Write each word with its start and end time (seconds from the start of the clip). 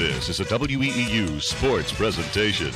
This 0.00 0.30
is 0.30 0.40
a 0.40 0.46
WEEU 0.46 1.42
sports 1.42 1.92
presentation. 1.92 2.70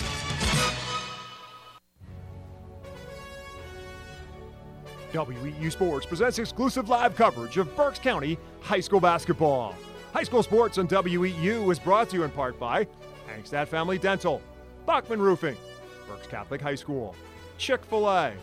WEEU 5.10 5.72
Sports 5.72 6.04
presents 6.04 6.38
exclusive 6.38 6.90
live 6.90 7.16
coverage 7.16 7.56
of 7.56 7.74
Berks 7.74 7.98
County 7.98 8.36
High 8.60 8.80
School 8.80 9.00
basketball. 9.00 9.74
High 10.12 10.24
school 10.24 10.42
sports 10.42 10.76
on 10.76 10.86
WEEU 10.86 11.72
is 11.72 11.78
brought 11.78 12.10
to 12.10 12.16
you 12.16 12.24
in 12.24 12.30
part 12.30 12.60
by 12.60 12.86
Angstadt 13.34 13.68
Family 13.68 13.96
Dental, 13.96 14.42
Bachman 14.84 15.18
Roofing, 15.18 15.56
Berks 16.06 16.26
Catholic 16.26 16.60
High 16.60 16.74
School, 16.74 17.16
Chick 17.56 17.82
fil 17.86 18.06
A, 18.06 18.34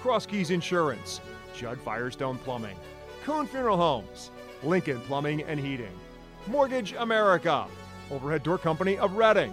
Cross 0.00 0.26
Keys 0.26 0.52
Insurance, 0.52 1.20
Judd 1.56 1.80
Firestone 1.80 2.38
Plumbing, 2.38 2.76
Kuhn 3.24 3.48
Funeral 3.48 3.76
Homes, 3.76 4.30
Lincoln 4.62 5.00
Plumbing 5.08 5.42
and 5.42 5.58
Heating, 5.58 5.98
Mortgage 6.46 6.92
America, 6.92 7.66
Overhead 8.10 8.42
Door 8.42 8.58
Company 8.58 8.98
of 8.98 9.16
Reading, 9.16 9.52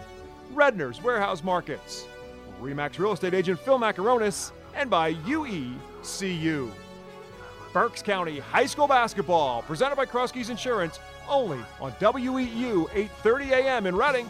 Redner's 0.54 1.02
Warehouse 1.02 1.43
Markets, 1.43 2.06
Remax 2.62 2.98
Real 3.00 3.14
Estate 3.14 3.34
Agent 3.34 3.60
Phil 3.60 3.78
Macaronis, 3.78 4.52
and 4.75 4.89
by 4.89 5.14
UECU. 5.14 6.71
Berks 7.74 8.02
County 8.02 8.39
High 8.39 8.65
School 8.65 8.88
Basketball, 8.88 9.62
presented 9.64 9.98
by 9.98 10.06
Crosskeys 10.06 10.50
Insurance, 10.50 11.00
only 11.28 11.60
on 11.82 11.92
WEEU 11.93 12.88
8:30 12.89 13.52
a.m. 13.52 13.86
in 13.88 13.96
Reading. 13.96 14.29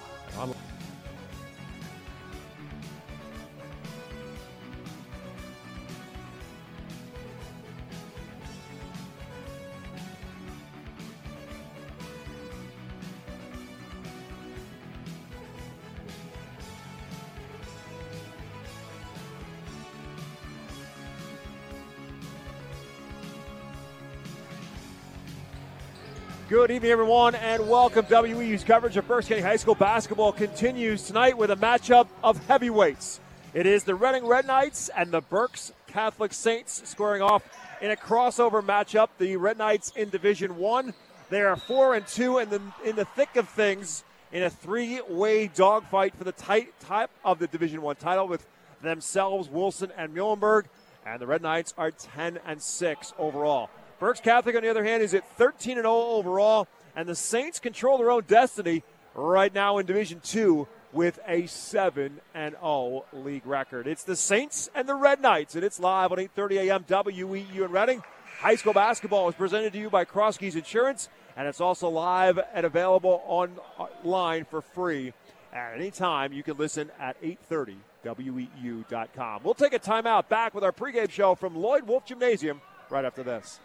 Good 26.65 26.73
evening, 26.77 26.93
everyone, 26.93 27.35
and 27.35 27.69
welcome. 27.69 28.07
WEEU's 28.07 28.63
coverage 28.63 28.97
of 28.97 29.07
County 29.07 29.39
High 29.39 29.55
School 29.57 29.75
basketball 29.75 30.31
continues 30.31 31.03
tonight 31.03 31.37
with 31.37 31.51
a 31.51 31.55
matchup 31.55 32.07
of 32.23 32.43
heavyweights. 32.47 33.19
It 33.53 33.67
is 33.67 33.83
the 33.83 33.93
Reading 33.93 34.25
Red 34.25 34.47
Knights 34.47 34.89
and 34.97 35.11
the 35.11 35.21
Berks 35.21 35.71
Catholic 35.85 36.33
Saints 36.33 36.81
squaring 36.89 37.21
off 37.21 37.43
in 37.81 37.91
a 37.91 37.95
crossover 37.95 38.65
matchup. 38.65 39.09
The 39.19 39.35
Red 39.35 39.59
Knights 39.59 39.93
in 39.95 40.09
Division 40.09 40.57
One, 40.57 40.95
they 41.29 41.41
are 41.41 41.55
four 41.55 41.93
and 41.93 42.07
two 42.07 42.39
in 42.39 42.49
the 42.49 42.59
in 42.83 42.95
the 42.95 43.05
thick 43.05 43.35
of 43.35 43.47
things 43.47 44.03
in 44.31 44.41
a 44.41 44.49
three-way 44.49 45.45
dogfight 45.49 46.15
for 46.15 46.23
the 46.23 46.31
tight 46.31 46.73
top 46.79 47.11
of 47.23 47.37
the 47.37 47.45
Division 47.45 47.83
One 47.83 47.95
title 47.95 48.27
with 48.27 48.43
themselves, 48.81 49.49
Wilson 49.49 49.91
and 49.95 50.15
Muhlenberg, 50.15 50.63
and 51.05 51.21
the 51.21 51.27
Red 51.27 51.43
Knights 51.43 51.75
are 51.77 51.91
ten 51.91 52.39
and 52.43 52.59
six 52.59 53.13
overall. 53.19 53.69
Berks 53.99 54.19
Catholic, 54.19 54.55
on 54.55 54.61
the 54.61 54.69
other 54.69 54.83
hand, 54.83 55.01
is 55.01 55.13
at 55.13 55.27
13 55.37 55.77
and 55.77 55.85
0 55.85 55.93
overall, 55.93 56.67
and 56.95 57.07
the 57.07 57.15
Saints 57.15 57.59
control 57.59 57.97
their 57.97 58.11
own 58.11 58.23
destiny 58.27 58.83
right 59.13 59.53
now 59.53 59.77
in 59.77 59.85
Division 59.85 60.19
Two 60.21 60.67
with 60.91 61.19
a 61.27 61.45
7 61.45 62.19
and 62.33 62.55
0 62.55 63.05
league 63.13 63.45
record. 63.45 63.87
It's 63.87 64.03
the 64.03 64.15
Saints 64.15 64.69
and 64.75 64.87
the 64.87 64.95
Red 64.95 65.21
Knights, 65.21 65.55
and 65.55 65.63
it's 65.63 65.79
live 65.79 66.11
on 66.11 66.17
8:30 66.17 66.67
a.m. 66.67 66.83
WEEU 66.83 67.65
in 67.65 67.71
Reading. 67.71 68.03
High 68.39 68.55
school 68.55 68.73
basketball 68.73 69.29
is 69.29 69.35
presented 69.35 69.71
to 69.73 69.79
you 69.79 69.89
by 69.89 70.03
Cross 70.03 70.37
Keys 70.37 70.57
Insurance, 70.57 71.07
and 71.37 71.47
it's 71.47 71.61
also 71.61 71.87
live 71.87 72.37
and 72.53 72.65
available 72.65 73.23
online 73.25 74.43
for 74.43 74.61
free 74.61 75.13
at 75.53 75.73
any 75.73 75.89
time. 75.89 76.33
You 76.33 76.43
can 76.43 76.57
listen 76.57 76.91
at 76.99 77.15
8:30 77.23 77.77
WEEU.com. 78.03 79.41
We'll 79.43 79.53
take 79.53 79.73
a 79.73 79.79
timeout. 79.79 80.27
Back 80.27 80.53
with 80.53 80.65
our 80.65 80.73
pregame 80.73 81.09
show 81.09 81.33
from 81.33 81.55
Lloyd 81.55 81.83
Wolf 81.83 82.05
Gymnasium 82.05 82.59
right 82.89 83.05
after 83.05 83.23
this. 83.23 83.59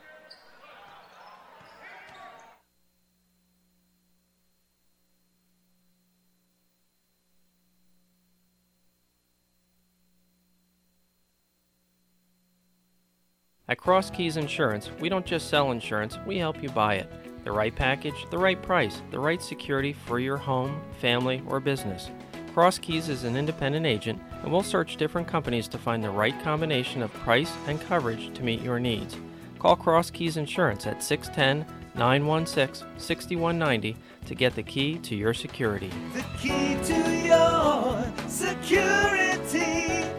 At 13.70 13.78
Cross 13.78 14.10
Keys 14.10 14.36
Insurance, 14.36 14.91
we 14.98 15.08
don't 15.08 15.25
just 15.25 15.48
sell 15.48 15.70
insurance, 15.70 16.19
we 16.26 16.38
help 16.38 16.60
you 16.60 16.69
buy 16.70 16.97
it. 16.97 17.08
The 17.44 17.53
right 17.53 17.72
package, 17.72 18.26
the 18.28 18.36
right 18.36 18.60
price, 18.60 19.00
the 19.12 19.20
right 19.20 19.41
security 19.41 19.92
for 19.92 20.19
your 20.19 20.36
home, 20.36 20.81
family, 21.00 21.41
or 21.47 21.60
business. 21.60 22.10
Cross 22.53 22.80
Keys 22.80 23.09
is 23.09 23.22
an 23.22 23.36
independent 23.36 23.86
agent, 23.86 24.20
and 24.42 24.50
we'll 24.50 24.64
search 24.64 24.97
different 24.97 25.28
companies 25.28 25.69
to 25.69 25.78
find 25.78 26.03
the 26.03 26.10
right 26.10 26.34
combination 26.42 27.00
of 27.00 27.12
price 27.12 27.53
and 27.69 27.80
coverage 27.80 28.34
to 28.34 28.42
meet 28.42 28.60
your 28.60 28.80
needs. 28.80 29.16
Call 29.60 29.76
Cross 29.76 30.10
Keys 30.10 30.36
Insurance 30.36 30.88
at 30.88 31.00
610 31.00 31.64
916 31.94 32.88
6190 32.98 33.97
to 34.26 34.34
get 34.34 34.56
the 34.56 34.64
key 34.64 34.98
to 34.98 35.14
your 35.14 35.32
security. 35.32 35.92
The 36.12 36.25
key 36.41 36.76
to 36.86 37.25
your 37.25 38.28
security. 38.28 40.10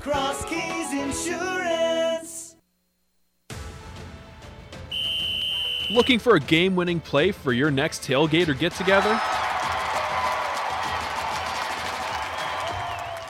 Cross 0.00 0.46
Keys 0.46 0.92
Insurance. 0.92 2.01
Looking 5.90 6.18
for 6.18 6.36
a 6.36 6.40
game 6.40 6.76
winning 6.76 7.00
play 7.00 7.32
for 7.32 7.52
your 7.52 7.70
next 7.70 8.02
tailgate 8.02 8.48
or 8.48 8.54
get 8.54 8.72
together? 8.72 9.20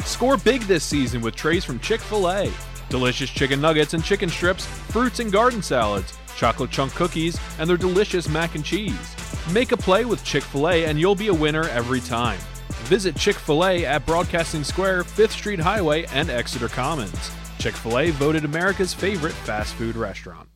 Score 0.04 0.36
big 0.36 0.62
this 0.62 0.84
season 0.84 1.22
with 1.22 1.34
trays 1.34 1.64
from 1.64 1.80
Chick 1.80 2.00
fil 2.00 2.30
A. 2.30 2.52
Delicious 2.88 3.30
chicken 3.30 3.60
nuggets 3.60 3.94
and 3.94 4.04
chicken 4.04 4.28
strips, 4.28 4.66
fruits 4.66 5.18
and 5.18 5.32
garden 5.32 5.62
salads, 5.62 6.16
chocolate 6.36 6.70
chunk 6.70 6.94
cookies, 6.94 7.40
and 7.58 7.68
their 7.68 7.76
delicious 7.76 8.28
mac 8.28 8.54
and 8.54 8.64
cheese. 8.64 9.16
Make 9.52 9.72
a 9.72 9.76
play 9.76 10.04
with 10.04 10.22
Chick 10.22 10.42
fil 10.44 10.68
A 10.68 10.84
and 10.84 11.00
you'll 11.00 11.14
be 11.14 11.28
a 11.28 11.34
winner 11.34 11.66
every 11.68 12.00
time. 12.00 12.38
Visit 12.84 13.16
Chick 13.16 13.36
fil 13.36 13.64
A 13.64 13.84
at 13.84 14.04
Broadcasting 14.06 14.62
Square, 14.62 15.04
5th 15.04 15.30
Street 15.30 15.58
Highway, 15.58 16.04
and 16.12 16.30
Exeter 16.30 16.68
Commons. 16.68 17.30
Chick 17.58 17.74
fil 17.74 17.98
A 17.98 18.10
voted 18.10 18.44
America's 18.44 18.92
favorite 18.92 19.32
fast 19.32 19.74
food 19.74 19.96
restaurant. 19.96 20.51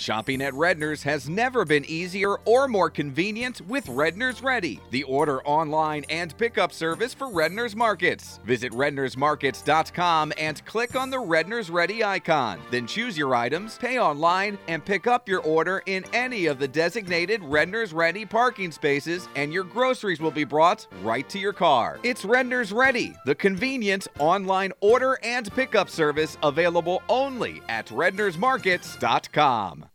Shopping 0.00 0.40
at 0.40 0.54
Redner's 0.54 1.02
has 1.02 1.28
never 1.28 1.66
been 1.66 1.84
easier 1.84 2.36
or 2.46 2.66
more 2.68 2.88
convenient 2.88 3.60
with 3.68 3.86
Redner's 3.86 4.42
Ready, 4.42 4.80
the 4.90 5.02
order 5.02 5.42
online 5.42 6.06
and 6.08 6.34
pickup 6.38 6.72
service 6.72 7.12
for 7.12 7.28
Redner's 7.28 7.76
Markets. 7.76 8.40
Visit 8.46 8.72
rednersmarkets.com 8.72 10.32
and 10.38 10.64
click 10.64 10.96
on 10.96 11.10
the 11.10 11.18
Redner's 11.18 11.68
Ready 11.68 12.02
icon. 12.02 12.58
Then 12.70 12.86
choose 12.86 13.18
your 13.18 13.34
items, 13.34 13.76
pay 13.76 13.98
online, 13.98 14.56
and 14.68 14.82
pick 14.82 15.06
up 15.06 15.28
your 15.28 15.40
order 15.40 15.82
in 15.84 16.06
any 16.14 16.46
of 16.46 16.58
the 16.58 16.68
designated 16.68 17.42
Redner's 17.42 17.92
Ready 17.92 18.24
parking 18.24 18.72
spaces, 18.72 19.28
and 19.36 19.52
your 19.52 19.64
groceries 19.64 20.20
will 20.20 20.30
be 20.30 20.44
brought 20.44 20.86
right 21.02 21.28
to 21.28 21.38
your 21.38 21.52
car. 21.52 21.98
It's 22.04 22.24
Redner's 22.24 22.72
Ready, 22.72 23.14
the 23.26 23.34
convenient 23.34 24.08
online 24.18 24.72
order 24.80 25.18
and 25.22 25.52
pickup 25.52 25.90
service 25.90 26.38
available 26.42 27.02
only 27.08 27.60
at 27.68 27.88
rednersmarkets.com. 27.88 29.89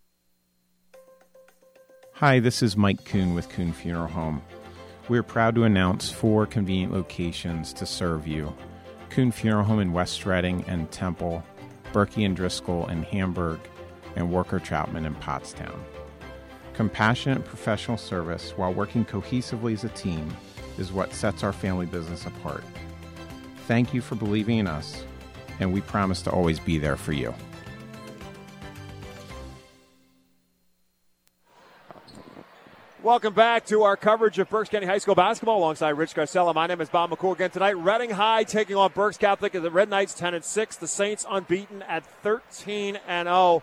Hi, 2.20 2.40
this 2.40 2.64
is 2.64 2.78
Mike 2.78 3.04
Kuhn 3.04 3.36
with 3.36 3.50
Kuhn 3.50 3.74
Funeral 3.74 4.08
Home. 4.08 4.42
We 5.10 5.18
are 5.18 5.24
proud 5.24 5.54
to 5.56 5.66
announce 5.66 6.10
four 6.10 6.46
convenient 6.46 6.94
locations 6.94 7.74
to 7.74 7.86
serve 7.86 8.26
you 8.26 8.56
Kuhn 9.10 9.34
Funeral 9.34 9.66
Home 9.66 9.82
in 9.82 9.92
West 9.92 10.26
Reading 10.26 10.64
and 10.66 10.90
Temple, 10.92 11.44
Berkey 11.92 12.26
and 12.26 12.34
Driscoll 12.34 12.88
in 12.88 13.04
Hamburg, 13.04 13.60
and 14.16 14.32
Worker 14.32 14.62
Troutman 14.62 15.06
in 15.06 15.14
Pottstown. 15.16 15.78
Compassionate 16.74 17.44
professional 17.44 17.98
service 17.98 18.54
while 18.56 18.74
working 18.74 19.04
cohesively 19.04 19.74
as 19.74 19.84
a 19.84 19.90
team 19.90 20.34
is 20.78 20.94
what 20.94 21.14
sets 21.14 21.44
our 21.44 21.52
family 21.52 21.86
business 21.86 22.26
apart. 22.26 22.64
Thank 23.68 23.94
you 23.94 24.00
for 24.00 24.16
believing 24.16 24.60
in 24.60 24.68
us, 24.68 25.04
and 25.60 25.74
we 25.74 25.82
promise 25.82 26.22
to 26.22 26.32
always 26.32 26.62
be 26.62 26.78
there 26.78 26.96
for 26.96 27.12
you. 27.12 27.34
Welcome 33.06 33.36
back 33.36 33.68
to 33.68 33.84
our 33.84 33.96
coverage 33.96 34.40
of 34.40 34.50
Berks 34.50 34.70
County 34.70 34.88
High 34.88 34.98
School 34.98 35.14
basketball 35.14 35.60
alongside 35.60 35.92
Rich 35.92 36.16
Scarcella. 36.16 36.56
My 36.56 36.66
name 36.66 36.82
is 36.82 36.90
Bob 36.90 37.12
McCool 37.12 37.34
again 37.34 37.52
tonight. 37.52 37.78
Reading 37.78 38.10
High 38.10 38.44
taking 38.46 38.76
on 38.76 38.92
Berks 38.94 39.16
Catholic 39.16 39.54
at 39.54 39.62
the 39.62 39.70
Red 39.70 39.90
Knights 39.90 40.16
10 40.16 40.34
and 40.34 40.44
6. 40.44 40.76
The 40.78 40.88
Saints 40.88 41.24
unbeaten 41.30 41.84
at 41.84 42.04
13 42.24 42.98
and 43.08 43.28
0. 43.28 43.62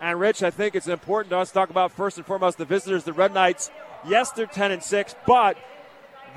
And 0.00 0.20
Rich, 0.20 0.44
I 0.44 0.50
think 0.50 0.76
it's 0.76 0.86
important 0.86 1.30
to 1.30 1.38
us 1.38 1.48
to 1.48 1.54
talk 1.54 1.70
about 1.70 1.90
first 1.90 2.18
and 2.18 2.24
foremost 2.24 2.56
the 2.56 2.64
visitors, 2.64 3.02
the 3.02 3.12
Red 3.12 3.34
Knights. 3.34 3.68
Yes, 4.06 4.30
they're 4.30 4.46
10 4.46 4.70
and 4.70 4.82
6, 4.84 5.16
but 5.26 5.56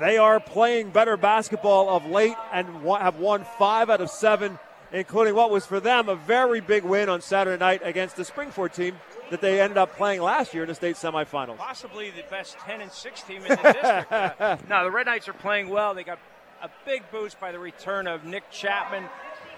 they 0.00 0.18
are 0.18 0.40
playing 0.40 0.90
better 0.90 1.16
basketball 1.16 1.90
of 1.90 2.06
late 2.06 2.34
and 2.52 2.66
have 2.84 3.20
won 3.20 3.46
five 3.56 3.88
out 3.88 4.00
of 4.00 4.10
seven, 4.10 4.58
including 4.90 5.36
what 5.36 5.52
was 5.52 5.64
for 5.64 5.78
them 5.78 6.08
a 6.08 6.16
very 6.16 6.60
big 6.60 6.82
win 6.82 7.08
on 7.08 7.20
Saturday 7.20 7.60
night 7.60 7.82
against 7.84 8.16
the 8.16 8.24
Springford 8.24 8.74
team 8.74 8.96
that 9.32 9.40
they 9.40 9.62
ended 9.62 9.78
up 9.78 9.96
playing 9.96 10.20
last 10.20 10.52
year 10.52 10.62
in 10.62 10.68
the 10.68 10.74
state 10.74 10.94
semifinals. 10.94 11.56
Possibly 11.56 12.10
the 12.10 12.22
best 12.30 12.58
10 12.58 12.82
and 12.82 12.92
6 12.92 13.22
team 13.22 13.38
in 13.42 13.48
the 13.48 13.56
district. 13.56 14.12
Uh, 14.12 14.56
no, 14.68 14.84
the 14.84 14.90
Red 14.90 15.06
Knights 15.06 15.26
are 15.26 15.32
playing 15.32 15.70
well. 15.70 15.94
They 15.94 16.04
got 16.04 16.18
a 16.62 16.68
big 16.84 17.02
boost 17.10 17.40
by 17.40 17.50
the 17.50 17.58
return 17.58 18.06
of 18.06 18.24
Nick 18.24 18.50
Chapman, 18.50 19.04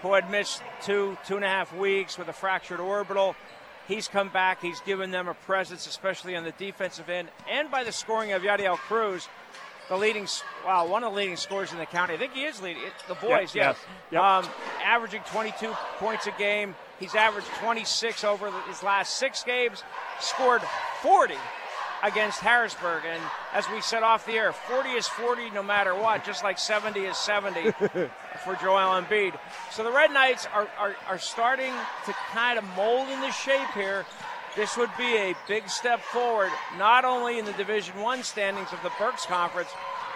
who 0.01 0.15
had 0.15 0.31
missed 0.31 0.63
two, 0.83 1.19
two 1.27 1.35
and 1.37 1.45
a 1.45 1.49
half 1.49 1.75
weeks 1.75 2.17
with 2.17 2.29
a 2.29 2.33
fractured 2.33 2.79
orbital. 2.79 3.35
He's 3.89 4.07
come 4.07 4.29
back. 4.29 4.63
He's 4.63 4.81
given 4.83 5.11
them 5.11 5.27
a 5.27 5.35
presence, 5.35 5.89
especially 5.89 6.37
on 6.37 6.45
the 6.45 6.53
defensive 6.53 7.09
end, 7.11 7.29
and 7.51 7.69
by 7.69 7.83
the 7.83 7.93
scoring 7.93 8.33
of 8.33 8.43
Yadiel 8.43 8.77
Cruz, 8.77 9.29
the 9.89 9.97
leading, 9.97 10.29
wow, 10.65 10.87
one 10.87 11.03
of 11.03 11.13
the 11.13 11.17
leading 11.19 11.37
scorers 11.37 11.73
in 11.73 11.79
the 11.79 11.87
county. 11.87 12.15
I 12.15 12.17
think 12.17 12.33
he 12.33 12.45
is 12.45 12.63
leading. 12.63 12.83
It, 12.85 12.93
the 13.09 13.15
boys, 13.15 13.55
Yep, 13.55 13.77
yes. 13.77 13.77
yep. 14.13 14.23
Um, 14.23 14.47
averaging 14.85 15.23
22 15.33 15.73
points 15.99 16.27
a 16.29 16.33
game. 16.39 16.75
He's 17.01 17.15
averaged 17.15 17.49
26 17.61 18.25
over 18.25 18.51
his 18.69 18.83
last 18.83 19.19
six 19.19 19.43
games. 19.43 19.83
Scored 20.21 20.63
40 21.03 21.35
against 22.03 22.41
Harrisburg. 22.41 23.05
And 23.07 23.23
as 23.53 23.69
we 23.71 23.81
said 23.81 24.03
off 24.03 24.27
the 24.27 24.33
air, 24.33 24.53
40 24.53 24.91
is 24.91 25.09
40 25.09 25.51
no 25.51 25.63
matter 25.63 25.95
what, 25.95 26.25
just 26.25 26.45
like 26.45 26.59
70 26.59 27.01
is 27.01 27.17
70 27.17 27.71
for 28.45 28.57
Joel 28.61 29.01
Embiid. 29.01 29.39
So 29.71 29.83
the 29.83 29.91
Red 29.91 30.13
Knights 30.13 30.47
are, 30.53 30.69
are, 30.79 30.95
are 31.09 31.19
starting 31.19 31.73
to 32.07 32.13
kind 32.33 32.59
of 32.59 32.65
mold 32.77 33.09
in 33.09 33.21
the 33.21 33.31
shape 33.31 33.71
here. 33.75 34.05
This 34.55 34.77
would 34.77 34.91
be 34.97 35.17
a 35.17 35.35
big 35.49 35.69
step 35.69 36.01
forward, 36.01 36.51
not 36.79 37.05
only 37.05 37.41
in 37.41 37.45
the 37.45 37.53
Division 37.55 38.01
One 38.01 38.23
standings 38.23 38.73
of 38.73 38.81
the 38.85 38.93
Berks 39.01 39.27
Conference, 39.27 39.71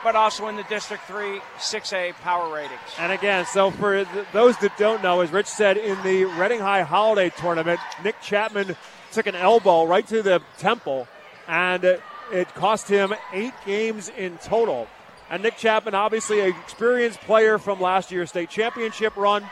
but 0.04 0.16
also 0.16 0.48
in 0.48 0.56
the 0.56 0.62
District 0.64 1.02
3 1.04 1.40
6A 1.58 2.14
power 2.14 2.52
ratings. 2.54 2.80
And 2.98 3.12
again, 3.12 3.46
so 3.46 3.70
for 3.70 4.04
th- 4.04 4.26
those 4.32 4.56
that 4.58 4.76
don't 4.76 5.02
know, 5.02 5.20
as 5.20 5.30
Rich 5.30 5.46
said, 5.46 5.76
in 5.76 6.00
the 6.02 6.24
Reading 6.24 6.60
High 6.60 6.82
Holiday 6.82 7.30
Tournament, 7.30 7.80
Nick 8.02 8.20
Chapman 8.20 8.76
took 9.12 9.26
an 9.26 9.34
elbow 9.34 9.84
right 9.84 10.06
to 10.08 10.22
the 10.22 10.42
temple, 10.58 11.08
and 11.46 11.84
it, 11.84 12.02
it 12.32 12.54
cost 12.54 12.88
him 12.88 13.14
eight 13.32 13.54
games 13.66 14.10
in 14.16 14.38
total. 14.38 14.86
And 15.30 15.42
Nick 15.42 15.56
Chapman, 15.56 15.94
obviously 15.94 16.40
an 16.40 16.48
experienced 16.48 17.20
player 17.20 17.58
from 17.58 17.80
last 17.80 18.10
year's 18.10 18.30
state 18.30 18.50
championship 18.50 19.16
run. 19.16 19.48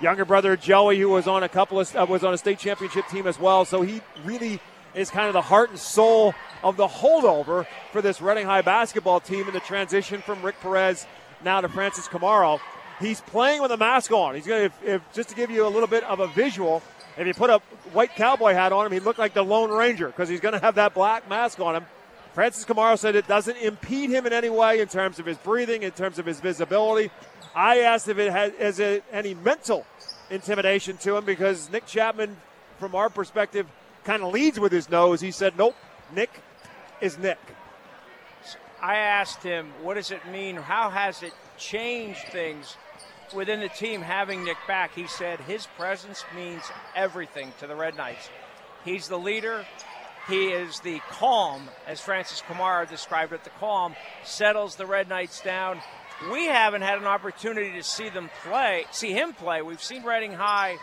Younger 0.00 0.24
brother 0.24 0.56
Joey, 0.56 0.98
who 0.98 1.08
was 1.08 1.26
on 1.26 1.42
a 1.42 1.48
couple 1.48 1.80
of 1.80 1.96
uh, 1.96 2.06
was 2.08 2.22
on 2.22 2.32
a 2.32 2.38
state 2.38 2.58
championship 2.58 3.08
team 3.08 3.26
as 3.26 3.38
well, 3.38 3.64
so 3.64 3.82
he 3.82 4.00
really 4.24 4.60
is 4.94 5.10
kind 5.10 5.26
of 5.26 5.32
the 5.32 5.42
heart 5.42 5.70
and 5.70 5.78
soul 5.78 6.34
of 6.62 6.76
the 6.76 6.86
holdover 6.86 7.66
for 7.92 8.02
this 8.02 8.20
Reading 8.20 8.46
High 8.46 8.62
basketball 8.62 9.20
team 9.20 9.46
in 9.46 9.54
the 9.54 9.60
transition 9.60 10.20
from 10.20 10.42
Rick 10.42 10.60
Perez 10.60 11.06
now 11.44 11.60
to 11.60 11.68
Francis 11.68 12.08
Kamara. 12.08 12.60
He's 13.00 13.20
playing 13.20 13.62
with 13.62 13.70
a 13.70 13.76
mask 13.76 14.10
on. 14.10 14.34
He's 14.34 14.46
going 14.46 14.70
to, 14.84 15.00
just 15.12 15.28
to 15.28 15.34
give 15.34 15.50
you 15.50 15.66
a 15.66 15.68
little 15.68 15.86
bit 15.88 16.02
of 16.04 16.20
a 16.20 16.26
visual, 16.28 16.82
if 17.16 17.26
you 17.26 17.34
put 17.34 17.50
a 17.50 17.58
white 17.92 18.14
cowboy 18.16 18.54
hat 18.54 18.72
on 18.72 18.86
him, 18.86 18.92
he'd 18.92 19.04
look 19.04 19.18
like 19.18 19.34
the 19.34 19.42
Lone 19.42 19.70
Ranger 19.70 20.08
because 20.08 20.28
he's 20.28 20.40
going 20.40 20.54
to 20.54 20.60
have 20.60 20.74
that 20.76 20.94
black 20.94 21.28
mask 21.28 21.60
on 21.60 21.76
him. 21.76 21.86
Francis 22.34 22.64
Kamara 22.64 22.98
said 22.98 23.16
it 23.16 23.26
doesn't 23.26 23.56
impede 23.56 24.10
him 24.10 24.26
in 24.26 24.32
any 24.32 24.50
way 24.50 24.80
in 24.80 24.88
terms 24.88 25.18
of 25.18 25.26
his 25.26 25.38
breathing, 25.38 25.82
in 25.82 25.90
terms 25.92 26.18
of 26.18 26.26
his 26.26 26.40
visibility. 26.40 27.10
I 27.54 27.80
asked 27.80 28.08
if 28.08 28.18
it 28.18 28.30
has 28.30 28.52
is 28.54 28.78
it 28.78 29.04
any 29.10 29.34
mental 29.34 29.86
intimidation 30.30 30.96
to 30.98 31.16
him 31.16 31.24
because 31.24 31.70
Nick 31.70 31.86
Chapman, 31.86 32.36
from 32.78 32.94
our 32.94 33.10
perspective, 33.10 33.66
kind 34.04 34.22
of 34.22 34.32
leads 34.32 34.60
with 34.60 34.70
his 34.70 34.88
nose. 34.88 35.20
He 35.20 35.30
said, 35.30 35.54
"Nope, 35.56 35.74
Nick 36.14 36.30
is 37.00 37.18
Nick." 37.18 37.38
I 38.80 38.96
asked 38.96 39.42
him, 39.42 39.72
what 39.82 39.94
does 39.94 40.12
it 40.12 40.24
mean? 40.28 40.54
How 40.56 40.88
has 40.90 41.22
it 41.24 41.32
changed 41.56 42.20
things 42.30 42.76
within 43.34 43.58
the 43.58 43.68
team 43.68 44.02
having 44.02 44.44
Nick 44.44 44.56
back? 44.68 44.94
He 44.94 45.08
said 45.08 45.40
his 45.40 45.66
presence 45.76 46.24
means 46.34 46.62
everything 46.94 47.52
to 47.58 47.66
the 47.66 47.74
Red 47.74 47.96
Knights. 47.96 48.30
He's 48.84 49.08
the 49.08 49.18
leader. 49.18 49.66
He 50.28 50.46
is 50.48 50.78
the 50.80 51.00
calm, 51.10 51.68
as 51.88 52.00
Francis 52.00 52.40
Kamara 52.46 52.88
described 52.88 53.32
it. 53.32 53.42
The 53.42 53.50
calm 53.58 53.96
settles 54.24 54.76
the 54.76 54.86
Red 54.86 55.08
Knights 55.08 55.40
down. 55.40 55.80
We 56.30 56.46
haven't 56.46 56.82
had 56.82 56.98
an 56.98 57.06
opportunity 57.06 57.72
to 57.72 57.82
see 57.82 58.10
them 58.10 58.30
play, 58.44 58.84
see 58.92 59.12
him 59.12 59.32
play. 59.32 59.62
We've 59.62 59.82
seen 59.82 60.04
Reading 60.04 60.32
High 60.34 60.76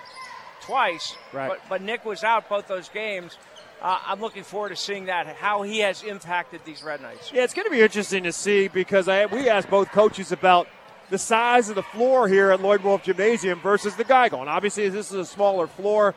twice, 0.62 1.16
Right. 1.32 1.48
but, 1.48 1.62
but 1.70 1.82
Nick 1.82 2.04
was 2.04 2.24
out 2.24 2.50
both 2.50 2.68
those 2.68 2.90
games. 2.90 3.38
Uh, 3.82 4.00
I'm 4.06 4.22
looking 4.22 4.44
forward 4.44 4.70
to 4.70 4.76
seeing 4.76 5.06
that, 5.06 5.28
how 5.28 5.62
he 5.62 5.80
has 5.80 6.02
impacted 6.04 6.62
these 6.66 6.82
Red 6.82 7.02
Knights. 7.02 7.32
Yeah, 7.34 7.44
it's 7.44 7.54
going 7.54 7.66
to 7.66 7.72
be 7.72 7.82
interesting 7.82 8.24
to 8.24 8.32
see 8.32 8.68
because 8.68 9.08
I, 9.08 9.26
we 9.28 9.50
asked 9.50 9.70
both 9.70 9.92
coaches 9.92 10.32
about 10.32 10.68
the 11.10 11.18
size 11.18 11.70
of 11.70 11.76
the 11.76 11.84
floor 11.84 12.28
here 12.28 12.52
at 12.52 12.62
Lloyd 12.62 12.82
Wolf 12.82 13.04
Gymnasium 13.04 13.60
versus 13.60 13.96
the 13.96 14.04
Geigle. 14.04 14.40
And 14.40 14.50
obviously, 14.50 14.90
this 14.90 15.12
is 15.12 15.20
a 15.20 15.26
smaller 15.26 15.68
floor. 15.68 16.16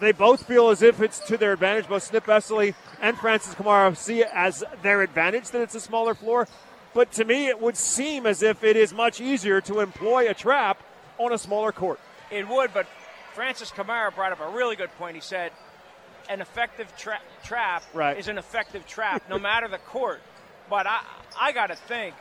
They 0.00 0.12
both 0.12 0.46
feel 0.46 0.70
as 0.70 0.80
if 0.80 1.02
it's 1.02 1.18
to 1.26 1.36
their 1.36 1.52
advantage. 1.52 1.88
Both 1.88 2.04
Snip 2.04 2.26
Esterly 2.26 2.74
and 3.02 3.18
Francis 3.18 3.54
Kamara 3.54 3.94
see 3.96 4.20
it 4.20 4.28
as 4.32 4.64
their 4.82 5.02
advantage 5.02 5.50
that 5.50 5.60
it's 5.60 5.74
a 5.74 5.80
smaller 5.80 6.14
floor. 6.14 6.48
But 6.94 7.12
to 7.12 7.24
me, 7.24 7.48
it 7.48 7.60
would 7.60 7.76
seem 7.76 8.24
as 8.24 8.42
if 8.42 8.64
it 8.64 8.76
is 8.76 8.94
much 8.94 9.20
easier 9.20 9.60
to 9.62 9.80
employ 9.80 10.28
a 10.28 10.34
trap 10.34 10.82
on 11.18 11.32
a 11.32 11.38
smaller 11.38 11.70
court. 11.70 12.00
It 12.30 12.48
would, 12.48 12.72
but 12.72 12.86
Francis 13.34 13.70
Kamara 13.70 14.14
brought 14.14 14.32
up 14.32 14.40
a 14.40 14.50
really 14.56 14.74
good 14.74 14.90
point. 14.96 15.16
He 15.16 15.20
said, 15.20 15.52
an 16.30 16.40
effective 16.40 16.96
tra- 16.96 17.20
trap 17.44 17.82
Right. 17.92 18.16
is 18.16 18.28
an 18.28 18.38
effective 18.38 18.86
trap, 18.86 19.22
no 19.28 19.38
matter 19.38 19.68
the 19.68 19.78
court. 19.78 20.22
But 20.70 20.86
I, 20.86 21.00
I 21.38 21.52
got 21.52 21.66
to 21.66 21.76
think, 21.76 22.14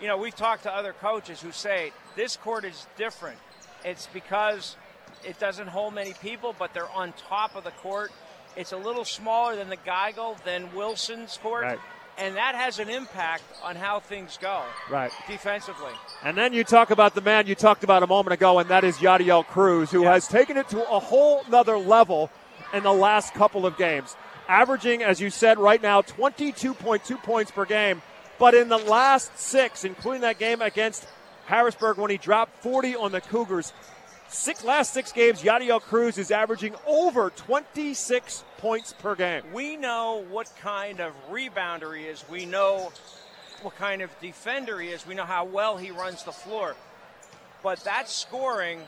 you 0.00 0.08
know, 0.08 0.16
we've 0.16 0.34
talked 0.34 0.62
to 0.64 0.72
other 0.74 0.94
coaches 0.94 1.40
who 1.40 1.52
say 1.52 1.92
this 2.16 2.36
court 2.36 2.64
is 2.64 2.86
different. 2.96 3.38
It's 3.84 4.06
because 4.12 4.76
it 5.24 5.38
doesn't 5.38 5.68
hold 5.68 5.94
many 5.94 6.14
people, 6.14 6.54
but 6.58 6.72
they're 6.74 6.90
on 6.90 7.12
top 7.28 7.54
of 7.54 7.62
the 7.64 7.70
court. 7.72 8.10
It's 8.56 8.72
a 8.72 8.76
little 8.76 9.04
smaller 9.04 9.54
than 9.54 9.68
the 9.68 9.76
Geigle, 9.76 10.42
than 10.44 10.74
Wilson's 10.74 11.36
court. 11.36 11.64
Right. 11.64 11.78
And 12.18 12.36
that 12.36 12.54
has 12.54 12.78
an 12.78 12.88
impact 12.90 13.44
on 13.62 13.76
how 13.76 14.00
things 14.00 14.38
go 14.40 14.62
Right. 14.90 15.12
defensively. 15.28 15.92
And 16.24 16.36
then 16.36 16.52
you 16.52 16.64
talk 16.64 16.90
about 16.90 17.14
the 17.14 17.20
man 17.20 17.46
you 17.46 17.54
talked 17.54 17.84
about 17.84 18.02
a 18.02 18.06
moment 18.06 18.32
ago, 18.34 18.58
and 18.58 18.68
that 18.70 18.84
is 18.84 18.96
Yadiel 18.98 19.46
Cruz, 19.46 19.90
who 19.90 20.02
Yeah. 20.02 20.12
has 20.12 20.26
taken 20.28 20.56
it 20.56 20.68
to 20.70 20.82
a 20.90 20.98
whole 20.98 21.44
nother 21.48 21.78
level 21.78 22.30
in 22.72 22.82
the 22.82 22.92
last 22.92 23.34
couple 23.34 23.66
of 23.66 23.76
games. 23.76 24.16
Averaging, 24.48 25.02
as 25.02 25.20
you 25.20 25.30
said 25.30 25.58
right 25.58 25.80
now, 25.82 26.02
22.2 26.02 27.22
points 27.22 27.50
per 27.50 27.64
game. 27.64 28.02
But 28.38 28.54
in 28.54 28.68
the 28.68 28.78
last 28.78 29.38
six, 29.38 29.84
including 29.84 30.22
that 30.22 30.38
game 30.38 30.62
against 30.62 31.06
Harrisburg 31.46 31.98
when 31.98 32.10
he 32.10 32.16
dropped 32.16 32.62
40 32.62 32.96
on 32.96 33.12
the 33.12 33.20
Cougars, 33.20 33.72
six 34.28 34.64
last 34.64 34.92
six 34.92 35.12
games, 35.12 35.42
Yadiel 35.42 35.80
Cruz 35.80 36.16
is 36.16 36.30
averaging 36.30 36.74
over 36.86 37.30
26 37.30 38.44
points 38.58 38.94
per 38.98 39.14
game. 39.14 39.42
We 39.52 39.76
know 39.76 40.24
what 40.30 40.50
kind 40.60 41.00
of 41.00 41.12
rebounder 41.30 41.96
he 41.96 42.04
is. 42.04 42.24
We 42.30 42.46
know 42.46 42.92
what 43.62 43.76
kind 43.76 44.00
of 44.00 44.10
defender 44.20 44.80
he 44.80 44.88
is. 44.88 45.06
We 45.06 45.14
know 45.14 45.24
how 45.24 45.44
well 45.44 45.76
he 45.76 45.90
runs 45.90 46.24
the 46.24 46.32
floor. 46.32 46.76
But 47.62 47.84
that 47.84 48.08
scoring 48.08 48.80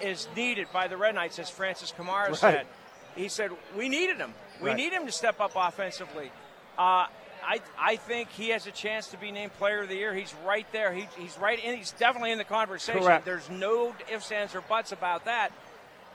is 0.00 0.28
needed 0.36 0.68
by 0.72 0.86
the 0.86 0.96
Red 0.96 1.16
Knights, 1.16 1.38
as 1.40 1.50
Francis 1.50 1.92
Kamara 1.96 2.28
Right. 2.28 2.36
said. 2.36 2.66
He 3.16 3.28
said, 3.28 3.50
We 3.76 3.88
needed 3.88 4.16
him. 4.18 4.32
We 4.60 4.68
Right. 4.68 4.76
need 4.76 4.92
him 4.92 5.06
to 5.06 5.12
step 5.12 5.40
up 5.40 5.52
offensively. 5.56 6.30
Uh, 6.78 7.06
I, 7.44 7.60
I 7.78 7.96
think 7.96 8.28
he 8.30 8.50
has 8.50 8.66
a 8.66 8.70
chance 8.70 9.08
to 9.08 9.16
be 9.16 9.32
named 9.32 9.52
Player 9.54 9.82
of 9.82 9.88
the 9.88 9.96
Year. 9.96 10.14
He's 10.14 10.32
right 10.46 10.66
there. 10.72 10.92
He, 10.92 11.08
he's 11.18 11.36
right 11.38 11.62
in. 11.62 11.76
He's 11.76 11.90
definitely 11.90 12.30
in 12.30 12.38
the 12.38 12.44
conversation. 12.44 13.02
Correct. 13.02 13.24
There's 13.24 13.50
no 13.50 13.94
ifs, 14.12 14.30
ands, 14.30 14.54
or 14.54 14.60
buts 14.60 14.92
about 14.92 15.24
that. 15.24 15.50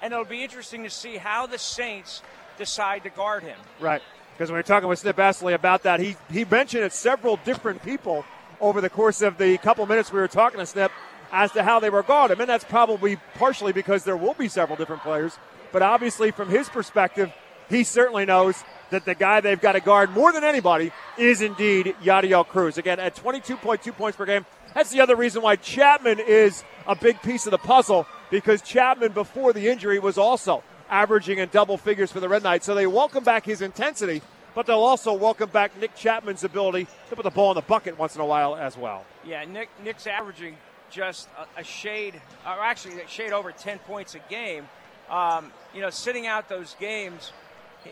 And 0.01 0.13
it'll 0.13 0.25
be 0.25 0.43
interesting 0.43 0.83
to 0.83 0.89
see 0.89 1.17
how 1.17 1.45
the 1.47 1.57
Saints 1.57 2.21
decide 2.57 3.03
to 3.03 3.09
guard 3.09 3.43
him. 3.43 3.57
Right. 3.81 4.01
Because 4.33 4.49
when 4.49 4.55
we 4.55 4.59
were 4.59 4.63
talking 4.63 4.87
with 4.87 4.99
Snip 4.99 5.17
Esterly 5.19 5.53
about 5.53 5.83
that, 5.83 5.99
he, 5.99 6.15
he 6.31 6.45
mentioned 6.45 6.83
it 6.83 6.93
several 6.93 7.37
different 7.43 7.83
people 7.83 8.23
over 8.61 8.79
the 8.79 8.89
course 8.89 9.21
of 9.21 9.37
the 9.37 9.57
couple 9.57 9.85
minutes 9.85 10.11
we 10.13 10.19
were 10.19 10.27
talking 10.27 10.59
to 10.59 10.65
Snip 10.65 10.91
as 11.31 11.51
to 11.51 11.63
how 11.63 11.79
they 11.79 11.89
regard 11.89 12.31
him. 12.31 12.39
And 12.39 12.49
that's 12.49 12.63
probably 12.63 13.17
partially 13.35 13.73
because 13.73 14.03
there 14.05 14.15
will 14.15 14.33
be 14.35 14.47
several 14.47 14.77
different 14.77 15.01
players. 15.01 15.37
But 15.71 15.81
obviously, 15.81 16.31
from 16.31 16.49
his 16.49 16.69
perspective, 16.69 17.31
he 17.69 17.83
certainly 17.83 18.25
knows 18.25 18.63
that 18.89 19.05
the 19.05 19.15
guy 19.15 19.41
they've 19.41 19.59
got 19.59 19.73
to 19.73 19.81
guard 19.81 20.11
more 20.11 20.31
than 20.31 20.43
anybody 20.43 20.91
is 21.17 21.41
indeed 21.41 21.95
Yadiel 22.01 22.47
Cruz. 22.47 22.77
Again, 22.77 22.99
at 22.99 23.15
22.2 23.15 23.91
points 23.93 24.17
per 24.17 24.25
game. 24.25 24.45
That's 24.73 24.91
the 24.91 25.01
other 25.01 25.15
reason 25.15 25.41
why 25.41 25.55
Chapman 25.55 26.19
is 26.19 26.63
a 26.85 26.95
big 26.95 27.21
piece 27.21 27.45
of 27.47 27.51
the 27.51 27.57
puzzle 27.57 28.05
because 28.29 28.61
Chapman, 28.61 29.11
before 29.11 29.53
the 29.53 29.67
injury, 29.67 29.99
was 29.99 30.17
also 30.17 30.63
averaging 30.89 31.39
in 31.39 31.49
double 31.49 31.77
figures 31.77 32.11
for 32.11 32.19
the 32.19 32.29
Red 32.29 32.43
Knights. 32.43 32.65
So 32.65 32.75
they 32.75 32.87
welcome 32.87 33.23
back 33.23 33.45
his 33.45 33.61
intensity, 33.61 34.21
but 34.55 34.65
they'll 34.65 34.77
also 34.79 35.13
welcome 35.13 35.49
back 35.49 35.77
Nick 35.79 35.95
Chapman's 35.95 36.43
ability 36.43 36.87
to 37.09 37.15
put 37.15 37.23
the 37.23 37.29
ball 37.29 37.51
in 37.51 37.55
the 37.55 37.61
bucket 37.61 37.97
once 37.97 38.15
in 38.15 38.21
a 38.21 38.25
while 38.25 38.55
as 38.55 38.77
well. 38.77 39.03
Yeah, 39.25 39.43
Nick 39.45 39.69
Nick's 39.83 40.07
averaging 40.07 40.57
just 40.89 41.27
a, 41.37 41.59
a 41.61 41.63
shade, 41.63 42.21
or 42.45 42.63
actually 42.63 43.01
a 43.01 43.07
shade 43.07 43.33
over 43.33 43.51
10 43.51 43.79
points 43.79 44.15
a 44.15 44.19
game. 44.29 44.67
Um, 45.09 45.51
you 45.73 45.81
know, 45.81 45.89
sitting 45.89 46.27
out 46.27 46.49
those 46.49 46.75
games, 46.79 47.31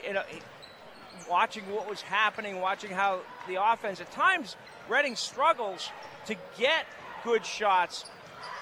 you 0.05 0.13
know, 0.13 0.23
watching 1.29 1.63
what 1.73 1.89
was 1.89 2.01
happening, 2.01 2.59
watching 2.59 2.91
how 2.91 3.21
the 3.47 3.63
offense 3.63 4.01
at 4.01 4.11
times 4.11 4.55
Reading 4.87 5.15
struggles 5.15 5.89
to 6.27 6.35
get 6.59 6.85
good 7.23 7.43
shots, 7.43 8.05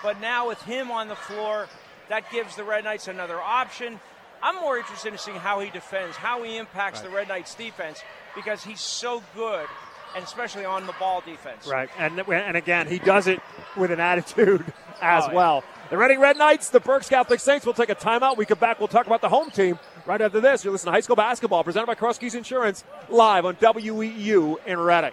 but 0.01 0.22
now 0.22 0.48
with 0.48 0.62
him 0.62 0.89
on 0.89 1.10
the 1.10 1.17
floor, 1.17 1.67
that 2.07 2.31
gives 2.31 2.55
the 2.55 2.63
Red 2.63 2.86
Knights 2.86 3.10
another 3.10 3.41
option. 3.41 4.00
I'm 4.41 4.55
more 4.62 4.77
interested 4.77 5.12
in 5.12 5.19
seeing 5.19 5.36
how 5.38 5.60
he 5.60 5.69
defends, 5.69 6.15
how 6.15 6.41
he 6.43 6.55
impacts 6.57 7.01
Right. 7.01 7.10
the 7.10 7.15
Red 7.15 7.27
Knights 7.27 7.55
defense 7.55 8.01
because 8.36 8.63
he's 8.63 8.79
so 8.79 9.22
good, 9.36 9.67
and 10.15 10.24
especially 10.24 10.63
on 10.63 10.86
the 10.88 10.93
ball 10.93 11.19
defense. 11.25 11.67
Right, 11.67 11.89
and 11.98 12.17
and 12.19 12.55
again, 12.55 12.88
he 12.88 13.00
does 13.00 13.27
it 13.27 13.41
with 13.75 13.91
an 13.91 14.00
attitude 14.00 14.63
as 15.03 15.25
Oh, 15.25 15.27
yeah. 15.29 15.33
well. 15.36 15.63
The 15.89 15.98
Reading 15.98 16.19
Red 16.19 16.38
Knights, 16.38 16.69
the 16.69 16.79
Berks 16.79 17.07
Catholic 17.10 17.39
Saints. 17.39 17.65
We'll 17.65 17.75
take 17.75 17.89
a 17.89 17.95
timeout. 17.95 18.38
We 18.38 18.45
come 18.45 18.57
back. 18.57 18.79
We'll 18.79 18.88
talk 18.88 19.05
about 19.05 19.22
the 19.22 19.29
home 19.29 19.51
team 19.51 19.77
right 20.07 20.19
after 20.22 20.39
this. 20.39 20.63
You're 20.63 20.72
listening 20.72 20.91
to 20.91 20.95
High 20.95 21.01
School 21.01 21.15
Basketball, 21.15 21.63
presented 21.63 21.86
by 21.86 21.95
Cross 21.95 22.17
Keys 22.17 22.33
Insurance, 22.36 22.83
live 23.10 23.45
on 23.45 23.55
WEEU 23.55 24.57
in 24.65 24.79
Reading. 24.79 25.12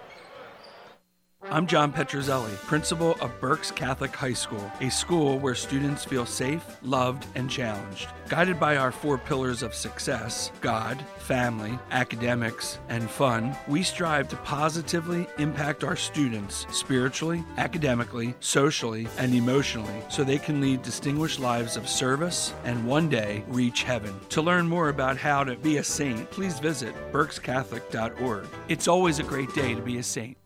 I'm 1.44 1.66
John 1.66 1.90
Petrozelli, 1.90 2.54
principal 2.66 3.16
of 3.20 3.32
Berks 3.40 3.70
Catholic 3.70 4.14
High 4.14 4.34
School, 4.34 4.70
a 4.80 4.90
school 4.90 5.38
where 5.38 5.54
students 5.54 6.04
feel 6.04 6.26
safe, 6.26 6.62
loved, 6.82 7.26
and 7.34 7.50
challenged. 7.50 8.08
Guided 8.28 8.60
by 8.60 8.76
our 8.76 8.92
four 8.92 9.16
pillars 9.16 9.62
of 9.62 9.74
success 9.74 10.52
God, 10.60 11.02
family, 11.18 11.78
academics, 11.92 12.78
and 12.90 13.10
fun, 13.10 13.56
we 13.66 13.82
strive 13.82 14.28
to 14.28 14.36
positively 14.36 15.26
impact 15.38 15.82
our 15.82 15.96
students 15.96 16.66
spiritually, 16.70 17.42
academically, 17.56 18.34
socially, 18.40 19.08
and 19.16 19.34
emotionally 19.34 20.04
so 20.10 20.22
they 20.22 20.38
can 20.38 20.60
lead 20.60 20.82
distinguished 20.82 21.40
lives 21.40 21.76
of 21.76 21.88
service 21.88 22.52
and 22.64 22.86
one 22.86 23.08
day 23.08 23.42
reach 23.48 23.82
heaven. 23.82 24.14
To 24.28 24.42
learn 24.42 24.68
more 24.68 24.90
about 24.90 25.16
how 25.16 25.42
to 25.44 25.56
be 25.56 25.78
a 25.78 25.84
saint, 25.84 26.30
please 26.30 26.60
visit 26.60 26.94
berkscatholic.org. 27.12 28.46
It's 28.68 28.88
always 28.88 29.18
a 29.18 29.24
great 29.24 29.52
day 29.54 29.74
to 29.74 29.80
be 29.80 29.96
a 29.96 30.02
saint. 30.02 30.39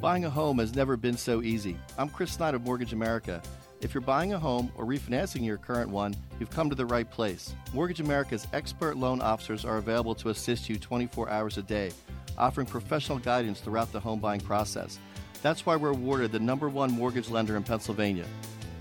Buying 0.00 0.24
a 0.24 0.30
home 0.30 0.58
has 0.58 0.74
never 0.74 0.96
been 0.96 1.16
so 1.16 1.40
easy. 1.42 1.76
I'm 1.96 2.08
Chris 2.08 2.32
Snyder 2.32 2.56
of 2.56 2.64
Mortgage 2.64 2.92
America. 2.92 3.40
If 3.80 3.94
you're 3.94 4.00
buying 4.00 4.32
a 4.32 4.38
home 4.38 4.72
or 4.76 4.84
refinancing 4.84 5.44
your 5.44 5.56
current 5.56 5.88
one, 5.88 6.16
you've 6.40 6.50
come 6.50 6.68
to 6.68 6.74
the 6.74 6.84
right 6.84 7.08
place. 7.08 7.54
Mortgage 7.72 8.00
America's 8.00 8.46
expert 8.52 8.96
loan 8.96 9.20
officers 9.20 9.64
are 9.64 9.76
available 9.76 10.14
to 10.16 10.30
assist 10.30 10.68
you 10.68 10.78
24 10.78 11.30
hours 11.30 11.58
a 11.58 11.62
day, 11.62 11.92
offering 12.36 12.66
professional 12.66 13.18
guidance 13.18 13.60
throughout 13.60 13.92
the 13.92 14.00
home 14.00 14.18
buying 14.18 14.40
process. 14.40 14.98
That's 15.42 15.64
why 15.64 15.76
we're 15.76 15.90
awarded 15.90 16.32
the 16.32 16.40
number 16.40 16.68
one 16.68 16.90
mortgage 16.90 17.30
lender 17.30 17.56
in 17.56 17.62
Pennsylvania. 17.62 18.26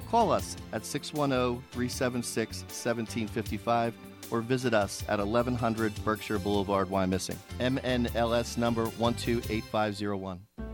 Call 0.09 0.31
us 0.31 0.57
at 0.73 0.85
610 0.85 1.63
376 1.71 2.61
1755 2.63 3.93
or 4.31 4.41
visit 4.41 4.73
us 4.73 5.03
at 5.07 5.19
1100 5.19 5.93
Berkshire 6.03 6.39
Boulevard, 6.39 6.89
Wyomissing. 6.89 7.37
MNLS 7.59 8.57
number 8.57 8.85
128501. 8.85 10.72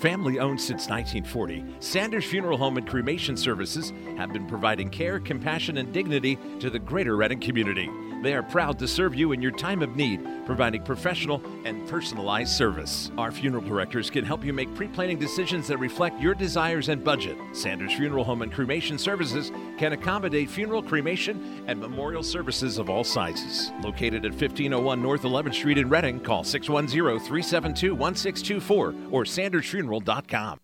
Family 0.00 0.38
owned 0.38 0.58
since 0.58 0.88
1940, 0.88 1.62
Sanders 1.80 2.24
Funeral 2.24 2.56
Home 2.56 2.78
and 2.78 2.88
Cremation 2.88 3.36
Services 3.36 3.92
have 4.16 4.32
been 4.32 4.46
providing 4.46 4.88
care, 4.88 5.20
compassion, 5.20 5.76
and 5.76 5.92
dignity 5.92 6.38
to 6.60 6.70
the 6.70 6.78
greater 6.78 7.18
Reading 7.18 7.38
community. 7.38 7.90
They 8.22 8.34
are 8.34 8.42
proud 8.42 8.78
to 8.80 8.88
serve 8.88 9.14
you 9.14 9.32
in 9.32 9.40
your 9.40 9.50
time 9.50 9.82
of 9.82 9.96
need, 9.96 10.20
providing 10.44 10.82
professional 10.82 11.42
and 11.64 11.88
personalized 11.88 12.52
service. 12.52 13.10
Our 13.16 13.32
funeral 13.32 13.64
directors 13.64 14.10
can 14.10 14.24
help 14.24 14.44
you 14.44 14.52
make 14.52 14.74
pre 14.74 14.88
planning 14.88 15.18
decisions 15.18 15.66
that 15.68 15.78
reflect 15.78 16.20
your 16.20 16.34
desires 16.34 16.88
and 16.88 17.02
budget. 17.02 17.36
Sanders 17.52 17.92
Funeral 17.94 18.24
Home 18.24 18.42
and 18.42 18.52
Cremation 18.52 18.98
Services 18.98 19.50
can 19.78 19.92
accommodate 19.92 20.50
funeral, 20.50 20.82
cremation, 20.82 21.64
and 21.66 21.80
memorial 21.80 22.22
services 22.22 22.78
of 22.78 22.90
all 22.90 23.04
sizes. 23.04 23.72
Located 23.82 24.24
at 24.24 24.32
1501 24.32 25.02
North 25.02 25.22
11th 25.22 25.54
Street 25.54 25.78
in 25.78 25.88
Reading, 25.88 26.20
call 26.20 26.44
610 26.44 27.18
372 27.26 27.94
1624 27.94 28.94
or 29.10 29.24
sandersfuneral.com. 29.24 30.60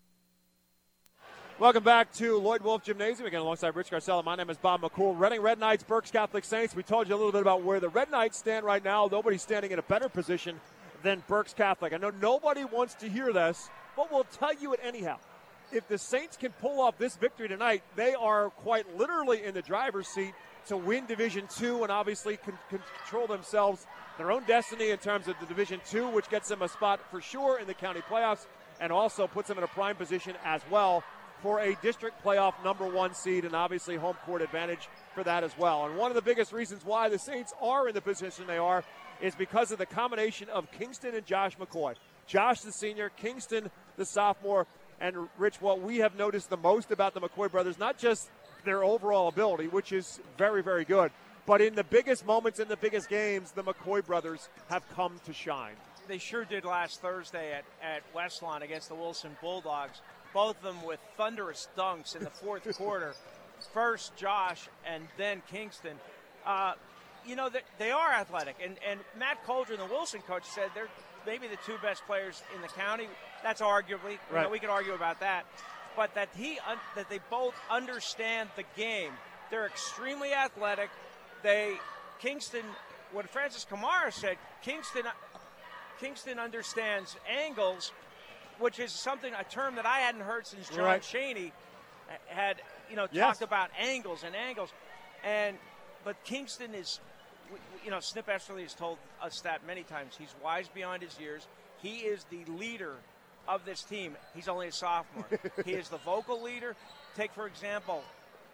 Welcome 1.59 1.83
back 1.83 2.13
to 2.13 2.37
Lloyd 2.37 2.61
Wolf 2.61 2.83
Gymnasium. 2.83 3.25
Again, 3.25 3.41
alongside 3.41 3.75
Rich 3.75 3.89
Scarcella. 3.89 4.23
My 4.23 4.35
name 4.35 4.51
is 4.51 4.57
Bob 4.57 4.81
McCool. 4.81 5.19
Reading 5.19 5.41
Red 5.41 5.57
Knights, 5.57 5.83
Berks 5.83 6.11
Catholic 6.11 6.45
Saints. 6.45 6.75
We 6.75 6.83
told 6.83 7.09
you 7.09 7.15
a 7.15 7.17
little 7.17 7.31
bit 7.31 7.41
about 7.41 7.63
where 7.63 7.79
the 7.79 7.89
Red 7.89 8.11
Knights 8.11 8.37
stand 8.37 8.63
right 8.63 8.83
now. 8.83 9.09
Nobody's 9.11 9.41
standing 9.41 9.71
in 9.71 9.79
a 9.79 9.81
better 9.81 10.07
position 10.07 10.61
than 11.01 11.23
Berks 11.27 11.55
Catholic. 11.55 11.93
I 11.93 11.97
know 11.97 12.11
nobody 12.21 12.63
wants 12.63 12.93
to 12.95 13.09
hear 13.09 13.33
this, 13.33 13.71
but 13.95 14.11
we'll 14.11 14.25
tell 14.25 14.53
you 14.53 14.73
it 14.73 14.79
anyhow. 14.83 15.17
If 15.71 15.87
the 15.87 15.97
Saints 15.97 16.37
can 16.37 16.51
pull 16.51 16.79
off 16.79 16.99
this 16.99 17.15
victory 17.15 17.47
tonight, 17.47 17.81
they 17.95 18.13
are 18.13 18.51
quite 18.51 18.95
literally 18.95 19.43
in 19.43 19.55
the 19.55 19.63
driver's 19.63 20.07
seat 20.07 20.35
to 20.67 20.77
win 20.77 21.07
Division 21.07 21.47
Two 21.49 21.81
and 21.81 21.91
obviously 21.91 22.37
con- 22.37 22.59
control 22.69 23.25
themselves 23.25 23.87
their 24.19 24.31
own 24.31 24.43
destiny 24.43 24.91
in 24.91 24.99
terms 24.99 25.27
of 25.27 25.33
the 25.39 25.47
Division 25.47 25.81
Two, 25.89 26.07
which 26.09 26.29
gets 26.29 26.49
them 26.49 26.61
a 26.61 26.67
spot 26.67 26.99
for 27.09 27.19
sure 27.19 27.57
in 27.57 27.65
the 27.65 27.73
county 27.73 28.01
playoffs, 28.01 28.45
and 28.79 28.91
also 28.91 29.25
puts 29.25 29.47
them 29.47 29.57
in 29.57 29.63
a 29.63 29.67
prime 29.67 29.95
position 29.95 30.35
as 30.45 30.61
well 30.69 31.03
for 31.41 31.59
a 31.59 31.75
district 31.81 32.23
playoff 32.23 32.53
number 32.63 32.85
one 32.85 33.13
seed 33.13 33.45
and 33.45 33.55
obviously 33.55 33.95
home 33.95 34.15
court 34.25 34.41
advantage 34.41 34.89
for 35.13 35.23
that 35.23 35.43
as 35.43 35.57
well. 35.57 35.85
And 35.85 35.97
one 35.97 36.11
of 36.11 36.15
the 36.15 36.21
biggest 36.21 36.51
reasons 36.51 36.83
why 36.85 37.09
the 37.09 37.19
Saints 37.19 37.53
are 37.61 37.87
in 37.87 37.93
the 37.93 38.01
position 38.01 38.45
they 38.47 38.57
are 38.57 38.83
is 39.21 39.35
because 39.35 39.71
of 39.71 39.77
the 39.77 39.85
combination 39.85 40.49
of 40.49 40.71
Kingston 40.71 41.15
and 41.15 41.25
Josh 41.25 41.57
McCoy. 41.57 41.95
Josh, 42.27 42.61
the 42.61 42.71
senior, 42.71 43.09
Kingston, 43.09 43.71
the 43.95 44.05
sophomore, 44.05 44.67
and 44.99 45.29
Rich, 45.37 45.61
what 45.61 45.81
we 45.81 45.97
have 45.97 46.15
noticed 46.17 46.49
the 46.49 46.57
most 46.57 46.91
about 46.91 47.13
the 47.13 47.21
McCoy 47.21 47.51
brothers, 47.51 47.79
not 47.79 47.97
just 47.97 48.29
their 48.65 48.83
overall 48.83 49.27
ability, 49.27 49.67
which 49.67 49.91
is 49.91 50.19
very, 50.37 50.61
very 50.61 50.85
good, 50.85 51.11
but 51.45 51.61
in 51.61 51.75
the 51.75 51.83
biggest 51.83 52.25
moments, 52.25 52.59
in 52.59 52.67
the 52.67 52.75
biggest 52.75 53.07
games, 53.09 53.51
the 53.51 53.63
McCoy 53.63 54.05
brothers 54.05 54.49
have 54.69 54.87
come 54.89 55.19
to 55.25 55.33
shine. 55.33 55.75
They 56.07 56.17
sure 56.17 56.45
did 56.45 56.65
last 56.65 57.01
Thursday 57.01 57.53
at, 57.53 57.63
at 57.81 58.01
Westlawn 58.13 58.61
against 58.61 58.89
the 58.89 58.95
Wilson 58.95 59.35
Bulldogs. 59.41 60.01
Both 60.37 60.57
of 60.57 60.61
them 60.61 60.83
with 60.85 60.99
thunderous 61.17 61.67
dunks 61.75 62.15
in 62.15 62.23
the 62.23 62.29
fourth 62.29 62.77
quarter. 62.77 63.15
First 63.73 64.15
Josh 64.15 64.69
and 64.85 65.07
then 65.17 65.41
Kingston. 65.49 65.97
Uh, 66.45 66.73
you 67.25 67.35
know, 67.35 67.49
they, 67.49 67.61
they 67.79 67.89
are 67.89 68.11
athletic. 68.13 68.55
And, 68.63 68.75
and 68.87 68.99
Matt 69.17 69.43
Coldren, 69.47 69.77
the 69.79 69.85
Wilson 69.85 70.21
coach, 70.21 70.43
said 70.45 70.69
they're 70.75 70.89
maybe 71.25 71.47
the 71.47 71.57
two 71.65 71.73
best 71.81 72.05
players 72.05 72.43
in 72.55 72.61
the 72.61 72.67
county. 72.67 73.07
That's 73.41 73.61
arguably, 73.61 74.11
you 74.11 74.17
know, 74.31 74.35
Right. 74.41 74.51
we 74.51 74.59
could 74.59 74.69
argue 74.69 74.93
about 74.93 75.19
that. 75.21 75.45
But 75.95 76.13
that 76.13 76.29
he 76.37 76.59
un- 76.69 76.77
that 76.95 77.09
they 77.09 77.19
both 77.31 77.55
understand 77.71 78.49
the 78.57 78.63
game. 78.75 79.13
They're 79.49 79.65
extremely 79.65 80.33
athletic. 80.35 80.91
They 81.41 81.77
Kingston, 82.19 82.61
what 83.11 83.27
Francis 83.27 83.65
Kamara 83.67 84.13
said, 84.13 84.37
Kingston 84.61 85.01
Kingston 85.99 86.37
understands 86.37 87.15
angles, 87.27 87.91
which 88.59 88.79
is 88.79 88.91
something 88.91 89.33
a 89.33 89.43
term 89.43 89.75
that 89.75 89.85
I 89.85 89.99
hadn't 89.99 90.21
heard 90.21 90.47
since 90.47 90.69
John 90.69 90.79
Right. 90.85 91.01
Cheney 91.01 91.51
had 92.27 92.57
you 92.89 92.95
know 92.95 93.07
Yes. 93.11 93.25
talked 93.25 93.41
about 93.41 93.69
angles 93.79 94.23
and 94.23 94.35
angles, 94.35 94.71
and 95.23 95.57
but 96.03 96.23
Kingston 96.23 96.73
is, 96.73 96.99
you 97.83 97.91
know, 97.91 97.99
Snip 97.99 98.27
Esterly 98.29 98.63
has 98.63 98.73
told 98.73 98.97
us 99.21 99.41
that 99.41 99.65
many 99.65 99.83
times. 99.83 100.15
He's 100.17 100.33
wise 100.43 100.69
beyond 100.69 101.01
his 101.03 101.19
years. 101.19 101.47
He 101.81 101.97
is 101.99 102.25
the 102.29 102.45
leader 102.51 102.93
of 103.47 103.65
this 103.65 103.83
team. 103.83 104.15
He's 104.33 104.47
only 104.47 104.67
a 104.67 104.71
sophomore. 104.71 105.25
he 105.65 105.73
is 105.73 105.89
the 105.89 105.97
vocal 105.97 106.41
leader. 106.41 106.75
Take 107.15 107.33
for 107.33 107.45
example, 107.47 108.03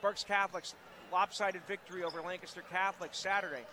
Berks 0.01 0.23
Catholic's 0.23 0.73
lopsided 1.11 1.61
victory 1.67 2.03
over 2.03 2.21
Lancaster 2.21 2.63
Catholic 2.71 3.11
Saturday. 3.13 3.63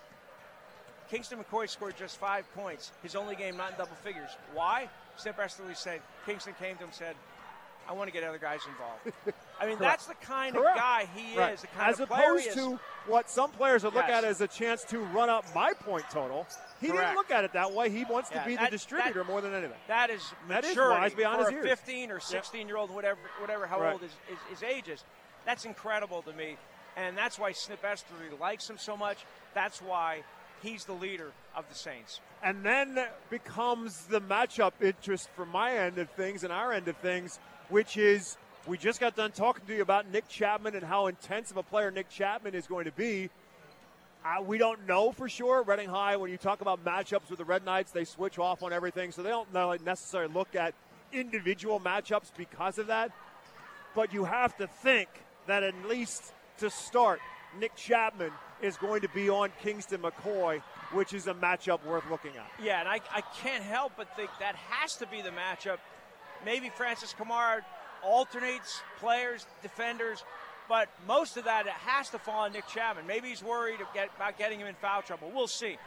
Kingston 1.09 1.39
McCoy 1.43 1.67
scored 1.69 1.95
just 1.97 2.17
five 2.17 2.45
points. 2.55 2.91
His 3.03 3.15
only 3.15 3.35
game 3.35 3.57
not 3.57 3.71
in 3.71 3.77
double 3.77 3.95
figures. 3.97 4.29
Why? 4.53 4.87
Snip 5.21 5.37
Esterly 5.37 5.75
said 5.75 6.01
Kingston 6.25 6.53
came 6.59 6.75
to 6.75 6.83
him 6.83 6.89
and 6.89 6.93
said, 6.93 7.15
I 7.89 7.93
want 7.93 8.07
to 8.07 8.13
get 8.13 8.23
other 8.23 8.37
guys 8.37 8.59
involved. 8.67 9.35
I 9.59 9.65
mean, 9.65 9.77
that's 9.79 10.05
the 10.05 10.13
kind 10.15 10.55
Correct. 10.55 10.77
of 10.77 10.81
guy 10.81 11.07
he 11.15 11.37
Right. 11.37 11.53
is. 11.53 11.61
The 11.61 11.67
kind 11.67 11.89
As 11.89 11.99
of 11.99 12.09
player 12.09 12.37
he 12.37 12.47
opposed 12.49 12.57
to 12.57 12.79
what 13.07 13.29
some 13.29 13.49
players 13.51 13.83
would 13.83 13.93
look 13.93 14.05
Yes. 14.07 14.23
at 14.23 14.29
as 14.29 14.41
a 14.41 14.47
chance 14.47 14.83
to 14.85 14.99
run 14.99 15.29
up 15.29 15.43
my 15.55 15.73
point 15.73 16.05
total. 16.11 16.47
He 16.79 16.87
didn't 16.87 17.15
look 17.15 17.31
at 17.31 17.43
it 17.43 17.53
that 17.53 17.71
way. 17.73 17.89
He 17.89 18.03
wants 18.05 18.29
Yeah, 18.31 18.41
to 18.43 18.47
be 18.49 18.55
that- 18.55 18.65
the 18.65 18.71
distributor 18.77 19.23
more 19.23 19.41
than 19.41 19.53
anything. 19.53 19.77
That 19.87 20.09
is 20.09 20.21
That 20.47 20.63
is 20.63 20.71
maturity 20.71 21.01
wise 21.01 21.13
beyond 21.13 21.45
for 21.45 21.51
his 21.51 21.65
a 21.65 21.67
15 21.67 22.11
or 22.11 22.19
16 22.19 22.67
year 22.67 22.77
old, 22.77 22.91
whatever, 22.91 23.19
whatever, 23.39 23.67
how 23.67 23.79
Right. 23.81 23.93
old 23.93 24.01
his, 24.01 24.11
his, 24.27 24.37
his 24.59 24.63
age 24.63 24.87
is. 24.87 25.03
That's 25.45 25.65
incredible 25.65 26.21
to 26.23 26.33
me, 26.33 26.57
and 26.95 27.17
that's 27.17 27.39
why 27.39 27.51
Snip 27.51 27.83
Esterly 27.83 28.29
likes 28.39 28.69
him 28.69 28.77
so 28.77 28.95
much. 28.95 29.25
That's 29.55 29.81
why 29.81 30.23
he's 30.61 30.85
the 30.85 30.93
leader 30.93 31.31
of 31.55 31.67
the 31.69 31.75
Saints. 31.75 32.19
And 32.43 32.63
then 32.63 32.97
becomes 33.29 34.05
the 34.05 34.21
matchup 34.21 34.73
interest 34.81 35.29
from 35.35 35.49
my 35.49 35.77
end 35.77 35.97
of 35.97 36.09
things 36.11 36.43
and 36.43 36.51
our 36.51 36.71
end 36.71 36.87
of 36.87 36.97
things, 36.97 37.39
which 37.69 37.97
is 37.97 38.37
we 38.67 38.77
just 38.77 38.99
got 38.99 39.15
done 39.15 39.31
talking 39.31 39.65
to 39.65 39.75
you 39.75 39.81
about 39.81 40.09
Nick 40.11 40.27
Chapman 40.27 40.75
and 40.75 40.83
how 40.83 41.07
intense 41.07 41.51
of 41.51 41.57
a 41.57 41.63
player 41.63 41.91
Nick 41.91 42.09
Chapman 42.09 42.53
is 42.53 42.67
going 42.67 42.85
to 42.85 42.91
be. 42.91 43.29
Uh, 44.23 44.41
we 44.43 44.59
don't 44.59 44.87
know 44.87 45.11
for 45.11 45.27
sure. 45.27 45.63
Reading 45.63 45.89
High, 45.89 46.15
when 46.15 46.29
you 46.29 46.37
talk 46.37 46.61
about 46.61 46.85
matchups 46.85 47.29
with 47.29 47.39
the 47.39 47.45
Red 47.45 47.65
Knights, 47.65 47.91
they 47.91 48.05
switch 48.05 48.37
off 48.37 48.61
on 48.61 48.71
everything, 48.71 49.11
so 49.11 49.23
they 49.23 49.29
don't 49.29 49.51
necessarily 49.83 50.31
look 50.31 50.55
at 50.55 50.75
individual 51.11 51.79
matchups 51.79 52.31
because 52.37 52.77
of 52.77 52.87
that. 52.87 53.11
But 53.95 54.13
you 54.13 54.25
have 54.25 54.55
to 54.57 54.67
think 54.67 55.09
that 55.47 55.63
at 55.63 55.73
least 55.85 56.33
to 56.59 56.69
start, 56.69 57.19
Nick 57.59 57.75
Chapman 57.75 58.31
is 58.61 58.77
going 58.77 59.01
to 59.01 59.09
be 59.09 59.29
on 59.29 59.49
Kingston 59.61 60.01
McCoy, 60.01 60.61
which 60.93 61.13
is 61.13 61.27
a 61.27 61.33
matchup 61.33 61.83
worth 61.85 62.03
looking 62.09 62.31
at. 62.37 62.49
Yeah, 62.63 62.79
and 62.79 62.87
I, 62.87 62.99
I 63.13 63.21
can't 63.41 63.63
help 63.63 63.93
but 63.97 64.15
think 64.15 64.29
that 64.39 64.55
has 64.55 64.95
to 64.97 65.07
be 65.07 65.21
the 65.21 65.31
matchup. 65.31 65.77
Maybe 66.45 66.69
Francis 66.75 67.13
Kamara 67.17 67.61
alternates 68.03 68.81
players, 68.99 69.45
defenders, 69.61 70.23
But 70.71 70.87
most 71.05 71.35
of 71.35 71.43
that 71.43 71.67
has 71.67 72.09
to 72.11 72.17
fall 72.17 72.45
on 72.45 72.53
Nick 72.53 72.65
Chapman. 72.65 73.05
Maybe 73.05 73.27
he's 73.27 73.43
worried 73.43 73.79
about 74.15 74.37
getting 74.37 74.57
him 74.57 74.67
in 74.67 74.75
foul 74.75 75.01
trouble. 75.01 75.29
We'll 75.35 75.47
see. 75.47 75.77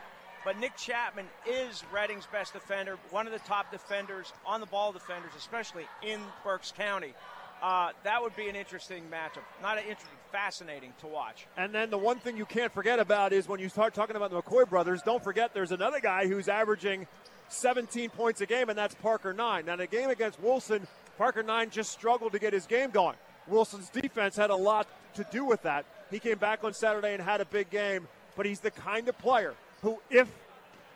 But 0.45 0.59
Nick 0.59 0.77
Chapman 0.77 1.25
is 1.49 1.83
Reading's 1.91 2.27
best 2.27 2.53
defender, 2.53 2.99
one 3.11 3.27
of 3.27 3.33
the 3.33 3.39
top 3.39 3.73
defenders 3.73 4.31
on 4.45 4.61
the 4.61 4.67
ball 4.67 4.93
defenders, 4.93 5.33
especially 5.39 5.87
in 6.03 6.21
Berks 6.45 6.71
County. 6.71 7.15
Uh, 7.63 7.93
that 8.03 8.21
would 8.21 8.37
be 8.37 8.51
an 8.51 8.57
interesting 8.57 9.05
matchup. 9.11 9.45
Not 9.63 9.79
an 9.79 9.85
interesting, 9.85 10.19
fascinating 10.35 10.93
to 10.99 11.07
watch. 11.07 11.47
And 11.57 11.73
then 11.73 11.91
the 11.91 11.99
one 11.99 12.19
thing 12.19 12.37
you 12.37 12.45
can't 12.45 12.73
forget 12.73 12.99
about 12.99 13.33
is 13.33 13.47
when 13.47 13.61
you 13.61 13.69
start 13.69 13.95
talking 13.95 14.17
about 14.17 14.33
the 14.33 14.43
McCoy 14.43 14.69
brothers, 14.69 15.01
don't 15.01 15.23
forget 15.23 15.55
there's 15.55 15.71
another 15.71 16.01
guy 16.01 16.27
who's 16.27 16.49
averaging 16.49 17.07
17 17.51 18.11
points 18.11 18.41
a 18.41 18.47
game, 18.47 18.69
and 18.69 18.77
that's 18.77 18.97
Parker 18.97 19.33
Nine. 19.33 19.67
Now, 19.67 19.75
in 19.75 19.81
a 19.81 19.87
game 19.87 20.11
against 20.11 20.41
Wilson, 20.41 20.89
Parker 21.19 21.45
Nine 21.45 21.71
just 21.71 21.93
struggled 21.93 22.33
to 22.33 22.41
get 22.41 22.53
his 22.53 22.67
game 22.67 22.91
going. 22.91 23.15
Wilson's 23.47 23.89
defense 23.91 24.35
had 24.35 24.51
a 24.51 24.57
lot 24.57 24.89
to 25.15 25.25
do 25.31 25.45
with 25.45 25.63
that. 25.63 25.85
He 26.11 26.19
came 26.19 26.39
back 26.39 26.65
on 26.65 26.75
Saturday 26.75 27.15
and 27.15 27.23
had 27.23 27.41
a 27.41 27.45
big 27.45 27.71
game, 27.71 28.09
but 28.35 28.45
he's 28.45 28.59
the 28.59 28.73
kind 28.73 29.09
of 29.09 29.17
player 29.19 29.55
who, 29.83 30.01
if 30.11 30.29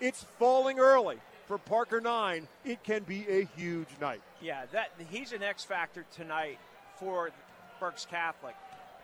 it's 0.00 0.25
falling 0.40 0.80
early 0.80 1.18
for 1.47 1.59
Parker 1.59 2.00
Nine, 2.00 2.49
it 2.64 2.83
can 2.83 3.04
be 3.04 3.25
a 3.28 3.45
huge 3.57 3.88
night. 4.00 4.21
Yeah, 4.42 4.64
that 4.73 4.90
he's 5.12 5.33
an 5.33 5.45
X 5.45 5.62
factor 5.62 6.04
tonight 6.16 6.59
for 6.99 7.30
Berks 7.78 8.04
Catholic. 8.04 8.57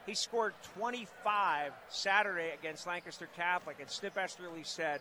He 0.06 0.14
scored 0.14 0.54
25 0.76 1.72
Saturday 1.88 2.50
against 2.58 2.86
Lancaster 2.86 3.28
Catholic, 3.36 3.76
and 3.80 3.88
Snip 3.88 4.16
Esterly 4.18 4.64
said 4.64 5.00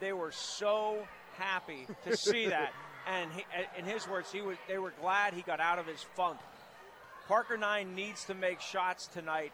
they 0.00 0.12
were 0.12 0.32
so 0.32 1.06
happy 1.36 1.86
to 2.04 2.16
see 2.16 2.46
that. 2.48 2.72
And 3.08 3.30
he, 3.32 3.44
in 3.78 3.84
his 3.84 4.08
words, 4.08 4.30
he 4.30 4.40
was, 4.40 4.56
they 4.68 4.78
were 4.78 4.92
glad 5.00 5.34
he 5.34 5.42
got 5.42 5.60
out 5.60 5.78
of 5.78 5.86
his 5.86 6.02
funk. 6.14 6.38
Parker 7.28 7.56
Nine 7.56 7.94
needs 7.94 8.24
to 8.26 8.34
make 8.34 8.60
shots 8.60 9.08
tonight 9.08 9.52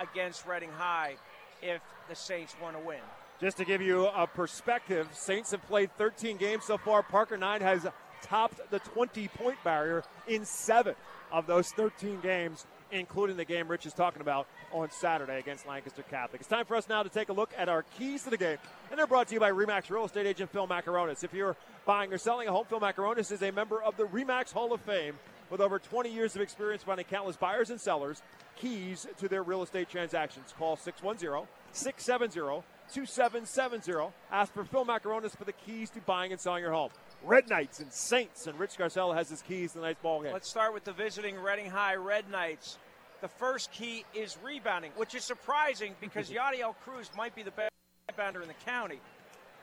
against 0.00 0.46
Reading 0.46 0.70
High 0.70 1.16
if 1.62 1.80
the 2.08 2.14
Saints 2.14 2.54
want 2.62 2.76
to 2.78 2.82
win. 2.82 3.00
Just 3.40 3.56
to 3.58 3.64
give 3.64 3.82
you 3.82 4.06
a 4.06 4.26
perspective, 4.26 5.08
Saints 5.12 5.50
have 5.50 5.62
played 5.66 5.90
13 5.98 6.36
games 6.36 6.64
so 6.64 6.78
far. 6.78 7.02
Parker 7.02 7.36
Nine 7.36 7.60
has 7.60 7.86
topped 8.22 8.60
the 8.70 8.78
20 8.78 9.28
point 9.28 9.58
barrier 9.62 10.02
in 10.26 10.44
seven 10.44 10.94
of 11.30 11.46
those 11.46 11.70
13 11.72 12.20
games, 12.20 12.66
including 12.90 13.36
the 13.36 13.44
game 13.44 13.68
Rich 13.68 13.86
is 13.86 13.92
talking 13.92 14.22
about 14.22 14.46
on 14.72 14.90
Saturday 14.90 15.38
against 15.38 15.66
Lancaster 15.66 16.02
Catholic. 16.02 16.40
It's 16.40 16.48
time 16.48 16.64
for 16.64 16.76
us 16.76 16.88
now 16.88 17.02
to 17.02 17.08
take 17.08 17.28
a 17.28 17.32
look 17.32 17.52
at 17.56 17.68
our 17.68 17.84
keys 17.98 18.24
to 18.24 18.30
the 18.30 18.36
game, 18.36 18.58
and 18.90 18.98
they're 18.98 19.06
brought 19.06 19.28
to 19.28 19.34
you 19.34 19.40
by 19.40 19.50
Remax 19.50 19.90
Real 19.90 20.04
Estate 20.04 20.26
Agent 20.26 20.50
Phil 20.50 20.66
Macaronis. 20.66 21.24
If 21.24 21.34
you're 21.34 21.56
buying 21.84 22.12
or 22.12 22.18
selling 22.18 22.48
a 22.48 22.52
home, 22.52 22.66
Phil 22.68 22.80
Macaronis 22.80 23.32
is 23.32 23.42
a 23.42 23.50
member 23.50 23.82
of 23.82 23.96
the 23.96 24.04
Remax 24.04 24.52
Hall 24.52 24.72
of 24.72 24.80
Fame 24.82 25.14
with 25.50 25.60
over 25.60 25.78
20 25.78 26.10
years 26.10 26.34
of 26.34 26.42
experience 26.42 26.82
finding 26.82 27.06
countless 27.06 27.36
buyers 27.36 27.70
and 27.70 27.80
sellers 27.80 28.22
keys 28.56 29.06
to 29.18 29.28
their 29.28 29.42
real 29.42 29.62
estate 29.62 29.88
transactions. 29.88 30.54
Call 30.58 30.76
610 30.76 31.46
670 31.72 32.64
2770. 32.92 34.12
Ask 34.30 34.52
for 34.52 34.64
Phil 34.64 34.84
Macaronis 34.84 35.36
for 35.36 35.44
the 35.44 35.52
keys 35.52 35.90
to 35.90 36.00
buying 36.00 36.32
and 36.32 36.40
selling 36.40 36.62
your 36.62 36.72
home. 36.72 36.90
Red 37.26 37.48
Knights 37.48 37.80
and 37.80 37.90
Saints, 37.90 38.46
and 38.46 38.58
Rich 38.58 38.76
Scarcella 38.76 39.14
has 39.14 39.30
his 39.30 39.40
keys 39.40 39.72
to 39.72 39.78
the 39.78 39.84
night's 39.84 40.00
ball 40.02 40.22
game. 40.22 40.32
Let's 40.32 40.48
start 40.48 40.74
with 40.74 40.84
the 40.84 40.92
visiting 40.92 41.36
Reading 41.36 41.70
High 41.70 41.94
Red 41.94 42.30
Knights. 42.30 42.78
The 43.22 43.28
first 43.28 43.72
key 43.72 44.04
is 44.14 44.36
rebounding, 44.42 44.92
which 44.96 45.14
is 45.14 45.24
surprising 45.24 45.94
because 46.00 46.28
Yadiel 46.28 46.74
Cruz 46.84 47.10
might 47.16 47.34
be 47.34 47.42
the 47.42 47.50
best 47.50 47.70
rebounder 48.10 48.42
in 48.42 48.48
the 48.48 48.54
county. 48.66 49.00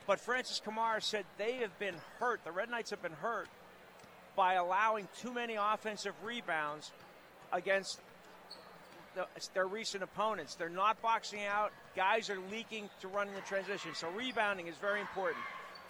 But 0.06 0.18
Francis 0.18 0.60
Kamara 0.64 1.00
said 1.00 1.24
they 1.38 1.54
have 1.54 1.78
been 1.78 1.94
hurt. 2.18 2.40
The 2.44 2.50
Red 2.50 2.68
Knights 2.68 2.90
have 2.90 3.00
been 3.00 3.12
hurt 3.12 3.48
by 4.34 4.54
allowing 4.54 5.06
too 5.20 5.32
many 5.32 5.54
offensive 5.54 6.14
rebounds 6.24 6.90
against 7.52 8.00
the, 9.14 9.26
their 9.54 9.68
recent 9.68 10.02
opponents. 10.02 10.56
They're 10.56 10.68
not 10.68 11.00
boxing 11.00 11.44
out. 11.44 11.70
Guys 11.94 12.28
are 12.30 12.38
leaking 12.50 12.90
to 13.00 13.08
run 13.08 13.28
in 13.28 13.34
the 13.34 13.40
transition. 13.42 13.94
So 13.94 14.08
rebounding 14.10 14.66
is 14.66 14.74
very 14.76 15.00
important. 15.00 15.38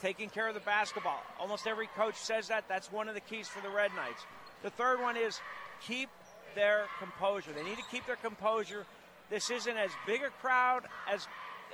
Taking 0.03 0.29
care 0.29 0.49
of 0.49 0.55
the 0.55 0.61
basketball. 0.61 1.23
Almost 1.39 1.69
every 1.69 1.87
coach 1.87 2.17
says 2.17 2.49
that. 2.49 2.65
That's 2.69 2.91
one 2.91 3.09
of 3.09 3.15
the 3.15 3.21
keys 3.21 3.47
for 3.47 3.63
the 3.63 3.73
Red 3.73 3.93
Knights. 3.95 4.27
The 4.65 4.71
third 4.71 5.01
one 5.01 5.17
is 5.17 5.41
keep 5.81 6.09
their 6.57 6.87
composure. 6.99 7.53
They 7.53 7.63
need 7.63 7.77
to 7.77 7.85
keep 7.89 8.05
their 8.05 8.17
composure. 8.17 8.85
This 9.31 9.49
isn't 9.49 9.77
as 9.77 9.93
big 10.05 10.23
a 10.23 10.31
crowd 10.41 10.83
as 11.09 11.29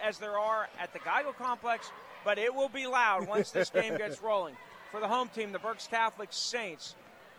as 0.04 0.18
there 0.18 0.38
are 0.38 0.68
at 0.78 0.92
the 0.92 0.98
Geigle 0.98 1.34
complex, 1.34 1.90
but 2.22 2.38
it 2.38 2.54
will 2.54 2.68
be 2.68 2.86
loud 2.86 3.26
once 3.26 3.50
this 3.50 3.70
game 3.70 3.96
gets 3.96 4.22
rolling. 4.22 4.56
For 4.92 5.00
the 5.00 5.08
home 5.08 5.28
team, 5.34 5.50
the 5.50 5.58
Berks 5.58 5.86
Catholic 5.86 6.28
Saints, 6.30 6.94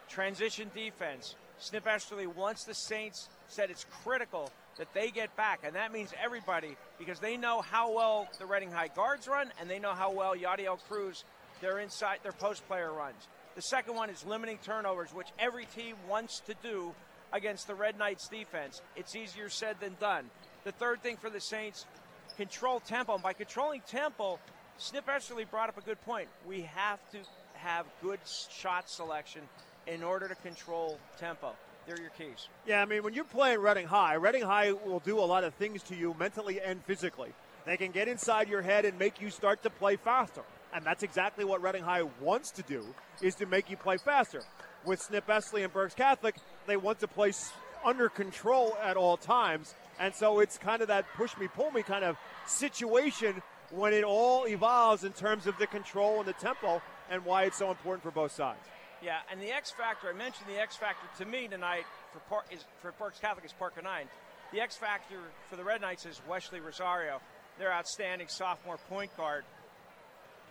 transition 0.10 0.72
defense. 0.74 1.36
Snip 1.60 1.86
Esterly 1.86 2.26
wants 2.26 2.64
the 2.64 2.74
Saints 2.74 3.30
said 3.48 3.70
it's 3.70 3.86
critical 4.04 4.52
that 4.80 4.92
they 4.94 5.12
get 5.12 5.36
back, 5.36 5.60
and 5.64 5.76
that 5.76 5.94
means 5.94 6.12
everybody 6.24 6.76
because 6.98 7.20
they 7.20 7.38
know 7.38 7.62
how 7.62 7.94
well 7.94 8.28
the 8.40 8.46
Reading 8.46 8.72
High 8.72 8.88
guards 8.88 9.28
run, 9.28 9.52
and 9.60 9.70
they 9.70 9.78
know 9.78 9.94
how 9.94 10.12
well 10.12 10.36
Yadiel 10.36 10.80
Cruz, 10.88 11.24
their 11.62 11.80
inside, 11.80 12.20
their 12.24 12.32
post 12.32 12.68
player 12.68 12.92
runs. 12.92 13.28
The 13.56 13.62
second 13.62 13.96
one 13.96 14.10
is 14.10 14.26
limiting 14.26 14.58
turnovers, 14.64 15.14
which 15.14 15.28
every 15.38 15.66
team 15.66 15.96
wants 16.08 16.40
to 16.48 16.56
do 16.64 16.94
against 17.34 17.68
the 17.68 17.76
Red 17.76 18.00
Knights 18.00 18.28
defense. 18.30 18.82
It's 18.96 19.16
easier 19.16 19.50
said 19.50 19.76
than 19.80 19.96
done. 20.00 20.30
The 20.64 20.72
third 20.72 21.04
thing 21.04 21.18
for 21.18 21.30
the 21.30 21.42
Saints, 21.42 21.86
control 22.38 22.80
tempo. 22.80 23.16
And 23.16 23.24
by 23.24 23.34
controlling 23.34 23.82
tempo, 23.86 24.40
Snip 24.78 25.08
Esterly 25.10 25.44
brought 25.44 25.70
up 25.70 25.78
a 25.78 25.82
good 25.82 26.02
point. 26.02 26.30
We 26.48 26.62
have 26.62 27.00
to 27.12 27.18
have 27.56 27.86
good 28.02 28.20
shot 28.50 28.90
selection 28.90 29.42
in 29.88 30.04
order 30.04 30.30
to 30.30 30.36
control 30.36 30.98
tempo. 31.20 31.54
They're 31.90 32.00
your 32.00 32.12
keys. 32.12 32.50
Yeah, 32.68 32.84
I 32.84 32.86
mean, 32.86 33.02
when 33.02 33.16
you're 33.16 33.24
playing 33.24 33.62
Reading 33.62 33.88
High, 33.88 34.14
Reading 34.14 34.44
High 34.44 34.74
will 34.74 35.00
do 35.00 35.18
a 35.18 35.26
lot 35.26 35.44
of 35.44 35.56
things 35.56 35.82
to 35.84 35.96
you 35.96 36.16
mentally 36.20 36.62
and 36.62 36.84
physically. 36.86 37.34
They 37.66 37.78
can 37.78 37.90
get 37.90 38.08
inside 38.08 38.48
your 38.48 38.62
head 38.62 38.86
and 38.86 39.00
make 39.00 39.20
you 39.20 39.32
start 39.32 39.64
to 39.64 39.72
play 39.72 39.96
faster. 39.96 40.44
And 40.72 40.86
that's 40.86 41.02
exactly 41.02 41.46
what 41.46 41.64
Reading 41.64 41.82
High 41.82 42.04
wants 42.22 42.52
to 42.52 42.62
do, 42.62 42.86
is 43.24 43.34
to 43.36 43.48
make 43.48 43.72
you 43.72 43.76
play 43.76 43.98
faster. 43.98 44.44
With 44.86 45.02
Snip 45.02 45.28
Esterly 45.28 45.64
and 45.64 45.74
Berks 45.74 45.96
Catholic, 45.96 46.36
they 46.68 46.78
want 46.78 47.00
to 47.00 47.08
play 47.08 47.34
under 47.84 48.08
control 48.08 48.78
at 48.84 48.96
all 48.96 49.18
times. 49.18 49.74
And 50.00 50.14
so 50.14 50.42
it's 50.42 50.60
kind 50.60 50.84
of 50.84 50.90
that 50.90 51.06
push 51.16 51.36
me, 51.38 51.48
pull 51.48 51.72
me 51.72 51.82
kind 51.82 52.06
of 52.06 52.18
situation 52.46 53.42
when 53.72 53.94
it 53.94 54.04
all 54.04 54.46
evolves 54.46 55.04
in 55.04 55.14
terms 55.14 55.48
of 55.48 55.58
the 55.58 55.66
control 55.66 56.20
and 56.20 56.28
the 56.28 56.34
tempo 56.34 56.84
and 57.10 57.26
why 57.26 57.46
it's 57.46 57.58
so 57.58 57.72
important 57.72 58.04
for 58.04 58.12
both 58.12 58.32
sides. 58.32 58.60
Yeah, 59.02 59.20
and 59.32 59.42
the 59.42 59.52
X 59.52 59.72
factor, 59.72 60.10
I 60.10 60.14
mentioned 60.14 60.48
the 60.50 60.60
X 60.60 60.76
factor 60.76 61.08
to 61.24 61.30
me 61.30 61.48
tonight 61.48 61.86
for, 62.12 62.20
Par- 62.30 62.46
is, 62.52 62.66
for 62.82 62.92
Berks 63.00 63.20
Catholic 63.20 63.46
is 63.46 63.54
Parker 63.54 63.82
9. 63.82 64.06
The 64.52 64.62
X 64.62 64.76
factor 64.76 65.16
for 65.50 65.56
the 65.56 65.64
Red 65.64 65.82
Knights 65.82 66.06
is 66.06 66.22
Wesley 66.28 66.60
Rosario, 66.60 67.22
their 67.58 67.72
outstanding 67.72 68.28
sophomore 68.28 68.78
point 68.90 69.16
guard. 69.16 69.46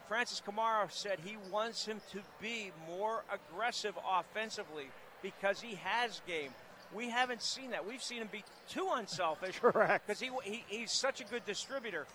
Francis 0.08 0.40
Kamara 0.46 0.90
said 0.90 1.18
he 1.22 1.36
wants 1.52 1.84
him 1.84 2.00
to 2.12 2.20
be 2.40 2.72
more 2.86 3.24
aggressive 3.30 3.94
offensively 4.10 4.86
because 5.20 5.60
he 5.60 5.74
has 5.82 6.22
game. 6.26 6.50
We 6.94 7.10
haven't 7.10 7.42
seen 7.42 7.72
that. 7.72 7.86
We've 7.86 8.02
seen 8.02 8.22
him 8.22 8.28
be 8.32 8.44
too 8.70 8.88
unselfish. 8.94 9.58
Correct. 9.60 10.06
Because 10.06 10.20
he, 10.20 10.30
he, 10.42 10.64
he's 10.68 10.92
such 10.92 11.20
a 11.20 11.24
good 11.24 11.44
distributor. 11.44 12.06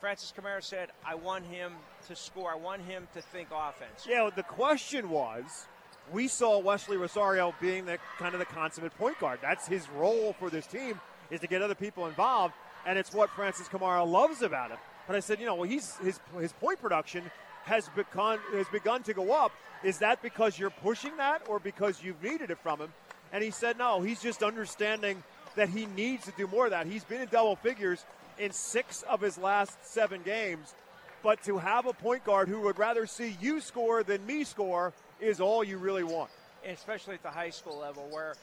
Francis 0.00 0.32
Kamara 0.36 0.62
said, 0.62 0.90
I 1.04 1.16
want 1.16 1.44
him 1.46 1.72
to 2.06 2.14
score. 2.14 2.52
I 2.52 2.56
want 2.56 2.82
him 2.82 3.08
to 3.14 3.20
think 3.20 3.48
offense. 3.52 4.06
Yeah, 4.08 4.30
the 4.34 4.44
question 4.44 5.10
was 5.10 5.66
we 6.12 6.28
saw 6.28 6.58
Wesley 6.58 6.96
Rosario 6.96 7.54
being 7.60 7.84
the 7.84 7.98
kind 8.18 8.34
of 8.34 8.40
the 8.40 8.46
consummate 8.46 8.96
point 8.98 9.18
guard. 9.18 9.38
That's 9.42 9.66
his 9.66 9.88
role 9.90 10.34
for 10.38 10.50
this 10.50 10.66
team 10.66 11.00
is 11.30 11.40
to 11.40 11.46
get 11.46 11.62
other 11.62 11.74
people 11.74 12.06
involved, 12.06 12.54
and 12.86 12.98
it's 12.98 13.12
what 13.12 13.30
Francis 13.30 13.68
Kamara 13.68 14.06
loves 14.06 14.42
about 14.42 14.70
him. 14.70 14.78
But 15.06 15.16
I 15.16 15.20
said, 15.20 15.40
you 15.40 15.46
know, 15.46 15.54
well, 15.54 15.68
he's 15.68 15.96
his 15.98 16.20
his 16.38 16.52
point 16.52 16.80
production 16.80 17.30
has 17.64 17.88
begun 17.94 18.38
has 18.52 18.68
begun 18.68 19.02
to 19.04 19.14
go 19.14 19.32
up. 19.32 19.52
Is 19.82 19.98
that 19.98 20.22
because 20.22 20.58
you're 20.58 20.70
pushing 20.70 21.16
that, 21.16 21.42
or 21.48 21.58
because 21.58 22.02
you've 22.02 22.22
needed 22.22 22.50
it 22.50 22.58
from 22.58 22.80
him? 22.80 22.92
And 23.32 23.42
he 23.42 23.50
said, 23.50 23.78
no, 23.78 24.00
he's 24.02 24.20
just 24.20 24.42
understanding 24.42 25.22
that 25.54 25.68
he 25.68 25.86
needs 25.86 26.24
to 26.24 26.32
do 26.36 26.46
more 26.46 26.66
of 26.66 26.72
that. 26.72 26.86
He's 26.86 27.04
been 27.04 27.22
in 27.22 27.28
double 27.28 27.56
figures 27.56 28.04
in 28.38 28.52
six 28.52 29.02
of 29.02 29.20
his 29.20 29.38
last 29.38 29.78
seven 29.86 30.22
games. 30.22 30.74
But 31.22 31.42
to 31.44 31.58
have 31.58 31.86
a 31.86 31.92
point 31.92 32.24
guard 32.24 32.48
who 32.48 32.60
would 32.62 32.78
rather 32.78 33.06
see 33.06 33.36
you 33.40 33.60
score 33.60 34.02
than 34.02 34.24
me 34.26 34.44
score 34.44 34.92
is 35.20 35.40
all 35.40 35.62
you 35.64 35.78
really 35.78 36.04
want. 36.04 36.30
Especially 36.66 37.14
at 37.14 37.22
the 37.22 37.30
high 37.30 37.50
school 37.50 37.78
level, 37.78 38.06
where 38.10 38.34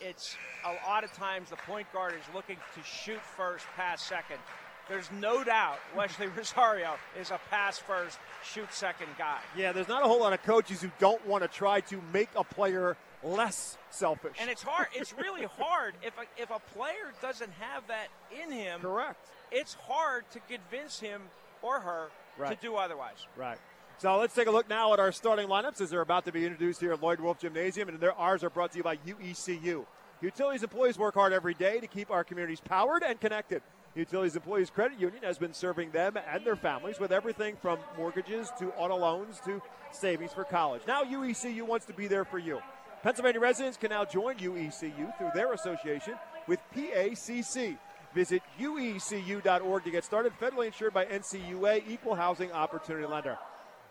it's 0.00 0.36
a 0.64 0.88
lot 0.88 1.04
of 1.04 1.12
times 1.12 1.50
the 1.50 1.56
point 1.56 1.90
guard 1.92 2.14
is 2.14 2.34
looking 2.34 2.56
to 2.74 2.82
shoot 2.82 3.20
first, 3.36 3.64
pass 3.76 4.02
second. 4.02 4.38
There's 4.88 5.10
no 5.20 5.42
doubt 5.42 5.78
Wesley 5.96 6.26
Rosario 6.36 6.94
is 7.18 7.30
a 7.30 7.40
pass 7.50 7.78
first, 7.78 8.18
shoot 8.44 8.72
second 8.72 9.08
guy. 9.18 9.40
Yeah, 9.56 9.72
there's 9.72 9.88
not 9.88 10.04
a 10.04 10.06
whole 10.06 10.20
lot 10.20 10.32
of 10.32 10.42
coaches 10.42 10.80
who 10.80 10.90
don't 10.98 11.24
want 11.26 11.42
to 11.42 11.48
try 11.48 11.80
to 11.82 12.00
make 12.12 12.28
a 12.36 12.44
player 12.44 12.96
less 13.22 13.76
selfish. 13.90 14.36
And 14.40 14.50
it's 14.50 14.62
hard. 14.62 14.88
It's 14.94 15.12
really 15.14 15.46
hard 15.58 15.94
if 16.02 16.14
a, 16.18 16.42
if 16.42 16.50
a 16.50 16.60
player 16.74 17.12
doesn't 17.20 17.52
have 17.58 17.86
that 17.88 18.08
in 18.42 18.52
him. 18.52 18.80
Correct. 18.80 19.18
It's 19.50 19.74
hard 19.74 20.24
to 20.32 20.40
convince 20.40 21.00
him 21.00 21.22
or 21.62 21.80
her 21.80 22.08
right. 22.38 22.50
to 22.50 22.66
do 22.66 22.76
otherwise. 22.76 23.26
Right. 23.36 23.58
So 23.98 24.14
let's 24.18 24.34
take 24.34 24.46
a 24.46 24.50
look 24.50 24.68
now 24.68 24.92
at 24.92 25.00
our 25.00 25.10
starting 25.10 25.48
lineups 25.48 25.80
as 25.80 25.88
they're 25.88 26.02
about 26.02 26.26
to 26.26 26.32
be 26.32 26.44
introduced 26.44 26.80
here 26.80 26.92
at 26.92 27.02
Lloyd 27.02 27.18
Wolf 27.18 27.38
Gymnasium, 27.40 27.88
and 27.88 27.98
their 27.98 28.12
ours 28.12 28.44
are 28.44 28.50
brought 28.50 28.72
to 28.72 28.76
you 28.76 28.82
by 28.82 28.98
UECU. 28.98 29.86
Utilities 30.20 30.62
employees 30.62 30.98
work 30.98 31.14
hard 31.14 31.32
every 31.32 31.54
day 31.54 31.80
to 31.80 31.86
keep 31.86 32.10
our 32.10 32.22
communities 32.22 32.60
powered 32.60 33.02
and 33.02 33.18
connected. 33.18 33.62
Utilities 33.94 34.36
Employees 34.36 34.68
Credit 34.68 35.00
Union 35.00 35.22
has 35.22 35.38
been 35.38 35.54
serving 35.54 35.92
them 35.92 36.18
and 36.30 36.44
their 36.44 36.56
families 36.56 37.00
with 37.00 37.10
everything 37.10 37.56
from 37.56 37.78
mortgages 37.96 38.52
to 38.58 38.70
auto 38.72 38.96
loans 38.96 39.40
to 39.46 39.62
savings 39.92 40.34
for 40.34 40.44
college. 40.44 40.82
Now 40.86 41.02
UECU 41.02 41.62
wants 41.62 41.86
to 41.86 41.94
be 41.94 42.06
there 42.06 42.26
for 42.26 42.38
you. 42.38 42.60
Pennsylvania 43.02 43.40
residents 43.40 43.78
can 43.78 43.88
now 43.88 44.04
join 44.04 44.36
UECU 44.36 45.16
through 45.16 45.30
their 45.34 45.54
association 45.54 46.16
with 46.46 46.60
PACC. 46.74 47.78
Visit 48.14 48.42
uecu.org 48.60 49.84
to 49.84 49.90
get 49.90 50.04
started. 50.04 50.34
Federally 50.38 50.66
insured 50.66 50.92
by 50.92 51.06
NCUA, 51.06 51.88
Equal 51.88 52.14
Housing 52.14 52.52
Opportunity 52.52 53.06
Lender. 53.06 53.38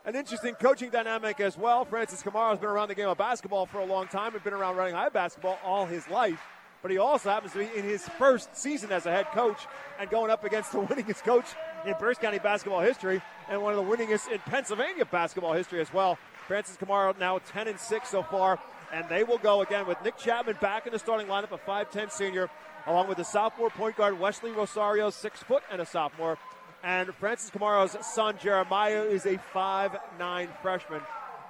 An 0.05 0.15
interesting 0.15 0.53
coaching 0.53 0.91
dynamic 0.91 1.39
as 1.39 1.57
well. 1.57 1.83
Francis 1.83 2.21
Kamara 2.21 2.51
has 2.51 2.59
been 2.59 2.69
around 2.69 2.89
the 2.89 2.95
game 2.95 3.09
of 3.09 3.17
basketball 3.17 3.65
for 3.65 3.79
a 3.79 3.85
long 3.85 4.07
time 4.07 4.35
and 4.35 4.43
been 4.43 4.53
around 4.53 4.75
running 4.75 4.93
high 4.93 5.09
basketball 5.09 5.57
all 5.63 5.87
his 5.87 6.07
life. 6.07 6.39
But 6.83 6.91
he 6.91 6.99
also 6.99 7.31
happens 7.31 7.53
to 7.53 7.57
be 7.57 7.69
in 7.75 7.83
his 7.83 8.07
first 8.19 8.55
season 8.55 8.91
as 8.91 9.07
a 9.07 9.11
head 9.11 9.25
coach 9.31 9.65
and 9.99 10.07
going 10.11 10.29
up 10.29 10.43
against 10.43 10.71
the 10.71 10.77
winningest 10.81 11.23
coach 11.23 11.45
in 11.87 11.95
Berks 11.99 12.19
County 12.19 12.37
basketball 12.37 12.81
history 12.81 13.19
and 13.49 13.63
one 13.63 13.73
of 13.73 13.83
the 13.83 13.91
winningest 13.97 14.31
in 14.31 14.37
Pennsylvania 14.41 15.05
basketball 15.05 15.53
history 15.53 15.81
as 15.81 15.91
well. 15.91 16.19
Francis 16.47 16.77
Kamara 16.77 17.17
now 17.17 17.39
10 17.39 17.67
and 17.67 17.79
6 17.79 18.07
so 18.07 18.21
far, 18.21 18.59
and 18.93 19.09
they 19.09 19.23
will 19.23 19.39
go 19.39 19.63
again 19.63 19.87
with 19.87 19.97
Nick 20.03 20.19
Chapman 20.19 20.57
back 20.61 20.85
in 20.85 20.93
the 20.93 20.99
starting 20.99 21.25
lineup, 21.25 21.51
a 21.51 21.57
5'10 21.57 22.11
senior, 22.11 22.47
along 22.85 23.07
with 23.07 23.17
the 23.17 23.25
sophomore 23.25 23.71
point 23.71 23.95
guard 23.95 24.19
Wesley 24.19 24.51
Rosario, 24.51 25.09
six 25.09 25.41
foot 25.41 25.63
and 25.71 25.81
a 25.81 25.85
sophomore. 25.87 26.37
And 26.85 27.11
Francis 27.15 27.49
Kamara's 27.49 27.97
son 28.05 28.37
Jeremiah 28.39 29.01
is 29.01 29.25
a 29.25 29.39
5'9 29.55 30.49
freshman. 30.61 31.01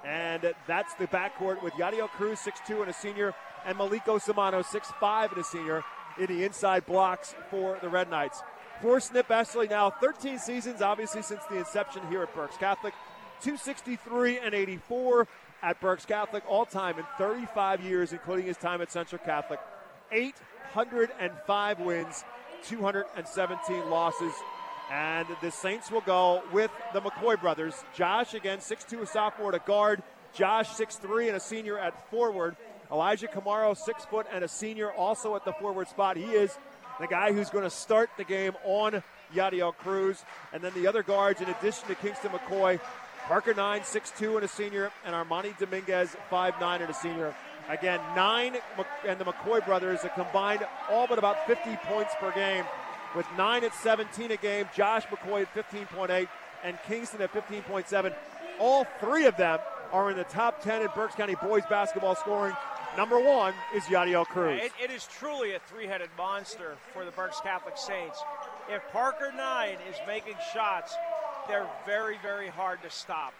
And 0.02 0.54
that's 0.66 0.94
the 0.94 1.06
backcourt 1.08 1.62
with 1.62 1.74
Yadiel 1.74 2.08
Cruz, 2.08 2.38
6'2 2.38 2.80
and 2.80 2.90
a 2.90 2.94
senior, 2.94 3.34
and 3.66 3.76
Maliko 3.76 4.18
Samano, 4.18 4.64
6'5 4.64 5.32
and 5.32 5.38
a 5.38 5.44
senior, 5.44 5.84
in 6.18 6.26
the 6.28 6.42
inside 6.44 6.86
blocks 6.86 7.34
for 7.50 7.76
the 7.82 7.88
Red 7.88 8.08
Knights. 8.08 8.42
For 8.80 8.98
Snip 8.98 9.30
Esterly 9.30 9.68
now 9.68 9.90
13 9.90 10.38
seasons, 10.38 10.80
obviously 10.80 11.20
since 11.20 11.44
the 11.50 11.58
inception 11.58 12.00
here 12.08 12.22
at 12.22 12.34
Berks 12.34 12.56
Catholic. 12.56 12.94
263 13.42 14.38
and 14.38 14.54
84 14.54 15.28
at 15.62 15.78
Berks 15.82 16.06
Catholic, 16.06 16.44
all 16.48 16.64
time 16.64 16.98
in 16.98 17.04
35 17.18 17.82
years, 17.82 18.14
including 18.14 18.46
his 18.46 18.56
time 18.56 18.80
at 18.80 18.90
Central 18.90 19.20
Catholic. 19.22 19.60
805 20.12 21.80
wins, 21.80 22.24
217 22.64 23.90
losses. 23.90 24.32
And 24.90 25.26
the 25.42 25.50
Saints 25.50 25.90
will 25.90 26.02
go 26.02 26.42
with 26.52 26.70
the 26.92 27.00
McCoy 27.00 27.40
brothers. 27.40 27.74
Josh, 27.94 28.34
again, 28.34 28.58
6'2, 28.58 29.02
a 29.02 29.06
sophomore 29.06 29.50
to 29.50 29.58
guard. 29.58 30.02
Josh, 30.32 30.68
6'3, 30.68 31.28
and 31.28 31.36
a 31.36 31.40
senior 31.40 31.78
at 31.78 32.10
forward. 32.10 32.56
Elijah 32.92 33.26
Kamara, 33.26 33.76
6 33.76 34.04
foot 34.04 34.26
and 34.32 34.44
a 34.44 34.48
senior, 34.48 34.92
also 34.92 35.34
at 35.34 35.44
the 35.44 35.52
forward 35.54 35.88
spot. 35.88 36.16
He 36.16 36.24
is 36.24 36.56
the 37.00 37.06
guy 37.06 37.32
who's 37.32 37.50
going 37.50 37.64
to 37.64 37.70
start 37.70 38.10
the 38.16 38.24
game 38.24 38.52
on 38.64 39.02
Yadiel 39.34 39.74
Cruz. 39.74 40.24
And 40.52 40.62
then 40.62 40.72
the 40.74 40.86
other 40.86 41.02
guards, 41.02 41.40
in 41.40 41.48
addition 41.48 41.88
to 41.88 41.94
Kingston 41.96 42.30
McCoy, 42.30 42.78
Parker 43.26 43.54
9, 43.54 43.80
6'2 43.80 44.36
and 44.36 44.44
a 44.44 44.48
senior, 44.48 44.92
and 45.04 45.14
Armani 45.14 45.58
Dominguez, 45.58 46.16
5'9 46.30 46.80
and 46.80 46.90
a 46.90 46.94
senior. 46.94 47.34
Again, 47.68 47.98
nine 48.14 48.56
and 49.04 49.18
the 49.18 49.24
McCoy 49.24 49.64
brothers 49.66 50.02
have 50.02 50.14
combined 50.14 50.64
all 50.88 51.08
but 51.08 51.18
about 51.18 51.44
50 51.48 51.76
points 51.88 52.12
per 52.20 52.30
game, 52.32 52.64
with 53.16 53.26
nine 53.36 53.64
at 53.64 53.74
17 53.74 54.30
a 54.30 54.36
game. 54.36 54.68
Josh 54.74 55.04
McCoy 55.06 55.42
at 55.42 55.54
15.8 55.54 56.28
and 56.62 56.78
Kingston 56.86 57.22
at 57.22 57.32
15.7. 57.32 58.14
All 58.60 58.86
three 59.00 59.26
of 59.26 59.36
them 59.36 59.58
are 59.92 60.10
in 60.10 60.16
the 60.16 60.24
top 60.24 60.62
10 60.62 60.82
in 60.82 60.88
Berks 60.94 61.14
County 61.14 61.34
boys 61.42 61.62
basketball 61.68 62.14
scoring. 62.14 62.54
Number 62.96 63.18
one 63.20 63.52
is 63.74 63.84
Yadiel 63.84 64.24
Cruz. 64.26 64.60
It, 64.62 64.72
it 64.82 64.90
is 64.90 65.06
truly 65.18 65.54
a 65.54 65.58
three-headed 65.58 66.08
monster 66.16 66.76
for 66.92 67.04
the 67.04 67.10
Berks 67.10 67.40
Catholic 67.40 67.76
Saints. 67.76 68.22
If 68.70 68.82
Parker 68.90 69.32
Nine 69.36 69.76
is 69.90 69.96
making 70.06 70.34
shots, 70.54 70.94
they're 71.46 71.68
very, 71.84 72.16
very 72.22 72.48
hard 72.48 72.82
to 72.82 72.90
stop. 72.90 73.34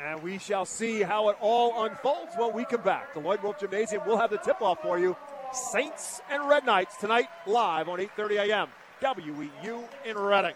And 0.00 0.22
we 0.22 0.38
shall 0.38 0.64
see 0.64 1.02
how 1.02 1.30
it 1.30 1.36
all 1.40 1.84
unfolds 1.84 2.32
when 2.36 2.54
we 2.54 2.64
come 2.64 2.82
back. 2.82 3.12
The 3.12 3.20
Lloyd 3.20 3.42
Wolf 3.42 3.58
Gymnasium 3.58 4.06
will 4.06 4.18
have 4.18 4.30
the 4.30 4.38
tip-off 4.38 4.80
for 4.82 4.98
you. 4.98 5.16
Saints 5.52 6.20
and 6.30 6.48
Red 6.48 6.64
Knights 6.64 6.96
tonight 6.98 7.28
live 7.44 7.88
on 7.88 7.98
8:30 7.98 8.48
a.m. 8.48 8.68
WEEU 9.02 9.88
in 10.04 10.18
Reading. 10.18 10.54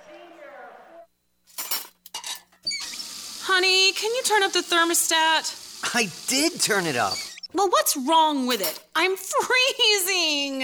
Honey, 3.42 3.92
can 3.92 4.14
you 4.14 4.22
turn 4.22 4.42
up 4.42 4.52
the 4.52 4.60
thermostat? 4.60 5.94
I 5.94 6.08
did 6.28 6.60
turn 6.60 6.86
it 6.86 6.96
up. 6.96 7.14
Well, 7.54 7.70
what's 7.70 7.96
wrong 7.96 8.46
with 8.46 8.60
it? 8.60 8.84
I'm 8.94 9.16
freezing. 9.16 10.62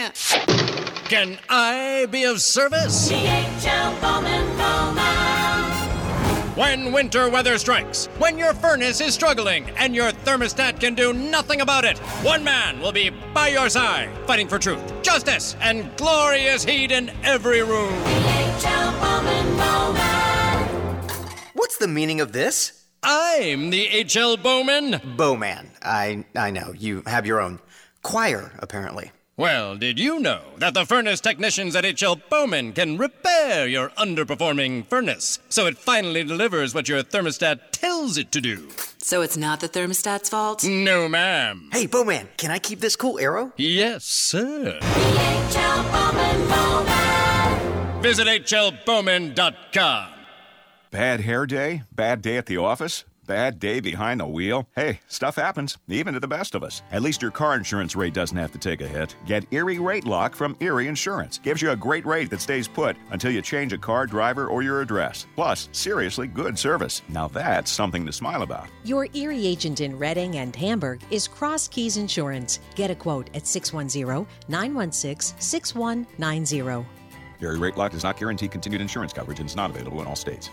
Can 1.09 1.38
I 1.49 2.07
be 2.11 2.25
of 2.25 2.40
service? 2.40 3.11
DHL 6.61 6.66
Bowman 6.66 6.85
Bowman. 6.85 6.85
When 6.85 6.92
winter 6.92 7.31
weather 7.31 7.59
strikes, 7.59 8.07
when 8.18 8.38
your 8.38 8.53
furnace 8.53 9.01
is 9.01 9.14
struggling, 9.14 9.70
and 9.77 9.94
your 9.94 10.12
thermostat 10.12 10.79
can 10.79 10.94
do 10.94 11.12
nothing 11.12 11.62
about 11.62 11.85
it, 11.85 11.99
one 12.23 12.44
man 12.44 12.81
will 12.81 12.92
be 12.92 13.11
by 13.33 13.49
your 13.49 13.70
side, 13.70 14.11
fighting 14.27 14.46
for 14.46 14.59
truth, 14.59 15.03
justice, 15.03 15.57
and 15.61 15.90
glorious 15.96 16.62
heat 16.64 16.92
in 16.92 17.11
every 17.23 17.62
room. 17.62 17.92
DHL 18.05 19.01
Bowman 19.01 19.57
Bowman. 19.57 21.09
What's 21.55 21.79
the 21.79 21.88
meaning 21.88 22.20
of 22.20 22.33
this? 22.33 22.85
I'm 23.03 23.70
the 23.70 23.87
H.L. 23.87 24.37
Bowman. 24.37 25.01
Bowman. 25.16 25.70
I 25.83 26.27
I 26.37 26.51
know. 26.51 26.75
You 26.77 27.03
have 27.07 27.25
your 27.27 27.40
own 27.40 27.61
choir, 28.03 28.53
apparently. 28.59 29.12
Well, 29.40 29.74
did 29.74 29.98
you 29.98 30.20
know 30.20 30.42
that 30.59 30.74
the 30.74 30.85
furnace 30.85 31.18
technicians 31.18 31.74
at 31.74 31.87
H.L. 31.87 32.20
Bowman 32.29 32.74
can 32.74 32.98
repair 32.98 33.66
your 33.66 33.88
underperforming 33.96 34.85
furnace 34.85 35.38
so 35.48 35.64
it 35.64 35.79
finally 35.79 36.22
delivers 36.22 36.74
what 36.74 36.90
your 36.90 37.03
thermostat 37.03 37.70
tells 37.72 38.18
it 38.18 38.33
to 38.33 38.42
do? 38.42 38.68
So 38.98 39.22
it's 39.22 39.38
not 39.38 39.61
the 39.61 39.68
thermostat's 39.70 40.29
fault? 40.29 40.62
No, 40.64 41.09
ma'am. 41.09 41.70
Hey, 41.72 41.87
Bowman, 41.87 42.29
can 42.37 42.50
I 42.50 42.59
keep 42.59 42.81
this 42.81 42.96
cool 42.96 43.18
arrow? 43.18 43.50
Yes, 43.57 44.05
sir. 44.05 44.79
DHL 44.79 45.90
Bowman 45.90 46.46
Bowman. 46.50 48.03
Visit 48.03 48.26
hlbowman.com. 48.26 50.09
Bad 50.90 51.20
hair 51.20 51.46
day? 51.46 51.85
Bad 51.90 52.20
day 52.20 52.37
at 52.37 52.44
the 52.44 52.59
office? 52.59 53.07
Bad 53.31 53.61
day 53.61 53.79
behind 53.79 54.19
the 54.19 54.27
wheel? 54.27 54.69
Hey, 54.75 54.99
stuff 55.07 55.37
happens, 55.37 55.79
even 55.87 56.14
to 56.14 56.19
the 56.19 56.27
best 56.27 56.57
of 56.57 56.64
us. 56.64 56.83
At 56.90 57.01
least 57.01 57.23
your 57.23 57.31
car 57.31 57.55
insurance 57.55 57.95
rate 57.95 58.12
doesn't 58.12 58.37
have 58.37 58.51
to 58.51 58.59
take 58.59 58.81
a 58.81 58.88
hit. 58.88 59.14
Get 59.25 59.47
Erie 59.53 59.79
Rate 59.79 60.05
Lock 60.05 60.35
from 60.35 60.57
Erie 60.59 60.88
Insurance. 60.88 61.38
Gives 61.38 61.62
you 61.62 61.71
a 61.71 61.77
great 61.77 62.05
rate 62.05 62.29
that 62.31 62.40
stays 62.40 62.66
put 62.66 62.97
until 63.12 63.31
you 63.31 63.40
change 63.40 63.73
a 63.73 63.79
car, 63.79 64.05
driver, 64.09 64.49
or 64.49 64.62
your 64.62 64.81
address. 64.81 65.29
Plus, 65.37 65.69
seriously 65.71 66.27
good 66.27 66.59
service. 66.59 67.03
Now 67.09 67.29
that's 67.29 67.71
something 67.71 68.05
to 68.05 68.12
smile 68.12 68.43
about. 68.43 68.66
Your 68.83 69.07
Erie 69.14 69.47
agent 69.47 69.81
in 69.81 69.97
Reading 69.97 70.38
and 70.38 70.57
Hamburg 70.57 71.01
is 71.12 71.29
Cross 71.29 71.69
Keys 71.69 71.99
Insurance. 71.99 72.59
Get 72.75 72.90
a 72.90 72.97
quote 72.97 73.31
at 73.37 73.47
610 73.47 74.27
916 74.49 75.38
6190. 75.38 76.85
Erie 77.40 77.59
Rate 77.61 77.77
Lock 77.77 77.93
does 77.93 78.03
not 78.03 78.19
guarantee 78.19 78.49
continued 78.49 78.81
insurance 78.81 79.12
coverage 79.12 79.38
and 79.38 79.49
is 79.49 79.55
not 79.55 79.71
available 79.71 80.01
in 80.01 80.09
all 80.09 80.16
states. 80.16 80.51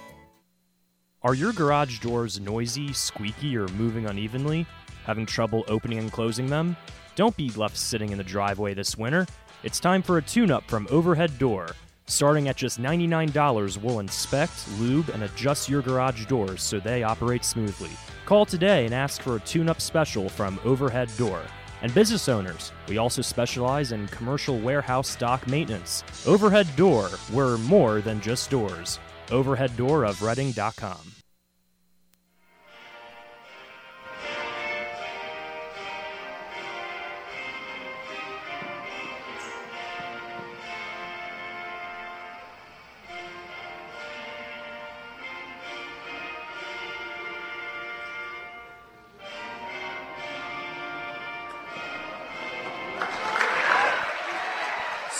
Are 1.23 1.33
your 1.33 1.51
garage 1.51 1.97
doors 1.97 2.39
noisy, 2.39 2.93
squeaky, 2.93 3.57
or 3.57 3.67
moving 3.69 4.05
unevenly? 4.05 4.67
Having 5.05 5.25
trouble 5.25 5.65
opening 5.67 5.97
and 5.97 6.11
closing 6.11 6.45
them? 6.45 6.77
Don't 7.15 7.35
be 7.35 7.49
left 7.51 7.75
sitting 7.75 8.11
in 8.11 8.19
the 8.19 8.23
driveway 8.23 8.75
this 8.75 8.95
winter. 8.99 9.25
It's 9.63 9.79
time 9.79 10.03
for 10.03 10.19
a 10.19 10.21
tune 10.21 10.51
up 10.51 10.63
from 10.69 10.87
Overhead 10.91 11.39
Door. 11.39 11.71
Starting 12.05 12.49
at 12.49 12.55
just 12.55 12.79
$99, 12.79 13.81
we'll 13.81 13.99
inspect, 13.99 14.69
lube, 14.79 15.09
and 15.09 15.23
adjust 15.23 15.67
your 15.67 15.81
garage 15.81 16.27
doors 16.27 16.61
so 16.61 16.79
they 16.79 17.01
operate 17.01 17.43
smoothly. 17.43 17.89
Call 18.27 18.45
today 18.45 18.85
and 18.85 18.93
ask 18.93 19.19
for 19.23 19.37
a 19.37 19.41
tune 19.41 19.69
up 19.69 19.81
special 19.81 20.29
from 20.29 20.59
Overhead 20.63 21.09
Door. 21.17 21.41
And 21.81 21.91
business 21.95 22.29
owners, 22.29 22.71
we 22.87 22.99
also 22.99 23.23
specialize 23.23 23.91
in 23.91 24.07
commercial 24.09 24.59
warehouse 24.59 25.09
stock 25.09 25.47
maintenance. 25.47 26.03
Overhead 26.27 26.67
Door, 26.75 27.09
we're 27.33 27.57
more 27.57 28.01
than 28.01 28.21
just 28.21 28.51
doors. 28.51 28.99
OverheadDoorofReading.com. 29.27 30.97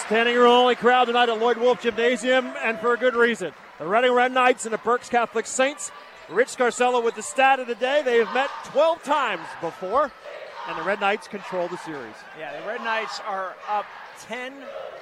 Standing 0.07 0.37
room 0.37 0.47
only 0.51 0.75
crowd 0.75 1.05
tonight 1.05 1.27
at 1.27 1.37
Lloyd 1.37 1.57
Wolf 1.57 1.81
Gymnasium, 1.81 2.53
and 2.63 2.79
for 2.79 2.93
a 2.93 2.97
good 2.97 3.13
reason. 3.13 3.51
The 3.79 3.85
Reading 3.87 4.11
Red 4.13 4.31
Knights 4.31 4.65
and 4.65 4.73
the 4.73 4.79
Berks 4.79 5.09
Catholic 5.09 5.45
Saints. 5.45 5.91
Rich 6.29 6.49
Scarcella 6.57 7.03
with 7.03 7.15
the 7.15 7.21
stat 7.21 7.59
of 7.59 7.67
the 7.67 7.75
day. 7.75 8.01
They 8.03 8.17
have 8.17 8.33
met 8.33 8.49
12 8.65 9.03
times 9.03 9.45
before. 9.61 10.11
and 10.67 10.77
the 10.77 10.83
Red 10.83 10.99
Knights 10.99 11.27
control 11.27 11.67
the 11.67 11.77
series. 11.77 12.15
Yeah, 12.37 12.59
the 12.59 12.67
Red 12.67 12.81
Knights 12.83 13.21
are 13.25 13.55
up 13.69 13.85
10 14.21 14.53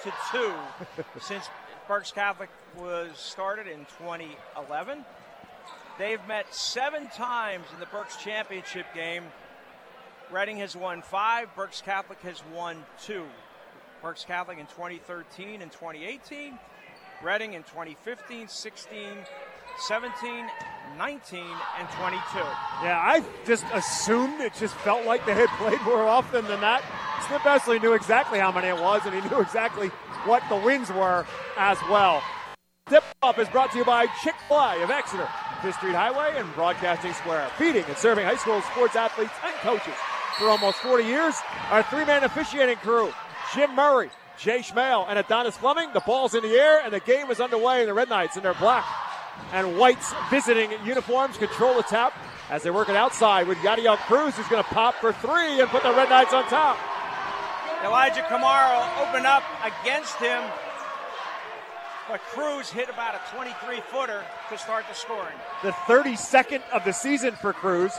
to 0.03 0.13
2 0.31 0.53
since 1.21 1.49
Berks 1.87 2.11
Catholic 2.11 2.49
was 2.77 3.17
started 3.17 3.65
in 3.67 3.85
2011. 3.97 5.05
They've 5.97 6.25
met 6.27 6.53
seven 6.53 7.07
times 7.07 7.65
in 7.73 7.79
the 7.79 7.85
Berks 7.87 8.17
Championship 8.17 8.85
game. 8.93 9.23
Reading 10.31 10.57
has 10.57 10.75
won 10.75 11.01
five, 11.01 11.47
Berks 11.55 11.81
Catholic 11.81 12.19
has 12.21 12.43
won 12.53 12.83
two. 13.01 13.23
Berks 14.01 14.25
Catholic 14.25 14.59
in 14.59 14.65
2013 14.67 15.61
and 15.61 15.71
2018, 15.71 16.59
Reading 17.23 17.53
in 17.53 17.63
2015, 17.63 18.47
16, 18.47 18.99
17, 19.79 20.47
19, 20.97 21.39
and 21.79 21.89
22. 21.89 22.19
Yeah, 22.83 22.99
I 23.01 23.23
just 23.45 23.65
assumed 23.73 24.41
it 24.41 24.53
just 24.59 24.75
felt 24.75 25.05
like 25.05 25.25
they 25.25 25.33
had 25.33 25.47
played 25.57 25.81
more 25.81 26.05
often 26.05 26.45
than 26.45 26.61
that. 26.61 26.83
Snip 27.27 27.45
Esterly 27.45 27.79
knew 27.79 27.93
exactly 27.93 28.37
how 28.37 28.51
many 28.51 28.67
it 28.67 28.77
was, 28.77 29.01
and 29.05 29.13
he 29.15 29.27
knew 29.29 29.41
exactly 29.41 29.87
what 30.25 30.43
the 30.49 30.55
wins 30.55 30.91
were 30.91 31.25
as 31.57 31.77
well. 31.89 32.21
Tip 32.89 33.03
Off 33.23 33.39
is 33.39 33.49
brought 33.49 33.71
to 33.71 33.77
you 33.79 33.85
by 33.85 34.05
Chick 34.21 34.35
fil 34.47 34.57
A 34.57 34.83
of 34.83 34.91
Exeter, 34.91 35.27
Fifth 35.61 35.77
Street 35.77 35.95
Highway, 35.95 36.33
and 36.37 36.53
Broadcasting 36.53 37.13
Square. 37.13 37.49
Feeding 37.57 37.85
and 37.85 37.97
serving 37.97 38.25
high 38.25 38.35
school 38.35 38.61
sports 38.61 38.95
athletes 38.95 39.33
and 39.43 39.55
coaches 39.55 39.95
for 40.37 40.49
almost 40.49 40.77
40 40.77 41.03
years. 41.03 41.35
Our 41.71 41.81
three 41.83 42.05
man 42.05 42.23
officiating 42.23 42.77
crew 42.77 43.11
Jim 43.55 43.73
Murray, 43.73 44.09
Jay 44.37 44.59
Schmale, 44.59 45.05
and 45.07 45.17
Adonis 45.17 45.57
Fleming. 45.57 45.93
The 45.93 46.01
ball's 46.01 46.35
in 46.35 46.43
the 46.43 46.55
air, 46.55 46.81
and 46.83 46.93
the 46.93 46.99
game 46.99 47.29
is 47.31 47.39
underway. 47.39 47.79
And 47.79 47.89
the 47.89 47.93
Red 47.93 48.09
Knights 48.09 48.37
in 48.37 48.43
their 48.43 48.53
black 48.53 48.85
and 49.51 49.77
whites 49.77 50.13
visiting 50.29 50.71
uniforms 50.83 51.37
control 51.37 51.75
the 51.75 51.83
tap 51.83 52.13
as 52.49 52.63
they 52.63 52.71
work 52.71 52.89
it 52.89 52.95
outside 52.95 53.47
with 53.47 53.57
Yadiel 53.59 53.97
Cruz, 53.97 54.35
who's 54.35 54.47
going 54.47 54.63
to 54.63 54.69
pop 54.69 54.95
for 54.95 55.13
three 55.13 55.59
and 55.59 55.69
put 55.69 55.83
the 55.83 55.91
Red 55.91 56.09
Knights 56.09 56.33
on 56.33 56.43
top. 56.45 56.77
Elijah 57.83 58.21
Kamara 58.21 59.07
opened 59.07 59.25
up 59.25 59.43
against 59.63 60.15
him, 60.15 60.43
but 62.09 62.19
Cruz 62.21 62.69
hit 62.69 62.89
about 62.89 63.15
a 63.15 63.35
23 63.35 63.81
footer 63.91 64.23
to 64.49 64.57
start 64.57 64.85
the 64.87 64.95
scoring. 64.95 65.35
The 65.63 65.71
32nd 65.71 66.61
of 66.71 66.83
the 66.85 66.91
season 66.91 67.35
for 67.35 67.53
Cruz. 67.53 67.91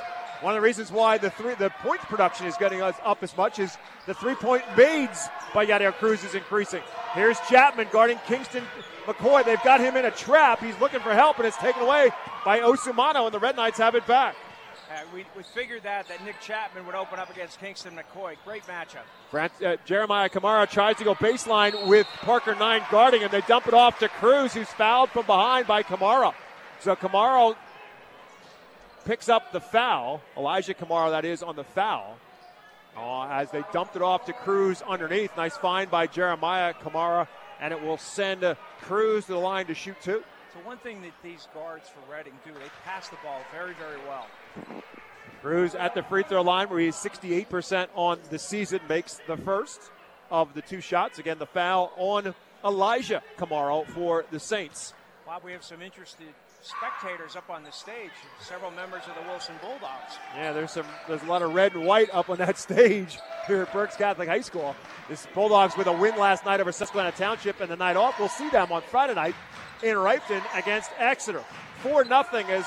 One 0.43 0.55
of 0.55 0.61
the 0.61 0.65
reasons 0.65 0.93
why 0.93 1.17
the 1.19 1.31
three 1.31 1.55
the 1.55 1.71
points 1.83 2.05
production 2.05 2.47
is 2.47 2.57
getting 2.59 2.83
us 2.83 2.95
up 3.05 3.23
as 3.23 3.35
much 3.37 3.59
is 3.59 3.77
the 4.07 4.15
three 4.15 4.35
point 4.35 4.63
mades 4.77 5.29
by 5.55 5.65
Yadiel 5.67 5.95
Cruz 5.95 6.23
is 6.25 6.35
increasing. 6.35 6.83
Here's 7.15 7.39
Chapman 7.49 7.89
guarding 7.91 8.19
Kingston 8.27 8.63
McCoy. 9.07 9.45
They've 9.45 9.63
got 9.63 9.81
him 9.81 9.97
in 9.97 10.05
a 10.05 10.11
trap. 10.11 10.61
He's 10.61 10.79
looking 10.79 11.01
for 11.01 11.15
help, 11.15 11.39
and 11.39 11.47
it's 11.47 11.57
taken 11.57 11.83
away 11.83 12.11
by 12.45 12.61
Osumano, 12.61 13.25
and 13.25 13.33
the 13.33 13.39
Red 13.39 13.57
Knights 13.57 13.79
have 13.79 13.95
it 13.95 14.07
back. 14.07 14.37
Uh, 14.91 15.01
we, 15.13 15.25
we 15.37 15.43
figured 15.43 15.83
that 15.83 16.07
that 16.09 16.23
Nick 16.25 16.41
Chapman 16.41 16.87
would 16.87 16.95
open 16.95 17.19
up 17.19 17.31
against 17.31 17.59
Kingston 17.59 17.97
McCoy. 17.97 18.37
Great 18.45 18.63
matchup. 18.67 19.03
Brant, 19.31 19.53
uh, 19.65 19.77
Jeremiah 19.85 20.29
Kamara 20.29 20.69
tries 20.69 20.97
to 20.97 21.05
go 21.05 21.15
baseline 21.15 21.89
with 21.89 22.07
Parker 22.21 22.55
Nine 22.55 22.83
guarding 22.91 23.23
him. 23.23 23.31
They 23.33 23.41
dump 23.43 23.67
it 23.67 23.75
off 23.75 23.99
to 24.01 24.09
Cruz, 24.09 24.55
who's 24.55 24.69
fouled 24.69 25.11
from 25.11 25.27
behind 25.27 25.67
by 25.67 25.83
Kamara. 25.83 26.35
So 26.81 26.95
Kamara 26.95 27.57
picks 29.07 29.29
up 29.29 29.53
the 29.53 29.61
foul. 29.61 30.21
Elijah 30.37 30.75
Kamara, 30.75 31.11
that 31.11 31.25
is, 31.25 31.43
on 31.43 31.57
the 31.57 31.65
foul. 31.65 32.19
Uh, 32.97 33.29
as 33.29 33.51
they 33.51 33.63
dumped 33.73 33.95
it 33.95 34.03
off 34.03 34.25
to 34.27 34.33
Cruz 34.33 34.83
underneath. 34.87 35.31
Nice 35.37 35.57
find 35.57 35.91
by 35.91 36.07
Jeremiah 36.07 36.75
Kamara, 36.75 37.29
and 37.61 37.73
it 37.73 37.81
will 37.81 37.99
send 37.99 38.43
uh, 38.43 38.55
Cruz 38.83 39.27
to 39.27 39.33
the 39.33 39.39
line 39.39 39.67
to 39.67 39.75
shoot 39.75 39.97
two. 40.03 40.23
So 40.53 40.61
one 40.65 40.79
thing 40.79 41.03
that 41.03 41.13
these 41.23 41.47
guards 41.55 41.89
for 41.89 42.01
Reading 42.13 42.33
do, 42.45 42.53
they 42.53 42.71
pass 42.85 43.09
the 43.09 43.17
ball 43.23 43.41
very, 43.53 43.75
very 43.75 43.99
well. 44.09 44.27
Cruz 45.43 45.75
at 45.75 45.95
the 45.95 46.03
free 46.03 46.23
throw 46.23 46.43
line 46.43 46.69
where 46.69 46.81
he's 46.81 46.97
68% 46.97 47.89
on 47.95 48.19
the 48.31 48.39
season, 48.39 48.81
makes 48.89 49.21
the 49.27 49.37
first 49.37 49.81
of 50.31 50.55
the 50.55 50.63
two 50.63 50.81
shots. 50.81 51.19
Again, 51.19 51.39
the 51.39 51.47
foul 51.47 51.93
on 51.97 52.35
Elijah 52.65 53.23
Kamara 53.37 53.87
for 53.89 54.25
the 54.31 54.41
Saints. 54.41 54.95
Bob, 55.27 55.45
we 55.45 55.53
have 55.53 55.63
some 55.63 55.83
interested 55.83 56.29
spectators 56.67 57.37
up 57.37 57.49
on 57.49 57.63
the 57.63 57.71
stage. 57.71 58.11
Several 58.41 58.71
members 58.71 59.03
of 59.07 59.15
the 59.15 59.29
Wilson 59.29 59.55
Bulldogs. 59.61 60.19
Yeah, 60.35 60.53
there's 60.53 60.73
some 60.73 60.87
there's 61.09 61.23
a 61.23 61.27
lot 61.27 61.43
of 61.43 61.55
red 61.55 61.75
and 61.75 61.85
white 61.85 62.11
up 62.13 62.29
on 62.29 62.39
that 62.39 62.59
stage 62.67 63.19
here 63.47 63.63
at 63.63 63.73
Berks 63.73 63.97
Catholic 63.97 64.29
High 64.29 64.41
School. 64.41 64.75
This 65.09 65.27
Bulldogs 65.35 65.77
with 65.77 65.87
a 65.87 65.93
win 65.93 66.17
last 66.17 66.45
night 66.45 66.61
over 66.61 66.73
Susquehanna 66.73 67.13
Township 67.13 67.61
and 67.61 67.71
the 67.71 67.77
night 67.77 67.97
off. 67.97 68.19
We'll 68.19 68.29
see 68.29 68.51
them 68.51 68.73
on 68.73 68.83
Friday 68.83 69.15
night 69.15 69.35
in 69.83 69.97
Reiffton 69.97 70.43
against 70.55 70.91
Exeter. 70.99 71.45
4 71.83 72.05
nothing 72.05 72.47
as 72.47 72.67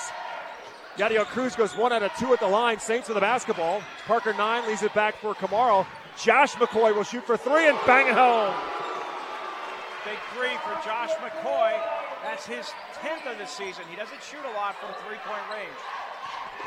Yadiel 0.97 1.25
Cruz 1.25 1.55
goes 1.55 1.75
one 1.75 1.93
out 1.93 2.03
of 2.03 2.11
two 2.19 2.33
at 2.33 2.39
the 2.39 2.47
line. 2.47 2.79
Saints 2.79 3.07
with 3.07 3.15
the 3.15 3.21
basketball. 3.21 3.81
Parker 4.05 4.33
Nine 4.33 4.67
leaves 4.67 4.83
it 4.83 4.93
back 4.93 5.15
for 5.15 5.33
Kamara. 5.33 5.85
Josh 6.21 6.53
McCoy 6.55 6.93
will 6.93 7.03
shoot 7.03 7.23
for 7.23 7.37
three 7.37 7.67
and 7.69 7.77
bang 7.85 8.07
it 8.07 8.13
home. 8.13 8.53
Big 10.05 10.17
three 10.35 10.55
for 10.63 10.73
Josh 10.85 11.11
McCoy. 11.21 11.79
That's 12.23 12.45
his 12.45 12.69
10th 13.01 13.31
of 13.31 13.37
the 13.37 13.45
season. 13.45 13.83
He 13.89 13.95
doesn't 13.95 14.21
shoot 14.23 14.43
a 14.45 14.53
lot 14.55 14.75
from 14.75 14.93
three 15.05 15.17
point 15.25 15.41
range. 15.51 15.77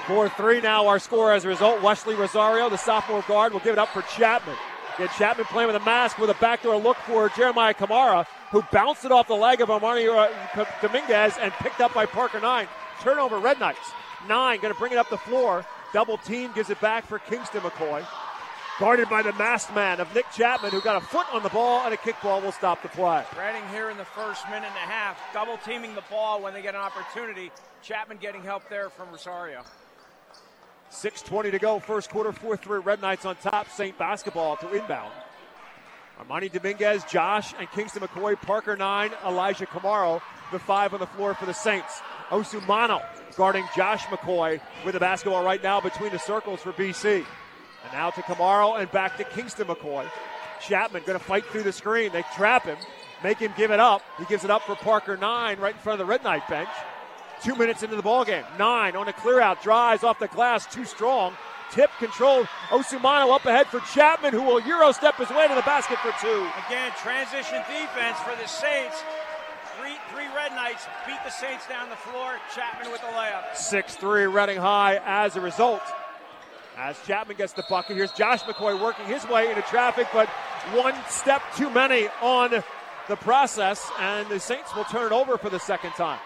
4 0.07 0.29
3 0.31 0.61
now, 0.61 0.87
our 0.87 0.99
score 0.99 1.33
as 1.33 1.45
a 1.45 1.49
result. 1.49 1.83
Wesley 1.83 2.15
Rosario, 2.15 2.69
the 2.69 2.79
sophomore 2.79 3.23
guard, 3.29 3.53
will 3.53 3.61
give 3.61 3.75
it 3.75 3.79
up 3.79 3.89
for 3.89 4.03
Chapman. 4.03 4.57
Get 4.99 5.11
Chapman 5.13 5.47
playing 5.47 5.69
with 5.69 5.77
a 5.77 5.85
mask 5.85 6.19
with 6.19 6.31
a 6.31 6.35
backdoor 6.35 6.77
look 6.77 6.97
for 6.99 7.29
Jeremiah 7.31 7.75
Kamara, 7.75 8.27
who 8.51 8.63
bounced 8.73 9.05
it 9.05 9.13
off 9.13 9.29
the 9.29 9.35
leg 9.35 9.61
of 9.61 9.69
Armani 9.69 10.09
uh, 10.09 10.65
Dominguez 10.81 11.39
and 11.41 11.53
picked 11.55 11.81
up 11.81 11.95
by 11.95 12.07
Parker 12.07 12.41
Nine. 12.41 12.67
Turnover, 13.01 13.39
Red 13.39 13.59
Knights. 13.59 13.93
Nine 14.29 14.61
going 14.61 14.73
to 14.73 14.79
bring 14.79 14.93
it 14.93 14.99
up 14.99 15.09
the 15.09 15.19
floor. 15.19 15.65
Double 15.93 16.17
team 16.19 16.51
gives 16.55 16.71
it 16.71 16.81
back 16.81 17.07
for 17.07 17.19
Kingston 17.19 17.61
McCoy. 17.61 18.07
Guarded 18.79 19.11
by 19.11 19.23
the 19.23 19.33
masked 19.35 19.75
man 19.75 20.01
of 20.01 20.13
Nick 20.15 20.25
Chapman, 20.33 20.71
who 20.71 20.81
got 20.81 21.01
a 21.01 21.05
foot 21.05 21.27
on 21.33 21.43
the 21.43 21.51
ball, 21.51 21.85
and 21.85 21.93
a 21.93 21.97
kickball 21.97 22.43
will 22.43 22.53
stop 22.53 22.83
the 22.83 22.89
play. 22.89 23.23
Reading 23.39 23.69
here 23.71 23.91
in 23.91 23.99
the 23.99 24.05
first 24.05 24.45
minute 24.47 24.67
and 24.67 24.77
a 24.77 24.93
half, 24.93 25.21
double 25.35 25.59
teaming 25.59 25.95
the 25.95 26.03
ball 26.11 26.41
when 26.41 26.55
they 26.55 26.63
get 26.63 26.75
an 26.75 26.81
opportunity. 26.81 27.51
Chapman 27.83 28.17
getting 28.17 28.43
help 28.43 28.69
there 28.71 28.89
from 28.89 29.11
Rosario. 29.11 29.63
6.20 30.91 31.51
to 31.51 31.59
go, 31.59 31.79
first 31.81 32.09
quarter, 32.11 32.33
4 32.33 32.57
3. 32.57 32.79
Red 32.81 33.03
Knights 33.03 33.27
on 33.27 33.37
top. 33.37 33.69
St. 33.71 33.97
Basketball 33.99 34.57
to 34.57 34.73
inbound. 34.73 35.13
Armani 36.19 36.51
Dominguez, 36.51 37.05
Josh, 37.05 37.55
and 37.59 37.71
Kingston 37.73 38.03
McCoy, 38.03 38.41
Parker 38.41 38.77
9, 38.77 39.11
Elijah 39.27 39.67
Kamara, 39.67 40.21
the 40.51 40.59
five 40.59 40.95
on 40.95 41.01
the 41.01 41.07
floor 41.07 41.35
for 41.35 41.47
the 41.47 41.55
Saints. 41.55 42.01
Osumano 42.31 43.03
guarding 43.37 43.65
Josh 43.75 44.05
McCoy 44.05 44.61
with 44.85 44.95
the 44.95 45.01
basketball 45.01 45.45
right 45.45 45.63
now 45.63 45.81
between 45.81 46.13
the 46.13 46.19
circles 46.19 46.61
for 46.61 46.73
BC. 46.73 47.25
And 47.85 47.93
now 47.93 48.11
to 48.11 48.23
Kamara 48.23 48.81
and 48.81 48.91
back 48.91 49.17
to 49.19 49.25
Kingston 49.25 49.67
McCoy. 49.67 50.09
Chapman 50.61 51.03
going 51.05 51.19
to 51.19 51.25
fight 51.25 51.45
through 51.47 51.65
the 51.65 51.73
screen. 51.73 52.13
They 52.13 52.25
trap 52.35 52.65
him, 52.65 52.79
make 53.23 53.39
him 53.39 53.53
give 53.57 53.71
it 53.71 53.81
up. 53.81 54.03
He 54.19 54.25
gives 54.27 54.45
it 54.45 54.51
up 54.51 54.63
for 54.63 54.77
Parker 54.77 55.17
9 55.17 55.59
right 55.59 55.75
in 55.75 55.81
front 55.81 56.01
of 56.01 56.07
the 56.07 56.11
Red 56.11 56.23
Knight 56.23 56.49
bench. 56.49 56.69
Two 57.43 57.57
minutes 57.57 57.83
into 57.83 57.97
the 57.97 58.03
ball 58.03 58.25
game. 58.25 58.45
Nine 58.57 58.95
on 58.95 59.09
a 59.09 59.13
clear 59.13 59.41
out, 59.41 59.63
drives 59.63 60.05
off 60.05 60.21
the 60.21 60.29
glass, 60.29 60.65
too 60.73 60.85
strong. 60.85 61.35
Tip 61.73 61.91
controlled. 61.99 62.47
Osumano 62.69 63.35
up 63.35 63.47
ahead 63.47 63.67
for 63.67 63.81
Chapman, 63.81 64.33
who 64.33 64.43
will 64.43 64.61
Euro 64.61 64.93
step 64.93 65.17
his 65.17 65.31
way 65.31 65.49
to 65.49 65.55
the 65.55 65.63
basket 65.63 65.99
for 65.99 66.13
two. 66.21 66.47
Again, 66.69 66.93
transition 67.03 67.59
defense 67.67 68.19
for 68.19 68.37
the 68.41 68.47
Saints. 68.47 69.03
Three, 69.79 69.97
three 70.13 70.27
Red 70.37 70.53
Knights 70.53 70.87
beat 71.07 71.19
the 71.25 71.31
Saints 71.31 71.67
down 71.67 71.89
the 71.89 71.97
floor. 71.97 72.35
Chapman 72.55 72.93
with 72.93 73.01
the 73.01 73.09
layup. 73.09 73.57
6 73.57 73.97
3 73.97 74.27
Reading 74.27 74.59
High 74.59 75.01
as 75.05 75.35
a 75.37 75.41
result. 75.41 75.83
As 76.77 76.97
Chapman 77.07 77.37
gets 77.37 77.53
the 77.53 77.65
bucket, 77.69 77.97
here's 77.97 78.13
Josh 78.13 78.43
McCoy 78.43 78.81
working 78.81 79.05
his 79.07 79.27
way 79.29 79.49
into 79.51 79.63
traffic, 79.63 80.07
but 80.13 80.29
one 80.73 80.95
step 81.09 81.43
too 81.57 81.69
many 81.71 82.09
on 82.23 82.51
the 83.09 83.17
process, 83.17 83.91
and 84.01 84.27
the 84.29 84.41
Saints 84.41 84.75
will 84.75 84.85
turn 84.85 85.07
it 85.07 85.13
over 85.13 85.37
for 85.37 85.51
the 85.51 85.61
second 85.61 85.91
time. 85.93 86.19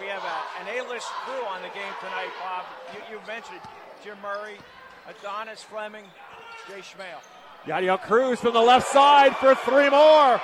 We 0.00 0.06
have 0.06 0.22
a, 0.22 0.60
an 0.62 0.78
A-list 0.78 1.06
crew 1.24 1.44
on 1.46 1.62
the 1.62 1.68
game 1.68 1.92
tonight, 2.00 2.30
Bob. 2.42 2.64
You, 2.92 3.16
you 3.16 3.26
mentioned 3.26 3.60
Jim 4.02 4.16
Murray, 4.20 4.56
Adonis 5.08 5.62
Fleming, 5.62 6.04
Jay 6.66 6.80
Schmale. 6.80 7.22
Yadiel 7.66 8.00
Cruz 8.00 8.40
from 8.40 8.54
the 8.54 8.60
left 8.60 8.88
side 8.88 9.36
for 9.36 9.54
three 9.54 9.90
more. 9.90 10.40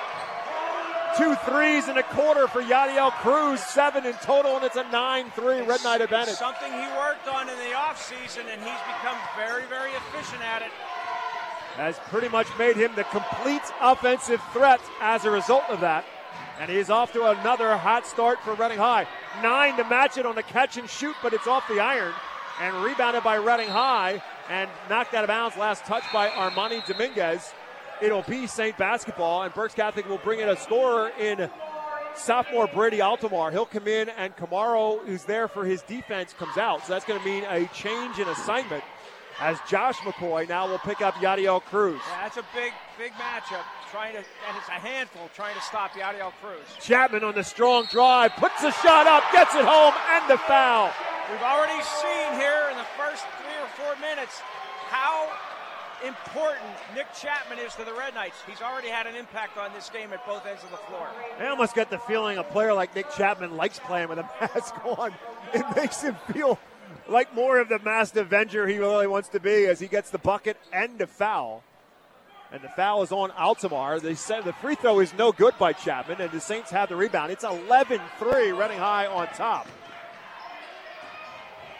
Two 1.16 1.36
threes 1.46 1.86
and 1.86 1.96
a 1.96 2.02
quarter 2.02 2.48
for 2.48 2.60
Yadiel 2.60 3.12
Cruz, 3.12 3.60
seven 3.60 4.04
in 4.04 4.14
total, 4.14 4.56
and 4.56 4.64
it's 4.64 4.74
a 4.74 4.82
9 4.90 5.30
3 5.30 5.62
Red 5.62 5.84
Knight 5.84 6.00
advantage. 6.00 6.34
Something 6.34 6.72
he 6.72 6.86
worked 6.98 7.28
on 7.28 7.48
in 7.48 7.56
the 7.58 7.72
offseason, 7.76 8.52
and 8.52 8.60
he's 8.60 8.80
become 8.82 9.16
very, 9.36 9.64
very 9.66 9.92
efficient 9.92 10.42
at 10.42 10.62
it. 10.62 10.72
Has 11.76 11.98
pretty 12.10 12.28
much 12.28 12.48
made 12.58 12.74
him 12.74 12.92
the 12.96 13.04
complete 13.04 13.62
offensive 13.80 14.42
threat 14.52 14.80
as 15.00 15.24
a 15.24 15.30
result 15.30 15.62
of 15.68 15.80
that. 15.80 16.04
And 16.58 16.68
he's 16.68 16.90
off 16.90 17.12
to 17.12 17.26
another 17.26 17.76
hot 17.76 18.06
start 18.06 18.40
for 18.40 18.54
Reading 18.54 18.78
High. 18.78 19.06
Nine 19.42 19.76
to 19.76 19.84
match 19.84 20.18
it 20.18 20.26
on 20.26 20.34
the 20.34 20.42
catch 20.42 20.76
and 20.76 20.90
shoot, 20.90 21.14
but 21.22 21.32
it's 21.32 21.46
off 21.46 21.66
the 21.68 21.80
iron 21.80 22.12
and 22.60 22.74
rebounded 22.82 23.22
by 23.22 23.36
Reading 23.36 23.68
High 23.68 24.20
and 24.48 24.68
knocked 24.88 25.14
out 25.14 25.24
of 25.24 25.28
bounds. 25.28 25.56
Last 25.56 25.84
touch 25.84 26.04
by 26.12 26.28
Armani 26.28 26.84
Dominguez. 26.86 27.52
It'll 28.02 28.22
be 28.22 28.46
St. 28.46 28.76
Basketball, 28.76 29.42
and 29.42 29.54
Berks 29.54 29.74
Catholic 29.74 30.08
will 30.08 30.18
bring 30.18 30.40
in 30.40 30.48
a 30.48 30.56
scorer 30.56 31.10
in 31.18 31.48
sophomore 32.16 32.66
Brady 32.66 32.98
Altamar. 32.98 33.52
He'll 33.52 33.66
come 33.66 33.88
in, 33.88 34.08
and 34.10 34.34
Kamara, 34.36 35.04
who's 35.06 35.24
there 35.24 35.48
for 35.48 35.64
his 35.64 35.82
defense, 35.82 36.32
comes 36.32 36.56
out. 36.56 36.86
So 36.86 36.92
that's 36.92 37.04
going 37.04 37.20
to 37.20 37.26
mean 37.26 37.44
a 37.44 37.66
change 37.68 38.18
in 38.18 38.28
assignment 38.28 38.84
as 39.40 39.58
Josh 39.68 39.96
McCoy 39.98 40.48
now 40.48 40.68
will 40.68 40.78
pick 40.78 41.00
up 41.00 41.14
Yadiel 41.14 41.60
Cruz. 41.62 42.00
Yeah, 42.08 42.22
that's 42.22 42.36
a 42.36 42.44
big, 42.54 42.72
big 42.98 43.12
matchup. 43.12 43.64
Trying 43.90 44.12
to, 44.12 44.18
and 44.18 44.56
it's 44.58 44.68
a 44.68 44.78
handful 44.78 45.28
trying 45.34 45.54
to 45.54 45.62
stop 45.62 45.92
Yadiel 45.92 46.32
Cruz. 46.42 46.62
Chapman 46.80 47.24
on 47.24 47.34
the 47.34 47.44
strong 47.44 47.86
drive, 47.90 48.32
puts 48.36 48.60
the 48.62 48.70
shot 48.82 49.06
up, 49.06 49.24
gets 49.32 49.54
it 49.54 49.64
home, 49.64 49.94
and 50.12 50.30
the 50.30 50.38
foul. 50.38 50.90
We've 51.30 51.42
already 51.42 51.82
seen 51.82 52.38
here 52.38 52.68
in 52.70 52.76
the 52.76 52.86
first 52.98 53.24
three 53.38 53.58
or 53.58 53.70
four 53.78 53.96
minutes 54.00 54.40
how 54.90 55.30
important 56.06 56.64
Nick 56.94 57.06
Chapman 57.14 57.58
is 57.58 57.74
to 57.74 57.84
the 57.84 57.92
Red 57.92 58.14
Knights. 58.14 58.36
He's 58.46 58.60
already 58.60 58.88
had 58.88 59.06
an 59.06 59.14
impact 59.14 59.56
on 59.58 59.72
this 59.72 59.88
game 59.90 60.12
at 60.12 60.24
both 60.26 60.46
ends 60.46 60.62
of 60.62 60.70
the 60.70 60.76
floor. 60.76 61.08
I 61.38 61.46
almost 61.48 61.74
get 61.74 61.90
the 61.90 61.98
feeling 61.98 62.38
a 62.38 62.42
player 62.42 62.74
like 62.74 62.94
Nick 62.94 63.10
Chapman 63.12 63.56
likes 63.56 63.78
playing 63.78 64.08
with 64.08 64.18
a 64.18 64.22
mask 64.40 64.74
on. 64.84 65.12
It 65.52 65.64
makes 65.76 66.02
him 66.02 66.16
feel 66.32 66.58
like 67.08 67.34
more 67.34 67.58
of 67.58 67.68
the 67.68 67.78
masked 67.78 68.16
Avenger 68.16 68.66
he 68.66 68.78
really 68.78 69.06
wants 69.06 69.28
to 69.30 69.40
be 69.40 69.66
as 69.66 69.80
he 69.80 69.88
gets 69.88 70.10
the 70.10 70.18
bucket 70.18 70.56
and 70.72 70.98
the 70.98 71.06
foul. 71.06 71.62
And 72.52 72.62
the 72.62 72.68
foul 72.68 73.02
is 73.02 73.10
on 73.10 73.30
Altamar. 73.32 74.00
They 74.00 74.14
said 74.14 74.44
the 74.44 74.52
free 74.52 74.76
throw 74.76 75.00
is 75.00 75.12
no 75.14 75.32
good 75.32 75.54
by 75.58 75.72
Chapman, 75.72 76.20
and 76.20 76.30
the 76.30 76.40
Saints 76.40 76.70
have 76.70 76.88
the 76.88 76.94
rebound. 76.94 77.32
It's 77.32 77.42
11 77.42 78.00
3, 78.18 78.52
Reading 78.52 78.78
High 78.78 79.06
on 79.06 79.26
top. 79.28 79.66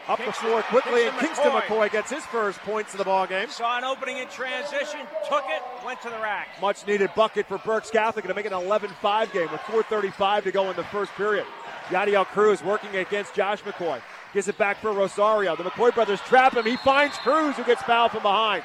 Up 0.07 0.19
the 0.19 0.33
floor 0.33 0.61
quickly, 0.65 1.07
and 1.07 1.17
Kingston 1.19 1.51
McCoy 1.51 1.91
gets 1.91 2.11
his 2.11 2.27
first 2.27 2.59
points 2.61 2.93
of 2.93 2.99
the 2.99 3.05
ball 3.05 3.27
game. 3.27 3.49
Saw 3.49 3.79
an 3.79 3.85
opening 3.85 4.19
in 4.19 4.29
transition, 4.29 5.01
took 5.27 5.45
it, 5.49 5.63
went 5.85 6.03
to 6.03 6.11
the 6.11 6.19
rack. 6.19 6.49
Much 6.61 6.87
needed 6.87 7.11
bucket 7.17 7.47
for 7.47 7.57
Berks 7.57 7.91
Catholic 7.91 8.27
to 8.27 8.35
make 8.35 8.45
it 8.45 8.53
an 8.53 8.63
11 8.63 8.91
5 9.01 9.33
game 9.33 9.51
with 9.51 9.63
4.35 9.63 10.43
to 10.45 10.53
go 10.53 10.69
in 10.69 10.77
the 10.77 10.85
first 10.85 11.11
period. 11.13 11.47
Yadiel 11.89 12.27
Cruz 12.27 12.63
working 12.63 12.95
against 12.97 13.35
Josh 13.35 13.63
McCoy. 13.63 14.01
Gives 14.35 14.49
it 14.49 14.59
back 14.59 14.77
for 14.79 14.93
Rosario. 14.93 15.57
The 15.57 15.65
McCoy 15.65 15.95
brothers 15.95 16.21
trap 16.21 16.55
him. 16.55 16.67
He 16.67 16.77
finds 16.77 17.17
Cruz, 17.19 17.57
who 17.57 17.65
gets 17.65 17.83
fouled 17.83 18.11
from 18.11 18.23
behind. 18.23 18.63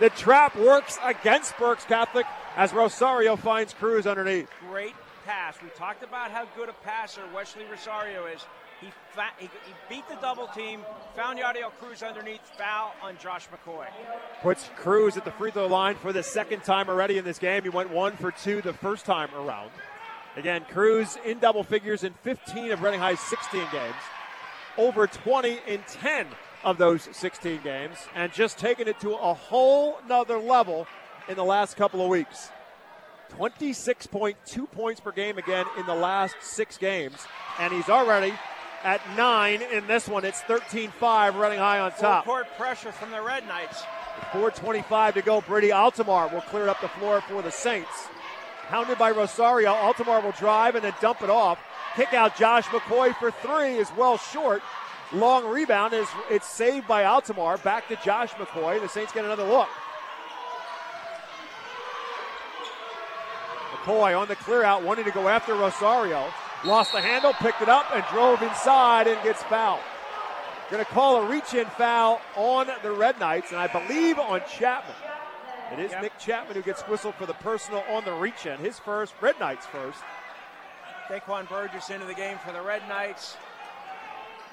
The 0.00 0.10
trap 0.10 0.56
works 0.56 0.98
against 1.04 1.56
Berks 1.56 1.84
Catholic 1.84 2.26
as 2.56 2.72
Rosario 2.72 3.36
finds 3.36 3.74
Cruz 3.74 4.08
underneath. 4.08 4.48
Great 4.68 4.94
pass. 5.24 5.56
We 5.62 5.68
talked 5.70 6.02
about 6.02 6.30
how 6.30 6.46
good 6.56 6.68
a 6.68 6.72
passer 6.84 7.22
Wesley 7.34 7.64
Rosario 7.70 8.26
is. 8.26 8.44
He, 8.80 8.88
fa- 9.12 9.32
he, 9.38 9.46
he 9.46 9.72
beat 9.88 10.08
the 10.08 10.16
double 10.16 10.46
team, 10.48 10.80
found 11.14 11.38
Yadiel 11.38 11.70
Cruz 11.80 12.02
underneath, 12.02 12.40
foul 12.56 12.94
on 13.02 13.18
Josh 13.18 13.46
McCoy. 13.48 13.86
Puts 14.42 14.70
Cruz 14.76 15.16
at 15.16 15.24
the 15.24 15.30
free 15.32 15.50
throw 15.50 15.66
line 15.66 15.96
for 15.96 16.12
the 16.12 16.22
second 16.22 16.64
time 16.64 16.88
already 16.88 17.18
in 17.18 17.24
this 17.24 17.38
game. 17.38 17.62
He 17.62 17.68
went 17.68 17.90
one 17.90 18.16
for 18.16 18.30
two 18.30 18.62
the 18.62 18.72
first 18.72 19.04
time 19.04 19.28
around. 19.34 19.70
Again, 20.36 20.64
Cruz 20.70 21.18
in 21.24 21.38
double 21.40 21.64
figures 21.64 22.04
in 22.04 22.14
15 22.22 22.70
of 22.70 22.82
Reading 22.82 23.00
High's 23.00 23.20
16 23.20 23.62
games, 23.72 23.94
over 24.78 25.06
20 25.06 25.58
in 25.66 25.82
10 25.88 26.26
of 26.64 26.78
those 26.78 27.08
16 27.12 27.60
games, 27.62 27.96
and 28.14 28.32
just 28.32 28.56
taking 28.56 28.86
it 28.88 28.98
to 29.00 29.14
a 29.14 29.34
whole 29.34 29.98
nother 30.08 30.38
level 30.38 30.86
in 31.28 31.36
the 31.36 31.44
last 31.44 31.76
couple 31.76 32.00
of 32.02 32.08
weeks. 32.08 32.50
26.2 33.38 34.70
points 34.72 35.00
per 35.00 35.12
game 35.12 35.38
again 35.38 35.66
in 35.78 35.86
the 35.86 35.94
last 35.94 36.34
six 36.40 36.76
games, 36.76 37.26
and 37.58 37.72
he's 37.72 37.88
already 37.88 38.32
at 38.84 39.00
nine 39.16 39.62
in 39.62 39.86
this 39.86 40.08
one. 40.08 40.24
It's 40.24 40.40
13 40.42 40.90
5, 40.90 41.36
Reading 41.36 41.58
high 41.58 41.80
on 41.80 41.90
Full 41.92 42.02
top. 42.02 42.24
court 42.24 42.46
pressure 42.56 42.92
from 42.92 43.10
the 43.10 43.20
Red 43.20 43.46
Knights. 43.46 43.82
4.25 44.32 45.14
to 45.14 45.22
go. 45.22 45.40
Brady 45.40 45.70
Altamar 45.70 46.32
will 46.32 46.42
clear 46.42 46.68
up 46.68 46.80
the 46.80 46.88
floor 46.88 47.20
for 47.22 47.42
the 47.42 47.50
Saints. 47.50 48.08
Hounded 48.68 48.98
by 48.98 49.10
Rosario, 49.10 49.72
Altamar 49.72 50.22
will 50.22 50.32
drive 50.32 50.74
and 50.76 50.84
then 50.84 50.94
dump 51.00 51.22
it 51.22 51.30
off. 51.30 51.58
Kick 51.96 52.14
out 52.14 52.36
Josh 52.36 52.66
McCoy 52.66 53.14
for 53.16 53.30
three 53.30 53.76
is 53.76 53.90
well 53.96 54.16
short. 54.16 54.62
Long 55.12 55.44
rebound 55.46 55.92
is 55.92 56.06
it's 56.30 56.46
saved 56.46 56.86
by 56.86 57.04
Altamar. 57.04 57.58
Back 57.58 57.88
to 57.88 57.96
Josh 57.96 58.32
McCoy. 58.34 58.80
The 58.80 58.88
Saints 58.88 59.12
get 59.12 59.24
another 59.24 59.44
look. 59.44 59.68
McCoy 63.74 64.18
on 64.18 64.28
the 64.28 64.36
clear 64.36 64.62
out, 64.62 64.82
wanting 64.84 65.04
to 65.04 65.10
go 65.10 65.26
after 65.28 65.54
Rosario. 65.54 66.30
Lost 66.64 66.92
the 66.92 67.00
handle, 67.00 67.32
picked 67.34 67.62
it 67.62 67.68
up, 67.68 67.86
and 67.94 68.04
drove 68.12 68.42
inside 68.42 69.06
and 69.06 69.22
gets 69.22 69.42
fouled. 69.44 69.80
Going 70.70 70.84
to 70.84 70.90
call 70.90 71.22
a 71.22 71.28
reach 71.28 71.54
in 71.54 71.66
foul 71.66 72.20
on 72.36 72.68
the 72.82 72.92
Red 72.92 73.18
Knights, 73.18 73.50
and 73.50 73.58
I 73.58 73.66
believe 73.66 74.18
on 74.18 74.40
Chapman. 74.48 74.94
It 75.72 75.78
is 75.78 75.92
Nick 76.02 76.18
Chapman 76.18 76.56
who 76.56 76.62
gets 76.62 76.82
whistled 76.82 77.14
for 77.14 77.26
the 77.26 77.34
personal 77.34 77.82
on 77.90 78.04
the 78.04 78.12
reach 78.12 78.44
in. 78.46 78.58
His 78.58 78.78
first, 78.78 79.14
Red 79.20 79.38
Knights 79.40 79.66
first. 79.66 79.98
Daquan 81.08 81.48
Burgess 81.48 81.90
into 81.90 82.06
the 82.06 82.14
game 82.14 82.38
for 82.44 82.52
the 82.52 82.60
Red 82.62 82.86
Knights. 82.88 83.36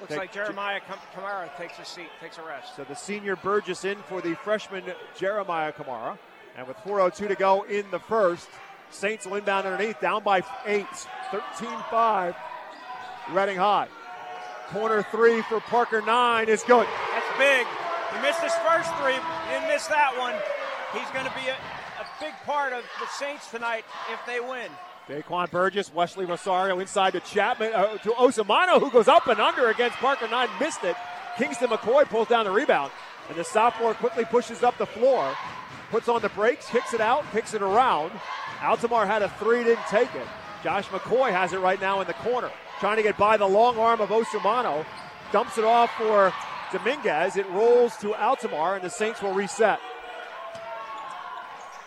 Looks 0.00 0.10
Take- 0.10 0.18
like 0.18 0.32
Jeremiah 0.32 0.80
Kam- 0.80 0.98
Kamara 1.14 1.56
takes 1.56 1.78
a 1.78 1.84
seat, 1.84 2.08
takes 2.20 2.38
a 2.38 2.42
rest. 2.42 2.74
So 2.76 2.84
the 2.84 2.94
senior 2.94 3.36
Burgess 3.36 3.84
in 3.84 3.96
for 4.04 4.20
the 4.20 4.34
freshman 4.34 4.84
Jeremiah 5.16 5.72
Kamara. 5.72 6.18
And 6.56 6.66
with 6.66 6.76
4.02 6.78 7.28
to 7.28 7.34
go 7.36 7.62
in 7.62 7.88
the 7.90 8.00
first, 8.00 8.48
Saints 8.90 9.26
will 9.26 9.36
inbound 9.36 9.66
underneath, 9.66 10.00
down 10.00 10.22
by 10.22 10.42
eight, 10.66 10.86
13 11.30 11.68
5. 11.90 12.34
Reading 13.32 13.56
High. 13.56 13.88
Corner 14.68 15.02
three 15.10 15.42
for 15.42 15.60
Parker, 15.60 16.02
nine 16.02 16.48
is 16.48 16.62
good. 16.62 16.86
That's 17.12 17.38
big. 17.38 17.66
He 18.14 18.22
missed 18.22 18.40
his 18.40 18.54
first 18.66 18.94
three. 18.96 19.14
He 19.14 19.54
didn't 19.54 19.68
miss 19.68 19.86
that 19.86 20.16
one. 20.18 20.34
He's 20.92 21.10
going 21.10 21.24
to 21.24 21.32
be 21.32 21.48
a, 21.48 21.54
a 21.54 22.06
big 22.20 22.32
part 22.44 22.72
of 22.72 22.82
the 23.00 23.06
Saints 23.18 23.50
tonight 23.50 23.84
if 24.12 24.20
they 24.26 24.40
win. 24.40 24.70
Daquan 25.08 25.50
Burgess, 25.50 25.92
Wesley 25.92 26.26
Rosario 26.26 26.78
inside 26.80 27.12
to 27.12 27.20
Chapman, 27.20 27.72
uh, 27.72 27.96
to 27.98 28.10
Osamano, 28.10 28.78
who 28.78 28.90
goes 28.90 29.08
up 29.08 29.26
and 29.26 29.40
under 29.40 29.68
against 29.68 29.96
Parker 29.98 30.28
Nine, 30.28 30.48
missed 30.60 30.84
it. 30.84 30.96
Kingston 31.38 31.68
McCoy 31.68 32.04
pulls 32.04 32.28
down 32.28 32.44
the 32.44 32.50
rebound, 32.50 32.92
and 33.28 33.38
the 33.38 33.44
sophomore 33.44 33.94
quickly 33.94 34.24
pushes 34.26 34.62
up 34.62 34.76
the 34.76 34.86
floor, 34.86 35.34
puts 35.90 36.08
on 36.08 36.22
the 36.22 36.28
brakes, 36.30 36.68
kicks 36.68 36.94
it 36.94 37.00
out, 37.00 37.24
kicks 37.32 37.54
it 37.54 37.62
around. 37.62 38.12
Altamar 38.60 39.06
had 39.06 39.22
a 39.22 39.28
three, 39.28 39.64
didn't 39.64 39.86
take 39.88 40.14
it. 40.14 40.26
Josh 40.62 40.86
McCoy 40.88 41.30
has 41.30 41.52
it 41.52 41.60
right 41.60 41.80
now 41.80 42.00
in 42.00 42.06
the 42.06 42.14
corner, 42.14 42.50
trying 42.80 42.96
to 42.96 43.02
get 43.02 43.16
by 43.16 43.36
the 43.36 43.46
long 43.46 43.78
arm 43.78 44.00
of 44.00 44.08
Osumano, 44.08 44.84
dumps 45.32 45.56
it 45.58 45.64
off 45.64 45.90
for 45.96 46.32
Dominguez. 46.72 47.36
It 47.36 47.48
rolls 47.50 47.96
to 47.98 48.14
Altamar, 48.14 48.76
and 48.76 48.84
the 48.84 48.90
Saints 48.90 49.22
will 49.22 49.32
reset. 49.32 49.78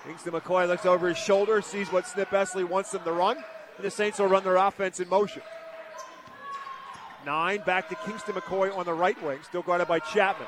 Kingston 0.05 0.33
McCoy 0.33 0.67
looks 0.67 0.85
over 0.85 1.09
his 1.09 1.17
shoulder, 1.17 1.61
sees 1.61 1.91
what 1.91 2.07
Snip 2.07 2.29
Esterly 2.31 2.63
wants 2.63 2.91
them 2.91 3.03
to 3.03 3.11
run, 3.11 3.37
and 3.37 3.85
the 3.85 3.91
Saints 3.91 4.19
will 4.19 4.27
run 4.27 4.43
their 4.43 4.55
offense 4.55 4.99
in 4.99 5.09
motion. 5.09 5.43
Nine 7.25 7.61
back 7.65 7.87
to 7.89 7.95
Kingston 7.95 8.33
McCoy 8.33 8.75
on 8.75 8.85
the 8.85 8.93
right 8.93 9.21
wing, 9.21 9.39
still 9.43 9.61
guarded 9.61 9.87
by 9.87 9.99
Chapman. 9.99 10.47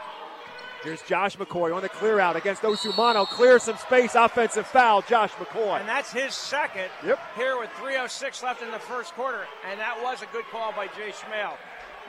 Here's 0.83 1.01
Josh 1.03 1.37
McCoy 1.37 1.73
on 1.73 1.81
the 1.81 1.87
clear 1.87 2.19
out 2.19 2.35
against 2.35 2.61
Osumano. 2.61 3.25
Clears 3.25 3.63
some 3.63 3.77
space, 3.77 4.15
offensive 4.15 4.67
foul, 4.67 5.01
Josh 5.01 5.31
McCoy. 5.33 5.79
And 5.79 5.87
that's 5.87 6.11
his 6.11 6.33
second 6.33 6.89
Yep. 7.05 7.19
here 7.37 7.57
with 7.57 7.69
3.06 7.79 8.43
left 8.43 8.61
in 8.61 8.69
the 8.69 8.79
first 8.79 9.13
quarter. 9.13 9.47
And 9.69 9.79
that 9.79 9.97
was 10.03 10.21
a 10.21 10.25
good 10.27 10.43
call 10.51 10.73
by 10.73 10.87
Jay 10.87 11.11
Schmale. 11.11 11.53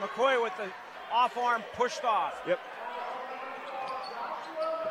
McCoy 0.01 0.43
with 0.43 0.57
the 0.57 0.67
off 1.13 1.37
arm 1.37 1.63
pushed 1.77 2.05
off. 2.05 2.35
Yep. 2.49 2.59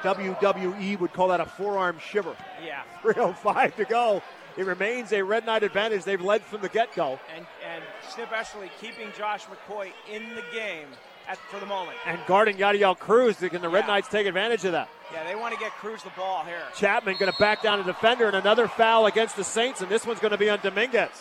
WWE 0.02 1.00
would 1.00 1.13
call 1.13 1.30
that 1.30 1.39
a 1.41 1.46
forearm 1.46 1.98
shiver. 2.00 2.36
Yeah. 2.63 2.84
3.05 3.02 3.76
to 3.76 3.86
go. 3.86 4.22
It 4.56 4.65
remains 4.65 5.12
a 5.12 5.22
Red 5.22 5.46
Knight 5.46 5.63
advantage. 5.63 6.04
They've 6.04 6.22
led 6.22 6.41
from 6.43 6.62
the 6.62 6.69
get 6.69 6.93
go. 6.96 7.19
And, 7.36 7.46
and 7.69 7.84
Snip 8.10 8.32
Esterly 8.32 8.69
keeping 8.80 9.08
Josh 9.17 9.46
McCoy 9.46 9.91
in 10.12 10.36
the 10.36 10.43
game 10.54 10.88
at, 11.27 11.38
for 11.49 11.59
the 11.59 11.65
moment. 11.65 11.97
And 12.05 12.19
guarding 12.27 12.57
Yadiel 12.57 12.97
Cruz. 12.97 13.38
Can 13.38 13.62
the 13.62 13.69
Red 13.69 13.81
Yeah. 13.81 13.88
Knights 13.88 14.07
take 14.07 14.27
advantage 14.27 14.65
of 14.65 14.73
that? 14.73 14.89
Yeah, 15.12 15.23
they 15.23 15.36
want 15.36 15.53
to 15.53 15.59
get 15.59 15.71
Cruz 15.73 16.03
the 16.03 16.09
ball 16.12 16.43
here. 16.43 16.62
Chapman 16.75 17.17
going 17.19 17.31
to 17.31 17.38
back 17.38 17.62
down 17.62 17.79
a 17.79 17.83
defender 17.83 18.25
and 18.25 18.36
another 18.36 18.67
foul 18.67 19.05
against 19.05 19.36
the 19.36 19.43
Saints, 19.43 19.81
and 19.81 19.89
this 19.89 20.05
one's 20.05 20.19
going 20.19 20.31
to 20.31 20.38
be 20.38 20.49
on 20.49 20.59
Dominguez. 20.62 21.12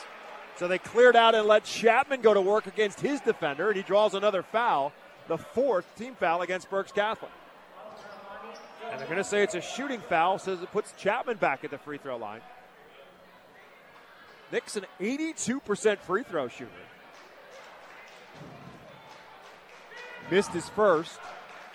So 0.56 0.68
they 0.68 0.78
cleared 0.78 1.16
out 1.16 1.34
and 1.34 1.46
let 1.46 1.64
Chapman 1.64 2.20
go 2.20 2.34
to 2.34 2.40
work 2.40 2.66
against 2.66 3.00
his 3.00 3.20
defender, 3.20 3.68
and 3.68 3.76
he 3.76 3.82
draws 3.82 4.14
another 4.14 4.42
foul, 4.42 4.92
the 5.28 5.38
fourth 5.38 5.86
team 5.96 6.14
foul 6.14 6.42
against 6.42 6.70
Berks 6.70 6.92
Catholic. 6.92 7.32
And 8.90 9.00
they're 9.00 9.08
going 9.08 9.18
to 9.18 9.24
say 9.24 9.42
it's 9.42 9.54
a 9.54 9.60
shooting 9.60 10.00
foul, 10.00 10.38
says 10.38 10.60
it 10.60 10.70
puts 10.70 10.92
Chapman 10.98 11.38
back 11.38 11.64
at 11.64 11.70
the 11.70 11.78
free 11.78 11.98
throw 11.98 12.16
line. 12.16 12.40
Nick's 14.52 14.76
an 14.76 14.84
82% 15.00 15.98
free 16.00 16.22
throw 16.22 16.48
shooter. 16.48 16.70
Missed 20.33 20.53
his 20.53 20.70
first. 20.70 21.18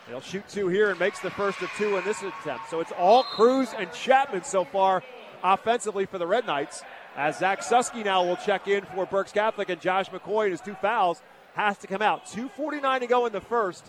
He'll 0.07 0.19
shoot 0.19 0.49
two 0.49 0.67
here 0.67 0.89
and 0.89 0.99
makes 0.99 1.19
the 1.19 1.29
first 1.29 1.61
of 1.61 1.69
two 1.77 1.95
in 1.95 2.03
this 2.03 2.23
attempt. 2.23 2.71
So 2.71 2.79
it's 2.79 2.91
all 2.97 3.21
Cruz 3.21 3.69
and 3.77 3.93
Chapman 3.93 4.45
so 4.45 4.65
far 4.65 5.03
offensively 5.43 6.07
for 6.07 6.17
the 6.17 6.25
Red 6.25 6.47
Knights. 6.47 6.81
As 7.15 7.37
Zach 7.37 7.59
Susky 7.59 8.03
now 8.03 8.25
will 8.25 8.35
check 8.35 8.67
in 8.67 8.83
for 8.85 9.05
Berks 9.05 9.31
Catholic 9.31 9.69
and 9.69 9.79
Josh 9.79 10.09
McCoy 10.09 10.45
and 10.45 10.53
his 10.53 10.61
two 10.61 10.73
fouls 10.73 11.21
has 11.53 11.77
to 11.77 11.87
come 11.87 12.01
out. 12.01 12.25
2.49 12.25 13.01
to 13.01 13.05
go 13.05 13.27
in 13.27 13.31
the 13.31 13.41
first. 13.41 13.85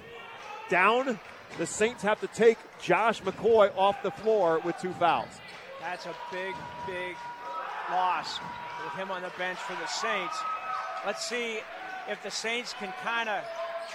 Down, 0.68 1.18
the 1.56 1.64
Saints 1.64 2.02
have 2.02 2.20
to 2.20 2.26
take 2.26 2.58
Josh 2.78 3.22
McCoy 3.22 3.74
off 3.74 4.02
the 4.02 4.10
floor 4.10 4.60
with 4.66 4.76
two 4.76 4.92
fouls. 4.92 5.40
That's 5.80 6.04
a 6.04 6.14
big, 6.30 6.54
big 6.86 7.16
loss 7.90 8.38
with 8.84 8.92
him 8.96 9.10
on 9.10 9.22
the 9.22 9.32
bench 9.38 9.60
for 9.60 9.72
the 9.80 9.86
Saints. 9.86 10.36
Let's 11.06 11.26
see 11.26 11.60
if 12.06 12.22
the 12.22 12.30
Saints 12.30 12.74
can 12.78 12.92
kind 13.02 13.30
of 13.30 13.42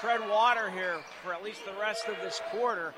tread 0.03 0.29
water 0.29 0.69
here 0.69 0.97
for 1.23 1.33
at 1.33 1.41
least 1.41 1.65
the 1.65 1.71
rest 1.79 2.09
of 2.09 2.15
this 2.21 2.41
quarter. 2.51 2.93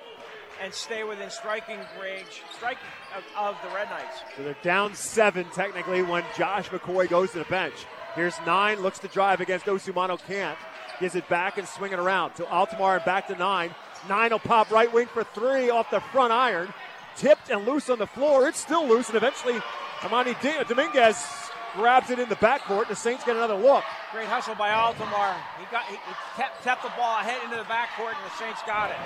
and 0.61 0.73
stay 0.73 1.03
within 1.03 1.29
striking 1.29 1.79
range, 2.01 2.41
strike 2.55 2.77
of, 3.15 3.23
of 3.37 3.55
the 3.61 3.75
Red 3.75 3.89
Knights. 3.89 4.19
So 4.37 4.43
they're 4.43 4.55
down 4.63 4.95
seven 4.95 5.45
technically 5.53 6.01
when 6.01 6.23
Josh 6.37 6.69
McCoy 6.69 7.09
goes 7.09 7.31
to 7.31 7.39
the 7.39 7.45
bench. 7.45 7.73
Here's 8.15 8.35
nine, 8.45 8.81
looks 8.81 8.99
to 8.99 9.09
drive 9.09 9.41
against 9.41 9.65
Osumano, 9.65 10.17
can't. 10.27 10.57
Gives 10.99 11.15
it 11.15 11.27
back 11.27 11.57
and 11.57 11.67
swing 11.67 11.91
it 11.91 11.99
around 11.99 12.35
to 12.35 12.43
Altamar 12.45 12.95
and 12.95 13.05
back 13.05 13.27
to 13.27 13.35
nine. 13.35 13.75
Nine 14.07 14.31
will 14.31 14.39
pop 14.39 14.71
right 14.71 14.91
wing 14.93 15.07
for 15.07 15.25
three 15.25 15.69
off 15.69 15.91
the 15.91 15.99
front 15.99 16.31
iron. 16.31 16.73
Tipped 17.17 17.49
and 17.49 17.65
loose 17.65 17.89
on 17.89 17.99
the 17.99 18.07
floor. 18.07 18.47
It's 18.47 18.59
still 18.59 18.87
loose, 18.87 19.07
and 19.09 19.17
eventually 19.17 19.59
Amani 20.03 20.35
Dominguez 20.41 21.44
grabs 21.76 22.09
it 22.09 22.19
in 22.19 22.30
the 22.30 22.36
backcourt. 22.38 22.88
The 22.88 22.95
Saints 22.95 23.23
get 23.23 23.36
another 23.36 23.55
look. 23.55 23.84
Great 24.11 24.28
hustle 24.28 24.55
by 24.55 24.71
Altamar. 24.71 25.36
He 25.59 25.65
got 25.71 25.86
he, 25.86 25.95
he 25.95 26.13
kept, 26.36 26.63
kept 26.63 26.84
the 26.84 26.91
ball 26.97 27.19
ahead 27.19 27.43
into 27.43 27.57
the 27.57 27.63
backcourt, 27.63 28.15
and 28.15 28.26
the 28.26 28.36
Saints 28.38 28.61
got 28.65 28.89
it. 28.91 28.97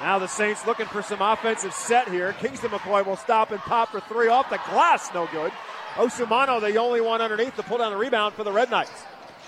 Now 0.00 0.18
the 0.18 0.28
Saints 0.28 0.66
looking 0.66 0.86
for 0.86 1.02
some 1.02 1.20
offensive 1.22 1.72
set 1.72 2.08
here. 2.08 2.32
Kingston 2.34 2.70
McCoy 2.70 3.04
will 3.06 3.16
stop 3.16 3.50
and 3.52 3.60
pop 3.60 3.90
for 3.90 4.00
three 4.00 4.28
off 4.28 4.50
the 4.50 4.60
glass. 4.70 5.12
No 5.14 5.28
good. 5.30 5.52
Osumano, 5.94 6.60
the 6.60 6.76
only 6.76 7.00
one 7.00 7.20
underneath 7.20 7.54
to 7.56 7.62
pull 7.62 7.78
down 7.78 7.92
the 7.92 7.96
rebound 7.96 8.34
for 8.34 8.42
the 8.42 8.50
Red 8.50 8.70
Knights. 8.70 9.04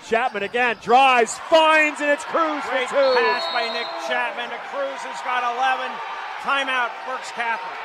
Chapman 0.07 0.43
again 0.43 0.77
drives, 0.81 1.37
finds, 1.49 1.99
and 1.99 2.09
it's 2.09 2.23
Cruz 2.23 2.63
Great 2.69 2.87
for 2.87 2.95
two. 2.95 3.19
pass 3.19 3.43
by 3.51 3.67
Nick 3.73 3.87
Chapman 4.07 4.49
to 4.49 4.57
Cruz, 4.71 5.01
who's 5.03 5.21
got 5.27 5.43
11. 5.43 5.91
Timeout, 6.47 6.91
Berks 7.05 7.31
Catholic. 7.31 7.75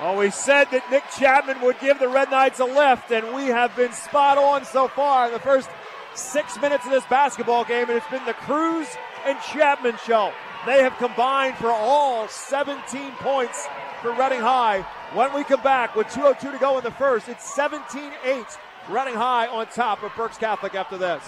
Oh, 0.00 0.12
well, 0.12 0.18
we 0.18 0.30
said 0.30 0.66
that 0.70 0.88
Nick 0.92 1.02
Chapman 1.18 1.60
would 1.60 1.80
give 1.80 1.98
the 1.98 2.06
Red 2.06 2.30
Knights 2.30 2.60
a 2.60 2.64
lift, 2.64 3.10
and 3.10 3.34
we 3.34 3.46
have 3.46 3.74
been 3.74 3.92
spot 3.92 4.38
on 4.38 4.64
so 4.64 4.86
far 4.86 5.26
in 5.26 5.32
the 5.32 5.40
first 5.40 5.68
six 6.14 6.56
minutes 6.60 6.84
of 6.84 6.92
this 6.92 7.04
basketball 7.06 7.64
game, 7.64 7.88
and 7.88 7.98
it's 7.98 8.06
been 8.06 8.24
the 8.24 8.34
Cruz 8.34 8.86
and 9.26 9.36
Chapman 9.40 9.96
show. 10.06 10.32
They 10.66 10.84
have 10.84 10.96
combined 10.98 11.56
for 11.56 11.70
all 11.72 12.28
17 12.28 13.10
points 13.18 13.66
for 14.00 14.12
Reading 14.12 14.40
High. 14.40 14.82
When 15.14 15.34
we 15.34 15.42
come 15.42 15.62
back 15.62 15.96
with 15.96 16.06
2.02 16.08 16.52
to 16.52 16.58
go 16.58 16.78
in 16.78 16.84
the 16.84 16.92
first, 16.92 17.28
it's 17.28 17.52
17 17.54 18.12
8. 18.24 18.44
Reading 18.88 19.14
High 19.14 19.48
on 19.48 19.66
top 19.66 20.04
of 20.04 20.14
Berks 20.14 20.38
Catholic 20.38 20.76
after 20.76 20.96
this. 20.96 21.24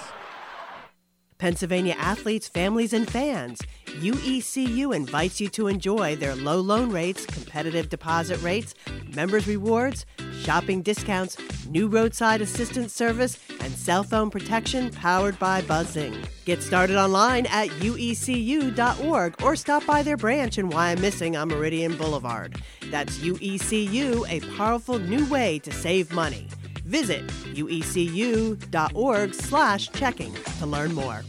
Pennsylvania 1.41 1.95
athletes, 1.99 2.47
families, 2.47 2.93
and 2.93 3.11
fans. 3.11 3.63
UECU 3.87 4.95
invites 4.95 5.41
you 5.41 5.49
to 5.49 5.69
enjoy 5.69 6.15
their 6.15 6.37
low 6.37 6.61
loan 6.61 6.91
rates, 6.91 7.25
competitive 7.25 7.89
deposit 7.89 8.41
rates, 8.43 8.75
members' 9.15 9.49
rewards, 9.49 10.05
shopping 10.43 10.83
discounts, 10.83 11.39
new 11.67 11.89
roadside 11.89 12.43
assistance 12.43 12.93
service, 12.93 13.39
and 13.61 13.73
cell 13.73 14.03
phone 14.03 14.29
protection 14.29 14.91
powered 14.91 15.39
by 15.39 15.63
Buzzing. 15.63 16.15
Get 16.45 16.63
started 16.63 16.97
online 16.97 17.47
at 17.47 17.71
uecu.org 17.71 19.43
or 19.43 19.57
stop 19.57 19.87
by 19.87 20.03
their 20.03 20.19
branch 20.19 20.59
in 20.59 20.69
Wyomissing 20.69 21.41
on 21.41 21.49
Meridian 21.49 21.97
Boulevard. 21.97 22.61
That's 22.91 23.19
UECU, 23.19 24.29
a 24.29 24.41
powerful 24.57 24.99
new 24.99 25.25
way 25.31 25.59
to 25.61 25.73
save 25.73 26.13
money. 26.13 26.49
Visit 26.91 27.25
uecu.org 27.55 29.33
slash 29.33 29.93
checking 29.93 30.35
to 30.59 30.67
learn 30.67 30.93
more. 30.93 31.23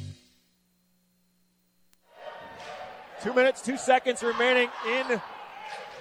Two 3.22 3.32
minutes, 3.36 3.62
two 3.62 3.78
seconds 3.78 4.24
remaining 4.24 4.70
in 4.90 5.22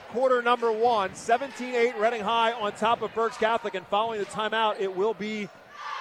quarter 0.09 0.41
number 0.41 0.73
one. 0.73 1.15
17 1.15 1.75
8 1.75 1.99
Reading 1.99 2.23
High 2.23 2.53
on 2.53 2.73
top 2.73 3.03
of 3.03 3.15
Berks 3.15 3.37
Catholic. 3.37 3.75
And 3.75 3.87
following 3.89 4.19
the 4.21 4.25
timeout, 4.25 4.81
it 4.81 4.97
will 4.97 5.13
be 5.13 5.47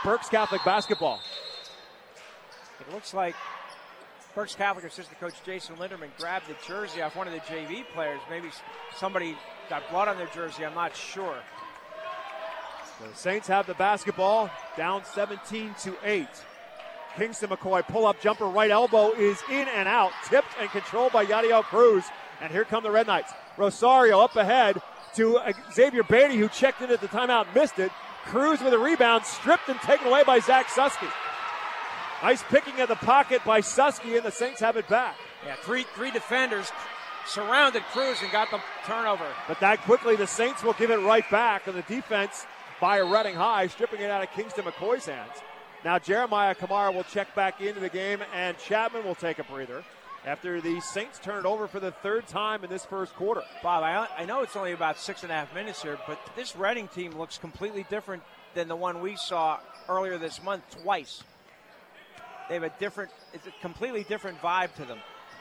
Berks 0.05 0.29
Catholic 0.29 0.63
basketball. 0.63 1.19
It 2.79 2.93
looks 2.93 3.13
like 3.13 3.35
Berks 4.35 4.55
Catholic 4.55 4.85
assistant 4.85 5.19
coach 5.19 5.33
Jason 5.45 5.75
Linderman 5.75 6.11
grabbed 6.17 6.47
the 6.47 6.55
jersey 6.65 7.01
off 7.01 7.17
one 7.17 7.27
of 7.27 7.33
the 7.33 7.41
JV 7.41 7.85
players. 7.93 8.21
Maybe 8.29 8.51
somebody 8.95 9.35
got 9.69 9.83
blood 9.89 10.07
on 10.07 10.17
their 10.17 10.27
jersey. 10.27 10.63
I'm 10.63 10.75
not 10.75 10.95
sure. 10.95 11.35
The 12.99 13.15
Saints 13.15 13.47
have 13.47 13.65
the 13.65 13.75
basketball 13.75 14.49
down 14.75 15.05
17 15.05 15.73
to 15.83 15.95
8. 16.03 16.27
Kingston 17.15 17.49
McCoy 17.49 17.87
pull 17.87 18.05
up 18.05 18.19
jumper 18.21 18.45
right 18.45 18.69
elbow 18.69 19.13
is 19.13 19.41
in 19.49 19.67
and 19.69 19.87
out, 19.87 20.11
tipped 20.25 20.49
and 20.59 20.69
controlled 20.69 21.13
by 21.13 21.25
Yadiel 21.25 21.63
Cruz. 21.63 22.03
And 22.41 22.51
here 22.51 22.65
come 22.65 22.83
the 22.83 22.91
Red 22.91 23.07
Knights. 23.07 23.31
Rosario 23.57 24.19
up 24.19 24.35
ahead 24.35 24.81
to 25.15 25.37
uh, 25.37 25.53
Xavier 25.73 26.03
Beatty, 26.03 26.37
who 26.37 26.49
checked 26.49 26.81
in 26.81 26.91
at 26.91 26.99
the 26.99 27.07
timeout 27.07 27.47
and 27.47 27.55
missed 27.55 27.79
it. 27.79 27.91
Cruz 28.25 28.61
with 28.61 28.73
a 28.73 28.79
rebound, 28.79 29.25
stripped 29.25 29.69
and 29.69 29.79
taken 29.79 30.07
away 30.07 30.23
by 30.23 30.39
Zach 30.39 30.67
Susky. 30.67 31.09
Nice 32.21 32.43
picking 32.43 32.79
of 32.81 32.89
the 32.89 32.95
pocket 32.95 33.41
by 33.45 33.61
Susky, 33.61 34.17
and 34.17 34.25
the 34.25 34.31
Saints 34.31 34.59
have 34.59 34.75
it 34.75 34.87
back. 34.89 35.15
Yeah, 35.45 35.55
three 35.55 35.85
three 35.95 36.11
defenders 36.11 36.69
surrounded 37.25 37.83
Cruz 37.91 38.21
and 38.21 38.31
got 38.31 38.51
the 38.51 38.59
turnover. 38.85 39.25
But 39.47 39.59
that 39.61 39.79
quickly, 39.83 40.17
the 40.17 40.27
Saints 40.27 40.63
will 40.63 40.73
give 40.73 40.91
it 40.91 40.97
right 40.97 41.29
back 41.31 41.67
on 41.67 41.75
the 41.75 41.81
defense 41.83 42.45
by 42.79 42.97
Reading 42.97 43.35
High, 43.35 43.67
stripping 43.67 44.01
it 44.01 44.09
out 44.09 44.23
of 44.23 44.31
Kingston 44.31 44.63
McCoy's 44.63 45.05
hands. 45.05 45.31
Now 45.83 45.99
Jeremiah 45.99 46.55
Kamara 46.55 46.93
will 46.93 47.03
check 47.03 47.33
back 47.35 47.61
into 47.61 47.79
the 47.79 47.89
game, 47.89 48.21
and 48.33 48.57
Chapman 48.57 49.03
will 49.03 49.15
take 49.15 49.39
a 49.39 49.43
breather 49.43 49.83
after 50.25 50.59
the 50.59 50.79
Saints 50.81 51.19
turn 51.19 51.39
it 51.39 51.45
over 51.45 51.67
for 51.67 51.79
the 51.79 51.91
third 51.91 52.27
time 52.27 52.63
in 52.63 52.69
this 52.69 52.85
first 52.85 53.13
quarter. 53.15 53.41
Bob, 53.63 53.83
I, 53.83 54.07
I 54.17 54.25
know 54.25 54.41
it's 54.41 54.55
only 54.55 54.73
about 54.73 54.97
six 54.97 55.23
and 55.23 55.31
a 55.31 55.35
half 55.35 55.53
minutes 55.53 55.81
here, 55.81 55.97
but 56.07 56.19
this 56.35 56.55
Reading 56.55 56.87
team 56.89 57.17
looks 57.17 57.37
completely 57.37 57.85
different 57.89 58.23
than 58.53 58.67
the 58.67 58.75
one 58.75 59.01
we 59.01 59.15
saw 59.15 59.59
earlier 59.87 60.17
this 60.17 60.43
month 60.43 60.63
twice. 60.83 61.23
They 62.47 62.55
have 62.55 62.63
a 62.63 62.73
different, 62.79 63.11
it's 63.33 63.47
a 63.47 63.51
completely 63.61 64.03
different 64.03 64.41
vibe 64.41 64.73
to 64.75 64.85
them. 64.85 64.99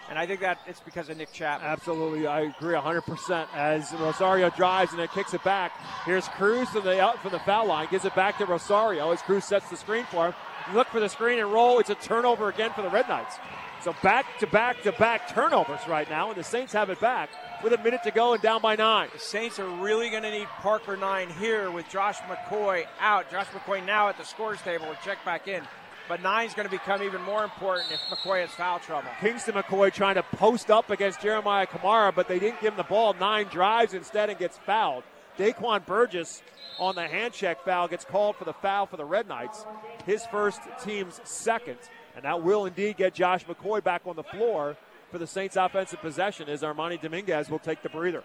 And 0.09 0.19
I 0.19 0.27
think 0.27 0.41
that 0.41 0.61
it's 0.67 0.81
because 0.81 1.11
of 1.11 1.19
Nick 1.19 1.33
Chapman. 1.33 1.69
Absolutely, 1.69 2.27
I 2.27 2.41
agree 2.41 2.75
100%. 2.75 3.47
As 3.55 3.93
Rosario 3.93 4.49
drives 4.51 4.93
and 4.93 5.01
then 5.01 5.09
kicks 5.09 5.35
it 5.35 5.45
back, 5.45 5.73
here's 6.05 6.27
Cruz 6.29 6.69
from 6.71 6.85
the 6.85 6.99
uh, 6.99 7.09
out 7.09 7.23
from 7.23 7.33
the 7.33 7.39
foul 7.41 7.67
line, 7.67 7.89
gives 7.91 8.05
it 8.05 8.15
back 8.15 8.39
to 8.39 8.47
Rosario 8.47 9.11
as 9.13 9.21
Cruz 9.23 9.45
sets 9.45 9.69
the 9.69 9.77
screen 9.77 10.05
for 10.11 10.29
him. 10.29 10.35
Look 10.75 10.89
for 10.89 11.01
the 11.01 11.09
screen 11.09 11.39
and 11.39 11.53
roll. 11.53 11.79
It's 11.79 11.91
a 11.91 11.95
turnover 11.95 12.49
again 12.49 12.71
for 12.75 12.83
the 12.83 12.91
Red 12.91 13.09
Knights. 13.09 13.37
So 13.83 13.95
back 14.03 14.39
to 14.41 14.47
back 14.47 14.83
to 14.83 14.93
back 14.93 15.29
turnovers 15.29 15.81
right 15.87 16.09
now, 16.11 16.29
and 16.31 16.37
the 16.37 16.43
Saints 16.43 16.73
have 16.73 16.91
it 16.91 17.01
back 17.01 17.31
with 17.63 17.73
a 17.73 17.79
minute 17.79 18.03
to 18.03 18.11
go 18.11 18.33
and 18.33 18.43
down 18.43 18.61
by 18.61 18.77
nine. 18.77 19.09
The 19.13 19.21
Saints 19.21 19.59
are 19.59 19.69
really 19.69 20.11
going 20.11 20.25
to 20.25 20.31
need 20.31 20.49
Parker 20.61 20.97
Nine 20.97 21.31
here 21.31 21.71
with 21.71 21.89
Josh 21.89 22.19
McCoy 22.29 22.87
out. 22.99 23.31
Josh 23.31 23.47
McCoy 23.47 23.85
now 23.85 24.09
at 24.09 24.19
the 24.19 24.25
scores 24.25 24.61
table 24.63 24.87
will 24.87 24.97
check 25.05 25.25
back 25.25 25.47
in. 25.47 25.63
But 26.09 26.23
nine's 26.23 26.55
going 26.55 26.67
to 26.67 26.71
become 26.71 27.03
even 27.03 27.21
more 27.23 27.45
important 27.45 27.93
if 27.93 28.01
McCoy 28.09 28.41
has 28.41 28.51
foul 28.51 28.79
trouble. 28.79 29.11
Kingston 29.21 29.55
McCoy 29.55 29.93
trying 29.93 30.15
to 30.15 30.23
post 30.23 30.71
up 30.71 30.91
against 30.91 31.21
Jeremiah 31.21 31.67
Kamara, 31.67 32.15
but 32.15 32.29
they 32.29 32.39
didn't 32.39 32.61
give 32.63 32.73
him 32.73 32.79
the 32.79 32.85
ball. 32.85 33.15
Nine 33.15 33.47
drives 33.49 33.93
instead 33.93 34.31
and 34.31 34.39
gets 34.39 34.57
fouled. 34.57 35.05
Daquan 35.37 35.85
Burgess 35.85 36.43
on 36.79 36.95
the 36.95 37.07
hand 37.07 37.35
check 37.35 37.65
foul 37.65 37.89
gets 37.89 38.05
called 38.05 38.37
for 38.37 38.45
the 38.45 38.55
foul 38.55 38.87
for 38.87 38.97
the 38.97 39.05
Red 39.05 39.29
Knights. 39.29 39.67
His 40.07 40.25
first 40.27 40.61
team's 40.83 41.21
second. 41.25 41.79
And 42.17 42.25
that 42.25 42.43
will 42.43 42.67
indeed 42.67 42.97
get 42.97 43.15
Josh 43.15 43.45
McCoy 43.45 43.85
back 43.85 44.03
on 44.07 44.17
the 44.17 44.25
floor 44.25 44.77
for 45.11 45.19
the 45.19 45.27
Saints 45.27 45.57
offensive 45.57 46.01
possession 46.01 46.49
as 46.49 46.63
Armani 46.63 47.01
Dominguez 47.01 47.51
will 47.51 47.59
take 47.59 47.83
the 47.83 47.89
breather. 47.89 48.25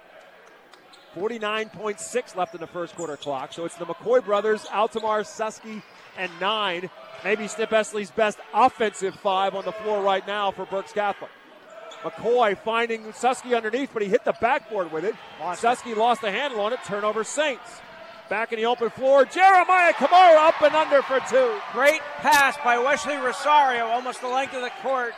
49.6 1.15 2.35
left 2.35 2.55
in 2.55 2.61
the 2.61 2.67
first 2.67 2.95
quarter 2.95 3.17
clock. 3.17 3.53
So 3.53 3.65
it's 3.65 3.75
the 3.75 3.85
McCoy 3.85 4.23
brothers, 4.23 4.65
Altamar, 4.65 5.21
Susky, 5.21 5.81
and 6.17 6.31
nine. 6.39 6.89
Maybe 7.23 7.47
Snip 7.47 7.69
Esterly's 7.69 8.11
best 8.11 8.39
offensive 8.53 9.15
five 9.15 9.55
on 9.55 9.65
the 9.65 9.71
floor 9.71 10.01
right 10.01 10.25
now 10.27 10.51
for 10.51 10.65
Berks 10.65 10.91
Catholic. 10.93 11.31
McCoy 12.03 12.57
finding 12.57 13.03
Susky 13.13 13.55
underneath, 13.55 13.91
but 13.93 14.01
he 14.01 14.09
hit 14.09 14.25
the 14.25 14.33
backboard 14.41 14.91
with 14.91 15.05
it. 15.05 15.15
Susky 15.39 15.95
lost 15.95 16.21
the 16.21 16.31
handle 16.31 16.59
on 16.61 16.73
it. 16.73 16.79
Turnover 16.85 17.23
Saints. 17.23 17.81
Back 18.29 18.51
in 18.51 18.59
the 18.59 18.65
open 18.65 18.89
floor, 18.89 19.25
Jeremiah 19.25 19.93
Kamara 19.93 20.47
up 20.47 20.61
and 20.61 20.73
under 20.75 21.01
for 21.03 21.19
two. 21.29 21.59
Great 21.71 22.01
pass 22.17 22.57
by 22.63 22.77
Wesley 22.77 23.15
Rosario, 23.15 23.85
almost 23.85 24.21
the 24.21 24.27
length 24.27 24.53
of 24.53 24.61
the 24.61 24.71
court. 24.81 25.13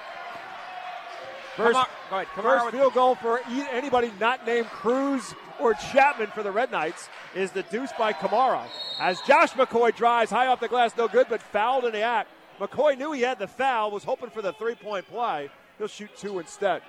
First, 1.55 1.77
Kamara- 1.77 1.87
go 2.09 2.15
ahead. 2.17 2.27
Kamara 2.35 2.59
first 2.59 2.75
field 2.75 2.93
goal 2.93 3.15
for 3.15 3.39
anybody 3.71 4.11
not 4.19 4.45
named 4.45 4.67
Cruz 4.67 5.33
or 5.60 5.74
Chapman 5.74 6.28
for 6.28 6.43
the 6.43 6.51
Red 6.51 6.72
Knights 6.72 7.10
is 7.36 7.51
the 7.51 7.64
deuce 7.64 7.91
by 7.97 8.14
Kamara. 8.14 8.64
As 8.99 9.20
Josh 9.22 9.51
McCoy 9.51 9.95
drives 9.95 10.32
high 10.32 10.47
off 10.47 10.60
the 10.60 10.68
glass, 10.68 10.95
no 10.97 11.08
good, 11.08 11.28
but 11.30 11.41
fouled 11.41 11.86
in 11.86 11.91
the 11.91 12.01
act. 12.01 12.30
McCoy 12.60 12.97
knew 12.97 13.12
he 13.12 13.22
had 13.22 13.39
the 13.39 13.47
foul, 13.47 13.91
was 13.91 14.03
hoping 14.03 14.30
for 14.30 14.41
the 14.41 14.53
three 14.53 14.76
point 14.76 15.08
play. 15.08 15.49
He'll 15.78 15.88
shoot 15.88 16.10
two 16.18 16.39
instead. 16.39 16.82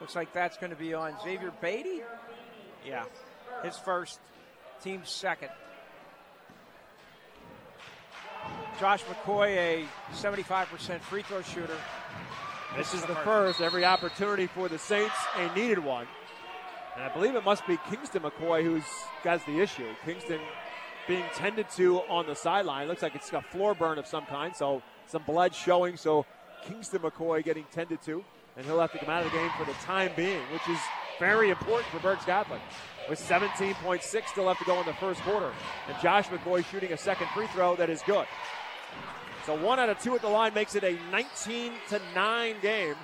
Looks 0.00 0.16
like 0.16 0.32
that's 0.32 0.56
going 0.56 0.70
to 0.70 0.76
be 0.76 0.94
on 0.94 1.14
Xavier 1.22 1.52
Beatty. 1.60 2.02
Yeah, 2.86 3.04
his 3.62 3.76
first, 3.76 4.20
team 4.82 5.02
second. 5.04 5.50
Josh 8.78 9.02
McCoy, 9.04 9.56
a 9.56 9.84
75% 10.14 11.00
free 11.00 11.22
throw 11.22 11.42
shooter. 11.42 11.76
This 12.76 12.94
is 12.94 13.02
the 13.02 13.14
first. 13.16 13.60
Every 13.60 13.84
opportunity 13.84 14.46
for 14.46 14.68
the 14.68 14.78
Saints, 14.78 15.16
a 15.36 15.52
needed 15.54 15.80
one. 15.80 16.06
And 16.98 17.06
I 17.06 17.14
believe 17.14 17.36
it 17.36 17.44
must 17.44 17.66
be 17.66 17.78
Kingston 17.88 18.22
McCoy 18.22 18.62
who's 18.62 18.84
got 19.22 19.44
the 19.46 19.60
issue. 19.60 19.86
Kingston 20.04 20.40
being 21.06 21.24
tended 21.34 21.70
to 21.76 22.00
on 22.02 22.26
the 22.26 22.34
sideline. 22.34 22.88
Looks 22.88 23.02
like 23.02 23.14
it's 23.14 23.32
a 23.32 23.40
floor 23.40 23.74
burn 23.74 23.98
of 23.98 24.06
some 24.06 24.26
kind, 24.26 24.54
so 24.54 24.82
some 25.06 25.22
blood 25.22 25.54
showing. 25.54 25.96
So 25.96 26.26
Kingston 26.64 27.00
McCoy 27.00 27.44
getting 27.44 27.64
tended 27.72 28.02
to 28.02 28.24
and 28.56 28.66
he'll 28.66 28.80
have 28.80 28.90
to 28.90 28.98
come 28.98 29.08
out 29.08 29.24
of 29.24 29.30
the 29.30 29.38
game 29.38 29.50
for 29.56 29.64
the 29.64 29.72
time 29.74 30.10
being, 30.16 30.42
which 30.52 30.68
is 30.68 30.80
very 31.20 31.50
important 31.50 31.88
for 31.90 32.00
Berks 32.00 32.24
Catholic. 32.24 32.60
With 33.08 33.20
17.6 33.20 34.02
still 34.26 34.44
left 34.44 34.58
to 34.58 34.66
go 34.66 34.78
in 34.80 34.84
the 34.84 34.92
first 34.94 35.20
quarter, 35.22 35.52
and 35.86 35.96
Josh 36.02 36.26
McCoy 36.26 36.64
shooting 36.68 36.92
a 36.92 36.96
second 36.96 37.28
free 37.28 37.46
throw 37.46 37.76
that 37.76 37.88
is 37.88 38.02
good. 38.02 38.26
So 39.46 39.56
one 39.56 39.78
out 39.78 39.88
of 39.88 39.98
two 40.00 40.14
at 40.14 40.20
the 40.20 40.28
line 40.28 40.52
makes 40.52 40.74
it 40.74 40.84
a 40.84 40.98
19 41.10 41.72
to 41.88 42.00
9 42.14 42.56
game. 42.60 42.96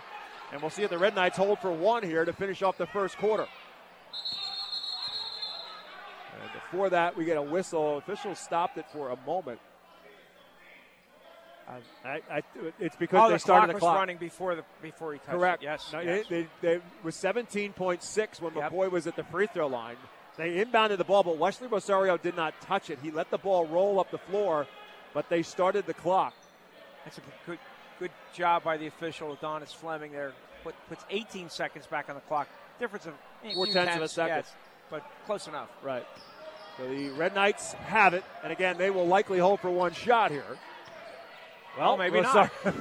And 0.53 0.61
we'll 0.61 0.71
see 0.71 0.83
if 0.83 0.91
the 0.91 0.99
Red 0.99 1.15
Knights 1.15 1.39
hold 1.39 1.59
for 1.59 1.73
one 1.73 2.03
here 2.03 2.25
to 2.25 2.33
finish 2.33 2.63
off 2.63 2.77
the 2.77 2.87
first 2.87 3.17
quarter. 3.17 3.47
And 6.35 6.51
before 6.75 6.91
that, 6.91 7.17
we 7.17 7.25
get 7.25 7.37
a 7.37 7.43
whistle. 7.43 7.99
Officials 7.99 8.39
stopped 8.39 8.79
it 8.79 8.87
for 8.93 9.11
a 9.11 9.17
moment. 9.27 9.61
I, 12.05 12.21
I, 12.31 12.43
it's 12.79 12.97
because 12.97 13.23
oh, 13.25 13.29
they 13.29 13.35
the 13.35 13.39
started 13.39 13.67
clock 13.67 13.75
the 13.75 13.79
clock. 13.81 13.95
was 13.95 13.99
running 14.01 14.17
before 14.19 14.55
the 14.55 14.65
before 14.83 15.15
he 15.15 15.19
touched 15.19 15.31
Correct. 15.31 15.63
it. 15.63 15.67
Yes. 15.67 15.91
No, 15.93 16.01
yes. 16.01 16.27
They, 16.29 16.43
they, 16.61 16.77
they 16.77 16.81
was 17.03 17.17
17.6 17.17 18.41
when 18.43 18.55
Yep. 18.55 18.73
McCoy 18.73 18.91
was 18.91 19.07
at 19.07 19.17
the 19.17 19.25
free 19.25 19.47
throw 19.47 19.67
line. 19.67 19.97
They 20.37 20.63
inbounded 20.63 20.99
the 20.99 21.05
ball, 21.05 21.23
but 21.23 21.39
Wesley 21.39 21.69
Rosario 21.69 22.19
did 22.19 22.37
not 22.37 22.61
touch 22.61 22.91
it. 22.91 22.99
He 23.03 23.11
let 23.11 23.31
the 23.31 23.39
ball 23.39 23.67
roll 23.67 23.99
up 23.99 24.11
the 24.11 24.19
floor, 24.19 24.67
but 25.15 25.29
they 25.31 25.43
started 25.43 25.87
the 25.87 25.95
clock. 25.95 26.35
That's 27.05 27.19
a 27.19 27.23
good 27.47 27.59
good 27.99 28.11
job 28.35 28.63
by 28.65 28.77
the 28.77 28.87
official 28.87 29.33
Adonis 29.33 29.73
Fleming 29.73 30.13
there. 30.13 30.33
Put, 30.65 30.75
puts 30.89 31.05
18 31.11 31.49
seconds 31.51 31.87
back 31.87 32.09
on 32.09 32.15
the 32.15 32.21
clock. 32.23 32.49
Difference 32.79 33.07
of 33.07 33.15
a 33.45 33.55
Four 33.55 33.67
few 33.67 33.75
tenths 33.75 33.97
of 33.97 34.03
a 34.03 34.09
second. 34.09 34.37
yes, 34.37 34.53
but 34.91 35.03
close 35.27 35.47
enough. 35.47 35.69
Right. 35.83 36.05
So 36.77 36.89
the 36.89 37.11
Red 37.11 37.35
Knights 37.35 37.73
have 37.87 38.15
it, 38.15 38.25
and 38.43 38.53
again, 38.53 38.77
they 38.79 38.91
will 38.91 39.07
likely 39.07 39.39
hold 39.39 39.61
for 39.61 39.71
one 39.71 39.93
shot 39.93 40.31
here. 40.31 40.45
Well, 41.79 41.93
Oh, 41.93 41.97
maybe 41.97 42.19
Rosar- 42.21 42.51
not. 42.65 42.75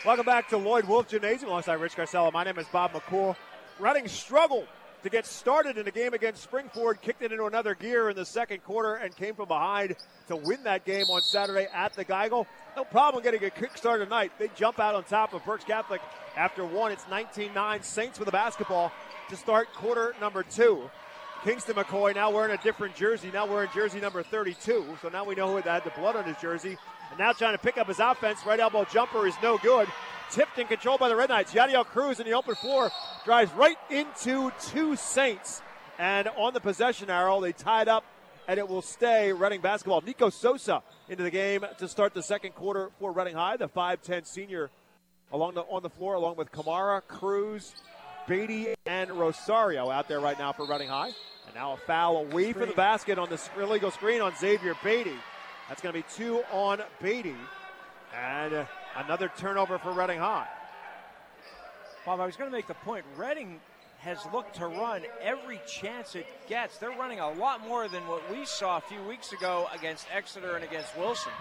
Welcome 0.06 0.26
back 0.26 0.48
to 0.50 0.58
Lloyd 0.58 0.86
Wolf 0.86 1.10
Gymnasium 1.10 1.50
alongside 1.50 1.74
Rich 1.74 1.98
Scarcella. 1.98 2.32
My 2.32 2.46
name 2.46 2.58
is 2.58 2.66
Bob 2.68 2.94
McCool. 2.94 3.36
Reading 3.80 4.08
struggled 4.08 4.66
to 5.04 5.10
get 5.10 5.26
started 5.26 5.78
in 5.78 5.84
the 5.84 5.92
game 5.92 6.14
against 6.14 6.50
Springford, 6.50 7.02
kicked 7.02 7.22
it 7.22 7.34
into 7.34 7.44
another 7.44 7.76
gear 7.76 8.10
in 8.10 8.16
the 8.16 8.24
second 8.24 8.64
quarter, 8.64 8.96
and 8.96 9.14
came 9.14 9.36
from 9.36 9.50
behind 9.50 9.98
to 10.30 10.38
win 10.38 10.64
that 10.64 10.86
game 10.86 11.04
on 11.10 11.22
Saturday 11.22 11.68
at 11.74 11.92
the 11.96 12.06
Geigle. 12.06 12.48
No 12.78 12.86
problem 12.86 13.22
getting 13.22 13.44
a 13.44 13.50
kick 13.50 13.76
start 13.76 14.02
tonight. 14.02 14.32
They 14.40 14.50
jump 14.56 14.80
out 14.80 14.96
on 14.96 15.04
top 15.04 15.34
of 15.34 15.44
Berks 15.44 15.66
Catholic 15.66 16.00
after 16.38 16.64
one. 16.64 16.94
It's 16.94 17.06
19 17.10 17.54
9. 17.54 17.84
Saints 17.84 18.20
with 18.20 18.28
the 18.28 18.32
basketball 18.32 18.94
to 19.28 19.36
start 19.36 19.68
quarter 19.74 20.16
number 20.22 20.44
two. 20.44 20.90
Kingston 21.44 21.76
McCoy 21.76 22.16
now 22.16 22.32
wearing 22.32 22.58
a 22.58 22.62
different 22.64 22.96
jersey, 22.96 23.32
now 23.34 23.46
wearing 23.46 23.70
jersey 23.74 24.00
number 24.00 24.24
32. 24.24 24.98
So 25.02 25.10
now 25.10 25.26
we 25.26 25.36
know 25.36 25.50
who 25.50 25.58
had 25.58 25.84
the 25.84 25.92
blood 25.92 26.16
on 26.16 26.24
his 26.24 26.38
jersey. 26.38 26.78
And 27.10 27.20
now 27.20 27.32
trying 27.34 27.54
to 27.54 27.60
pick 27.60 27.78
up 27.78 27.88
his 27.88 28.00
offense. 28.00 28.46
Right 28.46 28.60
elbow 28.60 28.86
jumper 28.86 29.26
is 29.28 29.36
no 29.42 29.58
good. 29.58 29.88
Tipped 30.32 30.60
and 30.60 30.70
controlled 30.70 31.00
by 31.00 31.10
the 31.10 31.16
Red 31.16 31.30
Knights. 31.30 31.54
Yadiel 31.54 31.86
Cruz 31.86 32.20
in 32.20 32.26
the 32.26 32.34
open 32.34 32.56
floor 32.56 32.92
drives 33.26 33.52
right 33.54 33.78
into 33.90 34.52
two 34.62 34.96
Saints. 34.96 35.62
And 35.98 36.28
on 36.38 36.54
the 36.54 36.60
possession 36.60 37.10
arrow, 37.10 37.42
they 37.42 37.52
tied 37.52 37.88
up, 37.88 38.06
and 38.48 38.60
it 38.60 38.68
will 38.68 38.82
stay 38.82 39.34
Reading 39.34 39.60
basketball. 39.60 40.02
Nico 40.02 40.30
Sosa 40.30 40.84
into 41.10 41.24
the 41.24 41.32
game 41.32 41.66
to 41.80 41.88
start 41.88 42.14
the 42.14 42.24
second 42.24 42.54
quarter 42.54 42.90
for 43.00 43.12
Reading 43.12 43.36
High, 43.36 43.58
the 43.58 43.68
5'10 43.68 44.26
senior 44.26 44.70
along 45.32 45.56
the 45.56 45.62
on 45.62 45.84
the 45.84 45.90
floor, 45.90 46.16
along 46.16 46.36
with 46.38 46.52
Kamara, 46.52 47.02
Cruz, 47.08 47.74
Beatty, 48.28 48.76
and 48.86 49.12
Rosario 49.12 49.90
out 49.90 50.08
there 50.08 50.20
right 50.20 50.38
now 50.38 50.52
for 50.52 50.66
Reading 50.66 50.90
High. 50.90 51.12
And 51.48 51.56
now 51.56 51.74
a 51.74 51.78
foul 51.78 52.18
away 52.18 52.54
from 52.54 52.70
the 52.70 52.76
basket 52.76 53.18
on 53.18 53.30
the 53.30 53.42
illegal 53.58 53.92
screen 53.92 54.22
on 54.22 54.34
Xavier 54.40 54.76
Beatty. 54.84 55.16
That's 55.70 55.82
going 55.82 55.94
to 55.94 56.00
be 56.00 56.06
two 56.16 56.42
on 56.52 56.82
Beatty. 57.02 57.36
And 58.18 58.54
uh, 58.54 58.66
another 58.98 59.32
turnover 59.38 59.78
for 59.78 59.92
Reading 59.92 60.18
High. 60.18 60.48
Bob, 62.06 62.20
I 62.20 62.26
was 62.26 62.36
going 62.36 62.50
to 62.50 62.56
make 62.56 62.66
the 62.66 62.74
point. 62.74 63.06
Reading 63.16 63.60
has 64.00 64.18
looked 64.34 64.56
to 64.56 64.68
run 64.68 65.04
every 65.22 65.62
chance 65.68 66.16
it 66.16 66.26
gets. 66.48 66.78
They're 66.78 66.90
running 66.90 67.20
a 67.20 67.30
lot 67.34 67.68
more 67.68 67.88
than 67.88 68.08
what 68.08 68.30
we 68.32 68.46
saw 68.46 68.78
a 68.78 68.82
few 68.82 69.02
weeks 69.04 69.32
ago 69.32 69.68
against 69.74 70.08
Exeter 70.12 70.56
and 70.56 70.64
against 70.64 70.98
Wilson. 70.98 71.34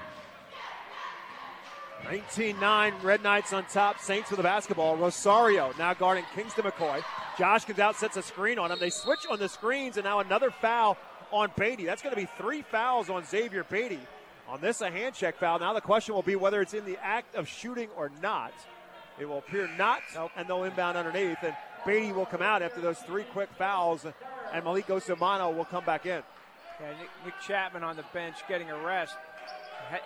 19-9, 2.05 3.03
Red 3.03 3.23
Knights 3.23 3.53
on 3.53 3.65
top. 3.65 3.99
Saints 3.99 4.31
with 4.31 4.37
the 4.37 4.43
basketball. 4.43 4.97
Rosario 4.97 5.73
now 5.79 5.95
guarding 5.95 6.25
Kingston 6.35 6.65
McCoy. 6.65 7.03
Josh 7.39 7.65
comes 7.65 7.79
out, 7.79 7.97
sets 7.97 8.17
a 8.17 8.23
screen 8.23 8.59
on 8.59 8.71
him. 8.71 8.79
They 8.79 8.91
switch 8.91 9.27
on 9.31 9.39
the 9.39 9.49
screens, 9.49 9.97
and 9.97 10.05
now 10.05 10.21
another 10.21 10.51
foul 10.51 10.99
on 11.33 11.51
Beatty. 11.57 11.87
That's 11.87 12.03
going 12.03 12.15
to 12.15 12.21
be 12.21 12.29
three 12.37 12.63
fouls 12.63 13.09
on 13.09 13.25
Xavier 13.25 13.65
Beatty. 13.65 14.01
On 14.49 14.61
this, 14.61 14.81
a 14.81 14.91
hand 14.91 15.15
check 15.15 15.37
foul. 15.37 15.59
Now 15.59 15.73
the 15.73 15.81
question 15.81 16.15
will 16.15 16.23
be 16.23 16.37
whether 16.37 16.61
it's 16.61 16.75
in 16.75 16.85
the 16.85 16.99
act 17.03 17.35
of 17.35 17.49
shooting 17.49 17.89
or 17.97 18.11
not. 18.23 18.53
It 19.19 19.29
will 19.29 19.39
appear 19.39 19.69
not, 19.77 20.01
and 20.37 20.49
they'll 20.49 20.65
inbound 20.65 20.97
underneath. 20.97 21.39
And 21.43 21.55
Beatty 21.87 22.13
will 22.13 22.27
come 22.27 22.41
out 22.41 22.63
after 22.63 22.81
those 22.81 22.99
three 23.01 23.25
quick 23.25 23.51
fouls, 23.59 24.07
and 24.53 24.65
Malik 24.65 24.87
Osamano 24.87 25.55
will 25.55 25.65
come 25.65 25.85
back 25.85 26.07
in. 26.07 26.23
Yeah, 26.81 26.91
Nick, 26.99 27.11
Nick 27.25 27.35
Chapman 27.47 27.83
on 27.83 27.97
the 27.97 28.05
bench 28.13 28.37
getting 28.49 28.71
a 28.71 28.79
rest 28.79 29.17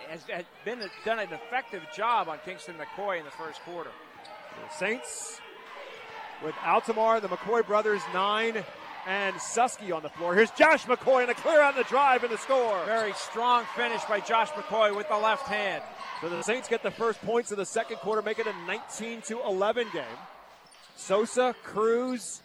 has, 0.09 0.23
has 0.23 0.45
been 0.65 0.79
done 1.05 1.19
an 1.19 1.31
effective 1.31 1.83
job 1.95 2.29
on 2.29 2.39
Kingston 2.45 2.75
McCoy 2.75 3.19
in 3.19 3.25
the 3.25 3.31
first 3.31 3.61
quarter. 3.61 3.91
The 4.69 4.75
Saints 4.75 5.41
with 6.43 6.55
Altamar, 6.55 7.21
the 7.21 7.27
McCoy 7.27 7.65
brothers, 7.65 8.01
nine, 8.13 8.63
and 9.05 9.35
Susky 9.35 9.95
on 9.95 10.03
the 10.03 10.09
floor. 10.09 10.35
Here's 10.35 10.51
Josh 10.51 10.85
McCoy 10.85 11.21
and 11.23 11.31
a 11.31 11.33
clear 11.33 11.61
out 11.61 11.75
the 11.75 11.83
drive 11.83 12.23
and 12.23 12.31
the 12.31 12.37
score. 12.37 12.83
Very 12.85 13.13
strong 13.13 13.65
finish 13.75 14.03
by 14.05 14.19
Josh 14.19 14.49
McCoy 14.51 14.95
with 14.95 15.07
the 15.09 15.17
left 15.17 15.47
hand. 15.47 15.83
So 16.21 16.29
the 16.29 16.41
Saints 16.41 16.67
get 16.67 16.83
the 16.83 16.91
first 16.91 17.21
points 17.21 17.51
of 17.51 17.57
the 17.57 17.65
second 17.65 17.97
quarter, 17.97 18.21
make 18.21 18.39
it 18.39 18.47
a 18.47 18.53
19 18.65 19.21
to 19.23 19.41
11 19.43 19.87
game. 19.93 20.03
Sosa, 20.95 21.55
Cruz, 21.63 22.41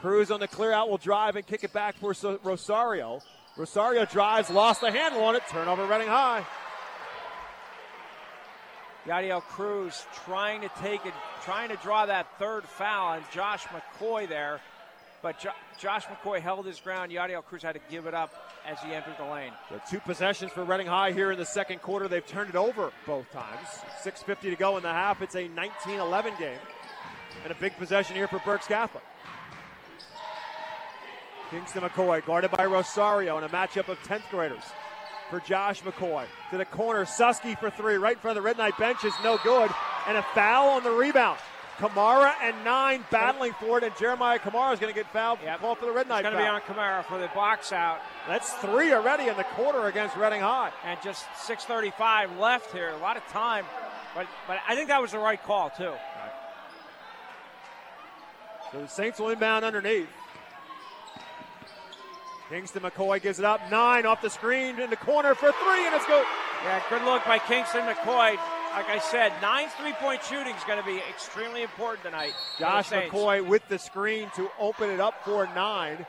Cruz 0.00 0.30
on 0.30 0.40
the 0.40 0.48
clear 0.48 0.72
out 0.72 0.88
will 0.88 0.96
drive 0.96 1.36
and 1.36 1.46
kick 1.46 1.64
it 1.64 1.72
back 1.72 1.96
for 1.96 2.14
Rosario. 2.42 3.20
Rosario 3.56 4.06
drives, 4.06 4.48
lost 4.48 4.80
the 4.80 4.90
handle 4.90 5.22
on 5.22 5.36
it, 5.36 5.42
turnover 5.50 5.86
Reading 5.86 6.08
High. 6.08 6.46
Yadiel 9.06 9.42
Cruz 9.42 10.06
trying 10.24 10.60
to 10.60 10.70
take 10.80 11.04
it, 11.04 11.14
trying 11.42 11.68
to 11.70 11.76
draw 11.76 12.06
that 12.06 12.26
third 12.38 12.64
foul 12.64 13.14
and 13.14 13.24
Josh 13.30 13.64
McCoy 13.64 14.28
there. 14.28 14.60
But 15.22 15.38
jo- 15.38 15.50
Josh 15.78 16.06
McCoy 16.06 16.40
held 16.40 16.64
his 16.64 16.80
ground. 16.80 17.12
Yadiel 17.12 17.44
Cruz 17.44 17.62
had 17.62 17.74
to 17.74 17.80
give 17.90 18.06
it 18.06 18.14
up 18.14 18.32
as 18.66 18.78
he 18.80 18.92
entered 18.94 19.16
the 19.18 19.24
lane. 19.30 19.52
The 19.70 19.80
two 19.90 20.00
possessions 20.00 20.50
for 20.52 20.64
Reading 20.64 20.86
High 20.86 21.12
here 21.12 21.30
in 21.30 21.38
the 21.38 21.44
second 21.44 21.82
quarter. 21.82 22.08
They've 22.08 22.26
turned 22.26 22.50
it 22.50 22.56
over 22.56 22.90
both 23.06 23.30
times. 23.30 23.66
6.50 24.02 24.40
to 24.42 24.56
go 24.56 24.76
in 24.78 24.82
the 24.82 24.88
half. 24.92 25.20
It's 25.20 25.36
a 25.36 25.46
19 25.48 26.00
11 26.00 26.34
game. 26.38 26.58
And 27.44 27.52
a 27.52 27.56
big 27.56 27.76
possession 27.76 28.16
here 28.16 28.28
for 28.28 28.38
Berks 28.44 28.66
Catholic. 28.66 29.04
Kingston 31.50 31.82
McCoy 31.82 32.24
guarded 32.24 32.50
by 32.52 32.64
Rosario 32.64 33.36
in 33.38 33.44
a 33.44 33.48
matchup 33.48 33.88
of 33.88 33.98
10th 34.04 34.28
graders. 34.30 34.62
For 35.30 35.40
Josh 35.40 35.82
McCoy 35.82 36.24
to 36.50 36.58
the 36.58 36.64
corner, 36.64 37.04
Susky 37.04 37.58
for 37.58 37.70
three, 37.70 37.94
right 37.96 38.14
in 38.16 38.18
front 38.20 38.36
of 38.36 38.42
the 38.42 38.46
Red 38.46 38.58
Knight 38.58 38.76
bench 38.78 39.04
is 39.04 39.12
no 39.22 39.38
good, 39.44 39.70
and 40.08 40.16
a 40.16 40.22
foul 40.34 40.70
on 40.70 40.82
the 40.82 40.90
rebound. 40.90 41.38
Kamara 41.80 42.34
and 42.42 42.54
nine 42.62 43.02
battling 43.10 43.54
for 43.54 43.78
it, 43.78 43.84
and 43.84 43.96
Jeremiah 43.96 44.38
Kamara 44.38 44.74
is 44.74 44.78
going 44.78 44.92
to 44.92 44.98
get 44.98 45.10
fouled. 45.10 45.38
Call 45.60 45.74
for 45.74 45.86
the 45.86 45.92
Red 45.92 46.08
Knight. 46.08 46.26
It's 46.26 46.30
going 46.30 46.36
to 46.36 46.42
be 46.42 46.46
on 46.46 46.60
Kamara 46.60 47.02
for 47.06 47.18
the 47.18 47.28
box 47.34 47.72
out. 47.72 48.00
That's 48.28 48.52
three 48.54 48.92
already 48.92 49.28
in 49.28 49.36
the 49.38 49.44
quarter 49.44 49.86
against 49.86 50.14
Reading 50.14 50.42
High. 50.42 50.72
And 50.84 51.00
just 51.02 51.24
6:35 51.46 52.38
left 52.38 52.70
here. 52.72 52.90
A 52.90 52.98
lot 52.98 53.16
of 53.16 53.26
time, 53.28 53.64
but 54.14 54.26
but 54.46 54.58
I 54.68 54.74
think 54.74 54.88
that 54.88 55.00
was 55.00 55.12
the 55.12 55.18
right 55.18 55.42
call 55.42 55.70
too. 55.70 55.94
So 58.72 58.82
the 58.82 58.86
Saints 58.86 59.18
will 59.18 59.30
inbound 59.30 59.64
underneath. 59.64 60.08
Kingston 62.50 62.82
McCoy 62.82 63.22
gives 63.22 63.38
it 63.38 63.44
up. 63.44 63.60
Nine 63.70 64.04
off 64.04 64.20
the 64.20 64.28
screen 64.28 64.78
in 64.80 64.90
the 64.90 64.96
corner 64.96 65.34
for 65.34 65.50
three, 65.52 65.86
and 65.86 65.94
it's 65.94 66.06
good. 66.06 66.26
Yeah, 66.62 66.82
good 66.90 67.02
look 67.04 67.24
by 67.24 67.38
Kingston 67.38 67.82
McCoy. 67.82 68.36
Like 68.72 68.88
I 68.88 68.98
said, 68.98 69.32
nine 69.42 69.68
three-point 69.80 70.22
shooting 70.22 70.54
is 70.54 70.62
going 70.64 70.78
to 70.78 70.86
be 70.86 70.98
extremely 71.10 71.62
important 71.62 72.04
tonight. 72.04 72.34
Josh. 72.58 72.90
McCoy 72.90 73.44
with 73.44 73.66
the 73.68 73.78
screen 73.78 74.30
to 74.36 74.48
open 74.60 74.90
it 74.90 75.00
up 75.00 75.14
for 75.24 75.44
nine. 75.54 76.06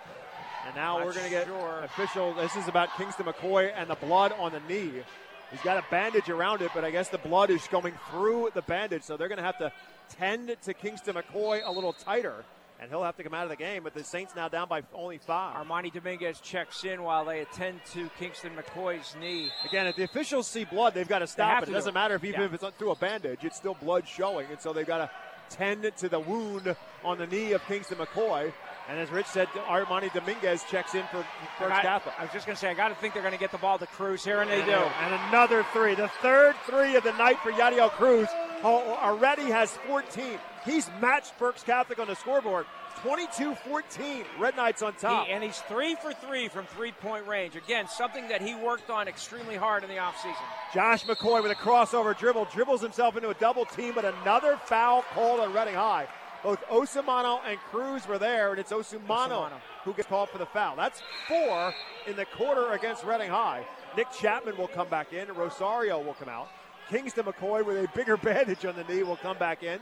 And 0.67 0.75
now 0.75 0.99
Not 0.99 1.07
we're 1.07 1.13
going 1.13 1.25
to 1.25 1.31
get 1.31 1.47
sure. 1.47 1.81
official. 1.83 2.35
This 2.35 2.55
is 2.55 2.67
about 2.67 2.95
Kingston 2.97 3.25
McCoy 3.25 3.71
and 3.75 3.89
the 3.89 3.95
blood 3.95 4.31
on 4.37 4.51
the 4.51 4.59
knee. 4.69 5.01
He's 5.49 5.61
got 5.61 5.77
a 5.77 5.85
bandage 5.89 6.29
around 6.29 6.61
it, 6.61 6.69
but 6.73 6.85
I 6.85 6.91
guess 6.91 7.09
the 7.09 7.17
blood 7.17 7.49
is 7.49 7.67
going 7.67 7.95
through 8.11 8.51
the 8.53 8.61
bandage, 8.61 9.03
so 9.03 9.17
they're 9.17 9.27
going 9.27 9.39
to 9.39 9.43
have 9.43 9.57
to 9.57 9.71
tend 10.09 10.55
to 10.61 10.73
Kingston 10.73 11.15
McCoy 11.15 11.61
a 11.65 11.71
little 11.71 11.93
tighter, 11.93 12.45
and 12.81 12.89
he'll 12.89 13.03
have 13.03 13.15
to 13.17 13.23
come 13.23 13.33
out 13.33 13.43
of 13.43 13.49
the 13.49 13.55
game. 13.55 13.83
But 13.83 13.93
the 13.93 14.03
Saints 14.03 14.35
now 14.35 14.49
down 14.49 14.67
by 14.67 14.81
only 14.93 15.19
five. 15.19 15.55
Armani 15.65 15.93
Dominguez 15.93 16.39
checks 16.41 16.83
in 16.83 17.03
while 17.03 17.23
they 17.23 17.41
attend 17.41 17.79
to 17.93 18.09
Kingston 18.19 18.51
McCoy's 18.55 19.15
knee. 19.21 19.49
Again, 19.65 19.87
if 19.87 19.95
the 19.95 20.03
officials 20.03 20.47
see 20.47 20.65
blood, 20.65 20.93
they've 20.93 21.07
got 21.07 21.19
to 21.19 21.27
stop 21.27 21.63
it. 21.63 21.69
It 21.69 21.73
doesn't 21.73 21.93
matter 21.93 22.15
if 22.15 22.23
even 22.23 22.41
Yeah. 22.41 22.47
if 22.47 22.53
it's 22.55 22.65
through 22.77 22.91
a 22.91 22.95
bandage, 22.95 23.43
it's 23.43 23.55
still 23.55 23.75
blood 23.75 24.07
showing, 24.07 24.47
and 24.49 24.59
so 24.59 24.73
they've 24.73 24.85
got 24.87 24.97
to 24.97 25.09
tend 25.49 25.89
to 25.97 26.09
the 26.09 26.19
wound 26.19 26.75
on 27.03 27.17
the 27.17 27.27
knee 27.27 27.51
of 27.51 27.63
Kingston 27.67 27.97
McCoy. 27.99 28.51
And 28.89 28.99
as 28.99 29.09
Rich 29.11 29.27
said, 29.27 29.47
Armani 29.49 30.11
Dominguez 30.11 30.63
checks 30.69 30.95
in 30.95 31.03
for 31.11 31.23
First 31.59 31.81
Catholic. 31.81 32.15
I 32.17 32.23
was 32.23 32.31
just 32.33 32.45
going 32.47 32.55
to 32.55 32.59
say, 32.59 32.69
I 32.69 32.73
got 32.73 32.89
to 32.89 32.95
think 32.95 33.13
they're 33.13 33.21
going 33.21 33.33
to 33.33 33.39
get 33.39 33.51
the 33.51 33.57
ball 33.59 33.77
to 33.77 33.85
Cruz 33.85 34.25
here, 34.25 34.41
and 34.41 34.49
they 34.49 34.65
do. 34.65 34.71
And 34.71 35.13
another 35.29 35.63
three. 35.71 35.93
The 35.93 36.07
third 36.21 36.55
three 36.65 36.95
of 36.95 37.03
the 37.03 37.13
night 37.13 37.37
for 37.39 37.51
Yadiel 37.51 37.89
Cruz. 37.91 38.27
Al- 38.63 38.97
Already 39.01 39.43
has 39.43 39.71
14. 39.87 40.37
He's 40.65 40.89
matched 41.01 41.37
Berks 41.39 41.63
Catholic 41.63 41.99
on 41.99 42.07
the 42.07 42.15
scoreboard. 42.15 42.65
22-14. 43.03 44.23
Red 44.39 44.55
Knights 44.55 44.81
on 44.81 44.93
top. 44.93 45.25
He- 45.25 45.33
and 45.33 45.43
he's 45.43 45.59
three 45.61 45.95
for 45.95 46.13
three 46.13 46.47
from 46.47 46.65
three-point 46.67 47.27
range. 47.27 47.55
Again, 47.55 47.87
something 47.87 48.27
that 48.27 48.41
he 48.41 48.53
worked 48.55 48.89
on 48.89 49.07
extremely 49.07 49.55
hard 49.55 49.83
in 49.83 49.89
the 49.89 49.95
offseason. 49.95 50.35
Josh 50.73 51.05
McCoy 51.05 51.41
with 51.41 51.51
a 51.51 51.55
crossover 51.55 52.17
dribble, 52.17 52.45
dribbles 52.53 52.81
himself 52.81 53.15
into 53.15 53.29
a 53.29 53.33
double 53.35 53.65
team, 53.65 53.93
but 53.95 54.05
another 54.05 54.57
foul 54.65 55.03
called 55.13 55.39
on 55.39 55.53
Reading 55.53 55.75
High. 55.75 56.07
Both 56.43 56.63
Osamano 56.69 57.39
and 57.45 57.59
Cruz 57.71 58.07
were 58.07 58.17
there, 58.17 58.49
and 58.51 58.59
it's 58.59 58.71
Osumano, 58.71 59.07
Osumano. 59.29 59.51
who 59.83 59.93
gets 59.93 60.07
called 60.07 60.29
for 60.29 60.39
the 60.39 60.45
foul. 60.47 60.75
That's 60.75 60.99
four 61.27 61.73
in 62.07 62.15
the 62.15 62.25
quarter 62.25 62.71
against 62.71 63.03
Reading 63.03 63.29
High. 63.29 63.63
Nick 63.95 64.07
Chapman 64.11 64.57
will 64.57 64.67
come 64.67 64.87
back 64.89 65.13
in. 65.13 65.31
Rosario 65.33 65.99
will 65.99 66.15
come 66.15 66.29
out. 66.29 66.49
Kingston 66.91 67.25
McCoy 67.25 67.65
with 67.65 67.77
a 67.77 67.87
bigger 67.95 68.17
bandage 68.29 68.63
on 68.65 68.75
the 68.75 68.83
knee 68.83 69.01
will 69.03 69.17
come 69.17 69.37
back 69.37 69.63
in. 69.63 69.79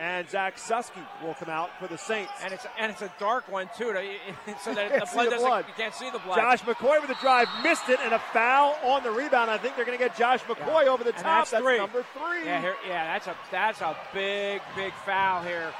And 0.00 0.28
Zach 0.30 0.58
Susky 0.58 1.04
will 1.24 1.34
come 1.34 1.48
out 1.50 1.70
for 1.80 1.88
the 1.88 1.98
Saints. 1.98 2.30
And 2.44 2.52
it's 2.54 2.64
and 2.78 2.92
it's 2.92 3.02
a 3.02 3.12
dark 3.18 3.50
one 3.50 3.68
too, 3.76 3.92
to- 3.92 4.54
so 4.62 4.72
that 4.72 4.92
the 5.00 5.06
blood 5.12 5.26
the 5.26 5.30
doesn't. 5.32 5.40
blood. 5.48 5.64
You 5.66 5.74
can't 5.76 5.92
see 5.94 6.08
the 6.10 6.20
blood. 6.20 6.36
Josh 6.36 6.60
McCoy 6.62 7.00
with 7.00 7.10
a 7.10 7.20
drive, 7.20 7.48
missed 7.64 7.88
it, 7.88 7.98
and 8.04 8.14
a 8.14 8.20
foul 8.32 8.76
on 8.84 9.02
the 9.02 9.10
rebound. 9.10 9.50
I 9.50 9.58
think 9.58 9.74
they're 9.74 9.84
going 9.84 9.98
to 9.98 10.04
get 10.04 10.16
Josh 10.16 10.40
McCoy 10.44 10.86
over 10.86 11.02
the 11.02 11.10
And 11.14 11.18
top. 11.18 11.48
that's 11.48 11.60
three. 11.64 11.78
number 11.78 12.04
three. 12.16 12.44
Yeah, 12.44 12.60
here, 12.60 12.76
yeah, 12.86 13.12
that's 13.18 13.26
a 13.26 13.34
that's 13.50 13.80
a 13.80 13.96
big 14.14 14.62
big 14.76 14.92
foul 15.04 15.42
here. 15.42 15.72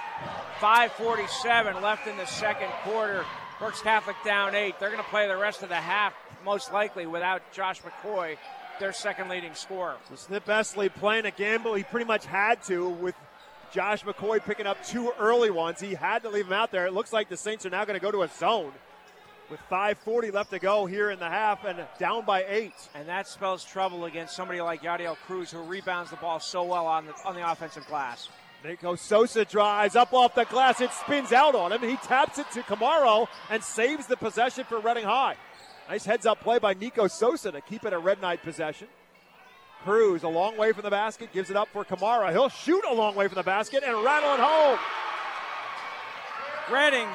5:47 0.58 1.80
left 1.80 2.06
in 2.08 2.16
the 2.16 2.26
second 2.26 2.70
quarter. 2.82 3.24
Berks 3.60 3.80
Catholic 3.82 4.16
down 4.24 4.54
eight. 4.54 4.78
They're 4.80 4.90
going 4.90 5.02
to 5.02 5.08
play 5.10 5.28
the 5.28 5.36
rest 5.36 5.62
of 5.62 5.68
the 5.68 5.76
half 5.76 6.12
most 6.44 6.72
likely 6.72 7.06
without 7.06 7.42
Josh 7.52 7.80
McCoy, 7.82 8.36
their 8.78 8.92
second 8.92 9.28
leading 9.28 9.54
scorer. 9.54 9.96
So 10.08 10.16
Snip 10.16 10.48
Esterly 10.48 10.88
playing 10.88 11.26
a 11.26 11.30
gamble 11.30 11.74
he 11.74 11.82
pretty 11.82 12.06
much 12.06 12.26
had 12.26 12.62
to 12.64 12.88
with 12.88 13.14
Josh 13.72 14.02
McCoy 14.04 14.42
picking 14.44 14.66
up 14.66 14.82
two 14.84 15.12
early 15.18 15.50
ones. 15.50 15.80
He 15.80 15.94
had 15.94 16.22
to 16.22 16.30
leave 16.30 16.46
him 16.46 16.52
out 16.52 16.72
there. 16.72 16.86
It 16.86 16.92
looks 16.92 17.12
like 17.12 17.28
the 17.28 17.36
Saints 17.36 17.66
are 17.66 17.70
now 17.70 17.84
going 17.84 17.98
to 17.98 18.04
go 18.04 18.10
to 18.10 18.22
a 18.22 18.28
zone 18.28 18.72
with 19.50 19.60
5.40 19.70 20.32
left 20.32 20.50
to 20.50 20.58
go 20.58 20.86
here 20.86 21.10
in 21.10 21.18
the 21.18 21.28
half 21.28 21.64
and 21.64 21.78
down 21.98 22.24
by 22.24 22.44
eight. 22.48 22.74
And 22.94 23.08
that 23.08 23.28
spells 23.28 23.64
trouble 23.64 24.04
against 24.04 24.34
somebody 24.34 24.60
like 24.60 24.82
Yadiel 24.82 25.16
Cruz, 25.26 25.50
who 25.50 25.60
rebounds 25.62 26.10
the 26.10 26.16
ball 26.16 26.40
so 26.40 26.62
well 26.64 26.86
on 26.86 27.06
the 27.06 27.14
on 27.24 27.34
the 27.34 27.50
offensive 27.50 27.86
glass. 27.86 28.28
Nico 28.64 28.96
Sosa 28.96 29.44
drives 29.44 29.94
up 29.94 30.12
off 30.12 30.34
the 30.34 30.44
glass. 30.44 30.80
It 30.80 30.90
spins 30.92 31.32
out 31.32 31.54
on 31.54 31.72
him. 31.72 31.80
He 31.80 31.96
taps 31.96 32.38
it 32.38 32.50
to 32.52 32.62
Kamara 32.62 33.28
and 33.50 33.62
saves 33.62 34.06
the 34.06 34.16
possession 34.16 34.64
for 34.64 34.80
Reading 34.80 35.04
High. 35.04 35.36
Nice 35.88 36.04
heads 36.04 36.26
up 36.26 36.40
play 36.40 36.58
by 36.58 36.74
Nico 36.74 37.06
Sosa 37.06 37.50
to 37.50 37.62
keep 37.62 37.84
it 37.84 37.94
a 37.94 37.98
Red 37.98 38.20
Knight 38.20 38.42
possession. 38.42 38.88
Cruz 39.84 40.22
a 40.22 40.28
long 40.28 40.58
way 40.58 40.72
from 40.72 40.82
the 40.82 40.90
basket, 40.90 41.32
gives 41.32 41.48
it 41.48 41.56
up 41.56 41.68
for 41.72 41.82
Kamara. 41.82 42.30
He'll 42.30 42.50
shoot 42.50 42.84
a 42.88 42.92
long 42.92 43.14
way 43.14 43.26
from 43.26 43.36
the 43.36 43.42
basket 43.42 43.82
and 43.86 44.04
rattle 44.04 44.34
it 44.34 44.40
home. 44.40 44.78
Reading 46.70 47.08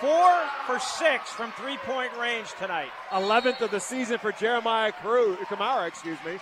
four 0.00 0.32
for 0.66 0.78
six 0.78 1.28
from 1.30 1.52
three 1.52 1.76
point 1.78 2.16
range 2.16 2.48
tonight. 2.58 2.88
11th 3.10 3.60
of 3.60 3.70
the 3.70 3.80
season 3.80 4.16
for 4.18 4.32
Jeremiah 4.32 4.92
Cruz, 4.92 5.36
Kamara, 5.48 5.86
excuse 5.86 6.18
me. 6.24 6.38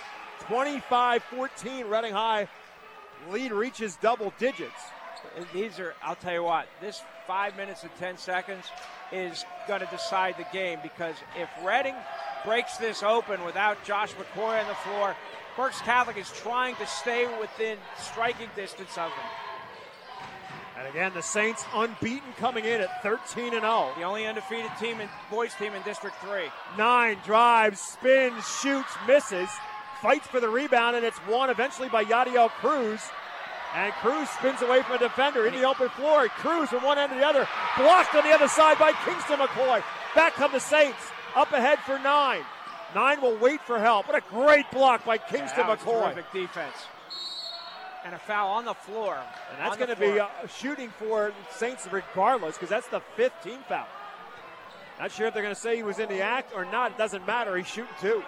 25-14, 0.46 1.90
Reading 1.90 2.12
High 2.12 2.46
lead 3.30 3.50
reaches 3.50 3.96
double 3.96 4.32
digits. 4.38 4.70
And 5.36 5.46
these 5.52 5.80
are, 5.80 5.94
I'll 6.02 6.16
tell 6.16 6.32
you 6.32 6.42
what, 6.44 6.66
this 6.80 7.02
five 7.26 7.56
minutes 7.56 7.82
and 7.82 7.92
10 7.98 8.18
seconds 8.18 8.66
is 9.12 9.44
going 9.68 9.80
to 9.80 9.86
decide 9.86 10.36
the 10.38 10.46
game 10.52 10.78
because 10.82 11.14
if 11.38 11.48
Reading 11.64 11.94
breaks 12.44 12.76
this 12.78 13.02
open 13.02 13.44
without 13.44 13.84
Josh 13.84 14.12
McCoy 14.14 14.60
on 14.60 14.68
the 14.68 14.74
floor, 14.74 15.14
Berks 15.56 15.80
Catholic 15.82 16.16
is 16.16 16.30
trying 16.30 16.76
to 16.76 16.86
stay 16.86 17.26
within 17.38 17.78
striking 17.98 18.48
distance 18.56 18.92
of 18.92 19.10
them. 19.10 19.26
And 20.78 20.88
again, 20.88 21.12
the 21.14 21.22
Saints 21.22 21.64
unbeaten 21.74 22.32
coming 22.38 22.64
in 22.64 22.80
at 22.80 23.02
13 23.02 23.52
and 23.52 23.62
0. 23.62 23.92
The 23.96 24.02
only 24.02 24.26
undefeated 24.26 24.70
team 24.80 25.00
in 25.00 25.08
boys 25.30 25.54
team 25.54 25.74
in 25.74 25.82
District 25.82 26.16
3. 26.22 26.44
Nine 26.76 27.18
drives, 27.24 27.80
spins, 27.80 28.44
shoots, 28.60 28.90
misses, 29.06 29.48
fights 30.00 30.26
for 30.26 30.40
the 30.40 30.48
rebound, 30.48 30.96
and 30.96 31.04
it's 31.04 31.20
won 31.28 31.50
eventually 31.50 31.88
by 31.88 32.04
Yadiel 32.04 32.48
Cruz. 32.48 33.00
And 33.74 33.92
Cruz 33.94 34.28
spins 34.28 34.60
away 34.60 34.82
from 34.82 34.96
a 34.96 34.98
defender 34.98 35.46
in 35.46 35.54
the 35.54 35.64
open 35.64 35.88
floor. 35.90 36.28
Cruz 36.28 36.68
from 36.68 36.82
one 36.82 36.98
end 36.98 37.10
to 37.12 37.18
the 37.18 37.26
other, 37.26 37.48
blocked 37.78 38.14
on 38.14 38.22
the 38.24 38.30
other 38.30 38.48
side 38.48 38.78
by 38.78 38.92
Kingston 39.04 39.38
McCoy. 39.38 39.82
Back 40.14 40.34
come 40.34 40.52
the 40.52 40.60
Saints, 40.60 40.98
up 41.34 41.52
ahead 41.52 41.78
for 41.80 41.98
nine. 41.98 42.42
Nine 42.94 43.22
will 43.22 43.36
wait 43.38 43.62
for 43.62 43.78
help. 43.78 44.06
What 44.06 44.16
a 44.16 44.26
great 44.28 44.70
block 44.70 45.06
by 45.06 45.16
Kingston 45.16 45.66
was 45.66 45.78
McCoy. 45.78 46.14
Terrific 46.14 46.32
defense. 46.32 46.76
And 48.04 48.14
a 48.14 48.18
foul 48.18 48.50
on 48.50 48.64
the 48.66 48.74
floor. 48.74 49.16
And 49.50 49.58
that's 49.58 49.76
going 49.76 49.88
to 49.88 49.96
be 49.96 50.20
uh, 50.20 50.26
shooting 50.58 50.90
for 50.90 51.32
Saints 51.50 51.88
regardless 51.90 52.56
because 52.56 52.68
that's 52.68 52.88
the 52.88 53.00
fifth 53.16 53.42
team 53.42 53.60
foul. 53.68 53.86
Not 55.00 55.12
sure 55.12 55.28
if 55.28 55.34
they're 55.34 55.42
going 55.42 55.54
to 55.54 55.60
say 55.60 55.76
he 55.76 55.82
was 55.82 55.98
in 55.98 56.08
the 56.08 56.20
act 56.20 56.52
or 56.54 56.64
not. 56.66 56.90
It 56.90 56.98
doesn't 56.98 57.26
matter. 57.26 57.56
He's 57.56 57.66
shooting 57.66 57.94
two. 58.00 58.22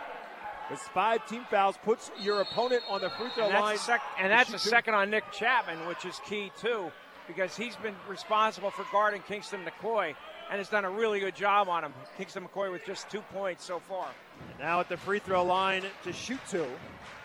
Because 0.68 0.82
five 0.88 1.26
team 1.26 1.44
fouls 1.50 1.76
puts 1.82 2.10
your 2.20 2.40
opponent 2.40 2.82
on 2.88 3.00
the 3.00 3.10
free 3.10 3.28
throw 3.34 3.44
and 3.46 3.54
line. 3.54 3.78
sec- 3.78 4.00
and 4.18 4.30
that's 4.32 4.52
a 4.52 4.58
second 4.58 4.94
on 4.94 5.10
Nick 5.10 5.30
Chapman, 5.30 5.86
which 5.86 6.04
is 6.06 6.20
key 6.26 6.50
too, 6.58 6.90
because 7.26 7.56
he's 7.56 7.76
been 7.76 7.94
responsible 8.08 8.70
for 8.70 8.86
guarding 8.90 9.22
Kingston 9.22 9.60
McCoy 9.64 10.14
and 10.50 10.58
has 10.58 10.68
done 10.68 10.84
a 10.84 10.90
really 10.90 11.20
good 11.20 11.34
job 11.34 11.68
on 11.68 11.84
him. 11.84 11.92
Kingston 12.16 12.46
McCoy 12.46 12.70
with 12.72 12.84
just 12.86 13.10
two 13.10 13.20
points 13.32 13.64
so 13.64 13.78
far. 13.78 14.06
And 14.50 14.58
now 14.58 14.80
at 14.80 14.88
the 14.88 14.96
free 14.96 15.18
throw 15.18 15.44
line 15.44 15.84
to 16.04 16.12
shoot 16.12 16.40
two. 16.48 16.66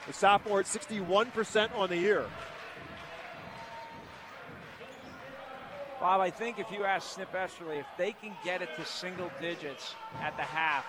The 0.07 0.13
sophomore 0.13 0.59
at 0.61 0.65
61% 0.65 1.75
on 1.77 1.89
the 1.89 1.97
year. 1.97 2.25
Bob, 5.99 6.21
I 6.21 6.29
think 6.29 6.59
if 6.59 6.71
you 6.71 6.85
ask 6.85 7.15
Snip 7.15 7.33
Esterly 7.35 7.77
if 7.77 7.85
they 7.97 8.13
can 8.13 8.31
get 8.43 8.61
it 8.61 8.69
to 8.77 8.85
single 8.85 9.29
digits 9.41 9.95
at 10.21 10.35
the 10.37 10.43
half, 10.43 10.85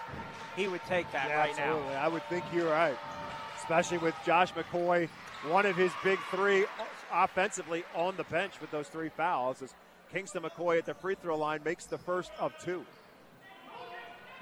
he 0.54 0.68
would 0.68 0.84
take 0.86 1.10
that 1.12 1.28
Yeah, 1.28 1.38
right 1.38 1.50
absolutely. 1.58 1.94
now. 1.94 2.00
I 2.04 2.08
would 2.08 2.22
think 2.28 2.44
you're 2.52 2.70
right. 2.70 2.96
Especially 3.58 3.98
with 3.98 4.14
Josh 4.24 4.52
McCoy, 4.54 5.08
one 5.48 5.66
of 5.66 5.76
his 5.76 5.90
big 6.04 6.18
three 6.30 6.64
offensively 7.12 7.84
on 7.94 8.16
the 8.16 8.24
bench 8.24 8.60
with 8.60 8.70
those 8.70 8.88
three 8.88 9.08
fouls. 9.08 9.62
As 9.62 9.74
Kingston 10.12 10.42
McCoy 10.42 10.78
at 10.78 10.86
the 10.86 10.94
free 10.94 11.16
throw 11.16 11.36
line 11.36 11.60
makes 11.64 11.86
the 11.86 11.98
first 11.98 12.30
of 12.38 12.52
two. 12.64 12.84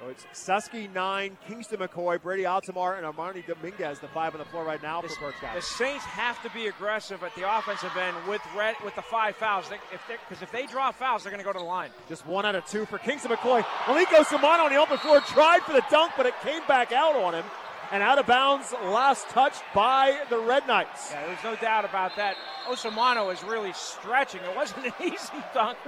So 0.01 0.09
it's 0.09 0.25
Susky 0.33 0.93
9, 0.93 1.37
Kingston 1.49 1.81
McCoy, 1.81 2.23
Brady 2.23 2.45
Altamar, 2.45 2.99
and 2.99 3.05
Armani 3.05 3.45
Dominguez, 3.45 3.99
the 3.99 4.07
five 4.09 4.33
on 4.33 4.39
the 4.39 4.45
floor 4.45 4.65
right 4.65 4.81
now 4.81 5.01
for 5.01 5.09
The, 5.09 5.15
for 5.15 5.33
Berks 5.41 5.55
the 5.55 5.61
Saints 5.61 6.05
have 6.05 6.41
to 6.45 6.51
be 6.51 6.69
aggressive 6.69 7.25
at 7.25 7.35
the 7.35 7.59
offensive 7.59 7.97
end 7.97 8.17
with 8.29 8.41
red, 8.57 8.77
with 8.85 8.95
the 8.95 9.03
five 9.03 9.35
fouls. 9.35 9.69
They, 9.69 9.77
if 9.93 10.01
because 10.07 10.41
if 10.41 10.53
they 10.53 10.67
draw 10.67 10.93
fouls, 10.93 11.25
they're 11.25 11.33
going 11.33 11.43
to 11.43 11.45
go 11.45 11.53
to 11.53 11.59
the 11.59 11.65
line. 11.65 11.91
Just 12.09 12.25
one 12.27 12.47
out 12.47 12.55
of 12.55 12.65
two 12.67 12.87
for 12.87 12.99
Kingston 12.99 13.33
McCoy. 13.33 13.65
Malik 13.89 14.09
Osamano 14.09 14.67
on 14.67 14.71
the 14.71 14.77
open 14.77 14.99
floor 14.99 15.21
tried 15.21 15.63
for 15.63 15.73
the 15.73 15.83
dunk, 15.91 16.13
but 16.17 16.27
it 16.27 16.35
came 16.43 16.63
back 16.69 16.93
out 16.93 17.17
on 17.17 17.35
him. 17.35 17.45
And 17.91 18.03
out 18.03 18.19
of 18.19 18.27
bounds, 18.27 18.73
last 18.85 19.29
touch 19.31 19.55
by 19.75 20.21
the 20.29 20.39
Red 20.39 20.67
Knights. 20.67 21.11
Yeah, 21.11 21.27
there's 21.27 21.43
no 21.43 21.57
doubt 21.57 21.87
about 21.87 22.15
that. 22.17 22.37
Osamano 22.69 23.33
is 23.33 23.43
really 23.43 23.73
stretching. 23.73 24.43
It 24.43 24.55
wasn't 24.55 24.87
an 24.87 24.93
easy 25.05 25.43
dunk. 25.55 25.79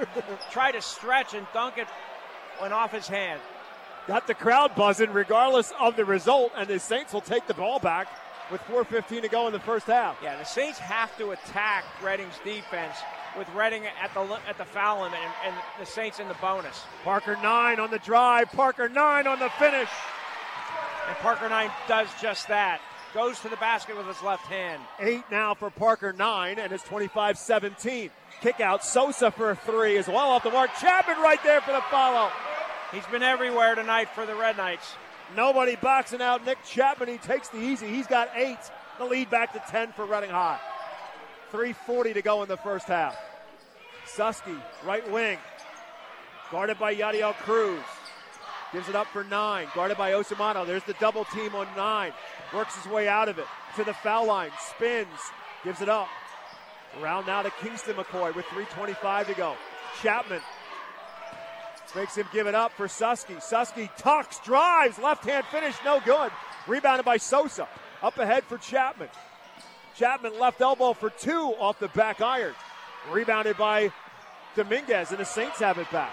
Try 0.51 0.73
to 0.73 0.81
stretch 0.81 1.35
and 1.35 1.47
dunk 1.53 1.77
it 1.79 1.87
went 2.61 2.73
off 2.73 2.93
his 2.93 3.09
hand. 3.09 3.41
Got 4.11 4.27
the 4.27 4.35
crowd 4.35 4.75
buzzing 4.75 5.13
regardless 5.13 5.73
of 5.79 5.95
the 5.95 6.05
result, 6.05 6.51
and 6.57 6.67
the 6.67 6.81
Saints 6.81 7.13
will 7.13 7.21
take 7.21 7.47
the 7.47 7.55
ball 7.55 7.79
back 7.79 8.09
with 8.51 8.61
4.15 8.63 9.23
to 9.23 9.29
go 9.29 9.47
in 9.47 9.53
the 9.53 9.61
first 9.61 9.87
half. 9.87 10.19
Yeah, 10.21 10.37
the 10.37 10.43
Saints 10.43 10.81
have 10.81 11.17
to 11.19 11.31
attack 11.31 11.85
Reading's 12.03 12.35
defense 12.45 12.97
with 13.39 13.49
Reading 13.55 13.85
at 14.03 14.13
the 14.13 14.23
at 14.49 14.59
the 14.59 14.65
foul 14.65 15.03
limit 15.03 15.21
and, 15.23 15.33
and 15.47 15.55
the 15.79 15.87
Saints 15.87 16.19
in 16.19 16.27
the 16.27 16.35
bonus. 16.41 16.83
Parker 17.05 17.39
9 17.41 17.79
on 17.79 17.93
the 17.93 18.01
drive, 18.01 18.51
Parker 18.51 18.89
9 18.89 19.29
on 19.29 19.39
the 19.39 19.49
finish. 19.51 19.91
And 21.07 21.17
Parker 21.19 21.49
Nine 21.49 21.71
does 21.87 22.09
just 22.21 22.49
that. 22.49 22.81
Goes 23.15 23.39
to 23.43 23.49
the 23.49 23.57
basket 23.59 23.97
with 23.97 24.09
his 24.09 24.21
left 24.23 24.47
hand. 24.47 24.83
Eight 24.99 25.23
now 25.31 25.55
for 25.55 25.71
Parker 25.71 26.13
9, 26.13 26.59
and 26.59 26.73
it's 26.73 26.83
25 26.83 27.39
17. 27.39 28.11
Kick 28.41 28.59
out 28.59 28.85
Sosa 28.85 29.31
for 29.31 29.51
a 29.51 29.57
three 29.57 29.99
as 29.99 30.09
well 30.09 30.31
off 30.31 30.43
the 30.43 30.51
mark. 30.51 30.71
Chapman 30.81 31.19
right 31.19 31.41
there 31.45 31.61
for 31.61 31.71
the 31.71 31.83
follow. 31.93 32.33
He's 32.93 33.07
been 33.07 33.23
everywhere 33.23 33.77
tonight 33.77 34.09
for 34.15 34.27
the 34.27 34.35
Red 34.35 34.57
Knights. 34.57 34.95
Nobody 35.37 35.77
boxing 35.77 36.21
out 36.21 36.45
Nick 36.45 36.59
Chapman. 36.65 37.09
He 37.09 37.19
takes 37.19 37.49
the 37.49 37.59
easy. 37.59 37.87
He's 37.87 38.09
got 38.09 38.31
eight. 38.35 38.59
The 38.99 39.05
lead 39.05 39.31
back 39.31 39.53
to 39.53 39.63
10 39.71 39.93
for 39.93 40.05
Reading 40.05 40.31
High. 40.31 40.59
3.40 41.53 42.15
to 42.15 42.23
go 42.23 42.43
in 42.43 42.49
the 42.49 42.57
first 42.57 42.87
half. 42.87 43.17
Susky, 44.07 44.61
right 44.85 45.09
wing. 45.11 45.39
Guarded 46.51 46.81
by 46.81 46.95
Yadiel 46.95 47.35
Cruz. 47.35 47.81
Gives 48.73 48.89
it 48.89 48.97
up 48.97 49.07
for 49.09 49.23
nine. 49.23 49.69
Guarded 49.73 49.97
by 49.97 50.13
Osamano. 50.13 50.67
There's 50.67 50.85
the 50.85 50.95
double 50.95 51.25
team 51.27 51.55
on 51.55 51.69
nine. 51.77 52.13
Works 52.53 52.75
his 52.75 52.91
way 52.91 53.07
out 53.07 53.29
of 53.29 53.39
it. 53.39 53.47
To 53.77 53.85
the 53.85 53.95
foul 53.95 54.27
line. 54.27 54.51
Spins. 54.75 55.07
Gives 55.63 55.81
it 55.81 55.89
up. 55.89 56.09
Around 57.01 57.27
now 57.27 57.43
to 57.43 57.53
Kingston 57.63 57.95
McCoy 57.95 58.35
with 58.35 58.47
3.25 58.47 59.27
to 59.27 59.35
go. 59.35 59.55
Chapman 60.03 60.41
makes 61.95 62.17
him 62.17 62.27
give 62.33 62.47
it 62.47 62.55
up 62.55 62.73
for 62.73 62.87
Susky. 62.87 63.37
Susky 63.37 63.89
tucks, 63.97 64.39
drives, 64.41 64.99
left 64.99 65.25
hand 65.25 65.45
finish, 65.47 65.75
no 65.85 66.01
good. 66.05 66.31
Rebounded 66.67 67.05
by 67.05 67.17
Sosa. 67.17 67.69
Up 68.03 68.19
ahead 68.19 68.45
for 68.45 68.59
Chapman. 68.59 69.09
Chapman 69.97 70.39
left 70.39 70.61
elbow 70.61 70.93
for 70.93 71.11
two 71.11 71.55
off 71.59 71.79
the 71.79 71.89
back 71.89 72.21
iron. 72.21 72.55
Rebounded 73.11 73.57
by 73.57 73.93
Dominguez, 74.55 75.11
and 75.11 75.21
the 75.21 75.25
Saints 75.25 75.59
have 75.59 75.79
it 75.79 75.91
back. 75.91 76.13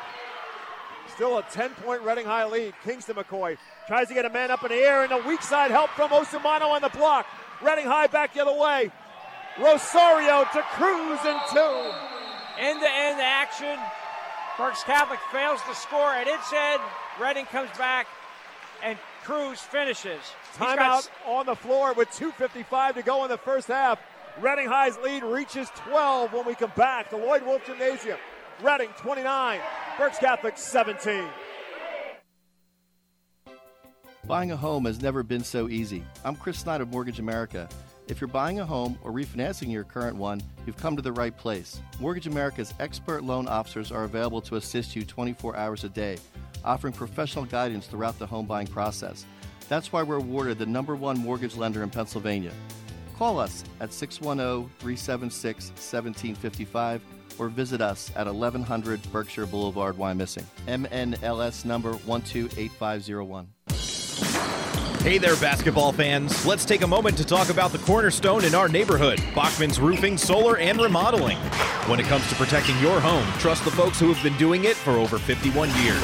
Still 1.16 1.38
a 1.38 1.44
10 1.44 1.72
point 1.76 2.02
Reading 2.02 2.26
High 2.26 2.46
lead. 2.46 2.74
Kingston 2.84 3.16
McCoy 3.16 3.58
tries 3.88 4.08
to 4.10 4.14
get 4.14 4.26
a 4.26 4.30
man 4.30 4.52
up 4.52 4.64
in 4.64 4.70
the 4.70 4.76
air, 4.76 5.04
and 5.04 5.12
a 5.12 5.28
weak 5.28 5.42
side 5.42 5.72
help 5.72 5.90
from 5.92 6.12
Osamano 6.12 6.70
on 6.70 6.82
the 6.82 6.90
block. 6.90 7.26
Reading 7.62 7.86
High 7.86 8.08
back 8.08 8.34
the 8.34 8.42
other 8.42 8.58
way. 8.58 8.92
Rosario 9.60 10.44
to 10.54 10.62
Cruz 10.74 11.20
and 11.26 11.40
two. 11.52 11.92
End 12.60 12.80
to 12.80 12.90
end 12.90 13.20
action. 13.20 13.78
Berks 14.58 14.84
Catholic 14.84 15.20
fails 15.32 15.62
to 15.70 15.76
score 15.76 16.14
at 16.14 16.28
its 16.28 16.52
end. 16.52 16.82
Reading 17.22 17.46
comes 17.46 17.70
back, 17.78 18.08
and 18.84 18.98
Cruz 19.24 19.60
finishes. 19.60 20.20
He's 20.58 20.68
Timeout 20.68 21.08
on 21.28 21.46
the 21.46 21.56
floor 21.56 21.94
with 21.94 22.10
2.55 22.10 22.96
to 22.96 23.02
go 23.04 23.24
in 23.24 23.30
the 23.30 23.38
first 23.38 23.68
half. 23.68 24.00
Reading 24.42 24.68
High's 24.68 24.98
lead 25.04 25.24
reaches 25.24 25.70
12 25.76 26.34
when 26.34 26.46
we 26.46 26.56
come 26.56 26.72
back 26.76 27.12
to 27.12 27.18
Lloyd 27.18 27.44
Wolf 27.44 27.66
Gymnasium. 27.68 28.18
Reading 28.64 28.90
29, 28.98 29.60
Berks 30.00 30.18
Catholic 30.18 30.58
17. 30.58 31.24
Buying 34.26 34.52
a 34.52 34.58
home 34.58 34.86
has 34.86 35.02
never 35.02 35.22
been 35.22 35.44
so 35.44 35.70
easy. 35.70 36.04
I'm 36.26 36.36
Chris 36.36 36.58
Snyder 36.60 36.84
of 36.84 36.90
Mortgage 36.90 37.20
America. 37.20 37.70
If 38.10 38.22
you're 38.22 38.30
buying 38.30 38.62
a 38.62 38.66
home 38.66 38.98
or 39.04 39.12
refinancing 39.12 39.70
your 39.70 39.84
current 39.84 40.16
one, 40.16 40.42
you've 40.66 40.78
come 40.78 40.96
to 40.96 41.02
the 41.02 41.12
right 41.12 41.36
place. 41.36 41.82
Mortgage 42.00 42.26
America's 42.26 42.74
expert 42.80 43.22
loan 43.24 43.50
officers 43.50 43.92
are 43.92 44.06
available 44.06 44.40
to 44.42 44.56
assist 44.56 44.96
you 44.96 45.04
24 45.04 45.58
hours 45.58 45.84
a 45.84 45.90
day, 45.90 46.18
offering 46.64 46.94
professional 46.94 47.44
guidance 47.44 47.86
throughout 47.86 48.18
the 48.18 48.26
home 48.26 48.46
buying 48.46 48.68
process. 48.68 49.26
That's 49.68 49.92
why 49.92 50.04
we're 50.04 50.20
awarded 50.20 50.58
the 50.58 50.66
number 50.66 50.96
one 50.96 51.18
mortgage 51.18 51.58
lender 51.58 51.84
in 51.84 51.90
Pennsylvania. 51.90 52.54
Call 53.18 53.40
us 53.40 53.66
at 53.82 53.92
610 53.92 54.70
376 54.80 55.68
1755 55.72 57.02
or 57.40 57.50
visit 57.50 57.82
us 57.82 58.10
at 58.16 58.26
1100 58.26 59.02
Berkshire 59.12 59.46
Boulevard, 59.46 59.98
Wyomissing. 59.98 60.46
MNLS 60.68 61.66
number 61.66 61.92
128501. 61.92 63.48
Hey 65.08 65.20
there, 65.20 65.38
basketball 65.38 65.94
fans. 65.94 66.46
Let's 66.46 66.66
take 66.66 66.82
a 66.82 66.88
moment 66.88 67.18
to 67.18 67.24
talk 67.24 67.48
about 67.48 67.72
the 67.72 67.78
cornerstone 67.78 68.44
in 68.44 68.54
our 68.54 68.68
neighborhood 68.68 69.24
Bachman's 69.34 69.80
Roofing, 69.80 70.18
Solar, 70.18 70.58
and 70.58 70.82
Remodeling. 70.82 71.38
When 71.88 72.02
it 72.02 72.08
comes 72.08 72.28
to 72.28 72.36
protecting 72.36 72.78
your 72.80 73.00
home, 73.00 73.26
trust 73.40 73.64
the 73.64 73.72
folks 73.72 74.02
who 74.02 74.12
have 74.12 74.22
been 74.22 74.38
doing 74.38 74.66
it 74.66 74.76
for 74.76 74.98
over 74.98 75.18
51 75.18 75.70
years. 75.82 76.04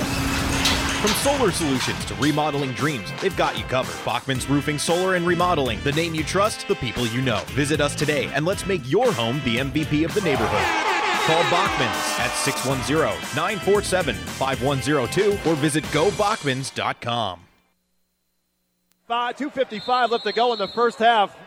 From 1.01 1.11
solar 1.15 1.51
solutions 1.51 2.05
to 2.05 2.15
remodeling 2.15 2.71
dreams, 2.71 3.09
they've 3.21 3.35
got 3.35 3.57
you 3.57 3.65
covered. 3.65 3.93
Bachman's 4.05 4.47
Roofing, 4.47 4.77
Solar, 4.77 5.15
and 5.15 5.27
Remodeling. 5.27 5.81
The 5.83 5.91
name 5.91 6.15
you 6.15 6.23
trust, 6.23 6.65
the 6.69 6.75
people 6.75 7.05
you 7.07 7.21
know. 7.21 7.41
Visit 7.47 7.81
us 7.81 7.95
today 7.95 8.31
and 8.33 8.45
let's 8.45 8.65
make 8.65 8.89
your 8.89 9.11
home 9.11 9.41
the 9.43 9.57
MVP 9.57 10.05
of 10.05 10.13
the 10.13 10.21
neighborhood. 10.21 10.65
Call 11.25 11.43
Bachman's 11.51 12.19
at 12.19 12.31
610-947-5102 13.35 15.45
or 15.45 15.55
visit 15.55 15.83
gobachmans.com. 15.91 17.41
Five, 19.05 19.35
2.55 19.35 20.11
left 20.11 20.23
to 20.23 20.31
go 20.31 20.53
in 20.53 20.59
the 20.59 20.67
first 20.69 20.97
half. 20.97 21.37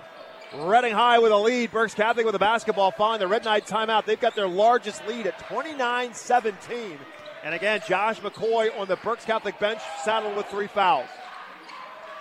Reading 0.55 0.93
High 0.93 1.19
with 1.19 1.33
a 1.33 1.37
lead. 1.37 1.71
Berks 1.71 1.95
Catholic 1.95 2.27
with 2.27 2.35
a 2.35 2.39
basketball 2.39 2.91
following 2.91 3.19
the 3.19 3.27
Red 3.27 3.47
Knight 3.47 3.67
timeout. 3.67 4.05
They've 4.05 4.21
got 4.21 4.37
their 4.37 4.47
largest 4.47 5.07
lead 5.09 5.27
at 5.27 5.39
29 5.49 6.13
17. 6.13 6.99
And 7.43 7.55
again, 7.55 7.81
Josh 7.89 8.21
McCoy 8.21 8.79
on 8.79 8.89
the 8.89 8.97
Berks 8.97 9.25
Catholic 9.25 9.59
bench, 9.59 9.81
saddled 10.05 10.37
with 10.37 10.45
three 10.47 10.67
fouls. 10.67 11.09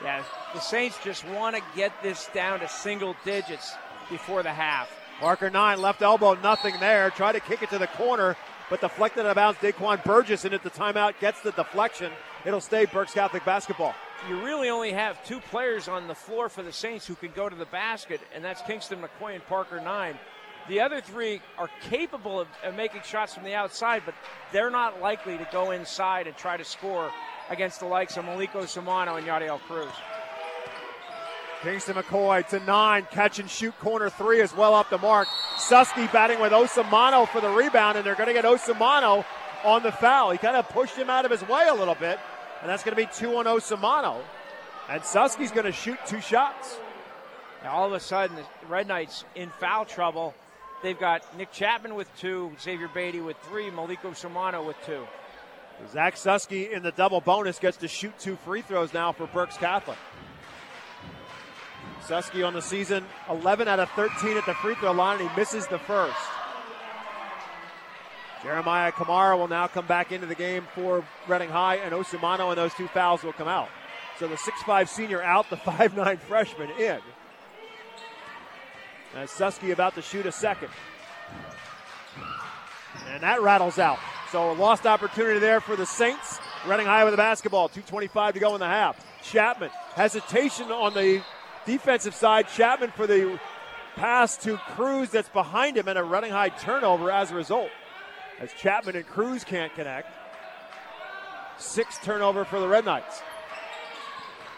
Yeah, 0.02 0.24
the 0.54 0.62
Saints 0.62 0.98
just 1.04 1.28
want 1.28 1.58
to 1.58 1.62
get 1.76 1.92
this 2.02 2.30
down 2.34 2.62
to 2.62 2.70
single 2.70 3.14
digits 3.26 3.74
before 4.10 4.42
the 4.42 4.54
half. 4.54 4.90
Parker 5.20 5.50
9, 5.50 5.82
left 5.82 6.02
elbow, 6.02 6.36
nothing 6.36 6.76
there. 6.80 7.10
Try 7.10 7.34
to 7.34 7.42
kick 7.42 7.62
it 7.62 7.70
to 7.72 7.78
the 7.78 7.88
corner, 7.88 8.38
but 8.70 8.80
deflected 8.80 9.26
out 9.26 9.32
of 9.32 9.36
bounds. 9.36 9.60
Daquan 9.60 10.02
Burgess 10.06 10.46
in 10.46 10.54
at 10.54 10.64
the 10.64 10.70
timeout 10.70 11.20
gets 11.20 11.42
the 11.42 11.52
deflection. 11.52 12.14
It'll 12.46 12.62
stay 12.62 12.86
Berks 12.86 13.14
Catholic 13.14 13.44
basketball. 13.44 13.96
You 14.28 14.44
really 14.44 14.70
only 14.70 14.92
have 14.92 15.24
two 15.24 15.40
players 15.40 15.88
on 15.88 16.08
the 16.08 16.16
floor 16.16 16.50
for 16.50 16.64
the 16.64 16.72
Saints 16.72 17.06
who 17.06 17.16
can 17.16 17.32
go 17.36 17.48
to 17.48 17.56
the 17.56 17.66
basket, 17.66 18.22
and 18.34 18.44
that's 18.44 18.62
Kingston 18.64 19.00
McCoy 19.00 19.36
and 19.36 19.46
Parker 19.46 19.80
Nine. 19.80 20.18
The 20.68 20.80
other 20.80 21.00
three 21.00 21.42
are 21.60 21.70
capable 21.90 22.40
of, 22.40 22.48
of 22.64 22.76
making 22.76 23.02
shots 23.04 23.36
from 23.36 23.44
the 23.44 23.54
outside, 23.54 24.02
but 24.04 24.16
they're 24.52 24.72
not 24.72 25.00
likely 25.00 25.38
to 25.38 25.48
go 25.52 25.70
inside 25.70 26.26
and 26.26 26.36
try 26.36 26.58
to 26.58 26.64
score 26.64 27.12
against 27.52 27.82
the 27.82 27.86
likes 27.86 28.18
of 28.18 28.26
Malik 28.26 28.52
Osamano 28.54 29.18
and 29.18 29.28
Yadiel 29.28 29.60
Cruz. 29.60 29.92
Kingston 31.62 31.96
McCoy 31.96 32.48
to 32.48 32.60
nine, 32.62 33.08
catch 33.12 33.38
and 33.40 33.50
shoot 33.50 33.78
corner 33.80 34.10
three 34.10 34.42
as 34.42 34.56
well 34.56 34.74
up 34.74 34.90
the 34.90 34.98
mark. 34.98 35.28
Susky 35.58 36.12
batting 36.12 36.40
with 36.40 36.52
Osamano 36.52 37.28
for 37.28 37.42
the 37.42 37.50
rebound, 37.50 37.98
and 37.98 38.06
they're 38.06 38.16
going 38.16 38.28
to 38.28 38.34
get 38.34 38.46
Osamano 38.46 39.24
on 39.64 39.84
the 39.84 39.92
foul. 39.92 40.32
He 40.32 40.38
kind 40.38 40.56
of 40.56 40.68
pushed 40.70 40.96
him 40.96 41.10
out 41.10 41.26
of 41.26 41.32
his 41.32 41.48
way 41.48 41.68
a 41.68 41.74
little 41.74 41.96
bit, 41.96 42.20
and 42.62 42.70
that's 42.70 42.84
going 42.84 42.96
to 42.96 43.02
be 43.02 43.10
two 43.14 43.38
on 43.38 43.46
Osamano. 43.46 44.18
Oh 44.18 44.24
and 44.90 45.02
Susky's 45.02 45.52
going 45.52 45.66
to 45.66 45.72
shoot 45.72 45.98
two 46.06 46.22
shots. 46.22 46.78
Now, 47.64 47.74
all 47.74 47.88
of 47.88 47.94
a 47.94 48.00
sudden, 48.00 48.36
the 48.36 48.44
Red 48.68 48.88
Knights 48.88 49.26
in 49.34 49.50
foul 49.60 49.86
trouble. 49.86 50.36
They've 50.84 51.00
got 51.00 51.36
Nick 51.38 51.52
Chapman 51.52 51.96
with 51.96 52.08
two, 52.18 52.52
Xavier 52.62 52.88
Beatty 52.94 53.22
with 53.22 53.38
three, 53.38 53.72
Malik 53.72 54.04
Osamano 54.04 54.66
with 54.66 54.76
two. 54.86 55.08
Zach 55.92 56.16
Susky 56.16 56.72
in 56.72 56.84
the 56.84 56.92
double 56.92 57.22
bonus 57.22 57.60
gets 57.60 57.78
to 57.78 57.88
shoot 57.88 58.18
two 58.20 58.36
free 58.36 58.62
throws 58.62 58.94
now 58.94 59.12
for 59.12 59.28
Berks 59.28 59.58
Catholic. 59.58 59.98
Susky 62.06 62.46
on 62.46 62.54
the 62.54 62.62
season, 62.62 63.04
11 63.30 63.68
out 63.68 63.80
of 63.80 63.90
13 63.92 64.38
at 64.38 64.46
the 64.46 64.54
free 64.56 64.76
throw 64.76 64.92
line, 64.92 65.20
and 65.20 65.30
he 65.30 65.36
misses 65.36 65.66
the 65.68 65.80
first. 65.80 66.16
Jeremiah 68.46 68.92
Kamara 68.92 69.36
will 69.36 69.48
now 69.48 69.66
come 69.66 69.88
back 69.88 70.12
into 70.12 70.28
the 70.28 70.36
game 70.36 70.68
for 70.76 71.04
Reading 71.28 71.50
High, 71.50 71.78
and 71.78 71.96
Osamano 71.96 72.50
and 72.50 72.58
those 72.60 72.76
two 72.76 72.88
fouls 72.88 73.24
will 73.24 73.34
come 73.34 73.48
out. 73.48 73.70
So 74.20 74.28
the 74.28 74.36
6'5 74.36 74.88
senior 74.88 75.20
out, 75.20 75.50
the 75.50 75.56
5'9 75.56 76.20
freshman 76.20 76.70
in. 76.80 77.00
As 79.16 79.32
Susky 79.32 79.74
about 79.74 79.96
to 79.96 80.04
shoot 80.04 80.28
a 80.28 80.32
second. 80.32 80.70
And 83.08 83.24
that 83.24 83.42
rattles 83.42 83.80
out. 83.80 83.98
So 84.32 84.52
a 84.52 84.54
lost 84.54 84.86
opportunity 84.86 85.40
there 85.40 85.60
for 85.60 85.76
the 85.76 85.88
Saints. 85.88 86.38
Reading 86.68 86.86
High 86.86 87.04
with 87.04 87.14
the 87.14 87.18
basketball. 87.18 87.68
2.25 87.70 88.34
to 88.34 88.40
go 88.40 88.54
in 88.54 88.60
the 88.60 88.68
half. 88.68 89.04
Chapman. 89.24 89.72
Hesitation 89.96 90.72
on 90.72 90.94
the 90.94 91.24
defensive 91.66 92.14
side. 92.14 92.48
Chapman 92.50 92.92
for 92.92 93.08
the 93.08 93.40
pass 93.96 94.38
to 94.38 94.58
Cruz 94.58 95.10
that's 95.10 95.30
behind 95.30 95.78
him 95.78 95.88
and 95.88 95.98
a 95.98 96.04
Reading 96.04 96.32
High 96.32 96.50
turnover 96.50 97.10
as 97.10 97.32
a 97.32 97.36
result. 97.36 97.72
As 98.40 98.52
Chapman 98.54 98.96
and 98.96 99.08
Cruz 99.08 99.44
can't 99.44 99.74
connect. 99.76 100.10
Six 101.58 101.98
turnover 102.04 102.44
for 102.44 102.60
the 102.60 102.68
Red 102.68 102.86
Knights. 102.86 103.22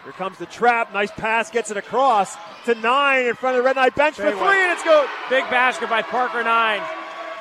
Here 0.03 0.13
comes 0.13 0.37
the 0.37 0.45
trap. 0.47 0.93
Nice 0.93 1.11
pass, 1.11 1.51
gets 1.51 1.69
it 1.69 1.77
across 1.77 2.35
to 2.65 2.73
nine 2.75 3.25
in 3.25 3.35
front 3.35 3.55
of 3.57 3.63
the 3.63 3.65
Red 3.67 3.75
Knight 3.75 3.93
bench 3.95 4.15
for 4.15 4.23
three, 4.31 4.61
and 4.63 4.71
it's 4.71 4.83
good. 4.83 5.07
Big 5.29 5.43
basket 5.49 5.89
by 5.89 6.01
Parker 6.01 6.43
Nine. 6.43 6.81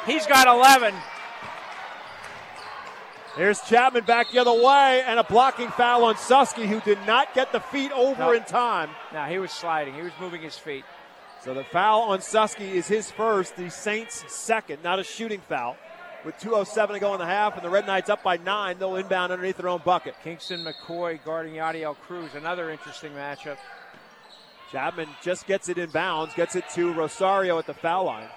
He's 0.04 0.26
got 0.26 0.46
11. 0.46 0.94
Here's 3.36 3.60
Chapman 3.62 4.04
back 4.04 4.30
the 4.30 4.38
other 4.38 4.52
way, 4.52 5.02
and 5.06 5.18
a 5.18 5.24
blocking 5.24 5.68
foul 5.68 6.04
on 6.04 6.14
Susky, 6.14 6.66
who 6.66 6.80
did 6.80 6.98
not 7.06 7.34
get 7.34 7.52
the 7.52 7.60
feet 7.60 7.92
over 7.92 8.18
No. 8.20 8.32
in 8.32 8.44
time. 8.44 8.90
Now 9.12 9.26
he 9.26 9.38
was 9.38 9.52
sliding. 9.52 9.94
He 9.94 10.02
was 10.02 10.12
moving 10.20 10.40
his 10.42 10.56
feet. 10.56 10.84
So 11.44 11.52
the 11.54 11.64
foul 11.64 12.02
on 12.02 12.20
Susky 12.20 12.72
is 12.72 12.88
his 12.88 13.10
first, 13.10 13.56
the 13.56 13.70
Saints' 13.70 14.24
second, 14.32 14.82
not 14.82 14.98
a 14.98 15.04
shooting 15.04 15.40
foul. 15.48 15.76
With 16.24 16.36
2.07 16.38 16.94
to 16.94 16.98
go 16.98 17.12
in 17.14 17.20
the 17.20 17.26
half, 17.26 17.54
and 17.54 17.64
the 17.64 17.70
Red 17.70 17.86
Knights 17.86 18.10
up 18.10 18.22
by 18.22 18.36
nine, 18.36 18.78
they'll 18.78 18.96
inbound 18.96 19.32
underneath 19.32 19.56
their 19.56 19.68
own 19.68 19.80
bucket. 19.84 20.14
Kingston 20.24 20.64
McCoy 20.64 21.22
guarding 21.24 21.54
Yadiel 21.54 21.96
Cruz. 21.96 22.34
Another 22.34 22.70
interesting 22.70 23.12
matchup. 23.12 23.58
Chapman 24.72 25.08
just 25.22 25.46
gets 25.46 25.68
it 25.68 25.78
in 25.78 25.90
bounds, 25.90 26.34
gets 26.34 26.56
it 26.56 26.64
to 26.74 26.92
Rosario 26.92 27.58
at 27.58 27.66
the 27.66 27.74
foul 27.74 28.06
line. 28.06 28.28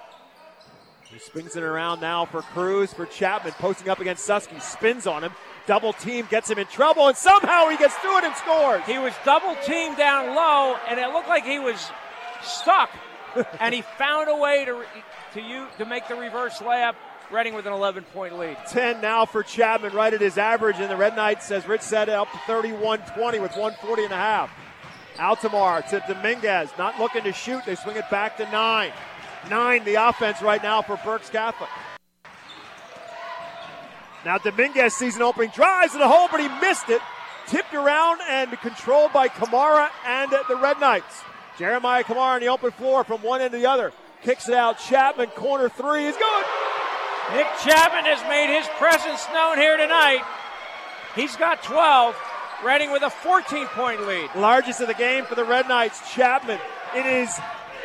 He 1.04 1.18
spins 1.18 1.56
it 1.56 1.64
around 1.64 2.00
now 2.00 2.24
for 2.24 2.42
Cruz, 2.42 2.92
for 2.92 3.06
Chapman, 3.06 3.52
posting 3.58 3.88
up 3.88 3.98
against 3.98 4.28
Susky, 4.28 4.62
spins 4.62 5.08
on 5.08 5.24
him, 5.24 5.32
double 5.66 5.92
team, 5.92 6.28
gets 6.30 6.48
him 6.48 6.58
in 6.58 6.66
trouble, 6.68 7.08
and 7.08 7.16
somehow 7.16 7.68
he 7.68 7.76
gets 7.76 7.96
through 7.96 8.18
it 8.18 8.24
and 8.24 8.36
scores. 8.36 8.82
He 8.84 8.98
was 8.98 9.12
double 9.24 9.56
teamed 9.64 9.96
down 9.96 10.36
low, 10.36 10.76
and 10.88 11.00
it 11.00 11.08
looked 11.08 11.28
like 11.28 11.44
he 11.44 11.58
was 11.58 11.90
stuck. 12.44 12.90
and 13.60 13.74
he 13.74 13.82
found 13.82 14.28
a 14.28 14.36
way 14.36 14.64
to 14.64 14.84
to 15.34 15.40
you 15.40 15.66
to 15.78 15.84
make 15.84 16.08
the 16.08 16.14
reverse 16.14 16.58
layup. 16.58 16.94
Reading 17.32 17.54
with 17.54 17.64
an 17.66 17.72
11 17.72 18.02
point 18.12 18.36
lead. 18.36 18.56
10 18.70 19.00
now 19.00 19.24
for 19.24 19.44
Chapman, 19.44 19.92
right 19.92 20.12
at 20.12 20.20
his 20.20 20.36
average, 20.36 20.76
and 20.80 20.90
the 20.90 20.96
Red 20.96 21.14
Knights, 21.14 21.52
as 21.52 21.64
Rich 21.68 21.82
said, 21.82 22.08
up 22.08 22.30
to 22.32 22.38
31 22.38 22.98
20 23.14 23.38
with 23.38 23.52
140 23.52 24.04
and 24.04 24.12
a 24.12 24.16
half. 24.16 24.50
Altamar 25.16 25.82
to 25.90 26.02
Dominguez, 26.08 26.70
not 26.76 26.98
looking 26.98 27.22
to 27.22 27.32
shoot. 27.32 27.64
They 27.64 27.76
swing 27.76 27.96
it 27.96 28.10
back 28.10 28.36
to 28.38 28.50
nine. 28.50 28.90
Nine, 29.48 29.84
the 29.84 29.94
offense 29.94 30.42
right 30.42 30.60
now 30.60 30.82
for 30.82 30.98
Berks 31.04 31.30
Catholic. 31.30 31.70
Now 34.24 34.38
Dominguez 34.38 34.96
sees 34.96 35.14
an 35.14 35.22
opening, 35.22 35.50
drives 35.50 35.92
to 35.92 35.98
the 35.98 36.08
hole, 36.08 36.26
but 36.32 36.40
he 36.40 36.48
missed 36.60 36.88
it. 36.88 37.00
Tipped 37.46 37.74
around 37.74 38.20
and 38.28 38.50
controlled 38.58 39.12
by 39.12 39.28
Kamara 39.28 39.88
and 40.04 40.32
the 40.48 40.56
Red 40.56 40.80
Knights. 40.80 41.22
Jeremiah 41.58 42.02
Kamara 42.02 42.34
on 42.34 42.40
the 42.40 42.48
open 42.48 42.72
floor 42.72 43.04
from 43.04 43.22
one 43.22 43.40
end 43.40 43.52
to 43.52 43.58
the 43.58 43.66
other. 43.66 43.92
Kicks 44.22 44.48
it 44.48 44.54
out. 44.54 44.80
Chapman, 44.80 45.28
corner 45.28 45.68
three 45.68 46.06
is 46.06 46.16
good. 46.16 46.44
Nick 47.32 47.46
Chapman 47.62 48.06
has 48.06 48.20
made 48.28 48.52
his 48.52 48.66
presence 48.76 49.24
known 49.32 49.56
here 49.56 49.76
tonight. 49.76 50.24
He's 51.14 51.36
got 51.36 51.62
12. 51.62 52.16
Reading 52.64 52.90
with 52.90 53.02
a 53.02 53.10
14 53.10 53.66
point 53.68 54.04
lead. 54.06 54.30
Largest 54.34 54.80
of 54.80 54.88
the 54.88 54.94
game 54.94 55.24
for 55.24 55.36
the 55.36 55.44
Red 55.44 55.68
Knights. 55.68 56.12
Chapman 56.12 56.58
in 56.96 57.04
his 57.04 57.38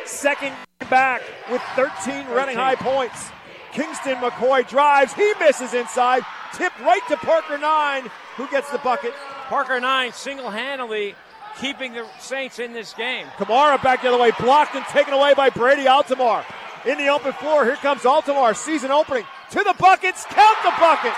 second 0.04 0.52
back 0.90 1.22
with 1.50 1.62
13 1.76 2.26
Reading 2.26 2.56
High 2.56 2.74
points. 2.74 3.30
Kingston 3.70 4.16
McCoy 4.16 4.68
drives. 4.68 5.12
He 5.14 5.32
misses 5.38 5.74
inside. 5.74 6.24
Tipped 6.52 6.80
right 6.80 7.00
to 7.08 7.16
Parker 7.16 7.56
Nine, 7.56 8.10
who 8.36 8.48
gets 8.48 8.70
the 8.70 8.78
bucket. 8.78 9.14
Parker 9.48 9.78
Nine 9.78 10.12
single 10.12 10.50
handedly 10.50 11.14
keeping 11.60 11.92
the 11.92 12.04
Saints 12.18 12.58
in 12.58 12.72
this 12.72 12.92
game. 12.94 13.26
Kamara 13.38 13.80
back 13.80 14.02
the 14.02 14.08
other 14.08 14.18
way, 14.18 14.32
blocked 14.40 14.74
and 14.74 14.84
taken 14.86 15.14
away 15.14 15.34
by 15.34 15.50
Brady 15.50 15.84
Altamar. 15.84 16.44
In 16.84 16.98
the 16.98 17.08
open 17.08 17.32
floor, 17.32 17.64
here 17.64 17.76
comes 17.76 18.02
Altamar, 18.02 18.54
season 18.54 18.90
opening 18.90 19.24
to 19.50 19.62
the 19.62 19.74
buckets, 19.78 20.24
count 20.28 20.58
the 20.62 20.72
bucket. 20.78 21.12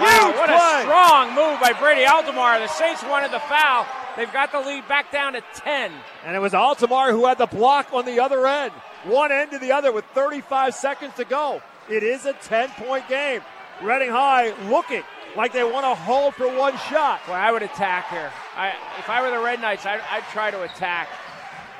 Wow, 0.00 0.26
Huge 0.26 0.36
what 0.36 0.48
play. 0.48 0.80
a 0.80 0.82
strong 0.82 1.28
move 1.34 1.60
by 1.60 1.72
Brady 1.78 2.04
Altamar. 2.06 2.58
The 2.60 2.68
Saints 2.68 3.02
wanted 3.02 3.30
the 3.30 3.40
foul. 3.40 3.86
They've 4.16 4.32
got 4.32 4.50
the 4.52 4.60
lead 4.60 4.86
back 4.88 5.10
down 5.12 5.34
to 5.34 5.42
10. 5.54 5.92
And 6.24 6.36
it 6.36 6.38
was 6.38 6.52
Altamar 6.54 7.10
who 7.10 7.26
had 7.26 7.38
the 7.38 7.46
block 7.46 7.92
on 7.92 8.04
the 8.06 8.20
other 8.20 8.46
end. 8.46 8.72
One 9.04 9.32
end 9.32 9.50
to 9.50 9.58
the 9.58 9.72
other 9.72 9.92
with 9.92 10.04
35 10.14 10.74
seconds 10.74 11.14
to 11.16 11.24
go. 11.24 11.60
It 11.90 12.02
is 12.02 12.24
a 12.26 12.32
10 12.32 12.70
point 12.70 13.08
game. 13.08 13.42
Reading 13.82 14.10
High 14.10 14.54
looking 14.70 15.02
like 15.36 15.52
they 15.52 15.64
want 15.64 15.84
to 15.84 15.94
hold 15.94 16.34
for 16.34 16.46
one 16.56 16.76
shot. 16.90 17.20
Boy, 17.26 17.32
I 17.32 17.50
would 17.52 17.62
attack 17.62 18.08
here. 18.10 18.30
I, 18.56 18.72
if 18.98 19.08
I 19.10 19.20
were 19.22 19.30
the 19.30 19.42
Red 19.42 19.60
Knights, 19.60 19.84
I'd, 19.84 20.00
I'd 20.10 20.24
try 20.32 20.50
to 20.50 20.62
attack. 20.62 21.08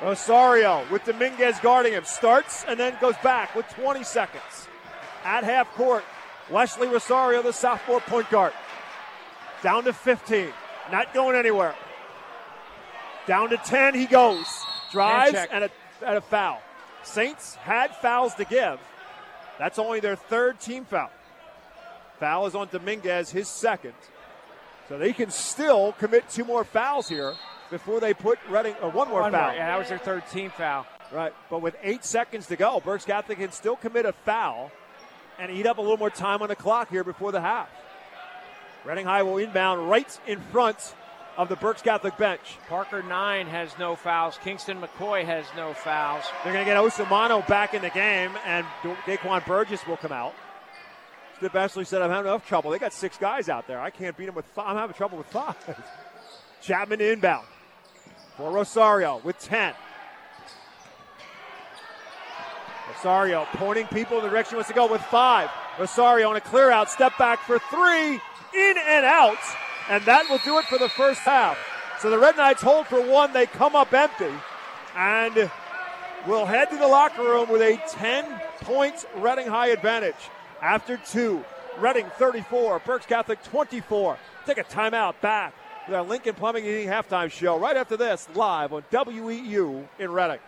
Rosario 0.01 0.83
with 0.91 1.05
Dominguez 1.05 1.59
guarding 1.61 1.93
him. 1.93 2.03
Starts 2.03 2.65
and 2.67 2.79
then 2.79 2.95
goes 2.99 3.15
back 3.23 3.55
with 3.55 3.67
20 3.69 4.03
seconds. 4.03 4.67
At 5.23 5.43
half 5.43 5.73
court, 5.75 6.03
Wesley 6.49 6.87
Rosario, 6.87 7.41
the 7.41 7.53
sophomore 7.53 8.01
point 8.01 8.29
guard. 8.29 8.53
Down 9.61 9.85
to 9.85 9.93
15. 9.93 10.49
Not 10.91 11.13
going 11.13 11.35
anywhere. 11.35 11.75
Down 13.25 13.49
to 13.49 13.57
10, 13.57 13.95
he 13.95 14.05
goes. 14.05 14.45
Drives 14.91 15.37
and 15.51 15.63
a, 15.65 15.69
and 16.05 16.17
a 16.17 16.21
foul. 16.21 16.61
Saints 17.03 17.55
had 17.55 17.95
fouls 17.95 18.35
to 18.35 18.45
give. 18.45 18.79
That's 19.57 19.79
only 19.79 19.99
their 19.99 20.15
third 20.15 20.59
team 20.59 20.85
foul. 20.85 21.09
Foul 22.19 22.45
is 22.47 22.55
on 22.55 22.67
Dominguez, 22.71 23.29
his 23.31 23.47
second. 23.47 23.93
So 24.89 24.97
they 24.97 25.13
can 25.13 25.31
still 25.31 25.93
commit 25.93 26.29
two 26.29 26.43
more 26.43 26.63
fouls 26.63 27.07
here 27.07 27.33
before 27.69 27.99
they 27.99 28.13
put 28.13 28.37
Reading, 28.49 28.75
or 28.81 28.89
uh, 28.89 28.91
one 28.91 29.09
more 29.09 29.21
One 29.21 29.31
foul. 29.31 29.47
more. 29.47 29.55
Yeah, 29.55 29.67
that 29.67 29.79
was 29.79 29.89
their 29.89 29.97
third 29.97 30.23
team 30.31 30.49
foul. 30.51 30.85
Right, 31.11 31.33
but 31.49 31.61
with 31.61 31.75
eight 31.83 32.03
seconds 32.03 32.47
to 32.47 32.55
go, 32.55 32.79
Berks 32.79 33.05
Catholic 33.05 33.37
can 33.37 33.51
still 33.51 33.75
commit 33.75 34.05
a 34.05 34.13
foul 34.13 34.71
and 35.39 35.51
eat 35.51 35.65
up 35.65 35.77
a 35.77 35.81
little 35.81 35.97
more 35.97 36.09
time 36.09 36.41
on 36.41 36.47
the 36.47 36.55
clock 36.55 36.89
here 36.89 37.03
before 37.03 37.31
the 37.31 37.41
half. 37.41 37.69
Reading 38.85 39.05
High 39.05 39.23
will 39.23 39.37
inbound 39.37 39.89
right 39.89 40.19
in 40.27 40.39
front 40.39 40.95
of 41.37 41.49
the 41.49 41.55
Berks 41.55 41.81
Catholic 41.81 42.17
bench. 42.17 42.57
Parker 42.67 43.01
Nine 43.01 43.47
has 43.47 43.77
no 43.79 43.95
fouls. 43.95 44.37
Kingston 44.43 44.81
McCoy 44.81 45.25
has 45.25 45.45
no 45.55 45.73
fouls. 45.73 46.23
They're 46.43 46.53
going 46.53 46.65
to 46.65 46.71
get 46.71 46.77
Osamano 46.77 47.45
back 47.47 47.73
in 47.73 47.81
the 47.81 47.89
game, 47.89 48.31
and 48.45 48.65
Daquan 49.05 49.45
Burgess 49.45 49.85
will 49.87 49.97
come 49.97 50.11
out. 50.11 50.33
Steve 51.37 51.55
Ashley 51.55 51.85
said, 51.85 52.01
I'm 52.01 52.09
having 52.09 52.27
enough 52.27 52.47
trouble. 52.47 52.71
They 52.71 52.79
got 52.79 52.93
six 52.93 53.17
guys 53.17 53.49
out 53.49 53.67
there. 53.67 53.79
I 53.79 53.89
can't 53.89 54.15
beat 54.15 54.27
them 54.27 54.35
with 54.35 54.45
five. 54.45 54.67
I'm 54.67 54.77
having 54.77 54.95
trouble 54.95 55.17
with 55.17 55.27
five. 55.27 55.55
Chapman 56.61 57.01
inbound 57.01 57.45
for 58.37 58.51
Rosario 58.51 59.19
with 59.23 59.37
10. 59.39 59.73
Rosario 63.03 63.45
pointing 63.55 63.85
people 63.87 64.17
in 64.17 64.23
the 64.23 64.29
direction 64.29 64.51
he 64.51 64.55
wants 64.55 64.69
to 64.69 64.73
go 64.73 64.89
with 64.89 65.01
five. 65.01 65.49
Rosario 65.77 66.29
on 66.29 66.37
a 66.37 66.41
clear 66.41 66.71
out, 66.71 66.89
step 66.89 67.11
back 67.17 67.39
for 67.39 67.59
three, 67.59 68.13
in 68.13 68.75
and 68.87 69.05
out, 69.05 69.37
and 69.89 70.01
that 70.05 70.29
will 70.29 70.39
do 70.45 70.57
it 70.57 70.65
for 70.65 70.77
the 70.77 70.87
first 70.87 71.19
half. 71.19 71.57
So 71.99 72.09
the 72.09 72.17
Red 72.17 72.37
Knights 72.37 72.61
hold 72.61 72.87
for 72.87 73.01
one, 73.05 73.33
they 73.33 73.45
come 73.45 73.75
up 73.75 73.93
empty, 73.93 74.31
and 74.95 75.51
will 76.25 76.45
head 76.45 76.69
to 76.69 76.77
the 76.77 76.87
locker 76.87 77.23
room 77.23 77.49
with 77.49 77.61
a 77.61 77.77
10 77.89 78.25
points 78.61 79.05
Reading 79.17 79.47
High 79.47 79.67
advantage. 79.67 80.29
After 80.61 80.95
two, 80.95 81.43
Reading 81.79 82.05
34, 82.17 82.79
Berks 82.85 83.05
Catholic 83.05 83.43
24. 83.43 84.17
Take 84.45 84.59
a 84.59 84.63
timeout 84.63 85.19
back 85.19 85.53
with 85.87 85.95
our 85.95 86.03
Lincoln 86.03 86.35
Plumbing 86.35 86.63
Heating 86.63 86.87
halftime 86.87 87.29
show 87.29 87.59
right 87.59 87.75
after 87.75 87.97
this, 87.97 88.29
live 88.33 88.71
on 88.71 88.83
WEEU 88.91 89.87
in 89.99 90.11
Reading. 90.11 90.39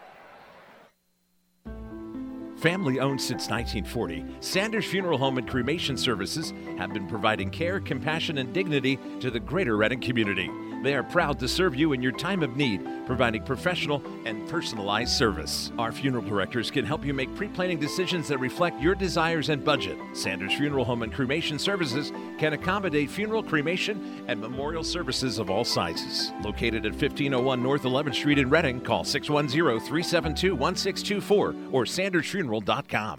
Family 2.55 2.99
owned 3.01 3.21
since 3.21 3.49
1940, 3.49 4.25
Sanders 4.39 4.85
Funeral 4.85 5.17
Home 5.17 5.37
and 5.37 5.47
Cremation 5.47 5.97
Services 5.97 6.53
have 6.77 6.93
been 6.93 7.05
providing 7.05 7.49
care, 7.49 7.81
compassion, 7.81 8.37
and 8.37 8.53
dignity 8.53 8.97
to 9.19 9.29
the 9.29 9.39
greater 9.39 9.75
Reading 9.75 9.99
community. 9.99 10.49
They 10.85 10.93
are 10.93 11.01
proud 11.01 11.39
to 11.39 11.47
serve 11.47 11.75
you 11.75 11.93
in 11.93 12.03
your 12.03 12.11
time 12.11 12.43
of 12.43 12.57
need, 12.57 12.79
providing 13.07 13.41
professional 13.41 14.03
and 14.27 14.47
personalized 14.47 15.13
service. 15.13 15.71
Our 15.79 15.91
funeral 15.91 16.23
directors 16.23 16.69
can 16.69 16.85
help 16.85 17.03
you 17.03 17.11
make 17.11 17.35
pre 17.35 17.47
planning 17.47 17.79
decisions 17.79 18.27
that 18.27 18.37
reflect 18.37 18.79
your 18.79 18.93
desires 18.93 19.49
and 19.49 19.65
budget. 19.65 19.97
Sanders 20.13 20.53
Funeral 20.53 20.85
Home 20.85 21.01
and 21.01 21.11
Cremation 21.11 21.57
Services 21.57 22.11
can 22.37 22.53
accommodate 22.53 23.09
funeral, 23.09 23.41
cremation, 23.41 24.23
and 24.27 24.39
memorial 24.39 24.83
services 24.83 25.39
of 25.39 25.49
all 25.49 25.63
sizes. 25.63 26.31
Located 26.43 26.85
at 26.85 26.91
1501 26.91 27.63
North 27.63 27.81
11th 27.81 28.13
Street 28.13 28.37
in 28.37 28.51
Reading, 28.51 28.79
call 28.79 29.03
610 29.03 29.79
372 29.79 30.55
1624 30.55 31.55
or 31.71 31.85
sandersfuneral.com. 31.85 33.17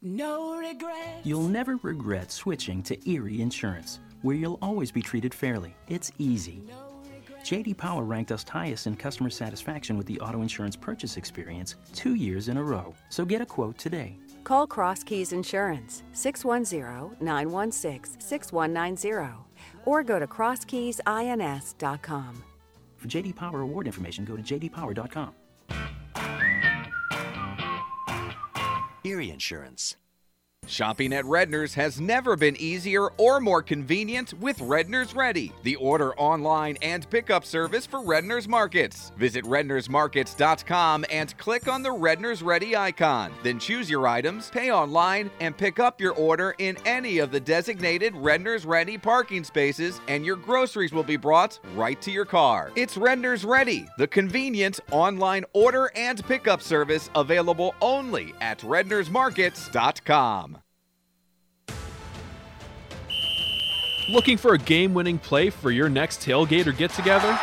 No 0.00 0.56
regret. 0.56 1.20
You'll 1.24 1.42
never 1.42 1.76
regret 1.82 2.30
switching 2.30 2.82
to 2.84 3.10
Erie 3.10 3.42
Insurance, 3.42 3.98
where 4.22 4.36
you'll 4.36 4.58
always 4.62 4.90
be 4.90 5.02
treated 5.02 5.34
fairly. 5.34 5.76
It's 5.88 6.10
easy. 6.18 6.62
JD 7.42 7.76
Power 7.76 8.04
ranked 8.04 8.32
us 8.32 8.44
highest 8.48 8.86
in 8.86 8.96
customer 8.96 9.30
satisfaction 9.30 9.96
with 9.96 10.06
the 10.06 10.20
auto 10.20 10.42
insurance 10.42 10.76
purchase 10.76 11.16
experience 11.16 11.76
two 11.94 12.14
years 12.14 12.48
in 12.48 12.56
a 12.58 12.62
row. 12.62 12.94
So 13.08 13.24
get 13.24 13.40
a 13.40 13.46
quote 13.46 13.78
today. 13.78 14.18
Call 14.44 14.66
Cross 14.66 15.04
Keys 15.04 15.32
Insurance 15.32 16.02
610 16.12 17.16
916 17.24 18.20
6190. 18.20 19.44
or 19.84 20.02
go 20.02 20.18
to 20.18 20.26
crosskeysins.com. 20.26 22.42
For 22.96 23.08
JD 23.08 23.36
Power 23.36 23.60
award 23.60 23.86
information, 23.86 24.24
go 24.24 24.36
to 24.36 24.42
jdpower.com. 24.42 25.34
Erie 29.04 29.30
Insurance. 29.30 29.96
Shopping 30.68 31.14
at 31.14 31.24
Redner's 31.24 31.72
has 31.74 31.98
never 31.98 32.36
been 32.36 32.54
easier 32.60 33.06
or 33.16 33.40
more 33.40 33.62
convenient 33.62 34.34
with 34.34 34.60
Redner's 34.60 35.14
Ready, 35.14 35.50
the 35.62 35.76
order 35.76 36.14
online 36.16 36.76
and 36.82 37.08
pickup 37.08 37.46
service 37.46 37.86
for 37.86 38.04
Redner's 38.04 38.46
Markets. 38.46 39.10
Visit 39.16 39.46
rednersmarkets.com 39.46 41.06
and 41.10 41.36
click 41.38 41.68
on 41.68 41.82
the 41.82 41.90
Redner's 41.90 42.42
Ready 42.42 42.76
icon. 42.76 43.32
Then 43.42 43.58
choose 43.58 43.88
your 43.88 44.06
items, 44.06 44.50
pay 44.50 44.70
online, 44.70 45.30
and 45.40 45.56
pick 45.56 45.78
up 45.80 46.02
your 46.02 46.12
order 46.12 46.54
in 46.58 46.76
any 46.84 47.18
of 47.18 47.30
the 47.30 47.40
designated 47.40 48.14
Redner's 48.14 48.66
Ready 48.66 48.98
parking 48.98 49.44
spaces, 49.44 50.02
and 50.06 50.26
your 50.26 50.36
groceries 50.36 50.92
will 50.92 51.02
be 51.02 51.16
brought 51.16 51.58
right 51.74 52.00
to 52.02 52.10
your 52.10 52.26
car. 52.26 52.70
It's 52.76 52.98
Redner's 52.98 53.46
Ready, 53.46 53.86
the 53.96 54.06
convenient 54.06 54.80
online 54.90 55.46
order 55.54 55.90
and 55.96 56.22
pickup 56.26 56.60
service 56.60 57.08
available 57.14 57.74
only 57.80 58.34
at 58.42 58.58
rednersmarkets.com. 58.60 60.57
Looking 64.08 64.38
for 64.38 64.54
a 64.54 64.58
game 64.58 64.94
winning 64.94 65.18
play 65.18 65.50
for 65.50 65.70
your 65.70 65.90
next 65.90 66.22
tailgate 66.22 66.66
or 66.66 66.72
get 66.72 66.90
together? 66.92 67.38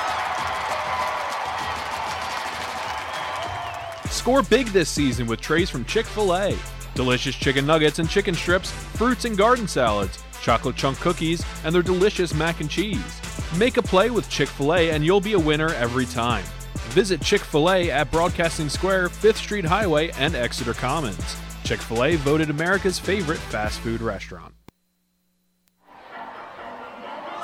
Score 4.09 4.41
big 4.41 4.69
this 4.69 4.89
season 4.89 5.27
with 5.27 5.39
trays 5.41 5.69
from 5.69 5.85
Chick 5.85 6.07
fil 6.07 6.35
A. 6.35 6.57
Delicious 6.95 7.35
chicken 7.35 7.67
nuggets 7.67 7.99
and 7.99 8.09
chicken 8.09 8.33
strips, 8.33 8.71
fruits 8.71 9.25
and 9.25 9.37
garden 9.37 9.67
salads, 9.67 10.17
chocolate 10.41 10.75
chunk 10.75 10.99
cookies, 10.99 11.45
and 11.63 11.75
their 11.75 11.83
delicious 11.83 12.33
mac 12.33 12.61
and 12.61 12.69
cheese. 12.69 13.21
Make 13.59 13.77
a 13.77 13.83
play 13.83 14.09
with 14.09 14.27
Chick 14.27 14.49
fil 14.49 14.73
A 14.73 14.89
and 14.89 15.05
you'll 15.05 15.21
be 15.21 15.33
a 15.33 15.39
winner 15.39 15.71
every 15.75 16.07
time. 16.07 16.45
Visit 16.93 17.21
Chick 17.21 17.41
fil 17.41 17.69
A 17.69 17.91
at 17.91 18.09
Broadcasting 18.09 18.69
Square, 18.69 19.09
5th 19.09 19.35
Street 19.35 19.65
Highway, 19.65 20.09
and 20.17 20.33
Exeter 20.33 20.73
Commons. 20.73 21.35
Chick 21.63 21.79
fil 21.79 22.03
A 22.03 22.15
voted 22.15 22.49
America's 22.49 22.97
favorite 22.97 23.37
fast 23.37 23.79
food 23.81 24.01
restaurant. 24.01 24.54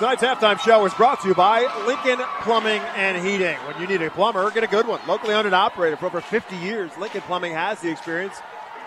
Tonight's 0.02 0.24
halftime 0.24 0.60
show 0.60 0.84
is 0.88 0.94
brought 0.96 1.22
to 1.22 1.28
you 1.28 1.36
by 1.36 1.62
Lincoln 1.86 2.18
Plumbing 2.42 2.82
and 2.96 3.24
Heating. 3.24 3.56
When 3.58 3.80
you 3.80 3.86
need 3.86 4.02
a 4.02 4.10
plumber, 4.10 4.50
get 4.50 4.64
a 4.64 4.68
good 4.68 4.88
one. 4.88 5.00
Locally 5.08 5.36
owned 5.36 5.46
and 5.46 5.54
operated 5.54 6.00
for 6.00 6.08
over 6.08 6.22
50 6.22 6.56
years, 6.56 6.90
Lincoln 6.98 7.22
Plumbing 7.22 7.54
has 7.54 7.82
the 7.82 7.92
experience 7.92 8.34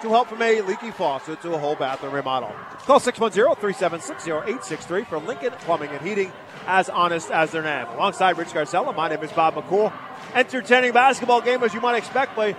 to 0.02 0.08
help 0.08 0.26
from 0.26 0.42
a 0.42 0.60
leaky 0.62 0.90
faucet 0.90 1.40
to 1.42 1.54
a 1.54 1.58
whole 1.58 1.76
bathroom 1.76 2.12
remodel. 2.12 2.52
Call 2.80 2.98
610-376-0863 2.98 5.06
for 5.06 5.20
Lincoln 5.20 5.52
Plumbing 5.60 5.90
and 5.90 6.04
Heating, 6.04 6.32
as 6.66 6.88
honest 6.88 7.30
as 7.30 7.52
their 7.52 7.62
name. 7.62 7.86
Alongside 7.94 8.36
Rich 8.36 8.48
Scarcella, 8.48 8.92
my 8.92 9.08
name 9.08 9.22
is 9.22 9.30
Bob 9.30 9.54
McCool. 9.54 9.92
Entertaining 10.34 10.90
basketball 10.90 11.40
game 11.40 11.62
as 11.62 11.72
you 11.72 11.80
might 11.80 11.94
expect 11.94 12.34
by 12.34 12.56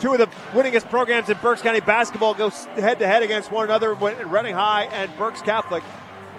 two 0.00 0.12
of 0.12 0.18
the 0.18 0.26
winningest 0.52 0.90
programs 0.90 1.30
in 1.30 1.38
Berks 1.38 1.62
County 1.62 1.80
basketball 1.80 2.34
go 2.34 2.50
head 2.50 2.98
to 2.98 3.06
head 3.06 3.22
against 3.22 3.50
one 3.50 3.64
another, 3.64 3.94
Reading 3.94 4.54
High 4.54 4.84
and 4.92 5.10
Berks 5.16 5.40
Catholic 5.40 5.82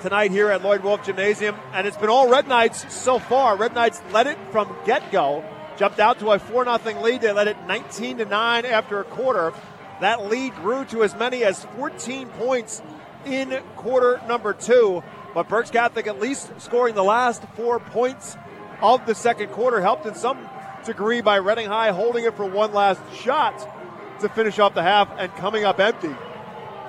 tonight 0.06 0.30
here 0.30 0.52
at 0.52 0.62
Lloyd 0.62 0.84
Wolf 0.84 1.04
Gymnasium. 1.04 1.56
And 1.74 1.88
it's 1.88 1.98
been 1.98 2.10
all 2.10 2.30
Red 2.30 2.48
Knights 2.48 2.94
so 2.94 3.18
far. 3.18 3.58
Red 3.58 3.74
Knights 3.74 4.04
led 4.12 4.28
it 4.28 4.38
from 4.52 4.74
get 4.86 5.12
go, 5.12 5.44
jumped 5.78 6.00
out 6.00 6.20
to 6.20 6.30
a 6.30 6.38
4 6.38 6.64
0 6.64 7.02
lead. 7.02 7.22
They 7.22 7.32
led 7.32 7.48
it 7.48 7.58
19 7.66 8.20
to 8.20 8.26
9 8.26 8.66
after 8.66 9.00
a 9.00 9.04
quarter. 9.04 9.52
That 10.02 10.28
lead 10.28 10.54
grew 10.58 10.86
to 10.86 11.04
as 11.04 11.16
many 11.16 11.44
as 11.44 11.66
14 11.78 12.28
points 12.30 12.84
in 13.26 13.60
quarter 13.78 14.22
number 14.28 14.54
two. 14.54 15.04
But 15.34 15.50
Berks 15.50 15.72
Catholic 15.72 16.06
at 16.06 16.20
least 16.20 16.52
scoring 16.62 16.94
the 16.94 17.04
last 17.04 17.42
four 17.56 17.80
points 17.80 18.38
of 18.84 19.08
the 19.08 19.16
second 19.16 19.50
quarter, 19.54 19.82
helped 19.82 20.06
in 20.06 20.14
some 20.14 20.38
degree 20.86 21.22
by 21.22 21.38
Reading 21.38 21.66
High 21.66 21.92
holding 21.92 22.26
it 22.26 22.36
for 22.36 22.46
one 22.46 22.74
last 22.74 23.02
shot 23.16 23.58
to 24.20 24.30
finish 24.30 24.60
off 24.60 24.76
the 24.76 24.84
half 24.84 25.10
and 25.18 25.34
coming 25.34 25.64
up 25.64 25.80
empty. 25.80 26.16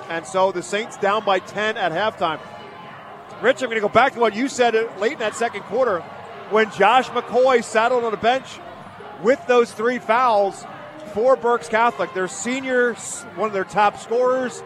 And 0.07 0.23
so 0.23 0.51
the 0.51 0.61
Saints 0.61 0.97
down 0.97 1.25
by 1.25 1.39
10 1.39 1.77
at 1.77 1.91
halftime. 1.91 2.39
Rich, 3.41 3.61
I'm 3.61 3.69
going 3.69 3.75
to 3.75 3.87
go 3.87 3.89
back 3.89 4.13
to 4.13 4.19
what 4.19 4.35
you 4.35 4.47
said 4.47 4.75
uh, 4.75 4.87
late 4.99 5.13
in 5.13 5.19
that 5.19 5.35
second 5.35 5.61
quarter 5.63 5.99
when 6.49 6.71
Josh 6.71 7.07
McCoy 7.09 7.63
saddled 7.63 8.03
on 8.03 8.11
the 8.11 8.17
bench 8.17 8.47
with 9.21 9.39
those 9.47 9.71
three 9.71 9.99
fouls 9.99 10.65
for 11.13 11.35
Berks 11.35 11.69
Catholic. 11.69 12.13
Their 12.13 12.27
senior, 12.27 12.93
one 13.35 13.47
of 13.47 13.53
their 13.53 13.63
top 13.63 13.99
scorers, 13.99 14.63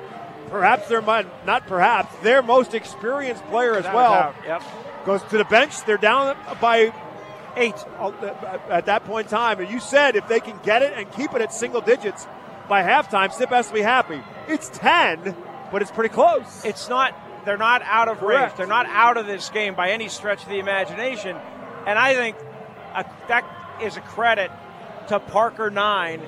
perhaps 0.49 0.88
their 0.88 1.01
not 1.01 1.67
perhaps 1.67 2.15
their 2.19 2.41
most 2.41 2.74
experienced 2.74 3.43
player 3.47 3.72
as 3.72 3.84
Without 3.84 3.95
well. 3.95 4.36
Yep. 4.45 4.63
Goes 5.05 5.24
to 5.24 5.38
the 5.38 5.45
bench. 5.45 5.84
They're 5.86 5.97
down 5.97 6.38
by 6.61 6.93
eight 7.57 7.76
uh, 7.97 8.07
uh, 8.07 8.59
at 8.69 8.86
that 8.86 9.03
point 9.05 9.28
in 9.28 9.32
time. 9.32 9.59
And 9.59 9.69
you 9.69 9.80
said 9.80 10.15
if 10.15 10.28
they 10.28 10.39
can 10.39 10.57
get 10.63 10.82
it 10.82 10.93
and 10.95 11.11
keep 11.11 11.34
it 11.34 11.41
at 11.41 11.53
single 11.53 11.82
digits 11.82 12.28
by 12.69 12.84
halftime, 12.84 13.34
Snip 13.34 13.49
has 13.49 13.67
to 13.67 13.74
be 13.74 13.82
happy. 13.82 14.22
It's 14.47 14.69
10, 14.69 15.36
but 15.72 15.82
it's 15.82 15.91
pretty 15.91 16.13
close. 16.13 16.63
It's 16.63 16.88
not. 16.88 17.15
They're 17.46 17.58
not 17.58 17.82
out 17.84 18.08
of 18.08 18.20
Correct. 18.20 18.42
range. 18.52 18.58
They're 18.58 18.68
not 18.68 18.86
out 18.88 19.18
of 19.18 19.26
this 19.26 19.50
game 19.50 19.74
by 19.76 19.92
any 19.92 20.10
stretch 20.10 20.44
of 20.44 20.50
the 20.50 20.60
imagination. 20.60 21.36
And 21.88 21.98
I 21.98 22.14
think 22.14 22.36
uh, 22.94 23.04
that 23.28 23.44
is 23.82 23.98
a 23.98 24.02
credit 24.02 24.52
to 25.08 25.20
Parker 25.20 25.70
Nine, 25.72 26.22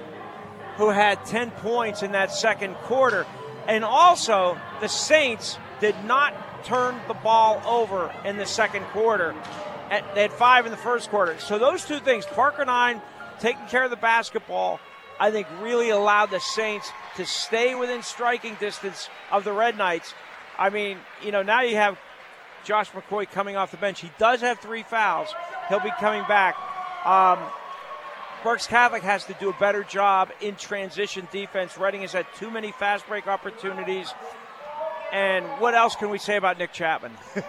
who 0.78 0.89
had 0.89 1.24
10 1.26 1.51
points 1.51 2.01
in 2.03 2.14
that 2.14 2.32
second 2.32 2.76
quarter. 2.76 3.26
And 3.68 3.84
also, 3.86 4.57
the 4.82 4.89
Saints 4.89 5.57
did 5.80 5.95
not 6.05 6.34
turn 6.66 6.99
the 7.07 7.14
ball 7.14 7.61
over 7.66 8.11
in 8.26 8.38
the 8.38 8.45
second 8.45 8.84
quarter. 8.86 9.36
At- 9.91 10.16
They 10.16 10.22
had 10.24 10.32
five 10.34 10.66
in 10.66 10.72
the 10.72 10.78
first 10.78 11.09
quarter. 11.09 11.38
So 11.39 11.59
those 11.59 11.86
two 11.86 11.99
things, 11.99 12.26
Parker 12.26 12.66
Nine 12.66 13.01
taking 13.39 13.66
care 13.68 13.84
of 13.84 13.89
the 13.91 13.97
basketball, 13.97 14.80
I 15.20 15.30
think 15.30 15.47
really 15.61 15.89
allowed 15.91 16.32
the 16.32 16.39
Saints 16.39 16.91
to 17.18 17.26
stay 17.26 17.76
within 17.76 18.01
striking 18.01 18.55
distance 18.59 19.09
of 19.32 19.43
the 19.43 19.53
Red 19.53 19.78
Knights. 19.78 20.14
I 20.58 20.70
mean, 20.70 20.97
you 21.24 21.32
know, 21.32 21.43
now 21.43 21.62
you 21.62 21.76
have 21.76 21.97
Josh 22.64 22.91
McCoy 22.91 23.30
coming 23.30 23.56
off 23.56 23.72
the 23.72 23.78
bench. 23.78 23.99
He 23.99 24.12
does 24.18 24.41
have 24.41 24.60
three 24.60 24.84
fouls. 24.84 25.34
He'll 25.70 25.80
be 25.80 25.91
coming 25.99 26.24
back. 26.28 26.56
Um, 27.06 27.39
Berks 28.43 28.68
Catholic 28.68 29.04
has 29.04 29.26
to 29.26 29.34
do 29.34 29.49
a 29.49 29.54
better 29.54 29.84
job 29.84 30.30
in 30.41 30.56
transition 30.56 31.28
defense. 31.32 31.78
Reading 31.78 32.01
has 32.01 32.12
had 32.12 32.26
too 32.36 32.51
many 32.51 32.72
fast 32.72 33.08
break 33.08 33.28
opportunities. 33.28 34.14
And 35.12 35.45
what 35.60 35.76
else 35.76 35.95
can 35.95 36.10
we 36.10 36.18
say 36.18 36.38
about 36.38 36.58
Nick 36.58 36.74
Chapman? 36.74 37.14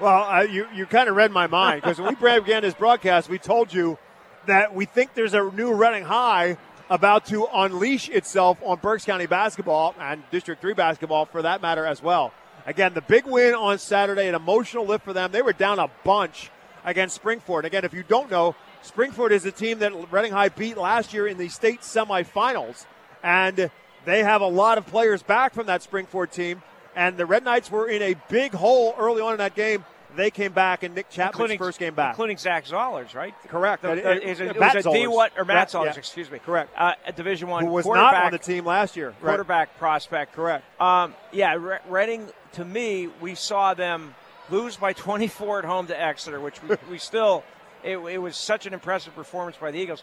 Well, 0.00 0.22
uh, 0.22 0.42
you, 0.42 0.68
you 0.72 0.86
kind 0.86 1.08
of 1.08 1.16
read 1.16 1.32
my 1.32 1.48
mind 1.48 1.82
because 1.82 1.98
when 1.98 2.16
we 2.20 2.40
began 2.40 2.62
this 2.62 2.74
broadcast, 2.74 3.28
we 3.28 3.38
told 3.38 3.72
you 3.72 3.98
that 4.46 4.72
we 4.72 4.84
think 4.84 5.14
there's 5.14 5.34
a 5.34 5.42
new 5.50 5.74
Reading 5.74 6.04
High 6.04 6.56
about 6.88 7.26
to 7.26 7.48
unleash 7.52 8.08
itself 8.08 8.58
on 8.62 8.78
Berks 8.78 9.04
County 9.04 9.26
basketball 9.26 9.96
and 9.98 10.22
District 10.30 10.60
3 10.60 10.74
basketball 10.74 11.26
for 11.26 11.42
that 11.42 11.62
matter 11.62 11.84
as 11.84 12.00
well. 12.00 12.32
Again, 12.68 12.92
the 12.92 13.00
big 13.00 13.24
win 13.24 13.54
on 13.54 13.78
Saturday, 13.78 14.28
an 14.28 14.34
emotional 14.34 14.84
lift 14.84 15.02
for 15.02 15.14
them. 15.14 15.32
They 15.32 15.40
were 15.40 15.54
down 15.54 15.78
a 15.78 15.88
bunch 16.04 16.50
against 16.84 17.22
Springford. 17.22 17.64
Again, 17.64 17.82
if 17.82 17.94
you 17.94 18.02
don't 18.02 18.30
know, 18.30 18.54
Springford 18.84 19.30
is 19.30 19.46
a 19.46 19.50
team 19.50 19.78
that 19.78 20.12
Reading 20.12 20.32
High 20.32 20.50
beat 20.50 20.76
last 20.76 21.14
year 21.14 21.26
in 21.26 21.38
the 21.38 21.48
state 21.48 21.80
semifinals. 21.80 22.84
And 23.22 23.70
they 24.04 24.22
have 24.22 24.42
a 24.42 24.46
lot 24.46 24.76
of 24.76 24.86
players 24.86 25.22
back 25.22 25.54
from 25.54 25.64
that 25.68 25.80
Springford 25.80 26.30
team. 26.30 26.62
And 26.94 27.16
the 27.16 27.24
Red 27.24 27.42
Knights 27.42 27.70
were 27.70 27.88
in 27.88 28.02
a 28.02 28.14
big 28.28 28.52
hole 28.52 28.94
early 28.98 29.22
on 29.22 29.32
in 29.32 29.38
that 29.38 29.54
game. 29.54 29.86
They 30.16 30.30
came 30.30 30.52
back, 30.52 30.82
and 30.82 30.94
Nick 30.94 31.10
Chapman's 31.10 31.34
including, 31.34 31.58
first 31.58 31.78
game 31.78 31.94
back. 31.94 32.10
Including 32.14 32.38
Zach 32.38 32.64
Zollers, 32.64 33.14
right? 33.14 33.34
Correct. 33.48 33.82
The- 33.82 33.94
the- 33.94 34.10
uh, 34.10 34.14
is 34.14 34.40
it, 34.40 34.48
it 34.56 34.60
Matt 34.60 34.74
was 34.76 34.86
a 34.86 34.92
D 34.92 35.06
what 35.06 35.32
or 35.36 35.44
Matt 35.44 35.68
Zollers? 35.68 35.84
yeah. 35.92 35.98
Excuse 35.98 36.30
me. 36.30 36.38
Correct. 36.38 36.70
Uh, 36.76 36.94
a 37.06 37.12
Division 37.12 37.48
One 37.48 37.64
Who 37.66 37.70
was 37.72 37.84
not 37.86 37.92
quarterback, 37.92 38.24
on 38.24 38.32
the 38.32 38.38
team 38.38 38.64
last 38.64 38.96
year. 38.96 39.08
Right. 39.08 39.20
quarterback 39.20 39.78
prospect. 39.78 40.32
Correct. 40.34 40.64
Um, 40.80 41.14
yeah, 41.32 41.54
Re- 41.54 41.78
Reading. 41.88 42.28
To 42.52 42.64
me, 42.64 43.08
we 43.20 43.34
saw 43.34 43.74
them 43.74 44.14
lose 44.50 44.76
by 44.76 44.94
24 44.94 45.60
at 45.60 45.64
home 45.66 45.86
to 45.88 46.00
Exeter, 46.00 46.40
which 46.40 46.62
we, 46.62 46.76
we 46.90 46.98
still. 46.98 47.44
It, 47.84 47.98
it 47.98 48.18
was 48.18 48.36
such 48.36 48.66
an 48.66 48.74
impressive 48.74 49.14
performance 49.14 49.56
by 49.56 49.70
the 49.70 49.78
Eagles, 49.78 50.02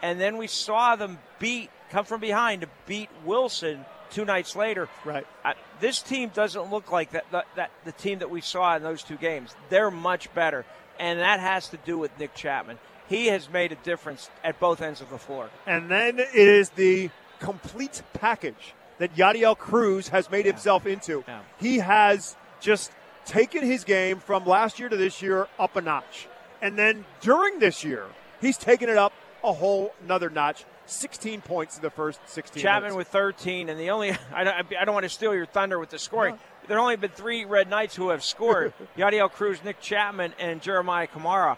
and 0.00 0.18
then 0.20 0.38
we 0.38 0.46
saw 0.46 0.96
them 0.96 1.18
beat, 1.38 1.68
come 1.90 2.04
from 2.06 2.20
behind 2.20 2.62
to 2.62 2.68
beat 2.86 3.10
Wilson 3.26 3.84
two 4.10 4.24
nights 4.24 4.56
later. 4.56 4.88
Right. 5.04 5.26
Uh, 5.44 5.54
this 5.80 6.02
team 6.02 6.30
doesn't 6.34 6.70
look 6.70 6.92
like 6.92 7.12
that, 7.12 7.24
that, 7.32 7.46
that 7.56 7.70
the 7.84 7.92
team 7.92 8.18
that 8.20 8.30
we 8.30 8.40
saw 8.40 8.76
in 8.76 8.82
those 8.82 9.02
two 9.02 9.16
games. 9.16 9.54
They're 9.68 9.90
much 9.90 10.32
better, 10.34 10.64
and 10.98 11.20
that 11.20 11.40
has 11.40 11.68
to 11.68 11.76
do 11.78 11.98
with 11.98 12.16
Nick 12.18 12.34
Chapman. 12.34 12.78
He 13.08 13.26
has 13.26 13.50
made 13.50 13.72
a 13.72 13.76
difference 13.76 14.30
at 14.44 14.60
both 14.60 14.80
ends 14.80 15.00
of 15.00 15.10
the 15.10 15.18
floor. 15.18 15.50
And 15.66 15.90
then 15.90 16.18
it 16.20 16.34
is 16.34 16.70
the 16.70 17.10
complete 17.40 18.02
package 18.12 18.74
that 18.98 19.16
Yadiel 19.16 19.56
Cruz 19.58 20.08
has 20.08 20.30
made 20.30 20.46
himself 20.46 20.86
into. 20.86 21.24
Yeah. 21.26 21.40
He 21.58 21.78
has 21.78 22.36
just 22.60 22.92
taken 23.24 23.64
his 23.64 23.84
game 23.84 24.20
from 24.20 24.44
last 24.44 24.78
year 24.78 24.88
to 24.88 24.96
this 24.96 25.22
year 25.22 25.48
up 25.58 25.74
a 25.74 25.80
notch. 25.80 26.28
And 26.62 26.78
then 26.78 27.04
during 27.20 27.58
this 27.58 27.82
year, 27.82 28.06
he's 28.40 28.58
taken 28.58 28.88
it 28.88 28.96
up 28.96 29.12
a 29.42 29.52
whole 29.52 29.94
another 30.04 30.30
notch. 30.30 30.64
16 30.90 31.40
points 31.40 31.76
in 31.76 31.82
the 31.82 31.90
first 31.90 32.20
16 32.26 32.62
Chapman 32.62 32.90
minutes. 32.90 32.96
with 32.96 33.08
13, 33.08 33.68
and 33.68 33.78
the 33.78 33.90
only 33.90 34.10
I 34.34 34.44
don't, 34.44 34.76
I 34.78 34.84
don't 34.84 34.94
want 34.94 35.04
to 35.04 35.10
steal 35.10 35.34
your 35.34 35.46
thunder 35.46 35.78
with 35.78 35.90
the 35.90 35.98
scoring. 35.98 36.38
there 36.66 36.76
have 36.76 36.82
only 36.82 36.96
been 36.96 37.10
three 37.10 37.44
Red 37.44 37.68
Knights 37.68 37.94
who 37.96 38.10
have 38.10 38.22
scored: 38.24 38.72
Yadiel 38.96 39.30
Cruz, 39.30 39.62
Nick 39.64 39.80
Chapman, 39.80 40.34
and 40.38 40.60
Jeremiah 40.62 41.06
Kamara. 41.06 41.56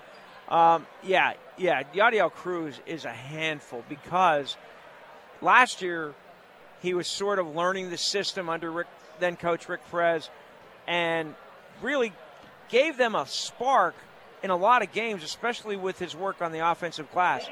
Um, 0.49 0.87
yeah, 1.03 1.35
yeah, 1.57 1.83
Yadiel 1.95 2.31
Cruz 2.31 2.79
is 2.87 3.05
a 3.05 3.13
handful 3.13 3.85
because 3.89 4.57
last 5.41 5.83
year 5.83 6.15
he 6.83 6.95
was 6.95 7.07
sort 7.07 7.39
of 7.39 7.55
learning 7.55 7.91
the 7.91 7.97
system 7.97 8.49
under 8.49 8.71
Rick, 8.71 8.89
then 9.21 9.37
coach 9.37 9.69
Rick 9.69 9.81
Perez, 9.91 10.29
and 10.87 11.35
really 11.81 12.13
gave 12.69 12.97
them 12.97 13.15
a 13.15 13.27
spark 13.27 13.95
in 14.43 14.51
a 14.51 14.57
lot 14.57 14.83
of 14.83 14.93
games, 14.93 15.23
especially 15.23 15.77
with 15.77 15.99
his 15.99 16.17
work 16.17 16.43
on 16.43 16.53
the 16.53 16.59
offensive 16.71 17.11
glass. 17.13 17.49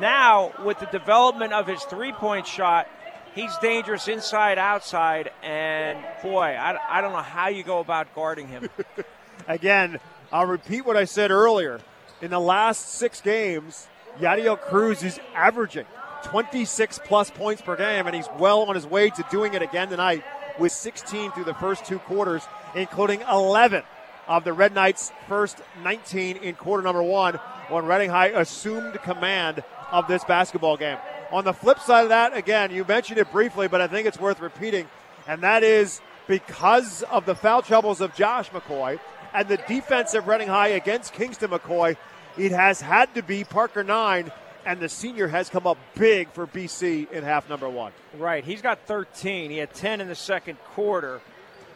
Now, 0.00 0.52
with 0.64 0.80
the 0.80 0.86
development 0.86 1.52
of 1.52 1.66
his 1.66 1.82
three 1.84 2.12
point 2.12 2.46
shot, 2.46 2.88
he's 3.34 3.56
dangerous 3.58 4.08
inside, 4.08 4.58
outside, 4.58 5.30
and 5.42 5.98
boy, 6.22 6.40
I, 6.40 6.98
I 6.98 7.00
don't 7.00 7.12
know 7.12 7.18
how 7.18 7.48
you 7.48 7.62
go 7.62 7.78
about 7.78 8.14
guarding 8.14 8.48
him. 8.48 8.68
Again, 9.48 10.00
I'll 10.32 10.46
repeat 10.46 10.84
what 10.84 10.96
I 10.96 11.04
said 11.04 11.30
earlier. 11.30 11.80
In 12.20 12.30
the 12.30 12.40
last 12.40 12.94
six 12.94 13.20
games, 13.20 13.88
Yadiel 14.18 14.60
Cruz 14.60 15.02
is 15.02 15.20
averaging 15.34 15.86
26 16.24 17.00
plus 17.04 17.30
points 17.30 17.62
per 17.62 17.76
game, 17.76 18.06
and 18.06 18.16
he's 18.16 18.28
well 18.38 18.62
on 18.62 18.74
his 18.74 18.86
way 18.86 19.10
to 19.10 19.24
doing 19.30 19.54
it 19.54 19.62
again 19.62 19.88
tonight 19.88 20.24
with 20.58 20.72
16 20.72 21.32
through 21.32 21.44
the 21.44 21.54
first 21.54 21.84
two 21.84 21.98
quarters, 22.00 22.42
including 22.74 23.20
11 23.22 23.82
of 24.26 24.44
the 24.44 24.52
Red 24.52 24.74
Knights' 24.74 25.12
first 25.28 25.58
19 25.82 26.38
in 26.38 26.54
quarter 26.54 26.82
number 26.82 27.02
one 27.02 27.38
when 27.68 27.86
Reading 27.86 28.10
High 28.10 28.28
assumed 28.28 28.94
command 29.02 29.62
of 29.90 30.08
this 30.08 30.24
basketball 30.24 30.76
game. 30.76 30.98
On 31.32 31.44
the 31.44 31.52
flip 31.52 31.78
side 31.80 32.02
of 32.02 32.08
that, 32.10 32.36
again, 32.36 32.70
you 32.70 32.84
mentioned 32.84 33.18
it 33.18 33.30
briefly, 33.32 33.68
but 33.68 33.80
I 33.80 33.86
think 33.86 34.06
it's 34.06 34.20
worth 34.20 34.40
repeating, 34.40 34.88
and 35.26 35.42
that 35.42 35.62
is 35.62 36.00
because 36.26 37.02
of 37.04 37.26
the 37.26 37.34
foul 37.34 37.62
troubles 37.62 38.00
of 38.00 38.14
Josh 38.14 38.50
McCoy 38.50 38.98
and 39.32 39.48
the 39.48 39.56
defense 39.56 40.14
of 40.14 40.28
Reading 40.28 40.48
High 40.48 40.68
against 40.68 41.12
Kingston 41.12 41.50
McCoy, 41.50 41.96
it 42.38 42.52
has 42.52 42.80
had 42.80 43.14
to 43.14 43.22
be 43.22 43.44
Parker 43.44 43.82
Nine, 43.82 44.30
and 44.64 44.80
the 44.80 44.88
senior 44.88 45.28
has 45.28 45.50
come 45.50 45.66
up 45.66 45.76
big 45.94 46.30
for 46.30 46.46
BC 46.46 47.10
in 47.10 47.24
half 47.24 47.48
number 47.48 47.68
one. 47.68 47.92
Right. 48.16 48.44
He's 48.44 48.62
got 48.62 48.80
13. 48.86 49.50
He 49.50 49.58
had 49.58 49.74
10 49.74 50.00
in 50.00 50.08
the 50.08 50.14
second 50.14 50.58
quarter. 50.74 51.20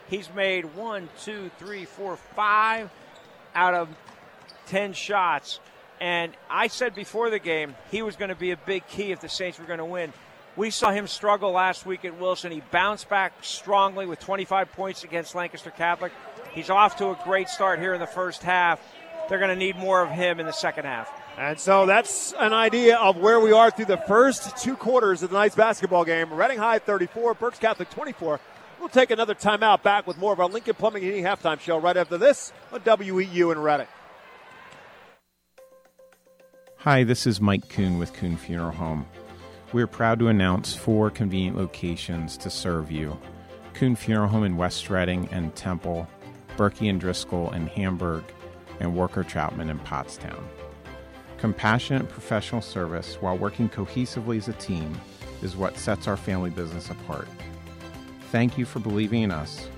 He's 0.09 0.33
made 0.35 0.77
one, 0.77 1.09
two, 1.23 1.51
three, 1.59 1.85
four, 1.85 2.17
five 2.17 2.91
out 3.55 3.75
of 3.75 3.89
10 4.67 4.93
shots. 4.93 5.61
And 6.01 6.33
I 6.49 6.69
said 6.69 6.95
before 6.95 7.31
the 7.31 7.39
game 7.39 7.75
he 7.91 8.03
was 8.03 8.17
going 8.17 8.29
to 8.29 8.35
be 8.35 8.51
a 8.53 8.57
big 8.57 8.87
key 8.87 9.13
if 9.13 9.21
the 9.21 9.29
Saints 9.29 9.59
were 9.59 9.65
going 9.65 9.79
to 9.79 9.85
win. 9.85 10.13
We 10.57 10.71
saw 10.71 10.91
him 10.91 11.07
struggle 11.07 11.53
last 11.53 11.87
week 11.87 12.05
at 12.05 12.19
Wilson. 12.19 12.51
He 12.51 12.63
bounced 12.73 13.09
back 13.09 13.33
strongly 13.43 14.07
with 14.07 14.19
25 14.19 14.73
points 14.73 15.05
against 15.05 15.35
Lancaster 15.35 15.71
Catholic. 15.71 16.13
He's 16.53 16.71
off 16.71 16.97
to 16.97 17.11
a 17.11 17.19
great 17.25 17.49
start 17.49 17.79
here 17.79 17.95
in 17.95 18.01
the 18.01 18.07
first 18.07 18.43
half. 18.43 18.81
They're 19.29 19.39
going 19.39 19.51
to 19.51 19.57
need 19.57 19.77
more 19.77 20.03
of 20.03 20.11
him 20.11 20.41
in 20.41 20.47
the 20.47 20.53
second 20.53 20.85
half. 20.85 21.13
And 21.37 21.61
so 21.61 21.87
that's 21.87 22.35
an 22.37 22.53
idea 22.53 22.97
of 22.97 23.17
where 23.17 23.39
we 23.39 23.53
are 23.53 23.71
through 23.71 23.85
the 23.85 24.03
first 24.09 24.57
two 24.57 24.75
quarters 24.75 25.23
of 25.23 25.31
tonight's 25.31 25.55
basketball 25.55 26.05
game. 26.05 26.33
Reading 26.33 26.59
High 26.59 26.81
34, 26.81 27.35
Berks 27.35 27.61
Catholic 27.61 27.91
24. 27.91 28.41
We'll 28.81 28.89
take 28.89 29.13
another 29.13 29.37
timeout 29.37 29.85
back 29.85 30.07
with 30.07 30.19
more 30.19 30.33
of 30.33 30.41
our 30.41 30.49
Lincoln 30.49 30.75
Plumbing 30.75 31.05
and 31.05 31.13
Heating 31.13 31.25
halftime 31.25 31.61
show 31.61 31.79
right 31.79 31.97
after 31.97 32.19
this 32.19 32.53
on 32.73 32.81
WEEU 32.81 33.53
in 33.53 33.59
Reading. 33.61 33.87
Hi, 36.83 37.03
this 37.03 37.27
is 37.27 37.41
Mike 37.41 37.69
Kuhn 37.69 37.99
with 37.99 38.13
Kuhn 38.13 38.37
Funeral 38.37 38.71
Home. 38.71 39.05
We're 39.73 39.89
proud 39.89 40.21
to 40.21 40.29
announce 40.29 40.77
four 40.77 41.11
convenient 41.11 41.57
locations 41.57 42.37
to 42.37 42.51
serve 42.51 42.93
you 42.93 43.19
Kuhn 43.75 43.97
Funeral 43.97 44.29
Home 44.29 44.45
in 44.45 44.57
West 44.57 44.89
Reading 44.89 45.29
and 45.33 45.53
Temple, 45.57 46.07
Berkey 46.57 46.89
and 46.89 47.01
Driscoll 47.01 47.51
in 47.51 47.67
Hamburg, 47.67 48.23
and 48.79 48.95
Worker 48.95 49.25
Troutman 49.25 49.71
in 49.71 49.81
Pottstown. 49.81 50.41
Compassionate 51.39 52.09
professional 52.09 52.63
service 52.63 53.17
while 53.21 53.37
working 53.37 53.69
cohesively 53.69 54.37
as 54.37 54.47
a 54.47 54.53
team 54.53 55.01
is 55.43 55.57
what 55.57 55.77
sets 55.77 56.07
our 56.07 56.17
family 56.17 56.51
business 56.51 56.91
apart. 56.91 57.27
Thank 58.31 58.57
you 58.57 58.65
for 58.65 58.79
believing 58.79 59.23
in 59.23 59.33
us, 59.33 59.69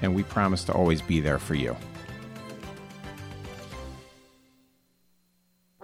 and 0.00 0.14
we 0.14 0.22
promise 0.22 0.64
to 0.64 0.72
always 0.72 1.02
be 1.02 1.20
there 1.20 1.38
for 1.38 1.54
you. 1.54 1.76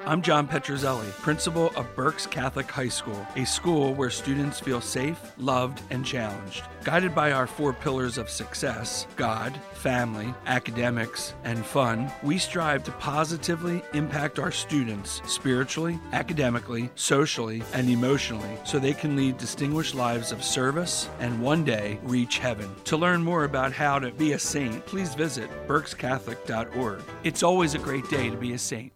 I'm 0.04 0.20
John 0.20 0.48
Petrozelli, 0.48 1.08
principal 1.12 1.70
of 1.76 1.94
Berks 1.94 2.26
Catholic 2.26 2.68
High 2.68 2.88
School, 2.88 3.24
a 3.36 3.46
school 3.46 3.94
where 3.94 4.10
students 4.10 4.58
feel 4.58 4.80
safe, 4.80 5.20
loved, 5.38 5.80
and 5.90 6.04
challenged. 6.04 6.64
Guided 6.82 7.14
by 7.14 7.30
our 7.30 7.46
four 7.46 7.72
pillars 7.72 8.18
of 8.18 8.28
success 8.28 9.06
God, 9.14 9.56
family, 9.74 10.34
academics, 10.46 11.34
and 11.44 11.64
fun, 11.64 12.10
we 12.24 12.36
strive 12.36 12.82
to 12.84 12.90
positively 12.92 13.80
impact 13.94 14.40
our 14.40 14.50
students 14.50 15.22
spiritually, 15.24 16.00
academically, 16.12 16.90
socially, 16.96 17.62
and 17.72 17.88
emotionally 17.88 18.58
so 18.64 18.80
they 18.80 18.94
can 18.94 19.14
lead 19.14 19.38
distinguished 19.38 19.94
lives 19.94 20.32
of 20.32 20.42
service 20.42 21.08
and 21.20 21.40
one 21.40 21.64
day 21.64 22.00
reach 22.02 22.38
heaven. 22.38 22.68
To 22.86 22.96
learn 22.96 23.22
more 23.22 23.44
about 23.44 23.72
how 23.72 24.00
to 24.00 24.10
be 24.10 24.32
a 24.32 24.38
saint, 24.38 24.84
please 24.84 25.14
visit 25.14 25.48
berkscatholic.org. 25.68 27.02
It's 27.22 27.44
always 27.44 27.74
a 27.74 27.78
great 27.78 28.08
day 28.08 28.30
to 28.30 28.36
be 28.36 28.54
a 28.54 28.58
saint. 28.58 28.92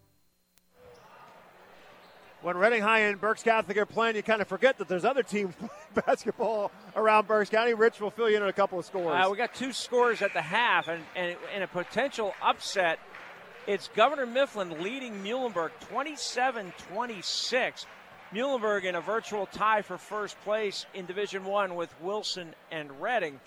When 2.47 2.57
Reading 2.59 2.81
High 2.81 3.01
and 3.01 3.21
Berks 3.21 3.43
Catholic 3.43 3.77
are 3.77 3.85
playing, 3.85 4.15
you 4.15 4.23
kind 4.23 4.41
of 4.41 4.47
forget 4.47 4.79
that 4.79 4.87
there's 4.87 5.05
other 5.05 5.25
teams 5.25 5.53
playing 5.59 5.73
basketball 6.07 6.71
around 6.95 7.27
Berks 7.27 7.51
County. 7.51 7.75
Rich 7.75 8.01
will 8.01 8.13
fill 8.13 8.31
you 8.31 8.37
in 8.37 8.43
on 8.45 8.49
a 8.49 8.53
couple 8.53 8.79
of 8.79 8.85
scores. 8.85 9.09
Uh, 9.09 9.29
we 9.29 9.37
got 9.37 9.53
two 9.53 9.73
scores 9.73 10.23
at 10.23 10.33
the 10.33 10.43
half, 10.43 10.87
and, 10.87 11.03
and 11.17 11.37
in 11.57 11.63
a 11.63 11.67
potential 11.67 12.35
upset, 12.41 13.01
it's 13.67 13.89
Governor 13.97 14.27
Mifflin 14.27 14.81
leading 14.81 15.25
Muhlenberg 15.25 15.71
27 15.89 16.73
26. 16.95 17.87
Muhlenberg 18.33 18.85
in 18.85 18.95
a 18.95 19.01
virtual 19.01 19.47
tie 19.47 19.83
for 19.83 19.99
first 19.99 20.41
place 20.43 20.87
in 20.95 21.05
Division 21.05 21.45
One 21.47 21.75
with 21.75 21.93
Wilson 22.01 22.55
and 22.71 23.03
Reading. 23.03 23.41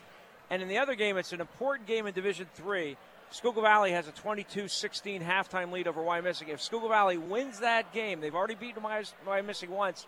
And 0.49 0.61
in 0.61 0.67
the 0.67 0.79
other 0.79 0.95
game, 0.95 1.15
it's 1.15 1.31
an 1.31 1.39
important 1.39 1.87
game 1.87 2.05
in 2.05 2.13
Division 2.13 2.47
Three. 2.53 2.97
Schuylkill 3.31 3.61
Valley 3.61 3.91
has 3.91 4.07
a 4.07 4.11
22-16 4.11 5.23
halftime 5.23 5.71
lead 5.71 5.87
over 5.87 6.01
Wyomissing. 6.01 6.49
If 6.49 6.61
Schuylkill 6.61 6.89
Valley 6.89 7.17
wins 7.17 7.59
that 7.59 7.93
game, 7.93 8.21
they've 8.21 8.33
already 8.33 8.55
beaten 8.55 8.81
Wyomissing 8.81 9.69
once. 9.69 10.07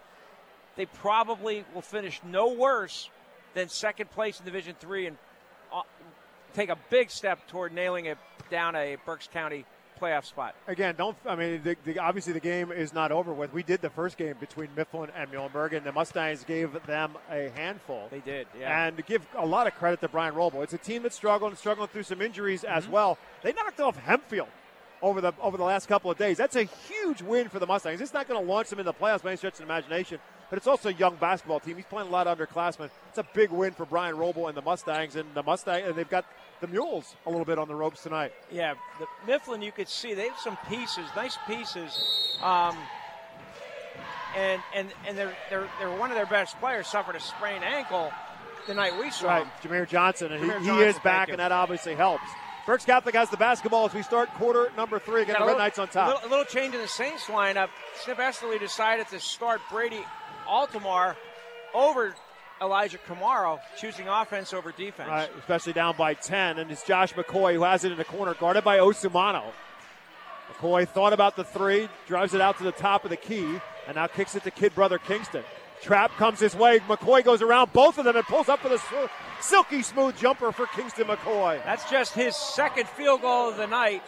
They 0.75 0.85
probably 0.87 1.63
will 1.75 1.81
finish 1.81 2.19
no 2.25 2.53
worse 2.53 3.09
than 3.53 3.69
second 3.69 4.09
place 4.09 4.39
in 4.39 4.45
Division 4.45 4.75
Three 4.79 5.05
and 5.05 5.17
uh, 5.73 5.81
take 6.53 6.69
a 6.69 6.77
big 6.89 7.11
step 7.11 7.47
toward 7.47 7.73
nailing 7.73 8.05
it 8.05 8.17
down 8.49 8.75
a 8.75 8.97
Berks 9.05 9.27
County 9.27 9.65
playoff 10.01 10.25
spot. 10.25 10.55
Again, 10.67 10.95
don't. 10.97 11.15
I 11.25 11.35
mean, 11.35 11.61
the, 11.63 11.77
the, 11.85 11.99
obviously 11.99 12.33
the 12.33 12.39
game 12.39 12.71
is 12.71 12.93
not 12.93 13.11
over 13.11 13.31
with. 13.33 13.53
We 13.53 13.63
did 13.63 13.81
the 13.81 13.89
first 13.89 14.17
game 14.17 14.35
between 14.39 14.69
Mifflin 14.75 15.09
and 15.15 15.31
Muhlenberg, 15.31 15.73
and 15.77 15.85
the 15.85 15.91
Mustangs 15.91 16.43
gave 16.43 16.73
them 16.87 17.11
a 17.29 17.49
handful. 17.55 18.07
They 18.09 18.19
did, 18.19 18.47
yeah. 18.59 18.87
And 18.87 19.05
give 19.05 19.25
a 19.37 19.45
lot 19.45 19.67
of 19.67 19.75
credit 19.75 20.01
to 20.01 20.07
Brian 20.07 20.33
Roble. 20.33 20.63
It's 20.63 20.73
a 20.73 20.77
team 20.77 21.03
that's 21.03 21.15
struggling, 21.15 21.55
struggling 21.55 21.87
through 21.89 22.03
some 22.03 22.21
injuries 22.21 22.63
as 22.63 22.83
Mm-hmm. 22.83 22.93
well. 22.93 23.17
They 23.43 23.53
knocked 23.53 23.79
off 23.79 23.97
Hempfield 23.97 24.47
over 25.03 25.21
the 25.21 25.33
over 25.41 25.57
the 25.57 25.63
last 25.63 25.87
couple 25.87 26.09
of 26.11 26.17
days. 26.17 26.37
That's 26.37 26.55
a 26.55 26.63
huge 26.63 27.21
win 27.21 27.49
for 27.49 27.59
the 27.59 27.67
Mustangs. 27.67 28.01
It's 28.01 28.13
not 28.13 28.27
going 28.27 28.43
to 28.43 28.51
launch 28.51 28.69
them 28.69 28.79
in 28.79 28.85
the 28.85 28.93
playoffs 28.93 29.23
by 29.23 29.29
any 29.29 29.37
stretch 29.37 29.53
of 29.53 29.57
the 29.59 29.63
imagination, 29.65 30.19
but 30.49 30.57
it's 30.57 30.67
also 30.67 30.89
a 30.89 30.93
young 30.93 31.15
basketball 31.15 31.59
team. 31.59 31.75
He's 31.75 31.85
playing 31.85 32.07
a 32.09 32.11
lot 32.11 32.27
of 32.27 32.37
underclassmen. 32.37 32.89
It's 33.09 33.17
a 33.17 33.25
big 33.33 33.49
win 33.51 33.73
for 33.73 33.85
Brian 33.85 34.15
Roble 34.15 34.47
and 34.47 34.55
the 34.57 34.61
Mustangs, 34.61 35.15
and 35.15 35.27
the 35.33 35.41
Mustang, 35.43 35.83
and 35.85 35.95
they've 35.95 36.09
got 36.09 36.25
the 36.61 36.67
Mules 36.67 37.15
a 37.25 37.29
little 37.29 37.45
bit 37.45 37.57
on 37.59 37.67
the 37.67 37.75
ropes 37.75 38.03
tonight. 38.03 38.31
Yeah, 38.51 38.75
the 38.99 39.07
Mifflin, 39.27 39.61
you 39.61 39.71
could 39.71 39.89
see 39.89 40.13
they 40.13 40.27
have 40.29 40.37
some 40.39 40.57
pieces, 40.69 41.05
nice 41.15 41.37
pieces. 41.47 42.37
Um, 42.41 42.77
and 44.35 44.61
and 44.73 44.87
and 45.07 45.17
they're, 45.17 45.35
they're, 45.49 45.67
they're 45.79 45.97
one 45.97 46.09
of 46.11 46.15
their 46.15 46.25
best 46.25 46.57
players 46.59 46.87
suffered 46.87 47.15
a 47.15 47.19
sprained 47.19 47.63
ankle 47.63 48.11
the 48.67 48.73
night 48.73 48.97
we 48.99 49.09
saw 49.11 49.27
Right, 49.27 49.43
him. 49.45 49.51
Jameer 49.71 49.87
Johnson, 49.87 50.31
and 50.31 50.41
Jameer 50.43 50.59
he, 50.59 50.65
Johnson, 50.65 50.75
he 50.75 50.81
is 50.83 50.99
back, 50.99 51.29
and 51.29 51.39
that 51.39 51.51
obviously 51.51 51.95
helps. 51.95 52.23
Berks 52.67 52.85
Catholic 52.85 53.15
has 53.15 53.29
the 53.31 53.37
basketball 53.37 53.85
as 53.87 53.93
we 53.93 54.03
start 54.03 54.29
quarter 54.35 54.71
number 54.77 54.99
three. 54.99 55.23
Again, 55.23 55.33
Got 55.33 55.41
a 55.41 55.45
Red 55.45 55.53
little- 55.53 55.59
Knights 55.65 55.79
on 55.79 55.87
A 55.87 55.91
top. 55.91 56.07
little, 56.13 56.29
a 56.29 56.29
little 56.29 56.45
change 56.45 56.75
in 56.75 56.79
the 56.81 56.87
Saints 56.87 57.25
lineup. 57.25 57.69
Snip 58.03 58.19
Esterly 58.19 58.59
decided 58.59 59.07
to 59.07 59.19
start 59.19 59.61
Brady 59.71 60.01
Altamar 60.47 61.15
over 61.73 62.13
Elijah 62.61 62.99
Kamara 63.07 63.59
choosing 63.77 64.07
offense 64.07 64.53
over 64.53 64.71
defense. 64.71 65.09
Right, 65.09 65.29
especially 65.39 65.73
down 65.73 65.95
by 65.97 66.13
10. 66.13 66.59
And 66.59 66.71
it's 66.71 66.83
Josh 66.83 67.13
McCoy 67.13 67.53
who 67.53 67.63
has 67.63 67.83
it 67.83 67.91
in 67.91 67.97
the 67.97 68.05
corner, 68.05 68.33
guarded 68.35 68.63
by 68.63 68.77
Osamano. 68.77 69.43
McCoy 70.53 70.87
thought 70.87 71.13
about 71.13 71.35
the 71.35 71.43
three, 71.43 71.89
drives 72.07 72.33
it 72.33 72.41
out 72.41 72.57
to 72.59 72.63
the 72.63 72.71
top 72.71 73.03
of 73.03 73.09
the 73.09 73.17
key, 73.17 73.59
and 73.87 73.95
now 73.95 74.07
kicks 74.07 74.35
it 74.35 74.43
to 74.43 74.51
kid 74.51 74.75
brother 74.75 74.99
Kingston. 74.99 75.43
Trap 75.81 76.11
comes 76.17 76.39
his 76.39 76.55
way. 76.55 76.79
McCoy 76.81 77.23
goes 77.23 77.41
around 77.41 77.73
both 77.73 77.97
of 77.97 78.05
them 78.05 78.15
and 78.15 78.25
pulls 78.25 78.49
up 78.49 78.59
for 78.59 78.69
the 78.69 78.79
silky 79.39 79.81
smooth 79.81 80.15
jumper 80.17 80.51
for 80.51 80.67
Kingston 80.67 81.07
McCoy. 81.07 81.63
That's 81.63 81.89
just 81.89 82.13
his 82.13 82.35
second 82.35 82.87
field 82.87 83.21
goal 83.23 83.49
of 83.49 83.57
the 83.57 83.65
night. 83.65 84.03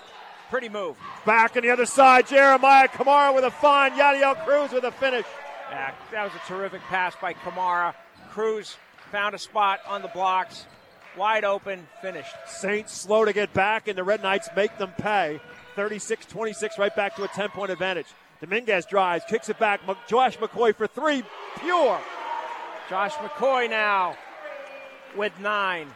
Pretty 0.51 0.69
move. 0.69 0.95
Back 1.25 1.57
on 1.57 1.63
the 1.63 1.71
other 1.71 1.87
side, 1.87 2.27
Jeremiah 2.27 2.87
Kamara 2.87 3.33
with 3.33 3.43
a 3.43 3.49
fine. 3.49 3.93
Yadiel 3.93 4.45
Cruz 4.45 4.71
with 4.71 4.83
a 4.83 4.91
finish. 4.91 5.25
Yeah, 5.71 5.91
that 6.11 6.23
was 6.25 6.33
a 6.35 6.47
terrific 6.47 6.81
pass 6.81 7.15
by 7.19 7.33
Kamara. 7.33 7.95
Cruz 8.33 8.77
found 9.11 9.35
a 9.35 9.37
spot 9.37 9.79
on 9.87 10.01
the 10.01 10.07
blocks 10.07 10.65
wide 11.15 11.43
open, 11.43 11.87
finished. 12.01 12.33
Saints 12.47 12.91
slow 12.91 13.25
to 13.25 13.31
get 13.31 13.53
back, 13.53 13.87
and 13.87 13.95
the 13.95 14.03
Red 14.03 14.23
Knights 14.23 14.49
make 14.55 14.75
them 14.79 14.91
pay. 14.97 15.39
36 15.75 16.25
26, 16.25 16.79
right 16.79 16.95
back 16.95 17.15
to 17.15 17.23
a 17.23 17.27
10 17.27 17.49
point 17.49 17.71
advantage. 17.71 18.07
Dominguez 18.41 18.87
drives, 18.87 19.23
kicks 19.29 19.49
it 19.49 19.59
back. 19.59 19.81
Josh 20.07 20.37
McCoy 20.37 20.75
for 20.75 20.87
three, 20.87 21.21
pure. 21.59 22.01
Josh 22.89 23.13
McCoy 23.13 23.69
now 23.69 24.17
with 25.15 25.39
nine. 25.39 25.87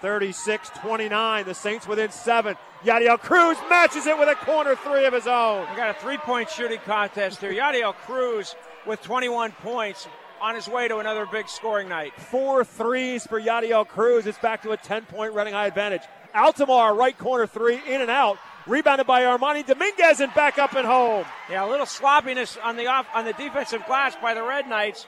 36 0.00 0.70
29. 0.76 1.44
The 1.44 1.54
Saints 1.54 1.88
within 1.88 2.12
seven. 2.12 2.54
Yadiel 2.84 3.18
Cruz 3.18 3.58
matches 3.68 4.06
it 4.06 4.16
with 4.16 4.28
a 4.28 4.36
corner 4.36 4.76
three 4.76 5.06
of 5.06 5.12
his 5.12 5.26
own. 5.26 5.68
We 5.70 5.76
got 5.76 5.90
a 5.90 6.00
three 6.00 6.18
point 6.18 6.50
shooting 6.50 6.78
contest 6.84 7.40
here. 7.40 7.52
Yadiel 7.52 7.94
Cruz 7.94 8.54
with 8.86 9.02
21 9.02 9.50
points 9.60 10.06
on 10.40 10.54
his 10.54 10.68
way 10.68 10.88
to 10.88 10.98
another 10.98 11.26
big 11.26 11.48
scoring 11.48 11.88
night. 11.88 12.12
Four 12.20 12.64
threes 12.64 13.26
for 13.26 13.40
Yadiel 13.40 13.86
Cruz. 13.86 14.26
It's 14.26 14.38
back 14.38 14.62
to 14.62 14.70
a 14.72 14.76
10 14.76 15.04
point 15.06 15.34
Reading 15.34 15.54
High 15.54 15.66
advantage. 15.66 16.02
Altamar, 16.34 16.94
right 16.96 17.16
corner 17.16 17.46
three, 17.46 17.80
in 17.86 18.00
and 18.00 18.10
out. 18.10 18.38
Rebounded 18.66 19.06
by 19.06 19.22
Armani 19.22 19.64
Dominguez 19.66 20.20
and 20.20 20.32
back 20.34 20.58
up 20.58 20.74
and 20.74 20.86
home. 20.86 21.24
Yeah, 21.50 21.64
a 21.64 21.68
little 21.68 21.86
sloppiness 21.86 22.58
on 22.62 22.76
the 22.76 22.86
off 22.86 23.06
on 23.14 23.24
the 23.24 23.32
defensive 23.32 23.84
glass 23.86 24.14
by 24.20 24.34
the 24.34 24.42
Red 24.42 24.68
Knights. 24.68 25.06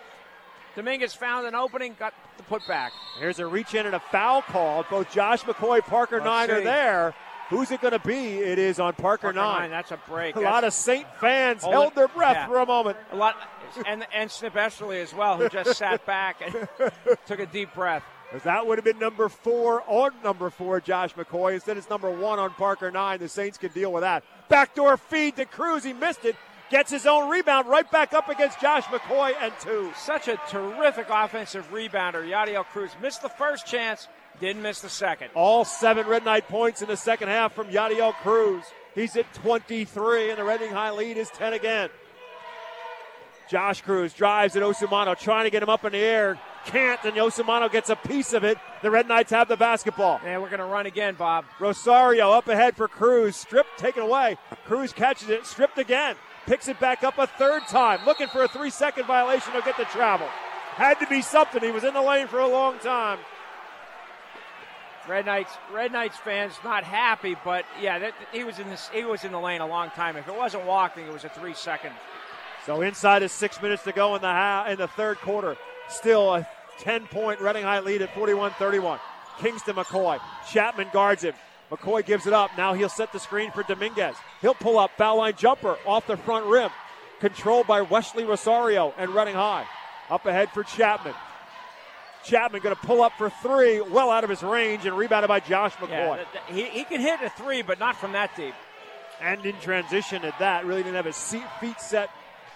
Dominguez 0.77 1.15
found 1.15 1.47
an 1.47 1.55
opening, 1.55 1.95
got 1.99 2.15
the 2.39 2.43
putback. 2.45 2.91
Here's 3.19 3.39
a 3.39 3.47
reach 3.47 3.75
in 3.75 3.85
and 3.87 3.95
a 3.95 4.01
foul 4.01 4.41
call. 4.43 4.85
Both 4.89 5.13
Josh 5.13 5.43
McCoy, 5.43 5.81
Parker 5.81 6.17
Let's 6.17 6.25
Nine 6.25 6.51
are 6.51 6.61
there. 6.63 7.15
Who's 7.51 7.71
it 7.73 7.81
going 7.81 7.93
to 7.93 7.99
be? 8.07 8.37
It 8.39 8.59
is 8.61 8.79
on 8.79 8.93
Parker, 8.95 9.23
Parker 9.25 9.37
Nine. 9.37 9.61
Nine, 9.63 9.71
that's 9.71 9.91
a 9.91 9.99
break. 10.09 10.37
A 10.37 10.39
That's- 10.39 10.53
lot 10.55 10.65
of 10.65 10.73
Saint 10.73 11.07
fans 11.21 11.63
Hold 11.63 11.75
held 11.75 11.87
it. 11.89 11.95
their 11.97 12.09
breath 12.09 12.37
Yeah. 12.37 12.47
for 12.47 12.59
a 12.61 12.67
moment. 12.67 12.97
A 13.11 13.17
lot, 13.17 13.37
and 13.87 14.07
and 14.15 14.31
Snip 14.31 14.55
Esterly 14.55 15.01
as 15.01 15.15
well, 15.15 15.37
who 15.37 15.49
just 15.49 15.77
sat 15.77 16.05
back 16.07 16.41
and 16.45 16.69
took 17.27 17.41
a 17.41 17.47
deep 17.47 17.75
breath. 17.75 18.03
That 18.45 18.67
would 18.67 18.79
have 18.79 18.85
been 18.85 18.99
number 18.99 19.29
four 19.29 19.83
on 19.89 20.13
number 20.23 20.51
four, 20.51 20.81
Josh 20.81 21.15
McCoy. 21.15 21.55
Instead, 21.55 21.77
it's 21.77 21.91
number 21.91 22.11
one 22.11 22.39
on 22.39 22.51
Parker 22.51 22.91
Nine. 22.91 23.19
The 23.19 23.29
Saints 23.29 23.59
can 23.59 23.73
deal 23.73 23.93
with 23.93 24.03
that. 24.03 24.23
Backdoor 24.49 24.97
feed 24.97 25.37
to 25.37 25.47
Cruz. 25.47 25.83
He 25.83 25.93
missed 25.93 26.25
it. 26.25 26.37
Gets 26.71 26.93
his 26.93 27.05
own 27.05 27.29
rebound 27.29 27.67
right 27.67 27.91
back 27.91 28.13
up 28.13 28.29
against 28.29 28.61
Josh 28.61 28.85
McCoy 28.85 29.33
and 29.41 29.53
two. 29.61 29.91
Such 29.97 30.29
a 30.29 30.41
terrific 30.49 31.09
offensive 31.11 31.69
rebounder. 31.73 32.25
Yadiel 32.25 32.65
Cruz 32.65 32.93
missed 33.03 33.23
the 33.23 33.29
first 33.29 33.67
chance, 33.67 34.07
didn't 34.39 34.63
miss 34.63 34.81
the 34.81 34.89
second. 34.89 35.31
All 35.35 35.65
seven 35.65 36.07
Red 36.07 36.25
Knight 36.25 36.47
points 36.47 36.81
in 36.81 36.87
the 36.87 36.97
second 36.97 37.27
half 37.27 37.55
from 37.55 37.67
Yadiel 37.71 38.15
Cruz. 38.15 38.63
He's 38.95 39.17
at 39.17 39.33
23, 39.35 40.31
and 40.31 40.39
the 40.39 40.45
Reading 40.45 40.71
High 40.71 40.93
lead 40.93 41.17
is 41.17 41.29
10 41.31 41.55
again. 41.55 41.91
Josh 43.51 43.83
Cruz 43.83 44.13
drives 44.13 44.55
at 44.55 44.63
Osamano, 44.63 45.19
trying 45.19 45.43
to 45.45 45.51
get 45.51 45.61
him 45.61 45.69
up 45.69 45.85
in 45.85 45.91
the 45.91 45.99
air. 45.99 46.39
Can't, 46.67 47.03
and 47.05 47.17
Osamano 47.17 47.71
gets 47.71 47.91
a 47.91 47.97
piece 47.97 48.33
of 48.33 48.45
it. 48.45 48.57
The 48.81 48.93
Red 48.93 49.09
Knights 49.09 49.33
have 49.33 49.49
the 49.49 49.57
basketball. 49.57 50.21
And 50.25 50.41
we're 50.41 50.51
going 50.51 50.61
to 50.61 50.67
run 50.67 50.87
again, 50.87 51.17
Bob. 51.17 51.47
Rosario 51.59 52.31
up 52.31 52.47
ahead 52.47 52.77
for 52.77 52.87
Cruz. 52.87 53.35
Stripped, 53.35 53.77
taken 53.77 54.05
away. 54.05 54.39
Cruz 54.67 54.93
catches 54.93 55.31
it, 55.31 55.47
stripped 55.47 55.79
again. 55.79 56.15
Picks 56.47 56.69
it 56.69 56.79
back 56.79 57.03
up 57.03 57.19
a 57.19 57.27
third 57.27 57.67
time. 57.67 57.99
Looking 58.07 58.29
for 58.29 58.45
a 58.45 58.49
three 58.49 58.71
second 58.71 59.07
violation. 59.07 59.53
He'll 59.53 59.63
get 59.63 59.77
the 59.77 59.85
travel. 59.87 60.29
Had 60.75 61.01
to 61.01 61.07
be 61.09 61.21
something. 61.21 61.61
He 61.61 61.73
was 61.73 61.83
in 61.83 61.93
the 61.93 62.03
lane 62.03 62.29
for 62.29 62.39
a 62.39 62.49
long 62.49 62.79
time. 62.79 63.19
Red 65.09 65.27
Knights, 65.27 65.53
Red 65.73 65.91
Knights 65.91 66.19
fans 66.19 66.53
not 66.63 66.85
happy, 66.85 67.37
but 67.45 67.65
yeah, 67.81 67.99
that, 67.99 68.15
he 68.33 68.45
was 68.45 68.61
in 68.61 68.69
this. 68.71 68.89
He 68.93 69.03
was 69.03 69.25
in 69.25 69.33
the 69.33 69.41
lane 69.41 69.61
a 69.61 69.67
long 69.67 69.91
time. 69.91 70.17
If 70.17 70.29
it 70.29 70.37
wasn't 70.37 70.67
walking, 70.67 71.05
it 71.05 71.13
was 71.13 71.25
a 71.25 71.29
three 71.29 71.55
second. 71.55 71.93
So 72.67 72.83
inside 72.83 73.23
is 73.23 73.33
six 73.33 73.61
minutes 73.63 73.83
to 73.85 73.93
go 73.93 74.15
in 74.17 74.23
the 74.23 74.29
ha- 74.29 74.67
in 74.69 74.79
the 74.79 74.89
third 74.89 75.19
quarter. 75.19 75.57
Still 75.89 76.35
a 76.35 76.47
10 76.81 77.07
point 77.07 77.41
Reading 77.41 77.63
High 77.65 77.81
lead 77.81 78.03
at 78.03 78.15
41 78.15 78.53
31. 78.53 78.99
Kingston 79.39 79.75
McCoy. 79.77 80.21
Chapman 80.51 80.89
guards 80.93 81.23
him. 81.25 81.35
McCoy 81.71 82.05
gives 82.05 82.27
it 82.27 82.33
up. 82.33 82.51
Now 82.57 82.75
he'll 82.75 82.89
set 82.89 83.13
the 83.13 83.19
screen 83.21 83.51
for 83.53 83.63
Dominguez. 83.63 84.17
He'll 84.41 84.55
pull 84.55 84.79
up 84.79 84.91
foul 84.99 85.19
line 85.19 85.35
jumper 85.37 85.77
off 85.87 86.07
the 86.07 86.17
front 86.17 86.47
rim. 86.47 86.71
Controlled 87.21 87.67
by 87.67 87.83
Wesley 87.83 88.25
Rosario 88.25 88.93
and 88.99 89.15
Reading 89.15 89.35
High. 89.35 89.67
Up 90.11 90.27
ahead 90.27 90.51
for 90.51 90.63
Chapman. 90.65 91.15
Chapman 92.25 92.61
going 92.61 92.75
to 92.75 92.81
pull 92.83 93.03
up 93.03 93.13
for 93.17 93.31
three, 93.43 93.81
well 93.81 94.11
out 94.11 94.25
of 94.25 94.31
his 94.31 94.43
range, 94.43 94.85
and 94.85 94.97
rebounded 94.97 95.29
by 95.29 95.41
Josh 95.41 95.73
McCoy. 95.77 95.89
Yeah, 95.89 96.17
th- 96.17 96.29
th- 96.49 96.73
he, 96.73 96.79
he 96.81 96.85
can 96.85 97.01
hit 97.01 97.21
a 97.23 97.31
three, 97.31 97.63
but 97.63 97.79
not 97.79 97.97
from 97.97 98.13
that 98.13 98.37
deep. 98.37 98.55
and 99.23 99.45
in 99.47 99.55
transition 99.61 100.25
at 100.25 100.39
that. 100.39 100.67
Really 100.67 100.83
didn't 100.83 100.97
have 100.97 101.07
his 101.07 101.17
seat, 101.17 101.45
feet 101.61 101.81
set 101.81 102.11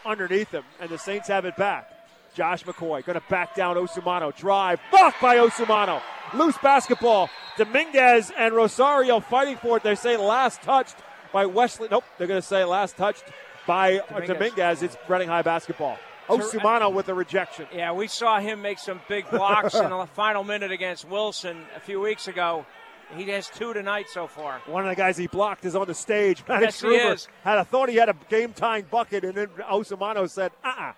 underneath 0.04 0.50
him, 0.50 0.64
and 0.80 0.90
the 0.90 0.98
Saints 0.98 1.28
have 1.28 1.44
it 1.44 1.56
back. 1.56 1.90
Josh 2.34 2.64
McCoy 2.64 3.04
going 3.04 3.18
to 3.18 3.24
back 3.30 3.54
down 3.54 3.76
Osamano. 3.76 4.34
Drive, 4.36 4.80
blocked 4.90 5.20
by 5.20 5.36
Osamano. 5.36 6.02
Loose 6.34 6.58
basketball. 6.58 7.30
Dominguez 7.56 8.32
and 8.36 8.54
Rosario 8.54 9.20
fighting 9.20 9.56
for 9.56 9.76
it. 9.76 9.82
They 9.84 9.94
say 9.94 10.16
last 10.16 10.60
touched 10.62 10.96
by 11.32 11.46
Wesley. 11.46 11.88
Nope, 11.90 12.04
they're 12.18 12.26
going 12.26 12.40
to 12.40 12.46
say 12.46 12.64
last 12.64 12.96
touched 12.96 13.24
by 13.66 13.98
Dominguez. 14.08 14.28
Dominguez. 14.28 14.82
It's 14.82 14.96
Reading 15.08 15.28
High 15.28 15.42
basketball. 15.42 15.96
Osamano 16.28 16.92
with 16.92 17.08
a 17.08 17.14
rejection. 17.14 17.66
Yeah, 17.72 17.92
we 17.92 18.08
saw 18.08 18.40
him 18.40 18.62
make 18.62 18.78
some 18.78 19.00
big 19.08 19.28
blocks 19.30 19.74
in 19.74 19.90
the 19.90 20.06
final 20.14 20.42
minute 20.42 20.72
against 20.72 21.06
Wilson 21.08 21.64
a 21.76 21.80
few 21.80 22.00
weeks 22.00 22.28
ago. 22.28 22.66
He 23.16 23.24
has 23.30 23.48
two 23.48 23.72
tonight 23.72 24.06
so 24.08 24.26
far. 24.26 24.60
One 24.66 24.84
of 24.84 24.90
the 24.90 24.96
guys 24.96 25.16
he 25.16 25.26
blocked 25.26 25.64
is 25.64 25.76
on 25.76 25.86
the 25.86 25.94
stage. 25.94 26.42
Matt 26.48 26.62
Yes, 26.62 26.80
he 26.80 26.88
is. 26.88 27.28
Had 27.42 27.58
a 27.58 27.64
thought 27.64 27.88
he 27.88 27.96
had 27.96 28.08
a 28.08 28.16
game 28.28 28.52
tying 28.52 28.86
bucket, 28.90 29.24
and 29.24 29.34
then 29.34 29.46
Osamano 29.70 30.28
said, 30.28 30.52
uh 30.64 30.72
uh 30.76 30.92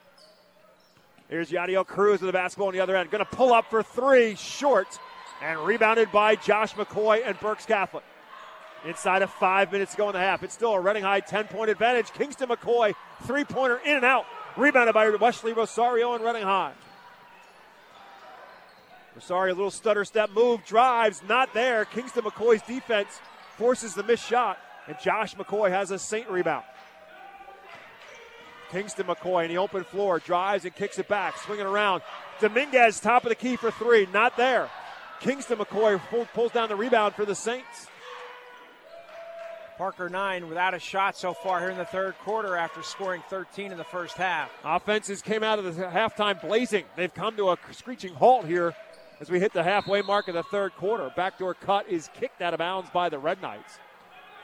Here's 1.29 1.51
Yadiel 1.51 1.85
Cruz 1.85 2.21
with 2.21 2.29
the 2.29 2.33
basketball 2.33 2.69
on 2.69 2.75
the 2.75 2.81
other 2.81 2.97
end. 2.97 3.11
Going 3.11 3.25
to 3.25 3.37
pull 3.37 3.53
up 3.53 3.69
for 3.69 3.83
three, 3.83 4.37
short, 4.37 4.87
and 5.43 5.59
rebounded 5.61 6.13
by 6.13 6.37
Josh 6.37 6.75
McCoy 6.75 7.27
and 7.27 7.39
Berks 7.41 7.67
Catholic. 7.67 8.05
Inside 8.85 9.23
of 9.23 9.31
five 9.31 9.73
minutes 9.73 9.93
to 9.93 9.99
go 9.99 10.09
in 10.09 10.13
the 10.13 10.21
half. 10.21 10.45
It's 10.45 10.55
still 10.55 10.73
a 10.75 10.81
Reading 10.81 11.03
High 11.03 11.21
10 11.21 11.47
point 11.49 11.71
advantage. 11.71 12.13
Kingston 12.13 12.49
McCoy, 12.49 12.95
three 13.25 13.43
pointer 13.45 13.79
in 13.85 13.97
and 13.97 14.05
out. 14.05 14.27
Rebounded 14.57 14.95
by 14.95 15.09
Wesley 15.11 15.53
Rosario 15.53 16.15
and 16.15 16.25
Reading 16.25 16.45
High. 16.45 16.73
Rosario, 19.17 19.55
a 19.55 19.57
little 19.57 19.71
stutter 19.71 20.05
step 20.05 20.29
move, 20.35 20.63
drives, 20.67 21.23
not 21.27 21.55
there. 21.55 21.87
Kingston 21.87 22.23
McCoy's 22.23 22.61
defense 22.61 23.19
forces 23.57 23.95
the 23.95 24.03
missed 24.03 24.27
shot, 24.29 24.59
and 24.87 24.95
Josh 25.03 25.35
McCoy 25.37 25.71
has 25.71 25.91
a 25.91 25.99
Saint 25.99 26.29
rebound. 26.29 26.65
Kingston 28.71 29.07
McCoy 29.07 29.45
in 29.45 29.49
the 29.49 29.57
open 29.57 29.85
floor 29.85 30.19
drives 30.19 30.67
and 30.67 30.75
kicks 30.75 30.99
it 30.99 31.09
back, 31.09 31.39
swinging 31.39 31.65
around. 31.65 32.03
Dominguez, 32.41 33.01
top 33.01 33.25
of 33.25 33.31
the 33.31 33.35
key 33.35 33.57
for 33.57 33.71
three, 33.71 34.07
not 34.13 34.37
there. 34.37 34.69
Kingston 35.21 35.57
McCoy 35.57 35.99
pull- 36.11 36.29
pulls 36.35 36.53
down 36.53 36.69
the 36.69 36.77
rebound 36.77 37.15
for 37.15 37.25
the 37.25 37.35
Saints. 37.35 37.87
Parker 39.79 40.11
nine 40.11 40.49
without 40.49 40.75
a 40.75 40.79
shot 40.79 41.17
so 41.17 41.33
far 41.33 41.61
here 41.61 41.71
in 41.71 41.79
the 41.79 41.85
third 41.87 42.15
quarter 42.19 42.57
after 42.57 42.83
scoring 42.83 43.23
13 43.31 43.73
in 43.73 43.79
the 43.79 43.85
first 43.85 44.17
half. 44.17 44.51
Offenses 44.65 45.23
came 45.23 45.43
out 45.43 45.59
of 45.59 45.77
the 45.77 45.85
halftime 45.85 46.41
blazing. 46.41 46.85
They've 46.97 47.13
come 47.13 47.37
to 47.37 47.51
a 47.51 47.59
screeching 47.73 48.15
halt 48.15 48.47
here 48.47 48.75
as 49.21 49.31
we 49.31 49.41
hit 49.41 49.53
the 49.53 49.63
halfway 49.63 50.03
mark 50.03 50.29
of 50.29 50.35
the 50.35 50.43
third 50.45 50.75
quarter. 50.77 51.11
Backdoor 51.17 51.55
cut 51.55 51.89
is 51.89 52.11
kicked 52.15 52.43
out 52.43 52.55
of 52.55 52.59
bounds 52.59 52.91
by 52.91 53.09
the 53.09 53.19
Red 53.19 53.41
Knights. 53.41 53.79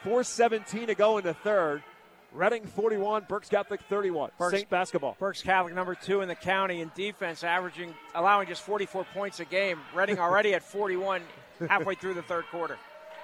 4.17 0.04 0.86
to 0.86 0.94
go 0.94 1.18
in 1.18 1.24
the 1.24 1.34
third. 1.34 1.82
Reading 2.32 2.64
41, 2.64 3.26
Berks 3.28 3.50
Catholic 3.50 3.80
31. 3.82 4.30
Berks- 4.38 4.56
Saint 4.56 4.70
basketball. 4.70 5.16
Berks 5.18 5.42
Catholic 5.42 5.74
number 5.74 5.94
two 5.94 6.22
in 6.22 6.28
the 6.28 6.34
county 6.34 6.80
in 6.80 6.90
defense, 6.94 7.44
averaging 7.44 7.94
allowing 8.14 8.48
just 8.48 8.62
44 8.62 9.04
points 9.12 9.38
a 9.40 9.44
game. 9.44 9.78
Reading 9.94 10.18
already 10.18 10.54
at 10.54 10.62
41 10.62 11.20
halfway 11.68 11.94
through 11.94 12.14
the 12.14 12.22
third 12.22 12.46
quarter. 12.50 12.78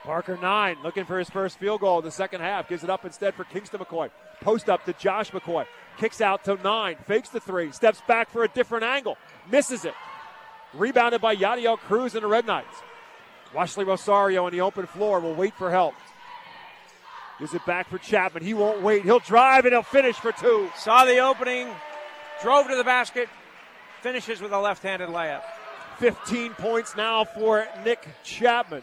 Parker 0.05 0.39
nine, 0.41 0.77
looking 0.85 1.05
for 1.07 1.19
his 1.19 1.29
first 1.31 1.59
field 1.59 1.81
goal 1.81 1.99
in 1.99 2.05
the 2.05 2.11
second 2.11 2.43
half. 2.43 2.69
Gives 2.69 2.85
it 2.85 2.91
up 2.91 3.05
instead 3.07 3.35
for 3.35 3.45
Kingston 3.45 3.81
McCoy. 3.81 4.11
Post 4.43 4.69
up 4.69 4.85
to 4.85 4.93
Josh 4.93 5.31
McCoy. 5.33 5.65
Kicks 5.99 6.21
out 6.21 6.45
to 6.45 6.55
nine. 6.63 6.97
Fakes 7.07 7.31
the 7.31 7.41
three. 7.41 7.73
Steps 7.73 8.01
back 8.07 8.31
for 8.31 8.45
a 8.45 8.49
different 8.49 8.85
angle. 8.85 9.17
Misses 9.51 9.85
it. 9.87 9.95
Rebounded 10.75 11.21
by 11.21 11.35
Yadiel 11.35 11.79
Cruz 11.79 12.15
and 12.15 12.23
the 12.23 12.29
Red 12.29 12.47
Knights. 12.47 12.77
Wesley 13.55 13.85
Rosario 13.85 14.45
on 14.45 14.53
the 14.53 14.61
open 14.61 14.87
floor 14.87 15.21
will 15.21 15.35
wait 15.35 15.55
for 15.55 15.71
help. 15.71 15.95
Gives 17.39 17.55
it 17.55 17.65
back 17.65 17.89
for 17.89 17.99
Chapman. 17.99 18.43
He 18.43 18.53
won't 18.53 18.83
wait. 18.83 19.05
He'll 19.05 19.21
drive 19.21 19.65
and 19.65 19.73
he'll 19.73 19.83
finish 19.83 20.17
for 20.17 20.33
two. 20.33 20.71
Saw 20.77 21.05
the 21.05 21.19
opening, 21.19 21.69
drove 22.43 22.69
to 22.69 22.77
the 22.77 22.85
basket, 22.85 23.29
finishes 24.03 24.41
with 24.41 24.53
a 24.53 24.59
left-handed 24.59 25.09
layup. 25.09 25.43
15 25.99 26.53
points 26.55 26.97
now 26.97 27.25
for 27.25 27.67
Nick 27.85 28.07
Chapman. 28.23 28.83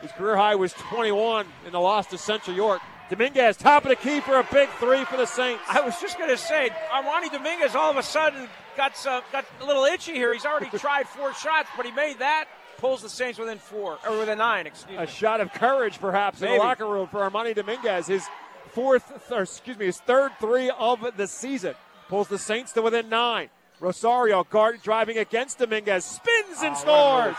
His 0.00 0.12
career 0.12 0.36
high 0.36 0.54
was 0.54 0.72
21 0.74 1.46
in 1.66 1.72
the 1.72 1.80
loss 1.80 2.06
to 2.08 2.18
Central 2.18 2.56
York. 2.56 2.80
Dominguez, 3.10 3.56
top 3.56 3.84
of 3.84 3.90
the 3.90 3.96
key 3.96 4.20
for 4.20 4.38
a 4.38 4.48
big 4.52 4.68
three 4.80 5.04
for 5.04 5.16
the 5.16 5.26
Saints. 5.26 5.62
I 5.68 5.80
was 5.80 6.00
just 6.00 6.16
going 6.16 6.30
to 6.30 6.38
say, 6.38 6.70
Armani 6.92 7.30
Dominguez 7.30 7.74
all 7.74 7.90
of 7.90 7.96
a 7.96 8.02
sudden 8.02 8.48
got 8.76 8.96
some, 8.96 9.22
got 9.32 9.44
a 9.60 9.64
little 9.64 9.84
itchy 9.84 10.12
here. 10.12 10.32
He's 10.32 10.44
already 10.44 10.66
tried 10.78 11.06
four 11.08 11.32
shots, 11.34 11.68
but 11.76 11.86
he 11.86 11.92
made 11.92 12.18
that. 12.20 12.46
Pulls 12.78 13.02
the 13.02 13.08
Saints 13.08 13.38
within 13.38 13.58
four, 13.58 13.98
or 14.06 14.18
within 14.18 14.38
nine, 14.38 14.66
excuse 14.66 14.96
A 14.96 15.00
me. 15.00 15.04
A 15.04 15.06
shot 15.06 15.40
of 15.40 15.52
courage, 15.52 15.98
perhaps, 16.00 16.42
in 16.42 16.50
the 16.50 16.56
locker 16.58 16.86
room 16.86 17.06
for 17.06 17.20
Armani 17.28 17.54
Dominguez. 17.54 18.08
His 18.08 18.26
fourth, 18.72 19.30
or 19.32 19.42
excuse 19.42 19.78
me, 19.78 19.86
his 19.86 20.00
third 20.00 20.32
three 20.40 20.70
of 20.70 21.16
the 21.16 21.26
season. 21.26 21.74
Pulls 22.08 22.28
the 22.28 22.38
Saints 22.38 22.72
to 22.72 22.82
within 22.82 23.08
nine. 23.08 23.48
Rosario 23.80 24.44
guard 24.44 24.82
driving 24.82 25.18
against 25.18 25.58
Dominguez, 25.58 26.04
spins 26.04 26.62
and 26.62 26.74
Oh, 26.76 26.78
scores. 26.78 27.36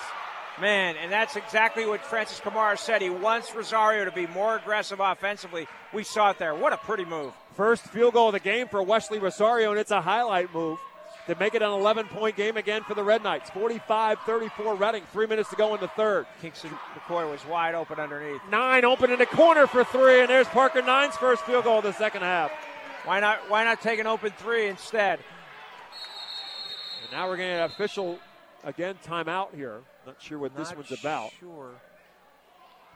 Man, 0.60 0.96
and 0.96 1.12
that's 1.12 1.36
exactly 1.36 1.86
what 1.86 2.02
Francis 2.02 2.40
Kamara 2.40 2.78
said. 2.78 3.02
He 3.02 3.10
wants 3.10 3.54
Rosario 3.54 4.06
to 4.06 4.12
be 4.12 4.26
more 4.28 4.56
aggressive 4.56 5.00
offensively. 5.02 5.68
We 5.94 6.04
saw 6.04 6.30
it 6.32 6.40
there. 6.40 6.56
What 6.56 6.72
a 6.72 6.78
pretty 6.78 7.04
move. 7.06 7.34
First 7.56 7.84
field 7.88 8.14
goal 8.14 8.28
of 8.30 8.34
the 8.34 8.40
game 8.40 8.68
for 8.70 8.82
Wesley 8.82 9.20
Rosario, 9.20 9.72
and 9.72 9.80
it's 9.80 9.92
a 9.92 10.02
highlight 10.02 10.54
move 10.54 10.80
to 11.28 11.36
make 11.36 11.56
it 11.56 11.62
an 11.62 11.72
11 11.72 12.08
point 12.08 12.36
game 12.36 12.58
again 12.58 12.84
for 12.84 12.94
the 12.94 13.04
Red 13.04 13.24
Knights. 13.24 13.50
45 13.50 14.20
34 14.26 14.76
Reading, 14.76 15.04
three 15.12 15.28
minutes 15.28 15.50
to 15.50 15.56
go 15.56 15.74
in 15.74 15.82
the 15.82 15.88
third. 15.90 16.26
Kingston 16.42 16.72
McCoy 16.94 17.30
was 17.30 17.46
wide 17.46 17.76
open 17.76 18.00
underneath. 18.00 18.42
Nine 18.50 18.86
open 18.86 19.12
in 19.12 19.20
the 19.20 19.26
corner 19.26 19.68
for 19.68 19.84
three, 19.84 20.22
and 20.22 20.30
there's 20.30 20.48
Parker 20.48 20.82
Nine's 20.82 21.16
first 21.18 21.44
field 21.44 21.64
goal 21.64 21.80
of 21.80 21.84
the 21.84 21.94
second 21.94 22.22
half. 22.22 22.52
Why 23.06 23.20
not? 23.20 23.50
Why 23.50 23.64
not 23.64 23.82
take 23.82 24.00
an 24.00 24.08
open 24.08 24.32
three 24.38 24.68
instead? 24.68 25.20
And 27.04 27.12
now 27.12 27.28
we're 27.28 27.38
getting 27.38 27.54
an 27.54 27.64
official 27.64 28.20
again 28.64 28.96
timeout 29.06 29.54
here. 29.54 29.82
Not 30.06 30.22
sure 30.22 30.40
what 30.40 30.56
this 30.56 30.74
one's 30.76 30.92
about. 30.92 31.32
Sure. 31.40 31.72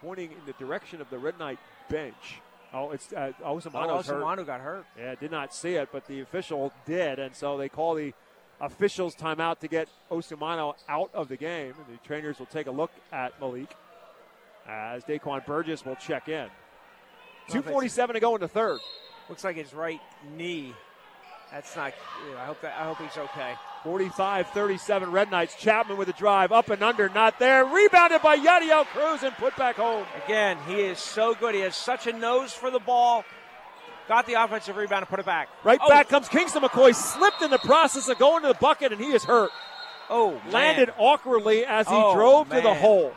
Pointing 0.00 0.32
in 0.32 0.38
the 0.46 0.52
direction 0.54 1.00
of 1.00 1.10
the 1.10 1.18
Red 1.18 1.38
Knight 1.38 1.58
bench. 1.88 2.40
Oh, 2.72 2.90
it's 2.92 3.12
uh, 3.12 3.32
Osamano's 3.44 4.08
Oh, 4.08 4.26
hurt. 4.26 4.46
Got 4.46 4.60
hurt. 4.60 4.86
Yeah, 4.98 5.14
did 5.16 5.30
not 5.30 5.52
see 5.54 5.74
it, 5.74 5.88
but 5.92 6.06
the 6.06 6.20
official 6.20 6.72
did, 6.86 7.18
and 7.18 7.34
so 7.34 7.58
they 7.58 7.68
call 7.68 7.94
the 7.94 8.14
officials 8.60 9.16
timeout 9.16 9.58
to 9.60 9.68
get 9.68 9.88
Osamano 10.10 10.74
out 10.88 11.10
of 11.14 11.28
the 11.28 11.36
game. 11.36 11.74
And 11.76 11.96
the 11.98 12.06
trainers 12.06 12.38
will 12.38 12.46
take 12.46 12.66
a 12.68 12.70
look 12.70 12.92
at 13.12 13.38
Malik 13.40 13.74
as 14.68 15.02
Daquan 15.04 15.44
Burgess 15.46 15.84
will 15.84 15.96
check 15.96 16.28
in. 16.28 16.48
Two 17.48 17.62
forty-seven 17.62 18.14
to 18.14 18.20
go 18.20 18.34
in 18.36 18.40
the 18.40 18.48
third. 18.48 18.78
Looks 19.28 19.42
like 19.42 19.56
his 19.56 19.74
right 19.74 20.00
knee. 20.36 20.72
That's 21.52 21.74
not. 21.76 21.92
yeah, 22.30 22.42
I 22.42 22.44
hope 22.46 22.60
that. 22.62 22.74
I 22.78 22.84
hope 22.84 22.98
he's 22.98 23.16
okay. 23.16 23.54
45-37 23.84 25.10
Red 25.12 25.30
Knights. 25.30 25.54
Chapman 25.56 25.96
with 25.96 26.08
a 26.08 26.12
drive, 26.12 26.52
up 26.52 26.68
and 26.70 26.82
under, 26.82 27.08
not 27.08 27.38
there. 27.38 27.64
Rebounded 27.64 28.22
by 28.22 28.36
Yadiel 28.38 28.84
Cruz 28.86 29.22
and 29.22 29.34
put 29.36 29.56
back 29.56 29.76
home. 29.76 30.04
Again, 30.24 30.58
he 30.66 30.74
is 30.80 30.98
so 30.98 31.34
good. 31.34 31.54
He 31.54 31.62
has 31.62 31.74
such 31.76 32.06
a 32.06 32.12
nose 32.12 32.52
for 32.52 32.70
the 32.70 32.78
ball. 32.78 33.24
Got 34.08 34.26
the 34.26 34.34
offensive 34.34 34.76
rebound 34.76 35.02
and 35.02 35.08
put 35.08 35.18
it 35.20 35.26
back. 35.26 35.48
Right 35.64 35.78
Oh, 35.82 35.88
back 35.88 36.08
comes 36.08 36.28
Kingston 36.28 36.62
McCoy, 36.62 36.94
slipped 36.94 37.42
in 37.42 37.50
the 37.50 37.58
process 37.58 38.08
of 38.08 38.18
going 38.18 38.42
to 38.42 38.48
the 38.48 38.54
bucket, 38.54 38.92
and 38.92 39.00
he 39.00 39.12
is 39.12 39.24
hurt. 39.24 39.50
Oh, 40.08 40.32
man. 40.32 40.52
landed 40.52 40.92
awkwardly 40.98 41.64
as 41.64 41.86
he 41.86 41.94
Oh, 41.94 42.14
drove 42.14 42.48
to 42.50 42.60
the 42.60 42.74
hole. 42.74 43.12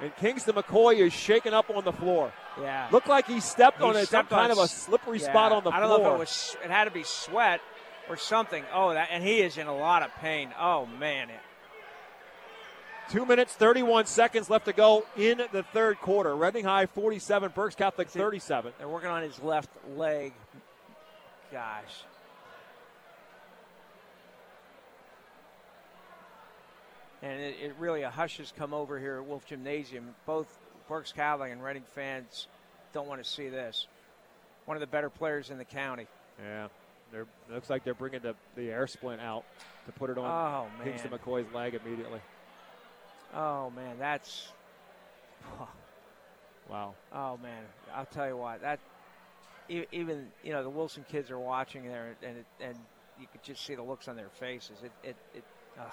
And 0.00 0.14
Kingston 0.16 0.54
McCoy 0.54 0.98
is 0.98 1.12
shaken 1.12 1.52
up 1.52 1.68
on 1.70 1.84
the 1.84 1.92
floor. 1.92 2.32
Yeah. 2.60 2.88
Looked 2.90 3.08
like 3.08 3.26
he 3.26 3.40
stepped 3.40 3.78
He 3.78 3.84
on 3.84 3.90
a, 3.90 3.98
some 3.98 4.06
stepped 4.06 4.30
kind 4.30 4.50
on 4.50 4.52
of 4.52 4.58
a 4.58 4.68
slippery 4.68 5.18
yeah, 5.18 5.26
spot 5.26 5.52
on 5.52 5.62
the 5.62 5.70
floor. 5.70 5.74
I 5.74 5.80
don't 5.80 6.02
know 6.02 6.08
if 6.10 6.14
it 6.14 6.18
was. 6.18 6.56
It 6.64 6.70
had 6.70 6.84
to 6.84 6.90
be 6.90 7.02
sweat 7.02 7.60
or 8.08 8.16
something. 8.16 8.64
Oh, 8.72 8.94
that 8.94 9.08
and 9.10 9.22
he 9.22 9.40
is 9.40 9.58
in 9.58 9.66
a 9.66 9.76
lot 9.76 10.02
of 10.02 10.14
pain. 10.16 10.50
Oh 10.58 10.86
man. 10.86 11.28
Two 13.10 13.26
minutes, 13.26 13.54
31 13.54 14.06
seconds 14.06 14.48
left 14.48 14.66
to 14.66 14.72
go 14.72 15.04
in 15.16 15.42
the 15.52 15.64
third 15.64 16.00
quarter. 16.00 16.36
Reading 16.36 16.64
High 16.64 16.86
47, 16.86 17.50
Berks 17.52 17.74
Catholic 17.74 18.08
37. 18.08 18.72
They're 18.78 18.88
working 18.88 19.10
on 19.10 19.22
his 19.22 19.40
left 19.42 19.68
leg. 19.96 20.32
Gosh. 21.50 22.04
And 27.22 27.40
it, 27.40 27.56
it 27.62 27.74
really 27.78 28.02
a 28.02 28.10
hush 28.10 28.38
has 28.38 28.52
come 28.56 28.72
over 28.72 28.98
here 28.98 29.16
at 29.16 29.26
Wolf 29.26 29.46
Gymnasium. 29.46 30.14
Both 30.26 30.48
Berks 30.88 31.12
Catholic 31.12 31.52
and 31.52 31.62
Reading 31.62 31.84
fans 31.94 32.46
don't 32.92 33.06
want 33.06 33.22
to 33.22 33.28
see 33.28 33.48
this. 33.48 33.86
One 34.64 34.76
of 34.76 34.80
the 34.80 34.86
better 34.86 35.10
players 35.10 35.50
in 35.50 35.58
the 35.58 35.64
county. 35.64 36.06
Yeah. 36.42 36.68
They're, 37.12 37.26
looks 37.50 37.68
like 37.68 37.84
they're 37.84 37.94
bringing 37.94 38.20
the, 38.20 38.34
the 38.56 38.70
air 38.70 38.86
splint 38.86 39.20
out 39.20 39.44
to 39.86 39.92
put 39.92 40.10
it 40.10 40.18
on 40.18 40.24
Oh, 40.24 40.78
man. 40.78 40.86
Kingston 40.86 41.10
McCoy's 41.10 41.52
leg 41.52 41.74
immediately. 41.74 42.20
Oh 43.34 43.70
man, 43.70 43.96
that's 43.98 44.48
Wow. 46.70 46.94
Oh 47.12 47.36
man, 47.42 47.64
I'll 47.94 48.06
tell 48.06 48.28
you 48.28 48.36
what. 48.36 48.60
That 48.60 48.78
even 49.68 50.28
you 50.42 50.52
know 50.52 50.62
the 50.62 50.70
Wilson 50.70 51.04
kids 51.08 51.30
are 51.30 51.38
watching 51.38 51.84
there, 51.84 52.16
and 52.22 52.38
it, 52.38 52.46
and 52.60 52.76
you 53.20 53.26
could 53.30 53.42
just 53.42 53.64
see 53.64 53.74
the 53.74 53.82
looks 53.82 54.08
on 54.08 54.16
their 54.16 54.28
faces. 54.38 54.78
It 54.82 54.92
it, 55.02 55.16
it 55.34 55.44
ugh. 55.80 55.92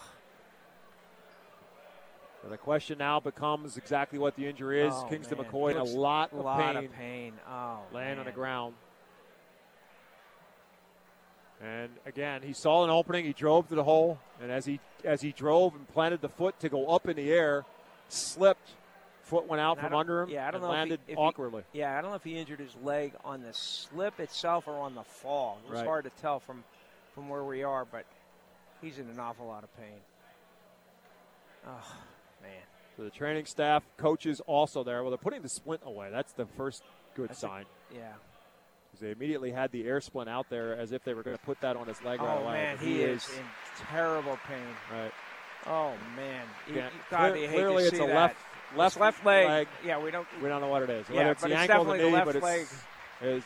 So 2.44 2.50
the 2.50 2.58
question 2.58 2.98
now 3.00 3.20
becomes 3.20 3.78
exactly 3.78 4.20
what 4.20 4.36
the 4.36 4.46
injury 4.46 4.82
is. 4.82 4.94
Oh, 4.96 5.08
Kingston 5.10 5.38
man. 5.40 5.48
McCoy 5.48 5.72
in 5.72 5.78
a 5.78 5.84
lot 5.84 6.32
of 6.32 6.40
lot 6.46 6.60
pain. 6.76 6.86
of 6.86 6.94
pain. 6.94 7.34
Oh, 7.50 7.80
laying 7.92 8.20
on 8.20 8.26
the 8.26 8.32
ground. 8.32 8.76
And 11.62 11.90
again, 12.06 12.44
he 12.44 12.54
saw 12.54 12.84
an 12.84 12.92
opening. 12.92 13.26
He 13.26 13.34
drove 13.34 13.68
to 13.70 13.76
the 13.76 13.84
hole, 13.84 14.20
and 14.42 14.52
as 14.52 14.66
he 14.66 14.80
as 15.04 15.22
he 15.22 15.32
drove 15.32 15.74
and 15.74 15.88
planted 15.88 16.22
the 16.22 16.30
foot 16.30 16.60
to 16.60 16.70
go 16.70 16.88
up 16.88 17.08
in 17.08 17.16
the 17.16 17.32
air, 17.32 17.66
slipped. 18.10 18.70
Foot 19.24 19.46
went 19.46 19.60
out 19.60 19.78
And 19.78 19.88
from 19.90 19.94
under 20.00 20.22
him. 20.22 20.30
Yeah, 20.30 20.48
I 20.48 20.52
don't 20.52 20.62
and 20.62 20.64
know 20.64 20.70
landed 20.70 21.00
if 21.02 21.08
he, 21.08 21.12
if 21.14 21.18
he- 21.18 21.22
awkwardly. 21.22 21.64
yeah, 21.74 21.98
I 21.98 22.02
don't 22.02 22.12
know 22.12 22.16
if 22.16 22.24
he 22.24 22.38
injured 22.38 22.62
his 22.62 22.74
leg 22.82 23.12
on 23.26 23.42
the 23.42 23.52
slip 23.52 24.22
itself 24.22 24.70
or 24.70 24.78
on 24.80 24.96
the 24.96 25.04
fall. 25.04 25.60
It's 25.66 25.74
Right. 25.74 25.86
hard 25.86 26.06
to 26.06 26.12
tell 26.22 26.40
from 26.40 26.64
from 27.14 27.28
where 27.28 27.44
we 27.44 27.62
are, 27.64 27.84
but 27.84 28.06
he's 28.82 29.00
in 29.00 29.10
an 29.10 29.20
awful 29.20 29.46
lot 29.48 29.66
of 29.66 29.76
pain. 29.76 30.00
Oh 31.68 31.96
man. 32.42 32.52
So 32.96 33.04
the 33.04 33.10
training 33.10 33.46
staff, 33.46 33.84
coaches 33.98 34.42
also 34.48 34.84
there. 34.84 35.02
Well, 35.04 35.12
they're 35.12 35.18
putting 35.18 35.42
the 35.44 35.50
splint 35.50 35.82
away. 35.86 36.10
That's 36.12 36.34
the 36.34 36.46
first 36.46 36.84
good 37.16 37.30
That's 37.30 37.40
a- 37.40 37.48
sign. 37.48 37.66
Yeah. 37.94 38.14
'Cause 38.92 39.02
they 39.02 39.12
immediately 39.12 39.52
had 39.52 39.72
the 39.72 39.86
air 39.88 40.02
splint 40.02 40.30
out 40.30 40.50
there 40.50 40.76
as 40.76 40.92
if 40.92 41.04
they 41.04 41.14
were 41.14 41.22
going 41.22 41.38
to 41.38 41.44
put 41.44 41.60
that 41.62 41.76
on 41.76 41.88
his 41.88 42.02
leg 42.02 42.20
right 42.22 42.38
Oh 42.40 42.44
away. 42.44 42.54
man, 42.54 42.78
But 42.78 42.86
he 42.86 43.04
is 43.04 43.30
in 43.38 43.44
terrible 43.92 44.40
pain. 44.48 44.76
Right. 44.92 45.12
Oh 45.68 45.94
man, 46.16 46.46
Yeah, 46.74 46.90
God, 47.12 47.34
clear- 47.34 47.48
clearly 47.50 47.84
it's 47.84 47.94
a 47.96 47.98
that. 47.98 48.08
left 48.16 48.36
left 48.76 48.96
It's 48.96 49.02
left 49.02 49.26
leg. 49.26 49.48
leg. 49.48 49.68
Yeah, 49.86 50.00
we 50.00 50.10
don't. 50.12 50.28
We 50.42 50.48
don't 50.50 50.62
know 50.62 50.68
what 50.70 50.82
it 50.84 50.90
is. 50.90 51.08
Yeah, 51.10 51.18
Whether 51.18 51.32
it's 51.32 51.42
but 51.42 51.48
the 51.50 51.54
it's 51.54 51.62
ankle 51.70 51.84
the 51.86 51.92
definitely 51.94 52.06
knee, 52.06 52.12
the 52.12 52.16
left 52.18 52.26
but 52.26 52.36
it's, 52.36 52.44
leg. 53.22 53.32
it's 53.36 53.46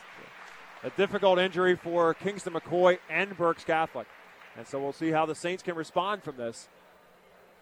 a 0.84 0.90
difficult 0.90 1.38
injury 1.38 1.76
for 1.76 2.14
Kingston 2.14 2.54
McCoy 2.54 2.98
and 3.10 3.36
Berks 3.36 3.64
Catholic. 3.64 4.06
And 4.56 4.66
so 4.66 4.78
we'll 4.80 4.92
see 4.92 5.10
how 5.10 5.26
the 5.26 5.34
Saints 5.34 5.62
can 5.62 5.74
respond 5.74 6.22
from 6.22 6.36
this. 6.36 6.68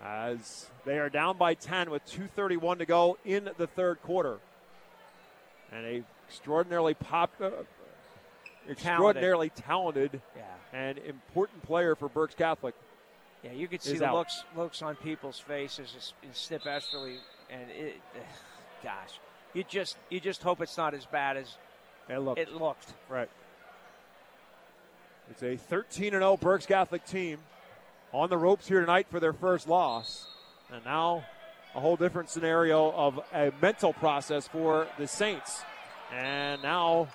As 0.02 0.66
they 0.86 0.98
are 0.98 1.10
down 1.10 1.36
by 1.36 1.54
10 1.54 1.90
with 1.90 2.04
2.31 2.06 2.78
to 2.78 2.86
go 2.86 3.18
in 3.24 3.50
the 3.58 3.66
third 3.66 4.00
quarter. 4.02 4.38
And 5.72 5.84
a 5.86 6.02
extraordinarily 6.26 6.94
pop, 6.94 7.32
uh, 7.40 7.50
extraordinarily 8.68 9.50
talented 9.50 10.20
Yeah. 10.36 10.42
and 10.72 10.98
important 10.98 11.62
player 11.62 11.94
for 11.94 12.08
Berks 12.08 12.34
Catholic. 12.34 12.74
Yeah, 13.42 13.52
you 13.52 13.68
could 13.68 13.82
see 13.82 13.98
the 13.98 14.06
out. 14.06 14.14
looks 14.14 14.44
looks 14.54 14.82
on 14.82 14.96
people's 14.96 15.40
faces 15.40 16.12
in 16.22 16.34
Snip 16.34 16.66
Esterly, 16.66 17.18
and 17.50 17.70
it, 17.70 18.00
gosh, 18.82 19.18
you 19.54 19.64
just 19.64 19.96
you 20.08 20.20
just 20.20 20.42
hope 20.42 20.60
it's 20.60 20.76
not 20.76 20.94
as 20.94 21.06
bad 21.06 21.36
as 21.36 21.56
it 22.08 22.18
looked. 22.18 22.38
It 22.40 22.52
looked. 22.52 22.92
Right. 23.08 23.30
It's 25.30 25.42
a 25.42 25.56
13 25.56 26.14
and 26.14 26.22
0 26.22 26.36
Berks 26.36 26.66
Catholic 26.66 27.04
team 27.04 27.38
on 28.12 28.28
the 28.28 28.36
ropes 28.36 28.66
here 28.68 28.80
tonight 28.80 29.06
for 29.10 29.20
their 29.20 29.32
first 29.32 29.68
loss. 29.68 30.26
And 30.72 30.84
now 30.84 31.24
a 31.74 31.80
whole 31.80 31.96
different 31.96 32.30
scenario 32.30 32.90
of 32.92 33.20
a 33.32 33.52
mental 33.60 33.92
process 33.92 34.48
for 34.48 34.86
the 34.98 35.06
Saints. 35.06 35.62
And 36.12 36.62
now 36.62 37.08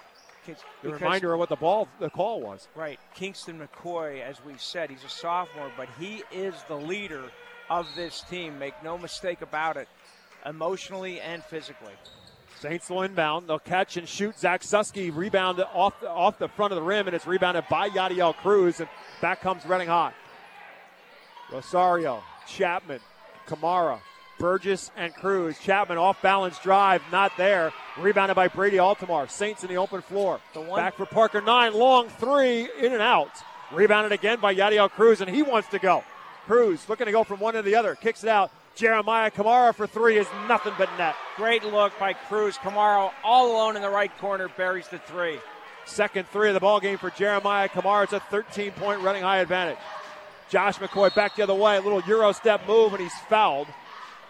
the 0.45 0.55
because- 0.83 1.01
reminder 1.01 1.33
of 1.33 1.39
what 1.39 1.49
the 1.49 1.55
ball 1.55 1.87
the 1.99 2.09
call 2.09 2.41
was. 2.41 2.67
Right, 2.75 2.99
Kingston 3.13 3.59
McCoy, 3.59 4.21
as 4.21 4.43
we 4.45 4.53
said, 4.57 4.89
he's 4.89 5.03
a 5.03 5.09
sophomore, 5.09 5.71
but 5.75 5.89
he 5.99 6.23
is 6.31 6.53
the 6.67 6.77
leader 6.77 7.23
of 7.69 7.87
this 7.95 8.21
team. 8.21 8.59
Make 8.59 8.81
no 8.83 8.97
mistake 8.97 9.41
about 9.41 9.75
it, 9.75 9.87
emotionally 10.45 11.19
and 11.19 11.43
physically. 11.43 11.93
Saints 12.59 12.89
will 12.89 13.01
inbound. 13.01 13.49
They'll 13.49 13.59
catch 13.59 13.97
and 13.97 14.07
shoot. 14.07 14.39
Zach 14.39 14.61
Susky 14.61 15.13
rebound 15.13 15.59
off 15.73 15.99
the, 15.99 16.09
off 16.09 16.39
the 16.39 16.47
front 16.47 16.71
of 16.71 16.77
the 16.77 16.83
rim, 16.83 17.07
and 17.07 17.15
it's 17.15 17.27
rebounded 17.27 17.65
by 17.69 17.89
Yadiel 17.89 18.33
Cruz. 18.35 18.79
And 18.79 18.87
back 19.21 19.41
comes 19.41 19.65
Reading 19.65 19.89
Hot. 19.89 20.13
Rosario, 21.51 22.23
Chapman, 22.47 22.99
Kamara, 23.47 23.99
Burgess, 24.39 24.91
and 24.97 25.13
Cruz. 25.13 25.57
Chapman 25.59 25.97
off 25.97 26.21
balance 26.21 26.59
drive, 26.59 27.01
not 27.11 27.31
there. 27.37 27.71
Rebounded 27.97 28.35
by 28.35 28.47
Brady 28.49 28.77
Altamar. 28.77 29.29
Saints 29.29 29.63
in 29.63 29.69
the 29.69 29.77
open 29.77 30.01
floor. 30.01 30.39
one- 30.53 30.79
Back 30.79 30.95
for 30.95 31.05
Parker. 31.05 31.41
Nine, 31.41 31.73
long 31.73 32.09
three, 32.09 32.69
in 32.79 32.91
and 32.93 33.01
out. 33.01 33.31
Rebounded 33.71 34.11
again 34.11 34.39
by 34.39 34.53
Yadiel 34.53 34.89
Cruz, 34.91 35.21
and 35.21 35.29
he 35.29 35.41
wants 35.41 35.69
to 35.69 35.79
go. 35.79 36.03
Cruz 36.45 36.87
looking 36.89 37.05
to 37.05 37.11
go 37.11 37.23
from 37.23 37.39
one 37.39 37.53
to 37.55 37.61
the 37.61 37.75
other. 37.75 37.95
Kicks 37.95 38.23
it 38.23 38.29
out. 38.29 38.51
Jeremiah 38.75 39.31
Kamara 39.31 39.73
for 39.73 39.87
three 39.87 40.17
is 40.17 40.27
nothing 40.49 40.73
but 40.77 40.89
net. 40.97 41.15
Great 41.37 41.63
look 41.63 41.97
by 41.97 42.11
Cruz. 42.13 42.57
Kamara 42.57 43.09
all 43.23 43.53
alone 43.53 43.77
in 43.77 43.81
the 43.81 43.89
right 43.89 44.15
corner 44.19 44.49
buries 44.49 44.87
the 44.89 44.99
three. 44.99 45.39
Second 45.85 46.27
three 46.27 46.49
of 46.49 46.53
the 46.55 46.59
ball 46.59 46.79
game 46.81 46.97
for 46.97 47.09
Jeremiah 47.09 47.69
Kamara. 47.69 48.03
It's 48.03 48.13
a 48.13 48.19
13 48.19 48.71
point 48.73 49.01
Reading 49.01 49.23
high 49.23 49.37
advantage. 49.37 49.77
Josh 50.49 50.77
McCoy 50.77 51.13
back 51.15 51.35
the 51.35 51.43
other 51.43 51.55
way. 51.55 51.77
A 51.77 51.81
little 51.81 52.01
Euro 52.01 52.31
step 52.31 52.67
move, 52.67 52.93
and 52.93 53.01
he's 53.01 53.17
fouled. 53.29 53.67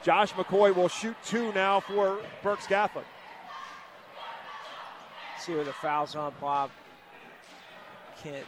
Josh 0.04 0.34
McCoy 0.34 0.74
will 0.74 0.88
shoot 0.88 1.16
two 1.26 1.52
now 1.54 1.80
for 1.80 2.20
Berks 2.44 2.68
Catholic. 2.68 3.06
See 5.40 5.54
where 5.54 5.64
the 5.64 5.74
foul's 5.74 6.16
on, 6.16 6.34
Bob. 6.40 6.72
Can't. 8.24 8.46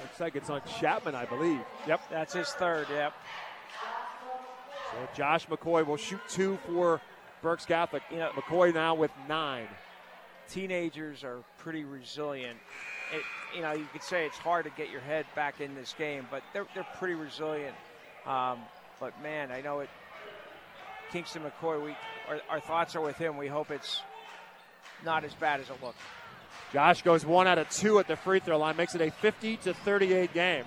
Looks 0.00 0.20
like 0.20 0.34
it's 0.34 0.50
on 0.50 0.60
Chapman, 0.80 1.14
I 1.14 1.26
believe. 1.26 1.60
Yep. 1.86 2.00
That's 2.10 2.34
his 2.34 2.48
third, 2.48 2.86
yep. 2.90 3.12
So 4.90 5.08
Josh 5.14 5.46
McCoy 5.46 5.86
will 5.86 5.96
shoot 5.96 6.20
two 6.28 6.58
for 6.66 7.00
Berks 7.40 7.64
Catholic. 7.64 8.02
McCoy 8.10 8.74
now 8.74 8.94
with 8.94 9.10
nine. 9.28 9.68
Teenagers 10.48 11.22
are 11.24 11.38
pretty 11.58 11.84
resilient. 11.84 12.58
It, 13.14 13.22
you 13.54 13.62
know, 13.62 13.72
you 13.72 13.86
could 13.92 14.02
say 14.02 14.26
it's 14.26 14.38
hard 14.38 14.64
to 14.64 14.70
get 14.70 14.90
your 14.90 15.00
head 15.00 15.26
back 15.34 15.60
in 15.60 15.74
this 15.74 15.94
game, 15.98 16.26
but 16.30 16.42
they're, 16.52 16.66
they're 16.74 16.86
pretty 16.98 17.14
resilient. 17.14 17.74
Um, 18.26 18.58
but 19.00 19.20
man, 19.22 19.50
I 19.50 19.60
know 19.60 19.80
it. 19.80 19.90
Kingston 21.10 21.42
McCoy, 21.42 21.84
we 21.84 21.96
our, 22.28 22.40
our 22.48 22.60
thoughts 22.60 22.96
are 22.96 23.00
with 23.00 23.16
him. 23.16 23.36
We 23.36 23.48
hope 23.48 23.70
it's 23.70 24.00
not 25.04 25.24
as 25.24 25.34
bad 25.34 25.60
as 25.60 25.68
it 25.68 25.82
looked. 25.82 25.98
Josh 26.72 27.02
goes 27.02 27.24
one 27.26 27.46
out 27.46 27.58
of 27.58 27.68
two 27.68 27.98
at 27.98 28.08
the 28.08 28.16
free 28.16 28.40
throw 28.40 28.58
line, 28.58 28.76
makes 28.76 28.94
it 28.94 29.00
a 29.00 29.10
50 29.10 29.58
to 29.58 29.74
38 29.74 30.32
game. 30.32 30.64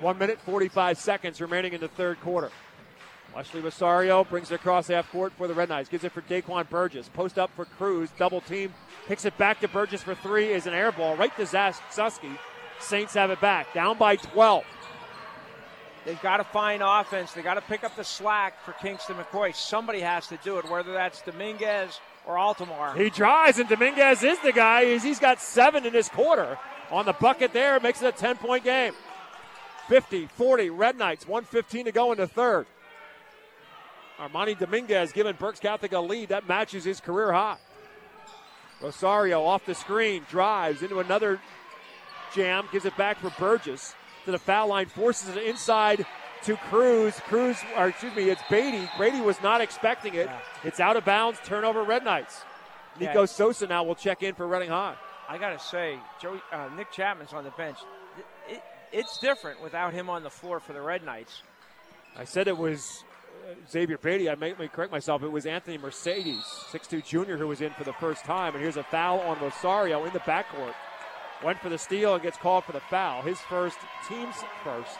One 0.00 0.18
minute, 0.18 0.40
45 0.40 0.98
seconds 0.98 1.40
remaining 1.40 1.72
in 1.72 1.80
the 1.80 1.88
third 1.88 2.20
quarter. 2.20 2.50
Wesley 3.34 3.60
Rosario 3.60 4.22
brings 4.24 4.50
it 4.52 4.56
across 4.56 4.86
half 4.88 5.10
court 5.10 5.32
for 5.36 5.48
the 5.48 5.54
Red 5.54 5.68
Knights. 5.68 5.88
Gives 5.88 6.04
it 6.04 6.12
for 6.12 6.22
Daquan 6.22 6.68
Burgess. 6.68 7.08
Post 7.08 7.38
up 7.38 7.50
for 7.56 7.64
Cruz. 7.64 8.10
Double 8.16 8.40
team. 8.40 8.72
Picks 9.08 9.24
it 9.24 9.36
back 9.38 9.60
to 9.60 9.68
Burgess 9.68 10.02
for 10.02 10.14
three. 10.14 10.52
Is 10.52 10.66
an 10.66 10.74
air 10.74 10.92
ball 10.92 11.16
right 11.16 11.34
to 11.36 11.42
Zas- 11.46 11.80
Susky. 11.90 12.38
Saints 12.80 13.14
have 13.14 13.30
it 13.30 13.40
back. 13.40 13.72
Down 13.74 13.98
by 13.98 14.16
12. 14.16 14.64
They've 16.04 16.20
got 16.20 16.36
to 16.36 16.44
find 16.44 16.82
offense. 16.84 17.32
They've 17.32 17.42
got 17.42 17.54
to 17.54 17.62
pick 17.62 17.82
up 17.82 17.96
the 17.96 18.04
slack 18.04 18.62
for 18.64 18.72
Kingston 18.72 19.16
McCoy. 19.16 19.54
Somebody 19.54 20.00
has 20.00 20.26
to 20.28 20.36
do 20.44 20.58
it, 20.58 20.68
whether 20.70 20.92
that's 20.92 21.22
Dominguez 21.22 21.98
or 22.26 22.36
Altamar. 22.36 22.94
He 22.96 23.08
tries, 23.10 23.58
and 23.58 23.68
Dominguez 23.68 24.22
is 24.22 24.38
the 24.40 24.52
guy. 24.52 24.98
He's- 24.98 25.18
got 25.18 25.40
seven 25.40 25.86
in 25.86 25.92
this 25.92 26.08
quarter. 26.08 26.58
On 26.90 27.06
the 27.06 27.14
bucket 27.14 27.52
there, 27.54 27.80
makes 27.80 28.02
it 28.02 28.06
a 28.06 28.12
10 28.12 28.36
point 28.36 28.62
game. 28.64 28.92
50 29.88 30.26
40, 30.26 30.70
Red 30.70 30.96
Knights, 30.98 31.26
115 31.26 31.86
to 31.86 31.92
go 31.92 32.12
in 32.12 32.18
the 32.18 32.26
third. 32.26 32.66
Armani 34.18 34.58
Dominguez 34.58 35.12
giving 35.12 35.34
Berks 35.34 35.60
Catholic 35.60 35.92
a 35.92 36.00
lead. 36.00 36.28
That 36.28 36.48
matches 36.48 36.84
his 36.84 37.00
career 37.00 37.32
high. 37.32 37.56
Rosario 38.80 39.42
off 39.44 39.64
the 39.66 39.74
screen, 39.74 40.24
drives 40.30 40.82
into 40.82 41.00
another 41.00 41.40
jam, 42.34 42.68
gives 42.72 42.84
it 42.84 42.96
back 42.96 43.18
for 43.18 43.30
Burgess 43.38 43.94
to 44.24 44.30
the 44.30 44.38
foul 44.38 44.68
line, 44.68 44.86
forces 44.86 45.36
it 45.36 45.42
inside 45.44 46.04
to 46.42 46.56
Cruz. 46.56 47.18
Cruz, 47.26 47.56
or 47.76 47.88
excuse 47.88 48.14
me, 48.14 48.30
it's 48.30 48.42
Beatty. 48.50 48.88
Brady 48.96 49.20
was 49.20 49.40
not 49.42 49.60
expecting 49.60 50.14
it. 50.14 50.28
It's 50.64 50.80
out 50.80 50.96
of 50.96 51.04
bounds, 51.04 51.38
turnover, 51.44 51.82
Red 51.82 52.04
Knights. 52.04 52.42
Nico 53.00 53.20
Yeah. 53.20 53.26
Sosa 53.26 53.66
now 53.66 53.82
will 53.84 53.94
check 53.94 54.22
in 54.22 54.34
for 54.34 54.46
Reading 54.46 54.68
High. 54.68 54.96
I 55.28 55.38
got 55.38 55.58
to 55.58 55.64
say, 55.64 55.98
Joey, 56.20 56.40
uh, 56.52 56.68
Nick 56.76 56.92
Chapman's 56.92 57.32
on 57.32 57.44
the 57.44 57.50
bench. 57.50 57.78
It, 58.18 58.54
it, 58.54 58.62
it's 58.92 59.18
different 59.18 59.62
without 59.62 59.94
him 59.94 60.10
on 60.10 60.22
the 60.22 60.30
floor 60.30 60.60
for 60.60 60.74
the 60.74 60.82
Red 60.82 61.02
Knights. 61.04 61.42
I 62.16 62.24
said 62.24 62.46
it 62.46 62.56
was 62.56 63.04
Xavier 63.70 63.98
Beatty. 63.98 64.30
I 64.30 64.34
may, 64.34 64.54
may 64.58 64.68
correct 64.68 64.92
myself. 64.92 65.22
It 65.22 65.32
was 65.32 65.46
Anthony 65.46 65.78
Mercedes, 65.78 66.42
6'2 66.72 67.04
junior, 67.04 67.36
who 67.36 67.48
was 67.48 67.60
in 67.60 67.72
for 67.72 67.84
the 67.84 67.92
first 67.94 68.24
time. 68.24 68.54
And 68.54 68.62
here's 68.62 68.76
a 68.76 68.84
foul 68.84 69.20
on 69.20 69.40
Rosario 69.40 70.04
in 70.04 70.12
the 70.12 70.20
backcourt. 70.20 70.74
Went 71.42 71.58
for 71.60 71.68
the 71.68 71.78
steal 71.78 72.14
and 72.14 72.22
gets 72.22 72.38
called 72.38 72.64
for 72.64 72.72
the 72.72 72.80
foul. 72.80 73.22
His 73.22 73.38
first, 73.40 73.76
team's 74.08 74.36
first. 74.62 74.98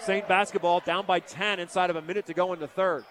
St. 0.00 0.26
basketball 0.28 0.80
down 0.80 1.06
by 1.06 1.20
10 1.20 1.60
inside 1.60 1.90
of 1.90 1.96
a 1.96 2.02
minute 2.02 2.26
to 2.26 2.34
go 2.34 2.52
in 2.52 2.60
the 2.60 2.68
third. 2.68 3.04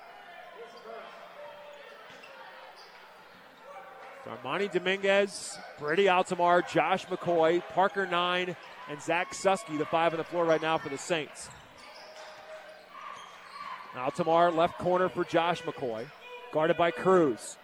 Armani 4.27 4.71
Dominguez, 4.71 5.57
Brady 5.79 6.05
Altamar, 6.05 6.61
Josh 6.69 7.05
McCoy, 7.05 7.63
Parker 7.73 8.05
Nine, 8.05 8.55
and 8.89 9.01
Zach 9.01 9.31
Susky, 9.31 9.77
the 9.77 9.85
five 9.85 10.13
on 10.13 10.17
the 10.17 10.23
floor 10.23 10.43
right 10.43 10.61
now 10.61 10.77
for 10.77 10.89
the 10.89 10.97
Saints. 10.97 11.49
Altamar 13.95 14.51
left 14.51 14.77
corner 14.77 15.09
for 15.09 15.23
Josh 15.23 15.61
McCoy, 15.63 16.05
guarded 16.51 16.77
by 16.77 16.91
Cruz. 16.91 17.57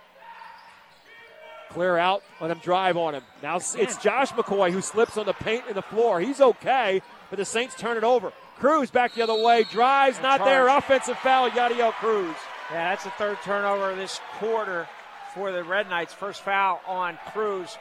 Clear 1.69 1.97
out, 1.97 2.23
let 2.39 2.51
him 2.51 2.59
drive 2.59 2.97
on 2.97 3.15
him. 3.15 3.23
Now 3.41 3.57
it's 3.57 3.97
Josh 3.97 4.31
McCoy 4.31 4.71
who 4.71 4.81
slips 4.81 5.17
on 5.17 5.25
the 5.25 5.33
paint 5.33 5.63
in 5.67 5.75
the 5.75 5.81
floor. 5.81 6.19
He's 6.19 6.39
okay, 6.39 7.01
but 7.29 7.37
the 7.37 7.45
Saints 7.45 7.75
turn 7.75 7.97
it 7.97 8.03
over. 8.03 8.31
Cruz 8.57 8.91
back 8.91 9.15
the 9.15 9.23
other 9.23 9.43
way, 9.43 9.63
drives, 9.63 10.21
not 10.21 10.45
there. 10.45 10.67
Offensive 10.67 11.17
foul, 11.17 11.49
Yadiel 11.49 11.91
Cruz. 11.93 12.35
Yeah, 12.71 12.91
that's 12.91 13.03
the 13.03 13.09
third 13.11 13.37
turnover 13.43 13.95
this 13.95 14.19
quarter 14.37 14.87
for 15.33 15.51
the 15.51 15.63
Red 15.63 15.89
Knights. 15.89 16.13
First 16.13 16.43
foul 16.43 16.79
on 16.87 17.17
Cruz, 17.31 17.77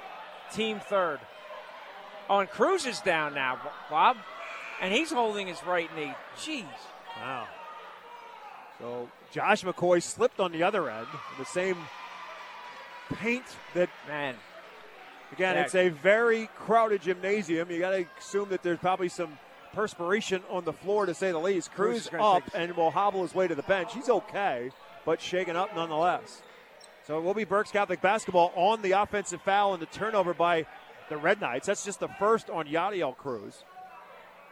team 0.52 0.81
third. 0.81 1.20
Oh, 2.31 2.39
and 2.39 2.48
Cruz 2.48 2.86
is 2.86 3.01
down 3.01 3.35
now, 3.35 3.60
Bob, 3.90 4.16
and 4.81 4.93
he's 4.93 5.12
holding 5.12 5.48
his 5.48 5.62
right 5.64 5.94
knee. 5.94 6.14
Jeez. 6.39 6.64
Wow. 7.20 7.47
So 8.82 9.09
Josh 9.30 9.62
McCoy 9.62 10.02
slipped 10.02 10.40
on 10.40 10.50
the 10.50 10.64
other 10.64 10.90
end, 10.90 11.06
the 11.38 11.44
same 11.44 11.76
paint 13.14 13.44
that 13.74 13.88
man. 14.09 14.34
Again, 15.30 15.54
Yeah. 15.54 15.62
it's 15.62 15.76
a 15.76 15.88
very 15.88 16.48
crowded 16.56 17.02
gymnasium. 17.02 17.70
You 17.70 17.78
got 17.78 17.90
to 17.90 18.06
assume 18.18 18.48
that 18.48 18.64
there's 18.64 18.80
probably 18.80 19.09
some 19.09 19.38
perspiration 19.72 20.42
on 20.50 20.64
the 20.64 20.72
floor, 20.72 21.06
to 21.06 21.14
say 21.14 21.30
the 21.30 21.38
least. 21.38 21.72
Cruz 21.72 22.10
up 22.18 22.44
take- 22.44 22.54
and 22.54 22.76
will 22.76 22.90
hobble 22.90 23.22
his 23.22 23.34
way 23.36 23.46
to 23.46 23.54
the 23.54 23.62
bench. 23.62 23.94
He's 23.94 24.10
okay, 24.10 24.72
but 25.06 25.20
shaken 25.20 25.54
up 25.54 25.74
nonetheless. 25.76 26.42
So 27.06 27.18
it 27.18 27.22
will 27.22 27.34
be 27.34 27.44
Berks 27.44 27.70
Catholic 27.70 28.00
basketball 28.00 28.52
on 28.56 28.82
the 28.82 28.92
offensive 28.92 29.42
foul 29.42 29.74
and 29.74 29.80
the 29.82 29.86
turnover 29.86 30.34
by 30.34 30.66
the 31.09 31.16
Red 31.16 31.40
Knights. 31.40 31.68
That's 31.68 31.84
just 31.84 32.00
the 32.00 32.09
first 32.09 32.50
on 32.50 32.66
Yadiel 32.66 33.16
Cruz. 33.16 33.64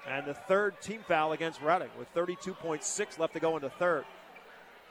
And 0.07 0.25
the 0.25 0.35
third 0.35 0.81
team 0.81 1.03
foul 1.07 1.33
against 1.33 1.61
Reading 1.61 1.91
with 1.99 2.13
32.6 2.15 3.19
left 3.19 3.35
to 3.35 3.41
go 3.41 3.57
in 3.57 3.63
the 3.63 3.71
third. 3.71 4.05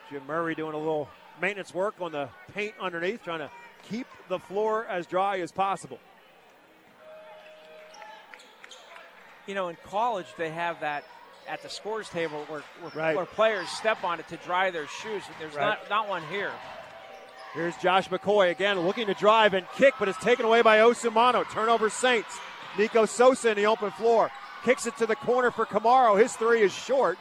Jim 0.10 0.23
Murray 0.27 0.56
doing 0.56 0.73
a 0.73 0.77
little 0.77 1.07
maintenance 1.41 1.73
work 1.73 1.95
on 2.02 2.11
the 2.11 2.30
paint 2.53 2.73
underneath, 2.81 3.23
trying 3.23 3.40
to 3.40 3.52
keep 3.90 4.07
the 4.27 4.40
floor 4.40 4.86
as 4.88 5.06
dry 5.07 5.40
as 5.40 5.52
possible. 5.52 5.99
You 9.48 9.56
know, 9.56 9.69
in 9.69 9.77
college 9.86 10.27
they 10.38 10.49
have 10.49 10.80
that 10.81 11.03
at 11.48 11.64
the 11.64 11.69
scores 11.69 12.10
table 12.10 12.44
where, 12.48 12.61
where, 12.81 12.91
Right. 12.94 13.15
where 13.15 13.26
players 13.26 13.68
step 13.69 14.03
on 14.03 14.19
it 14.19 14.27
to 14.27 14.38
dry 14.38 14.69
their 14.69 14.88
shoes. 14.88 15.23
There's 15.40 15.56
Right. 15.56 15.65
not 15.65 15.90
not 15.90 16.07
one 16.07 16.23
here. 16.27 16.52
Here's 17.53 17.76
Josh 17.77 18.10
McCoy 18.10 18.52
again 18.52 18.80
looking 18.81 19.07
to 19.07 19.15
drive 19.15 19.56
and 19.56 19.68
kick, 19.72 19.95
but 19.98 20.07
it's 20.07 20.19
taken 20.19 20.45
away 20.45 20.61
by 20.61 20.77
Osamano. 20.80 21.49
Turnover 21.52 21.90
Saints. 21.90 22.40
Nico 22.77 23.06
Sosa 23.06 23.49
in 23.49 23.56
the 23.57 23.65
open 23.65 23.90
floor. 23.91 24.30
Kicks 24.64 24.86
it 24.86 24.95
to 24.98 25.07
the 25.07 25.15
corner 25.15 25.49
for 25.49 25.65
Kamara. 25.65 26.19
His 26.22 26.36
three 26.36 26.61
is 26.61 26.72
short. 26.72 27.18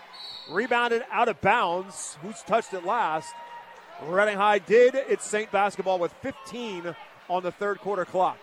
Rebounded 0.48 1.02
out 1.10 1.28
of 1.28 1.40
bounds. 1.42 2.16
Who's 2.22 2.40
touched 2.42 2.72
it 2.72 2.84
last? 2.84 3.34
Reading 4.02 4.36
High 4.36 4.58
did. 4.58 4.94
It's 4.94 5.26
Saint 5.26 5.50
basketball 5.50 5.98
with 5.98 6.12
15 6.22 6.94
on 7.28 7.42
the 7.42 7.52
third 7.52 7.78
quarter 7.80 8.06
clock. 8.06 8.38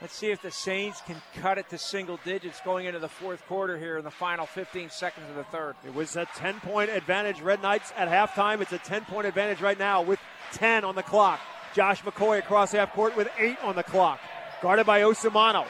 Let's 0.00 0.14
see 0.14 0.30
if 0.30 0.40
the 0.40 0.50
Saints 0.50 1.02
can 1.06 1.16
cut 1.40 1.58
it 1.58 1.68
to 1.68 1.78
single 1.78 2.18
digits 2.24 2.60
going 2.64 2.86
into 2.86 2.98
the 2.98 3.08
fourth 3.08 3.46
quarter 3.46 3.78
here 3.78 3.98
in 3.98 4.04
the 4.04 4.10
final 4.10 4.46
15 4.46 4.90
seconds 4.90 5.28
of 5.28 5.36
the 5.36 5.44
third. 5.44 5.76
It 5.86 5.94
was 5.94 6.16
a 6.16 6.26
10 6.36 6.60
point 6.60 6.90
advantage, 6.90 7.40
Red 7.40 7.60
Knights 7.62 7.92
at 7.96 8.08
halftime. 8.08 8.62
It's 8.62 8.72
a 8.72 8.78
10 8.78 9.04
point 9.04 9.26
advantage 9.26 9.60
right 9.60 9.78
now 9.78 10.02
with 10.02 10.18
10 10.54 10.84
on 10.84 10.94
the 10.94 11.02
clock. 11.02 11.38
Josh 11.74 12.02
McCoy 12.02 12.38
across 12.38 12.72
half 12.72 12.92
court 12.94 13.16
with 13.16 13.28
8 13.38 13.62
on 13.62 13.76
the 13.76 13.82
clock. 13.82 14.20
Guarded 14.62 14.86
by 14.86 15.02
Osamano. 15.02 15.66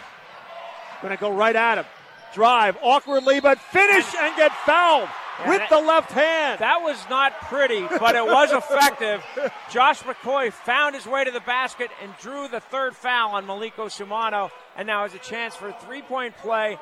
Gonna 1.02 1.16
go 1.16 1.30
right 1.30 1.56
at 1.56 1.78
him. 1.78 1.86
Drive 2.32 2.78
awkwardly, 2.80 3.40
but 3.40 3.58
finish 3.58 4.06
and 4.14 4.36
get 4.36 4.52
fouled 4.64 5.08
with 5.48 5.58
that- 5.58 5.70
the 5.70 5.78
left 5.80 6.10
hand. 6.12 6.60
That 6.60 6.82
was 6.82 6.98
not 7.08 7.40
pretty, 7.42 7.82
but 7.98 8.14
it 8.14 8.24
was 8.24 8.52
effective. 8.52 9.22
Josh 9.70 10.02
McCoy 10.02 10.52
found 10.52 10.94
his 10.94 11.06
way 11.06 11.24
to 11.24 11.30
the 11.30 11.40
basket 11.40 11.90
and 12.02 12.12
drew 12.20 12.48
the 12.48 12.60
third 12.60 12.94
foul 12.96 13.32
on 13.32 13.46
Malik 13.46 13.76
Osamano, 13.76 14.50
and 14.76 14.86
now 14.86 15.02
has 15.02 15.14
a 15.14 15.18
chance 15.18 15.54
for 15.54 15.68
a 15.68 15.72
three-point 15.80 16.36
play 16.38 16.78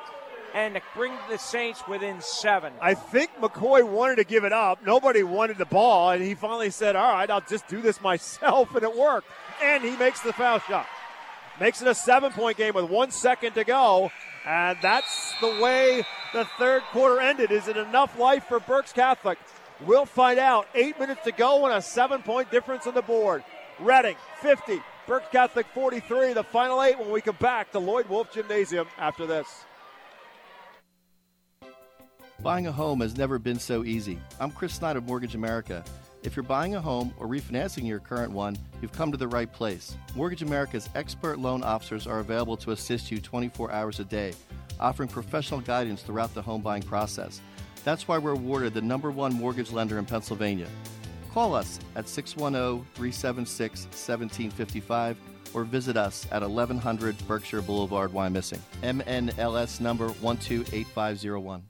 and 0.53 0.75
to 0.75 0.81
bring 0.95 1.13
the 1.29 1.37
Saints 1.37 1.81
within 1.87 2.19
seven. 2.21 2.73
I 2.81 2.93
think 2.93 3.31
McCoy 3.39 3.87
wanted 3.87 4.17
to 4.17 4.23
give 4.25 4.43
it 4.43 4.51
up. 4.51 4.85
Nobody 4.85 5.23
wanted 5.23 5.57
the 5.57 5.65
ball, 5.65 6.11
and 6.11 6.21
he 6.21 6.35
finally 6.35 6.71
said, 6.71 6.95
All 6.95 7.13
right, 7.13 7.29
I'll 7.29 7.41
just 7.41 7.67
do 7.67 7.81
this 7.81 8.01
myself, 8.01 8.75
and 8.75 8.83
it 8.83 8.95
worked. 8.95 9.27
And 9.63 9.83
he 9.83 9.95
makes 9.95 10.19
the 10.21 10.33
foul 10.33 10.59
shot. 10.59 10.87
Makes 11.59 11.81
it 11.81 11.87
a 11.87 11.95
seven 11.95 12.31
point 12.31 12.57
game 12.57 12.73
with 12.73 12.89
one 12.89 13.11
second 13.11 13.53
to 13.53 13.63
go. 13.63 14.11
And 14.45 14.77
that's 14.81 15.33
the 15.39 15.59
way 15.61 16.03
the 16.33 16.45
third 16.57 16.81
quarter 16.91 17.19
ended. 17.19 17.51
Is 17.51 17.67
it 17.67 17.77
enough 17.77 18.17
life 18.17 18.45
for 18.45 18.59
Berks 18.59 18.91
Catholic? 18.91 19.37
We'll 19.85 20.05
find 20.05 20.39
out. 20.39 20.67
Eight 20.75 20.99
minutes 20.99 21.23
to 21.25 21.31
go 21.31 21.65
and 21.65 21.75
a 21.75 21.81
seven 21.81 22.21
point 22.21 22.51
difference 22.51 22.87
on 22.87 22.93
the 22.93 23.01
board. 23.01 23.43
Reading 23.79 24.15
50, 24.41 24.81
Berks 25.07 25.27
Catholic 25.31 25.67
43. 25.73 26.33
The 26.33 26.43
final 26.43 26.81
eight 26.83 26.99
when 26.99 27.11
we 27.11 27.21
come 27.21 27.37
back 27.39 27.71
to 27.71 27.79
Lloyd 27.79 28.07
Wolf 28.09 28.31
Gymnasium 28.33 28.87
after 28.97 29.25
this. 29.25 29.47
Buying 32.41 32.65
a 32.65 32.71
home 32.71 33.01
has 33.01 33.17
never 33.17 33.37
been 33.37 33.59
so 33.59 33.83
easy. 33.83 34.19
I'm 34.39 34.49
Chris 34.49 34.73
Snyder 34.73 34.97
of 34.97 35.05
Mortgage 35.05 35.35
America. 35.35 35.83
If 36.23 36.35
you're 36.35 36.43
buying 36.43 36.75
a 36.75 36.81
home 36.81 37.13
or 37.17 37.27
refinancing 37.27 37.87
your 37.87 37.99
current 37.99 38.31
one, 38.31 38.55
you've 38.79 38.91
come 38.91 39.11
to 39.11 39.17
the 39.17 39.27
right 39.27 39.51
place. 39.51 39.97
Mortgage 40.15 40.43
America's 40.43 40.87
expert 40.93 41.39
loan 41.39 41.63
officers 41.63 42.05
are 42.05 42.19
available 42.19 42.55
to 42.57 42.71
assist 42.71 43.09
you 43.09 43.19
24 43.19 43.71
hours 43.71 43.99
a 43.99 44.03
day, 44.03 44.33
offering 44.79 45.09
professional 45.09 45.61
guidance 45.61 46.03
throughout 46.03 46.31
the 46.35 46.41
home 46.41 46.61
buying 46.61 46.83
process. 46.83 47.41
That's 47.83 48.07
why 48.07 48.19
we're 48.19 48.33
awarded 48.33 48.75
the 48.75 48.81
number 48.81 49.09
one 49.09 49.33
mortgage 49.33 49.71
lender 49.71 49.97
in 49.97 50.05
Pennsylvania. 50.05 50.67
Call 51.33 51.55
us 51.55 51.79
at 51.95 52.07
610 52.07 52.85
376 52.93 53.85
1755 53.85 55.17
or 55.55 55.63
visit 55.63 55.97
us 55.97 56.27
at 56.31 56.43
1100 56.43 57.17
Berkshire 57.27 57.63
Boulevard, 57.63 58.11
Wyomissing. 58.11 58.59
MNLS 58.83 59.81
number 59.81 60.09
128501. 60.21 61.63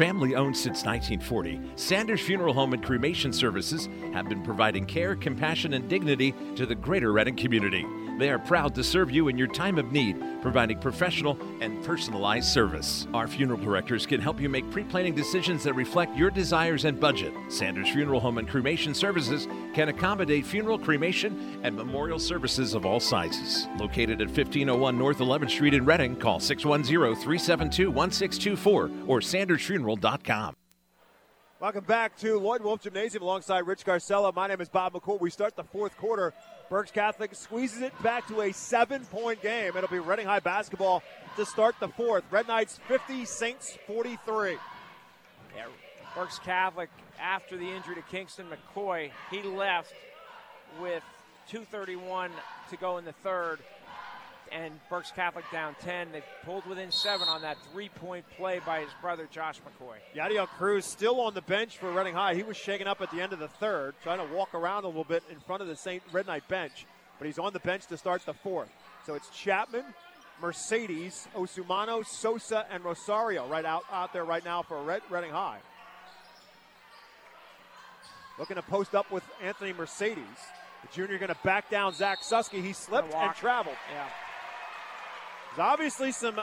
Family 0.00 0.34
owned 0.34 0.56
since 0.56 0.86
1940, 0.86 1.60
Sanders 1.76 2.22
Funeral 2.22 2.54
Home 2.54 2.72
and 2.72 2.82
Cremation 2.82 3.34
Services 3.34 3.86
have 4.14 4.30
been 4.30 4.42
providing 4.42 4.86
care, 4.86 5.14
compassion, 5.14 5.74
and 5.74 5.90
dignity 5.90 6.34
to 6.56 6.64
the 6.64 6.74
greater 6.74 7.12
Reading 7.12 7.36
community. 7.36 7.84
They 8.20 8.28
are 8.28 8.38
proud 8.38 8.74
to 8.74 8.84
serve 8.84 9.10
you 9.10 9.28
in 9.28 9.38
your 9.38 9.46
time 9.46 9.78
of 9.78 9.92
need, 9.92 10.14
providing 10.42 10.78
professional 10.78 11.38
and 11.62 11.82
personalized 11.82 12.48
service. 12.48 13.06
Our 13.14 13.26
funeral 13.26 13.58
directors 13.58 14.04
can 14.04 14.20
help 14.20 14.38
you 14.38 14.50
make 14.50 14.70
pre 14.70 14.84
planning 14.84 15.14
decisions 15.14 15.62
that 15.64 15.72
reflect 15.72 16.14
your 16.18 16.30
desires 16.30 16.84
and 16.84 17.00
budget. 17.00 17.32
Sanders 17.48 17.88
Funeral 17.88 18.20
Home 18.20 18.36
and 18.36 18.46
Cremation 18.46 18.92
Services 18.92 19.48
can 19.72 19.88
accommodate 19.88 20.44
funeral, 20.44 20.78
cremation, 20.78 21.58
and 21.62 21.74
memorial 21.74 22.18
services 22.18 22.74
of 22.74 22.84
all 22.84 23.00
sizes. 23.00 23.66
Located 23.78 24.20
at 24.20 24.26
1501 24.26 24.98
North 24.98 25.18
11th 25.18 25.48
Street 25.48 25.72
in 25.72 25.86
Reading, 25.86 26.14
call 26.14 26.40
610 26.40 26.92
372 27.22 27.90
1624 27.90 28.90
or 29.06 29.20
sandersfuneral.com. 29.20 30.56
Welcome 31.58 31.84
back 31.84 32.18
to 32.18 32.38
Lloyd 32.38 32.62
Wolf 32.62 32.82
Gymnasium 32.82 33.22
alongside 33.22 33.66
Rich 33.66 33.84
Scarcella. 33.84 34.34
My 34.34 34.46
name 34.46 34.60
is 34.60 34.68
Bob 34.68 34.92
McCool. 34.92 35.18
We 35.20 35.30
start 35.30 35.56
the 35.56 35.64
fourth 35.64 35.96
quarter. 35.96 36.34
Berks 36.70 36.92
Catholic 36.92 37.34
squeezes 37.34 37.82
it 37.82 37.92
back 38.00 38.28
to 38.28 38.42
a 38.42 38.52
seven 38.52 39.04
point 39.06 39.42
game. 39.42 39.76
It'll 39.76 39.90
be 39.90 39.98
Reading 39.98 40.26
High 40.26 40.38
basketball 40.38 41.02
to 41.34 41.44
start 41.44 41.74
the 41.80 41.88
fourth. 41.88 42.22
Red 42.30 42.46
Knights 42.46 42.78
50, 42.86 43.24
Saints 43.24 43.76
43. 43.88 44.56
Yeah, 45.56 45.66
Berks 46.14 46.38
Catholic, 46.38 46.88
after 47.20 47.56
the 47.56 47.68
injury 47.68 47.96
to 47.96 48.02
Kingston 48.02 48.46
McCoy, 48.46 49.10
he 49.32 49.42
left 49.42 49.92
with 50.80 51.02
2.31 51.50 52.30
to 52.70 52.76
go 52.76 52.98
in 52.98 53.04
the 53.04 53.14
third. 53.24 53.58
And 54.52 54.80
Berks 54.88 55.12
Catholic 55.12 55.44
down 55.52 55.76
10. 55.80 56.08
They 56.12 56.22
pulled 56.44 56.66
within 56.66 56.90
seven 56.90 57.28
on 57.28 57.42
that 57.42 57.56
three 57.72 57.88
point 57.88 58.24
play 58.36 58.60
by 58.66 58.80
his 58.80 58.90
brother, 59.00 59.28
Josh 59.30 59.60
McCoy. 59.60 59.96
Yadiel 60.16 60.48
Cruz 60.48 60.84
still 60.84 61.20
on 61.20 61.34
the 61.34 61.42
bench 61.42 61.78
for 61.78 61.92
Reading 61.92 62.14
High. 62.14 62.34
He 62.34 62.42
was 62.42 62.56
shaken 62.56 62.88
up 62.88 63.00
at 63.00 63.10
the 63.12 63.20
end 63.20 63.32
of 63.32 63.38
the 63.38 63.48
third, 63.48 63.94
trying 64.02 64.18
to 64.18 64.34
walk 64.34 64.54
around 64.54 64.84
a 64.84 64.88
little 64.88 65.04
bit 65.04 65.22
in 65.30 65.38
front 65.40 65.62
of 65.62 65.68
the 65.68 65.76
St. 65.76 66.02
Red 66.10 66.26
Knight 66.26 66.46
bench, 66.48 66.84
but 67.18 67.26
he's 67.26 67.38
on 67.38 67.52
the 67.52 67.60
bench 67.60 67.86
to 67.86 67.96
start 67.96 68.22
the 68.26 68.34
fourth. 68.34 68.70
So 69.06 69.14
it's 69.14 69.28
Chapman, 69.30 69.84
Mercedes, 70.40 71.28
Osamano, 71.36 72.04
Sosa, 72.04 72.66
and 72.72 72.84
Rosario 72.84 73.46
right 73.46 73.64
out, 73.64 73.84
out 73.92 74.12
there 74.12 74.24
right 74.24 74.44
now 74.44 74.62
for 74.62 74.82
Red, 74.82 75.02
Reading 75.10 75.30
High. 75.30 75.58
Looking 78.38 78.56
to 78.56 78.62
post 78.62 78.94
up 78.94 79.10
with 79.12 79.22
Anthony 79.42 79.72
Mercedes. 79.72 80.24
The 80.82 80.88
junior 80.94 81.18
going 81.18 81.28
to 81.28 81.38
back 81.44 81.68
down 81.68 81.92
Zach 81.92 82.22
Susky. 82.22 82.62
He 82.64 82.72
slipped 82.72 83.12
and 83.12 83.34
traveled. 83.34 83.76
Yeah. 83.92 84.06
There's 85.56 85.66
obviously 85.66 86.12
some 86.12 86.40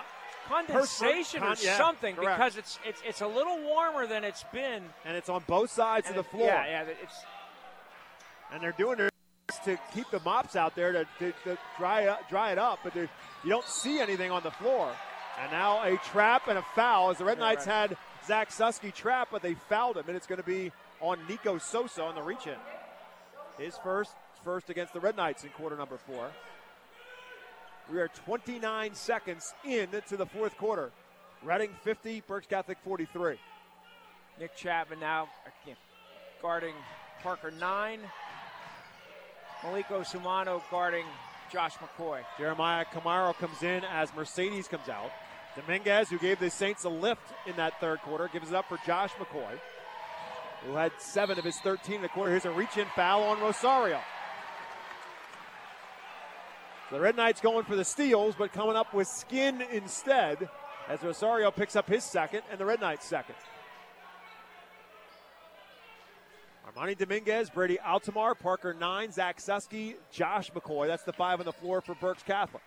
condensation 0.48 1.42
Con- 1.42 1.54
or 1.54 1.56
yeah, 1.62 1.78
something 1.78 2.16
correct. 2.16 2.38
because 2.38 2.58
it's 2.58 2.80
it's 2.86 3.02
it's 3.06 3.22
a 3.22 3.28
little 3.28 3.60
warmer 3.62 4.08
than 4.08 4.24
it's 4.24 4.44
been. 4.52 4.84
And 5.06 5.18
it's 5.18 5.30
on 5.30 5.44
both 5.48 5.72
sides 5.72 6.08
And 6.08 6.18
of 6.18 6.26
the 6.26 6.30
floor. 6.30 6.48
Yeah, 6.48 6.66
yeah. 6.66 6.84
It's 7.02 7.26
and 8.52 8.62
they're 8.62 8.76
doing 8.78 8.98
their 8.98 9.10
best 9.48 9.64
to 9.66 9.78
keep 9.94 10.10
the 10.10 10.22
mops 10.22 10.56
out 10.56 10.76
there 10.76 10.92
to, 10.94 11.06
to, 11.20 11.34
to 11.44 11.58
dry 11.78 12.06
up, 12.08 12.30
dry 12.30 12.52
it 12.52 12.58
up, 12.58 12.80
but 12.84 12.96
you 12.96 13.10
don't 13.48 13.66
see 13.66 14.00
anything 14.00 14.32
on 14.32 14.44
the 14.44 14.52
floor. 14.52 14.90
And 15.42 15.52
now 15.52 15.84
a 15.84 15.98
trap 15.98 16.48
and 16.48 16.58
a 16.58 16.66
foul 16.74 17.12
as 17.12 17.18
the 17.18 17.26
Red 17.26 17.40
Knights 17.40 17.68
right. 17.68 17.90
had 17.90 17.98
Zach 18.26 18.50
Susky 18.50 18.94
trap, 18.94 19.30
but 19.32 19.42
they 19.42 19.54
fouled 19.54 19.98
him, 19.98 20.06
and 20.08 20.16
it's 20.16 20.26
going 20.28 20.42
to 20.42 20.48
be 20.48 20.72
on 21.00 21.20
Nico 21.30 21.58
Sosa 21.58 22.04
on 22.04 22.16
the 22.16 22.24
reach 22.24 22.48
in. 22.48 22.56
His 23.58 23.78
first, 23.84 24.14
first 24.44 24.70
against 24.70 24.94
the 24.94 25.00
Red 25.00 25.16
Knights 25.16 25.44
in 25.44 25.50
quarter 25.52 25.76
number 25.76 25.98
four. 25.98 26.32
We 27.92 28.00
are 28.00 28.10
29 28.10 28.96
seconds 28.96 29.54
into 29.64 30.18
the 30.18 30.26
fourth 30.26 30.58
quarter. 30.58 30.92
Reading 31.42 31.70
50, 31.84 32.22
Berks 32.28 32.48
Catholic 32.48 32.78
43. 32.84 33.38
Nick 34.40 34.56
Chapman 34.58 35.00
now 35.00 35.30
guarding 36.42 36.74
Parker 37.24 37.52
nine. 37.52 38.00
Malik 39.64 39.88
Osamano 39.88 40.62
guarding 40.70 41.06
Josh 41.52 41.76
McCoy. 41.76 42.24
Jeremiah 42.38 42.86
Kamara 42.94 43.34
comes 43.38 43.64
in 43.64 43.86
as 43.86 44.14
Mercedes 44.14 44.68
comes 44.68 44.90
out. 44.90 45.12
Dominguez, 45.56 46.10
who 46.10 46.20
gave 46.20 46.40
the 46.40 46.50
Saints 46.50 46.84
a 46.84 46.90
lift 46.90 47.34
in 47.48 47.56
that 47.56 47.80
third 47.80 48.00
quarter, 48.02 48.30
gives 48.32 48.50
it 48.50 48.56
up 48.56 48.68
for 48.68 48.78
Josh 48.86 49.12
McCoy, 49.14 49.60
who 50.66 50.74
had 50.74 50.92
seven 51.00 51.40
of 51.40 51.46
his 51.46 51.58
13 51.60 51.96
in 51.96 52.02
the 52.02 52.10
quarter. 52.10 52.32
Here's 52.32 52.46
a 52.46 52.52
reach 52.52 52.78
in 52.78 52.86
foul 52.96 53.24
on 53.24 53.40
Rosario. 53.40 54.00
The 56.90 57.00
Red 57.00 57.18
Knights 57.18 57.42
going 57.42 57.66
for 57.66 57.76
the 57.76 57.84
steals, 57.84 58.36
but 58.38 58.54
coming 58.54 58.78
up 58.78 58.94
with 58.94 59.08
skin 59.08 59.62
instead 59.74 60.50
as 60.88 61.04
Rosario 61.04 61.52
picks 61.52 61.76
up 61.76 61.90
his 61.90 62.04
second 62.04 62.44
and 62.50 62.60
the 62.60 62.66
Red 62.66 62.80
Knights 62.80 63.06
second. 63.06 63.36
Armani 66.66 66.98
Dominguez, 66.98 67.50
Brady 67.50 67.78
Altamar, 67.86 68.36
Parker 68.36 68.74
9, 68.74 69.12
Zach 69.12 69.40
Susky, 69.40 69.96
Josh 70.12 70.52
McCoy. 70.52 70.88
That's 70.88 71.04
the 71.04 71.14
five 71.14 71.40
on 71.40 71.46
the 71.46 71.52
floor 71.54 71.82
for 71.82 71.96
Berks 71.96 72.24
Catholic. 72.24 72.64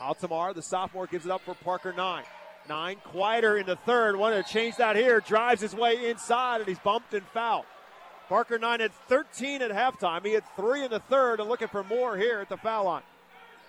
Altamar, 0.00 0.52
the 0.52 0.62
sophomore, 0.62 1.06
gives 1.06 1.24
it 1.24 1.30
up 1.30 1.40
for 1.42 1.54
Parker 1.54 1.94
9. 1.96 2.24
9 2.68 2.96
quieter 3.04 3.56
in 3.56 3.66
the 3.66 3.76
third. 3.76 4.16
Wanted 4.16 4.44
to 4.44 4.52
change 4.52 4.76
that 4.76 4.96
here. 4.96 5.20
Drives 5.20 5.60
his 5.60 5.74
way 5.74 6.10
inside, 6.10 6.60
and 6.60 6.68
he's 6.68 6.78
bumped 6.78 7.14
and 7.14 7.24
fouled. 7.28 7.64
Parker 8.32 8.58
9 8.58 8.80
had 8.80 8.94
13 9.08 9.60
at 9.60 9.70
halftime. 9.70 10.24
He 10.24 10.32
had 10.32 10.44
three 10.56 10.82
in 10.82 10.90
the 10.90 11.00
third 11.00 11.38
and 11.38 11.50
looking 11.50 11.68
for 11.68 11.84
more 11.84 12.16
here 12.16 12.40
at 12.40 12.48
the 12.48 12.56
foul 12.56 12.86
line. 12.86 13.02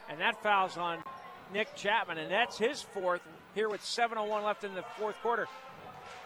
And 0.10 0.22
that 0.22 0.42
foul's 0.42 0.78
on 0.78 1.04
Nick 1.52 1.76
Chapman, 1.76 2.18
and 2.18 2.32
that's 2.32 2.58
his 2.58 2.82
fourth 2.82 3.20
here 3.56 3.68
with 3.68 3.82
7:01 3.82 4.42
left 4.42 4.64
in 4.64 4.74
the 4.74 4.84
fourth 4.98 5.18
quarter. 5.22 5.50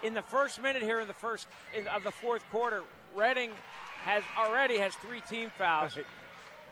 In 0.03 0.13
the 0.13 0.21
first 0.21 0.61
minute 0.61 0.83
here 0.83 0.99
in 0.99 1.07
the 1.07 1.15
first 1.15 1.47
in, 1.75 1.87
of 1.87 2.03
the 2.03 2.11
fourth 2.11 2.47
quarter, 2.51 2.83
Reading 3.15 3.49
has 4.03 4.23
already 4.37 4.77
has 4.77 4.93
three 4.93 5.21
team 5.21 5.49
fouls. 5.57 5.97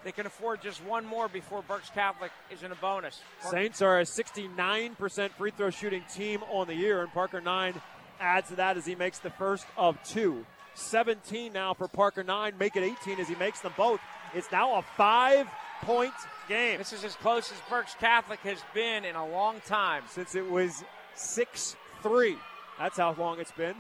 They 0.04 0.12
can 0.12 0.28
afford 0.28 0.62
just 0.62 0.84
one 0.84 1.04
more 1.04 1.28
before 1.28 1.64
Berks 1.64 1.90
Catholic 1.90 2.32
is 2.52 2.62
in 2.62 2.72
a 2.74 2.76
bonus. 2.76 3.24
Saints 3.40 3.82
are 3.82 4.02
a 4.02 4.06
69% 4.06 5.32
free 5.32 5.50
throw 5.50 5.72
shooting 5.72 6.04
team 6.14 6.44
on 6.44 6.68
the 6.68 6.76
year, 6.76 7.02
and 7.02 7.12
Parker 7.12 7.42
9 7.42 7.82
adds 8.20 8.50
to 8.50 8.56
that 8.58 8.78
as 8.78 8.86
he 8.86 8.94
makes 8.94 9.18
the 9.18 9.32
first 9.32 9.66
of 9.76 9.98
two. 10.04 10.46
17 10.76 11.52
now 11.54 11.74
for 11.74 11.88
Parker 11.88 12.24
9, 12.24 12.54
make 12.60 12.76
it 12.76 12.84
18 12.84 13.20
as 13.20 13.28
he 13.28 13.36
makes 13.36 13.62
them 13.62 13.74
both. 13.78 14.00
It's 14.34 14.52
now 14.52 14.76
a 14.76 14.82
five 14.82 15.48
point 15.82 16.14
game. 16.48 16.78
This 16.78 16.94
is 16.94 17.04
as 17.04 17.16
close 17.16 17.52
as 17.52 17.58
Berks 17.70 17.96
Catholic 18.00 18.40
has 18.42 18.60
been 18.74 19.06
in 19.06 19.16
a 19.16 19.26
long 19.26 19.62
time. 19.66 20.04
Since 20.10 20.36
it 20.36 20.50
was 20.50 20.84
6 21.16 21.76
3. 22.04 22.38
That's 22.78 22.98
how 22.98 23.16
long 23.18 23.40
it's 23.40 23.52
been. 23.52 23.76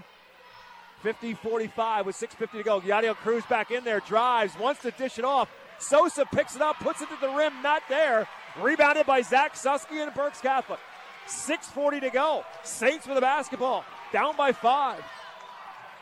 50 1.03 1.35
45 1.35 2.05
with 2.05 2.15
6.50 2.15 2.51
to 2.51 2.63
go. 2.63 2.81
Yadiel 2.81 3.15
Cruz 3.15 3.43
back 3.45 3.69
in 3.69 3.83
there, 3.83 3.99
drives, 3.99 4.57
wants 4.57 4.81
to 4.81 4.91
dish 4.91 5.19
it 5.19 5.25
off. 5.25 5.49
Sosa 5.77 6.25
picks 6.25 6.55
it 6.55 6.61
up, 6.61 6.77
puts 6.79 7.01
it 7.01 7.09
to 7.09 7.17
the 7.21 7.29
rim, 7.29 7.53
not 7.61 7.83
there. 7.89 8.27
Rebounded 8.59 9.05
by 9.05 9.21
Zach 9.21 9.53
Susky 9.53 10.01
and 10.01 10.13
Berks 10.15 10.41
Catholic. 10.41 10.79
6.40 11.27 12.01
to 12.01 12.09
go. 12.09 12.45
Saints 12.63 13.05
with 13.05 13.15
the 13.15 13.21
basketball, 13.21 13.83
down 14.13 14.35
by 14.35 14.51
five. 14.51 15.03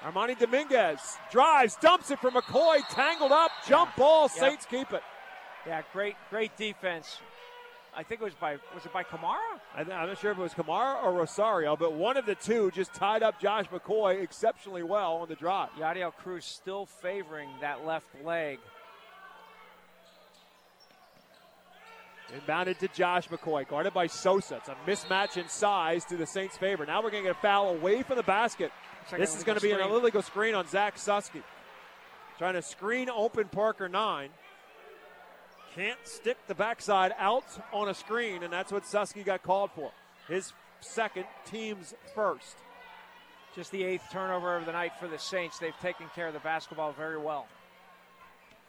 Armani 0.03 0.37
Dominguez 0.37 1.17
drives, 1.31 1.77
dumps 1.77 2.11
it 2.11 2.19
for 2.19 2.29
McCoy, 2.29 2.79
tangled 2.89 3.31
up, 3.31 3.51
jump 3.67 3.95
ball. 3.95 4.23
Yep. 4.23 4.31
Saints 4.31 4.65
keep 4.65 4.91
it. 4.91 5.01
Yeah, 5.65 5.81
great, 5.93 6.15
great 6.29 6.55
defense. 6.57 7.19
I 7.95 8.03
think 8.03 8.21
it 8.21 8.23
was 8.23 8.33
by 8.33 8.53
was 8.73 8.85
it 8.85 8.91
by 8.91 9.03
Kamara? 9.03 9.37
I- 9.75 9.81
I'm 9.81 9.87
not 9.87 10.17
sure 10.17 10.31
if 10.31 10.37
it 10.37 10.41
was 10.41 10.53
Kamara 10.53 11.01
or 11.03 11.13
Rosario, 11.13 11.75
but 11.77 11.93
one 11.93 12.17
of 12.17 12.25
the 12.25 12.35
two 12.35 12.71
just 12.71 12.93
tied 12.93 13.21
up 13.23 13.39
Josh 13.39 13.67
McCoy 13.67 14.21
exceptionally 14.21 14.83
well 14.83 15.17
on 15.17 15.29
the 15.29 15.35
drive. 15.35 15.69
Yadiel 15.79 16.11
Cruz 16.13 16.43
still 16.43 16.85
favoring 16.85 17.49
that 17.61 17.85
left 17.85 18.07
leg. 18.25 18.59
Inbounded 22.35 22.79
to 22.79 22.87
Josh 22.87 23.27
McCoy, 23.27 23.67
guarded 23.67 23.93
by 23.93 24.07
Sosa. 24.07 24.55
It's 24.55 24.69
a 24.69 24.75
mismatch 24.87 25.37
in 25.37 25.47
size 25.47 26.03
to 26.05 26.17
the 26.17 26.25
Saints' 26.25 26.57
favor. 26.57 26.83
Now 26.83 27.03
we're 27.03 27.11
going 27.11 27.23
to 27.23 27.29
get 27.29 27.37
a 27.37 27.41
foul 27.41 27.69
away 27.69 28.01
from 28.01 28.17
the 28.17 28.23
basket. 28.23 28.71
This 29.11 29.35
is 29.35 29.43
going 29.43 29.57
to 29.57 29.61
be 29.61 29.71
an 29.71 29.79
illegal 29.79 30.21
screen 30.21 30.55
on 30.55 30.67
Zach 30.67 30.95
Susky. 30.95 31.43
Trying 32.37 32.55
to 32.55 32.61
screen 32.61 33.09
open 33.09 33.47
Parker 33.47 33.87
9. 33.87 34.29
Can't 35.75 35.99
stick 36.03 36.37
the 36.47 36.55
backside 36.55 37.13
out 37.17 37.45
on 37.71 37.89
a 37.89 37.93
screen, 37.93 38.43
and 38.43 38.53
that's 38.53 38.71
what 38.71 38.83
Susky 38.83 39.25
got 39.25 39.41
called 39.43 39.71
for. 39.71 39.91
His 40.27 40.53
second, 40.81 41.25
team's 41.45 41.93
first. 42.13 42.57
Just 43.55 43.71
the 43.71 43.83
eighth 43.83 44.03
turnover 44.11 44.55
of 44.57 44.65
the 44.65 44.71
night 44.71 44.93
for 44.99 45.07
the 45.07 45.19
Saints. 45.19 45.59
They've 45.59 45.77
taken 45.81 46.07
care 46.15 46.27
of 46.27 46.33
the 46.33 46.39
basketball 46.39 46.91
very 46.91 47.17
well. 47.17 47.47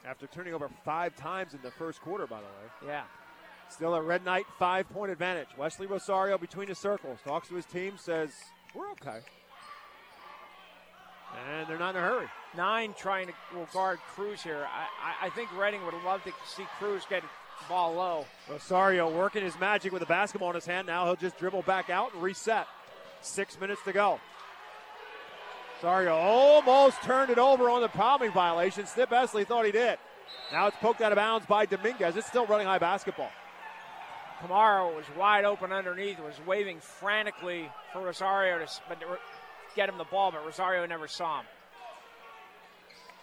After 0.06 0.26
turning 0.26 0.52
over 0.54 0.68
five 0.84 1.16
times 1.16 1.54
in 1.54 1.60
the 1.62 1.70
first 1.70 2.00
quarter, 2.02 2.26
by 2.26 2.38
the 2.38 2.44
way. 2.44 2.92
Yeah. 2.92 3.04
Still 3.70 3.94
a 3.94 4.02
Red 4.02 4.24
Knight 4.24 4.44
five 4.58 4.88
point 4.90 5.10
advantage. 5.10 5.48
Wesley 5.56 5.86
Rosario 5.86 6.36
between 6.36 6.68
the 6.68 6.74
circles. 6.74 7.18
Talks 7.24 7.48
to 7.48 7.54
his 7.54 7.64
team, 7.64 7.94
says, 7.96 8.30
We're 8.74 8.90
okay. 8.92 9.20
And 11.34 11.68
they're 11.68 11.78
not 11.78 11.96
in 11.96 12.02
a 12.02 12.04
hurry. 12.04 12.26
Nine 12.56 12.94
trying 12.96 13.26
to 13.26 13.32
will 13.54 13.68
guard 13.72 13.98
Cruz 14.14 14.42
here. 14.42 14.66
I, 14.66 15.24
I, 15.24 15.26
I 15.26 15.30
think 15.30 15.50
Reading 15.58 15.84
would 15.84 15.94
love 16.04 16.22
to 16.24 16.32
see 16.46 16.66
Cruz 16.78 17.02
get 17.08 17.22
ball 17.68 17.94
low. 17.94 18.26
Rosario 18.48 19.10
working 19.10 19.42
his 19.42 19.58
magic 19.58 19.92
with 19.92 20.00
the 20.00 20.06
basketball 20.06 20.50
in 20.50 20.54
his 20.54 20.66
hand. 20.66 20.86
Now 20.86 21.04
he'll 21.04 21.16
just 21.16 21.38
dribble 21.38 21.62
back 21.62 21.90
out 21.90 22.14
and 22.14 22.22
reset. 22.22 22.66
Six 23.20 23.58
minutes 23.58 23.80
to 23.84 23.92
go. 23.92 24.20
Rosario 25.82 26.14
almost 26.14 27.02
turned 27.02 27.30
it 27.30 27.38
over 27.38 27.68
on 27.68 27.82
the 27.82 27.88
palming 27.88 28.32
violation. 28.32 28.86
Snip 28.86 29.12
Esterly 29.12 29.44
thought 29.44 29.66
he 29.66 29.72
did. 29.72 29.98
Now 30.52 30.66
it's 30.66 30.76
poked 30.76 31.00
out 31.00 31.12
of 31.12 31.16
bounds 31.16 31.46
by 31.46 31.66
Dominguez. 31.66 32.16
It's 32.16 32.26
still 32.26 32.46
Reading 32.46 32.66
high 32.66 32.78
basketball. 32.78 33.30
Kamara 34.40 34.94
was 34.94 35.04
wide 35.16 35.44
open 35.44 35.72
underneath, 35.72 36.18
was 36.18 36.40
waving 36.46 36.80
frantically 36.80 37.70
for 37.92 38.02
Rosario 38.02 38.58
to 38.58 38.70
but 38.88 39.00
to 39.00 39.06
get 39.74 39.88
him 39.88 39.98
the 39.98 40.04
ball, 40.04 40.30
but 40.32 40.44
Rosario 40.44 40.86
never 40.86 41.08
saw 41.08 41.40
him. 41.40 41.46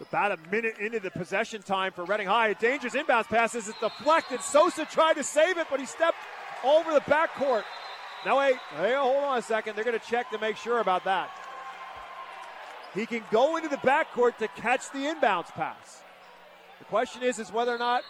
About 0.02 0.32
a 0.32 0.50
minute 0.50 0.80
into 0.80 1.00
the 1.00 1.12
possession 1.12 1.62
time 1.62 1.92
for 1.92 2.04
Reading 2.06 2.26
High. 2.26 2.50
A 2.50 2.56
dangerous 2.56 2.96
inbounds 2.96 3.28
pass 3.28 3.54
is 3.54 3.72
deflected. 3.80 4.42
Sosa 4.42 4.86
tried 4.86 5.14
to 5.14 5.24
save 5.24 5.60
it, 5.60 5.68
but 5.70 5.80
he 5.80 5.86
stepped 5.86 6.18
over 6.64 6.92
the 6.92 7.02
backcourt. 7.02 7.64
Now 8.26 8.40
wait, 8.40 8.56
hey, 8.78 8.96
hold 8.96 9.24
on 9.24 9.38
a 9.38 9.42
second. 9.42 9.76
They're 9.76 9.84
going 9.84 10.00
to 10.00 10.06
check 10.06 10.32
to 10.32 10.40
make 10.40 10.58
sure 10.58 10.80
about 10.80 11.04
that. 11.06 11.30
He 12.96 13.06
can 13.06 13.24
go 13.32 13.58
into 13.58 13.70
the 13.70 13.78
backcourt 13.78 14.38
to 14.38 14.48
catch 14.48 14.92
the 14.92 15.00
inbounds 15.00 15.52
pass. 15.52 16.02
The 16.80 16.86
question 16.86 17.22
is, 17.24 17.38
is 17.38 17.52
whether 17.52 17.74
or 17.74 17.78
not 17.78 18.04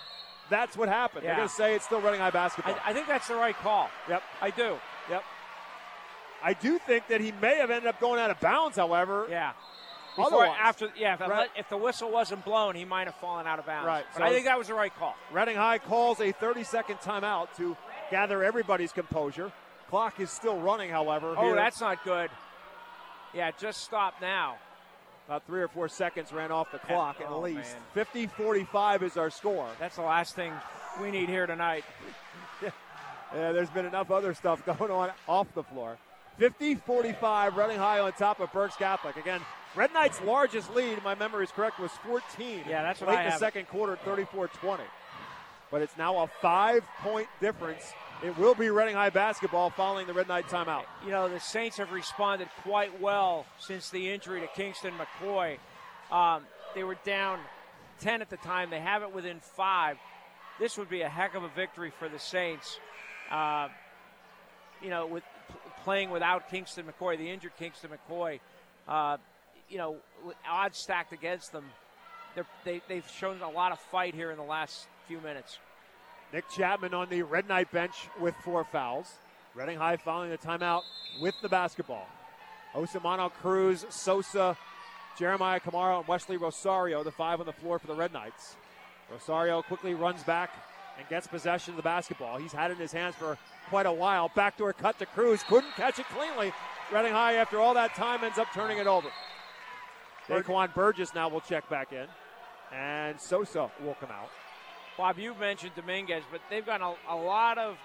that's 0.49 0.77
what 0.77 0.89
happened. 0.89 1.25
They're 1.25 1.35
going 1.35 1.47
to 1.47 1.53
say 1.53 1.75
it's 1.75 1.85
still 1.85 2.01
Reading 2.01 2.19
high 2.19 2.31
basketball. 2.31 2.75
I, 2.85 2.91
I 2.91 2.93
think 2.93 3.07
that's 3.07 3.27
the 3.27 3.35
right 3.35 3.55
call. 3.55 3.89
Yep. 4.09 4.23
I 4.41 4.49
do. 4.49 4.77
Yep. 5.09 5.23
I 6.43 6.53
do 6.53 6.79
think 6.79 7.07
that 7.07 7.21
he 7.21 7.31
may 7.31 7.57
have 7.57 7.71
ended 7.71 7.87
up 7.87 7.99
going 7.99 8.19
out 8.19 8.31
of 8.31 8.39
bounds, 8.39 8.77
however. 8.77 9.27
Yeah. 9.29 9.53
Before, 10.15 10.25
Otherwise, 10.25 10.57
after, 10.59 10.91
yeah, 10.97 11.13
if, 11.13 11.19
the- 11.19 11.27
Right. 11.27 11.49
if 11.55 11.69
the 11.69 11.77
whistle 11.77 12.11
wasn't 12.11 12.43
blown, 12.43 12.75
he 12.75 12.83
might 12.83 13.07
have 13.07 13.15
fallen 13.15 13.47
out 13.47 13.59
of 13.59 13.65
bounds. 13.65 13.87
Right, 13.87 14.05
But 14.13 14.19
so 14.19 14.23
I 14.25 14.29
think 14.29 14.45
that 14.45 14.57
was 14.57 14.67
the 14.67 14.73
right 14.73 14.93
call. 14.97 15.15
Reading 15.31 15.55
High 15.55 15.77
calls 15.77 16.19
a 16.19 16.31
30 16.33 16.63
second 16.63 16.97
timeout 16.97 17.55
to 17.57 17.77
gather 18.09 18.43
everybody's 18.43 18.91
composure. 18.91 19.51
Clock 19.89 20.19
is 20.19 20.29
still 20.29 20.59
running, 20.59 20.89
however. 20.89 21.33
Oh, 21.37 21.43
here. 21.43 21.55
that's 21.55 21.79
not 21.79 22.03
good. 22.03 22.29
Yeah, 23.33 23.51
just 23.57 23.83
stop 23.83 24.15
now. 24.21 24.57
About 25.27 25.45
three 25.45 25.61
or 25.61 25.69
four 25.69 25.87
seconds 25.87 26.33
ran 26.33 26.51
off 26.51 26.71
the 26.73 26.79
clock 26.79 27.21
at 27.21 27.27
oh, 27.29 27.39
least. 27.39 27.73
man. 27.73 27.81
50 27.93 28.27
45 28.27 29.03
is 29.03 29.15
our 29.15 29.29
score. 29.29 29.69
That's 29.79 29.95
the 29.95 30.01
last 30.01 30.35
thing 30.35 30.51
we 31.01 31.11
need 31.11 31.29
here 31.29 31.45
tonight. 31.45 31.85
Yeah, 33.33 33.53
there's 33.53 33.69
been 33.69 33.85
enough 33.85 34.11
other 34.11 34.33
stuff 34.33 34.65
going 34.77 34.91
on 34.91 35.09
off 35.25 35.47
the 35.53 35.63
floor. 35.63 35.97
50 36.37 36.75
45, 36.75 37.55
Reading 37.57 37.77
High 37.77 37.99
on 37.99 38.11
top 38.13 38.39
of 38.39 38.51
Berks 38.51 38.75
Catholic. 38.75 39.15
Again, 39.17 39.41
Red 39.75 39.93
Knight's 39.93 40.21
largest 40.21 40.73
lead, 40.75 40.97
if 40.97 41.03
my 41.03 41.15
memory 41.15 41.43
is 41.43 41.51
correct, 41.51 41.79
was 41.79 41.91
14. 42.05 42.63
Yeah, 42.67 42.81
that's 42.81 42.99
what 42.99 43.09
Late 43.09 43.17
I 43.17 43.21
in 43.21 43.25
the 43.27 43.31
have. 43.31 43.39
second 43.39 43.67
quarter, 43.67 43.95
34 43.97 44.47
20. 44.47 44.83
But 45.69 45.81
it's 45.81 45.95
now 45.97 46.17
a 46.23 46.27
five 46.41 46.83
point 47.01 47.27
difference. 47.39 47.93
It 48.23 48.37
will 48.37 48.53
be 48.53 48.69
Reading 48.69 48.95
High 48.95 49.09
basketball 49.09 49.69
following 49.69 50.05
the 50.05 50.13
Red 50.13 50.27
Knight 50.27 50.47
timeout. 50.47 50.83
You 51.05 51.11
know, 51.11 51.29
the 51.29 51.39
Saints 51.39 51.77
have 51.77 51.91
responded 51.91 52.49
quite 52.63 52.99
well 53.01 53.45
since 53.57 53.89
the 53.89 54.11
injury 54.11 54.41
to 54.41 54.47
Kingston 54.47 54.93
McCoy. 54.93 55.57
Um, 56.11 56.43
they 56.75 56.83
were 56.83 56.97
down 57.05 57.39
10 58.01 58.21
at 58.21 58.29
the 58.29 58.37
time. 58.37 58.69
They 58.69 58.79
have 58.79 59.01
it 59.01 59.13
within 59.13 59.39
five. 59.39 59.97
This 60.59 60.77
would 60.77 60.89
be 60.89 61.01
a 61.01 61.09
heck 61.09 61.33
of 61.33 61.43
a 61.43 61.49
victory 61.49 61.91
for 61.97 62.09
the 62.09 62.19
Saints. 62.19 62.79
Uh, 63.31 63.69
you 64.83 64.89
know, 64.89 65.07
with 65.07 65.23
playing 65.83 66.09
without 66.11 66.49
Kingston 66.49 66.85
McCoy, 66.85 67.17
the 67.17 67.29
injured 67.29 67.53
Kingston 67.57 67.89
McCoy, 67.89 68.39
uh, 68.87 69.17
you 69.69 69.77
know, 69.77 69.97
odds 70.49 70.77
stacked 70.77 71.13
against 71.13 71.51
them. 71.51 71.65
They, 72.63 72.81
they've 72.87 73.07
shown 73.17 73.41
a 73.41 73.49
lot 73.49 73.71
of 73.71 73.79
fight 73.79 74.15
here 74.15 74.31
in 74.31 74.37
the 74.37 74.43
last 74.43 74.87
few 75.07 75.19
minutes. 75.19 75.59
Nick 76.33 76.49
Chapman 76.49 76.93
on 76.93 77.09
the 77.09 77.23
Red 77.23 77.47
Knight 77.47 77.71
bench 77.71 78.07
with 78.19 78.33
four 78.43 78.63
fouls. 78.63 79.11
Reading 79.53 79.77
High 79.77 79.97
following 79.97 80.29
the 80.29 80.37
timeout 80.37 80.83
with 81.19 81.35
the 81.41 81.49
basketball. 81.49 82.07
Osamano 82.73 83.29
Cruz, 83.29 83.85
Sosa, 83.89 84.57
Jeremiah 85.19 85.59
Kamara, 85.59 85.99
and 85.99 86.07
Wesley 86.07 86.37
Rosario, 86.37 87.03
the 87.03 87.11
five 87.11 87.41
on 87.41 87.45
the 87.45 87.51
floor 87.51 87.77
for 87.79 87.87
the 87.87 87.93
Red 87.93 88.13
Knights. 88.13 88.55
Rosario 89.11 89.61
quickly 89.61 89.93
runs 89.93 90.23
back 90.23 90.51
and 90.97 91.07
gets 91.09 91.27
possession 91.27 91.73
of 91.73 91.77
the 91.77 91.83
basketball. 91.83 92.37
He's 92.37 92.53
had 92.53 92.71
it 92.71 92.75
in 92.75 92.79
his 92.79 92.93
hands 92.93 93.15
for 93.15 93.37
quite 93.71 93.85
a 93.85 93.91
while. 93.91 94.29
Backdoor 94.35 94.73
cut 94.73 94.99
to 94.99 95.05
Cruz. 95.05 95.41
Couldn't 95.47 95.71
catch 95.77 95.97
it 95.97 96.05
cleanly. 96.09 96.51
Reading 96.91 97.13
High, 97.13 97.35
after 97.35 97.57
all 97.57 97.73
that 97.73 97.95
time, 97.95 98.21
ends 98.21 98.37
up 98.37 98.47
turning 98.53 98.79
it 98.79 98.85
over. 98.85 99.07
Daquan 100.27 100.73
Burgess 100.75 101.15
now 101.15 101.29
will 101.29 101.39
check 101.39 101.67
back 101.69 101.93
in. 101.93 102.05
And 102.77 103.19
Sosa 103.19 103.71
will 103.81 103.95
come 103.95 104.11
out. 104.11 104.29
Bob, 104.97 105.17
you 105.17 105.33
mentioned 105.35 105.71
Dominguez, 105.77 106.23
but 106.29 106.41
they've 106.49 106.65
gotten 106.65 106.85
a, 106.85 107.13
a 107.13 107.15
lot 107.15 107.57
of 107.57 107.77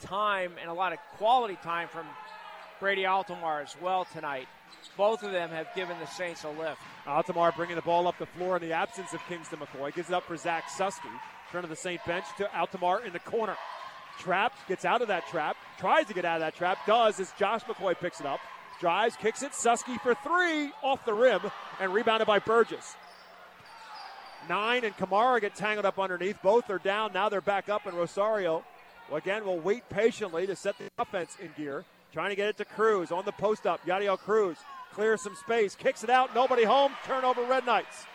time 0.00 0.52
and 0.60 0.68
a 0.68 0.74
lot 0.74 0.92
of 0.92 0.98
quality 1.16 1.56
time 1.62 1.86
from 1.86 2.06
Brady 2.80 3.02
Altomar 3.02 3.62
as 3.62 3.76
well 3.80 4.06
tonight. 4.12 4.48
Both 4.96 5.22
of 5.22 5.30
them 5.30 5.50
have 5.50 5.68
given 5.76 5.96
the 6.00 6.06
Saints 6.06 6.42
a 6.42 6.50
lift. 6.50 6.80
Altamar 7.06 7.52
bringing 7.54 7.76
the 7.76 7.82
ball 7.82 8.08
up 8.08 8.18
the 8.18 8.26
floor 8.26 8.56
in 8.56 8.62
the 8.62 8.72
absence 8.72 9.12
of 9.12 9.20
Kingston 9.28 9.60
McCoy. 9.60 9.94
Gives 9.94 10.08
it 10.08 10.14
up 10.14 10.24
for 10.24 10.36
Zach 10.36 10.64
Susky. 10.64 11.12
Front 11.52 11.64
of 11.64 11.70
the 11.70 11.76
St. 11.76 12.04
bench 12.04 12.24
to 12.38 12.50
Altamar 12.52 13.06
in 13.06 13.12
the 13.12 13.20
corner. 13.20 13.56
Trapped, 14.18 14.66
gets 14.68 14.84
out 14.84 15.00
of 15.00 15.08
that 15.08 15.26
trap, 15.28 15.56
tries 15.78 16.06
to 16.06 16.14
get 16.14 16.24
out 16.24 16.36
of 16.36 16.40
that 16.40 16.56
trap, 16.56 16.78
does 16.86 17.20
as 17.20 17.32
Josh 17.38 17.62
McCoy 17.64 17.98
picks 17.98 18.20
it 18.20 18.26
up. 18.26 18.40
Drives, 18.80 19.16
kicks 19.16 19.42
it, 19.42 19.52
Susky 19.52 20.00
for 20.00 20.14
three 20.14 20.70
off 20.82 21.04
the 21.04 21.14
rim 21.14 21.40
and 21.80 21.92
rebounded 21.92 22.26
by 22.26 22.38
Burgess. 22.38 22.96
Nine 24.48 24.84
and 24.84 24.96
Kamara 24.96 25.40
get 25.40 25.54
tangled 25.54 25.84
up 25.84 25.98
underneath. 25.98 26.40
Both 26.42 26.70
are 26.70 26.78
down. 26.78 27.12
Now 27.12 27.28
they're 27.28 27.40
back 27.40 27.68
up, 27.68 27.86
and 27.86 27.96
Rosario, 27.96 28.64
again, 29.12 29.44
will 29.44 29.58
wait 29.58 29.88
patiently 29.88 30.46
to 30.46 30.56
set 30.56 30.78
the 30.78 30.88
offense 30.98 31.36
in 31.40 31.50
gear. 31.56 31.84
Trying 32.12 32.30
to 32.30 32.36
get 32.36 32.48
it 32.48 32.56
to 32.58 32.64
Cruz 32.64 33.12
on 33.12 33.24
the 33.24 33.32
post 33.32 33.66
up. 33.66 33.84
Yadiel 33.84 34.18
Cruz 34.18 34.56
clears 34.92 35.22
some 35.22 35.34
space, 35.34 35.74
kicks 35.74 36.02
it 36.02 36.10
out. 36.10 36.34
Nobody 36.34 36.64
home. 36.64 36.92
Turnover, 37.04 37.42
Red 37.44 37.66
Knights. 37.66 38.06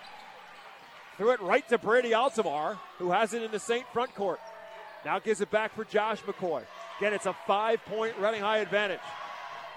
Threw 1.17 1.31
it 1.31 1.41
right 1.41 1.67
to 1.69 1.77
Brady 1.77 2.13
Altamar, 2.13 2.77
who 2.97 3.11
has 3.11 3.33
it 3.33 3.43
in 3.43 3.51
the 3.51 3.59
St. 3.59 3.85
front 3.93 4.15
court. 4.15 4.39
Now 5.05 5.19
gives 5.19 5.41
it 5.41 5.51
back 5.51 5.75
for 5.75 5.83
Josh 5.85 6.21
McCoy. 6.21 6.63
Again, 6.99 7.13
it's 7.13 7.25
a 7.25 7.33
five 7.45 7.83
point 7.85 8.17
Reading 8.19 8.41
High 8.41 8.59
advantage. 8.59 8.99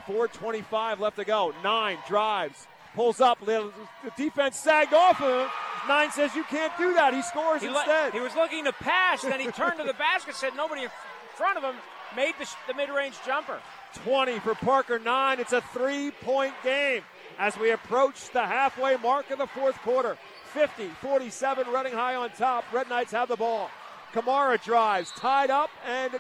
4.25 0.07 0.99
left 1.01 1.17
to 1.17 1.25
go. 1.25 1.53
Nine 1.65 1.99
drives, 2.07 2.67
pulls 2.95 3.21
up. 3.21 3.45
The 3.45 3.73
defense 4.17 4.57
sagged 4.57 4.95
off 4.95 5.21
of 5.21 5.43
him. 5.43 5.49
Nine 5.89 6.11
says, 6.13 6.35
You 6.35 6.45
can't 6.45 6.73
do 6.79 6.95
that. 6.95 7.13
He 7.15 7.23
scores 7.23 7.63
He, 7.63 7.69
le- 7.69 7.75
instead. 7.79 8.13
he 8.13 8.21
was 8.21 8.35
looking 8.35 8.65
to 8.65 8.73
pass, 8.73 9.23
then 9.23 9.41
he 9.41 9.49
turned 9.51 9.79
to 9.79 9.85
the 9.85 9.95
basket, 9.95 10.35
said 10.35 10.55
nobody 10.57 10.85
in 10.85 10.91
front 11.35 11.59
of 11.59 11.65
him, 11.65 11.75
made 12.15 12.35
the, 12.39 12.45
sh- 12.45 12.55
the 12.69 12.75
mid 12.75 12.89
range 12.91 13.15
jumper. 13.27 13.59
20 14.05 14.39
for 14.41 14.55
Parker, 14.55 14.99
9. 14.99 15.41
It's 15.41 15.53
a 15.53 15.61
three 15.73 16.11
point 16.23 16.55
game 16.63 17.03
as 17.39 17.59
we 17.59 17.71
approach 17.73 18.31
the 18.31 18.45
halfway 18.47 18.97
mark 18.97 19.31
of 19.31 19.39
the 19.39 19.47
fourth 19.47 19.77
quarter. 19.79 20.17
50 20.53 20.89
47, 21.01 21.67
Reading 21.69 21.93
High 21.93 22.15
on 22.15 22.31
top. 22.31 22.65
Red 22.73 22.89
Knights 22.89 23.13
have 23.13 23.29
the 23.29 23.37
ball. 23.37 23.71
Kamara 24.13 24.63
drives, 24.63 25.11
tied 25.13 25.51
up 25.51 25.71
and 25.87 26.13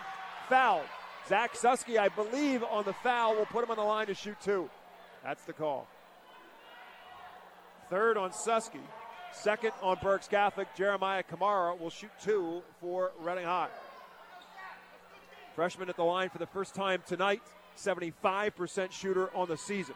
fouled. 0.49 0.87
Zach 1.29 1.55
Susky, 1.55 1.99
I 1.99 2.09
believe, 2.09 2.63
on 2.63 2.85
the 2.85 2.93
foul 2.93 3.35
will 3.35 3.47
put 3.47 3.65
him 3.65 3.71
on 3.71 3.77
the 3.77 3.83
line 3.83 4.07
to 4.07 4.15
shoot 4.15 4.37
two. 4.41 4.71
That's 5.25 5.43
the 5.45 5.53
call. 5.53 5.89
Third 7.91 8.17
on 8.17 8.31
Susky. 8.31 8.81
Second 9.33 9.73
on 9.83 9.99
Berks 10.03 10.29
Catholic. 10.29 10.69
Jeremiah 10.77 11.23
Kamara 11.23 11.79
will 11.79 11.91
shoot 11.91 12.11
two 12.23 12.63
for 12.81 13.13
Reading 13.21 13.45
High. 13.45 13.69
Freshman 15.55 15.89
at 15.89 15.97
the 15.97 16.05
line 16.05 16.29
for 16.31 16.39
the 16.39 16.47
first 16.47 16.75
time 16.75 17.03
tonight. 17.07 17.43
75% 17.77 18.93
shooter 18.93 19.35
on 19.35 19.49
the 19.49 19.57
season. 19.57 19.95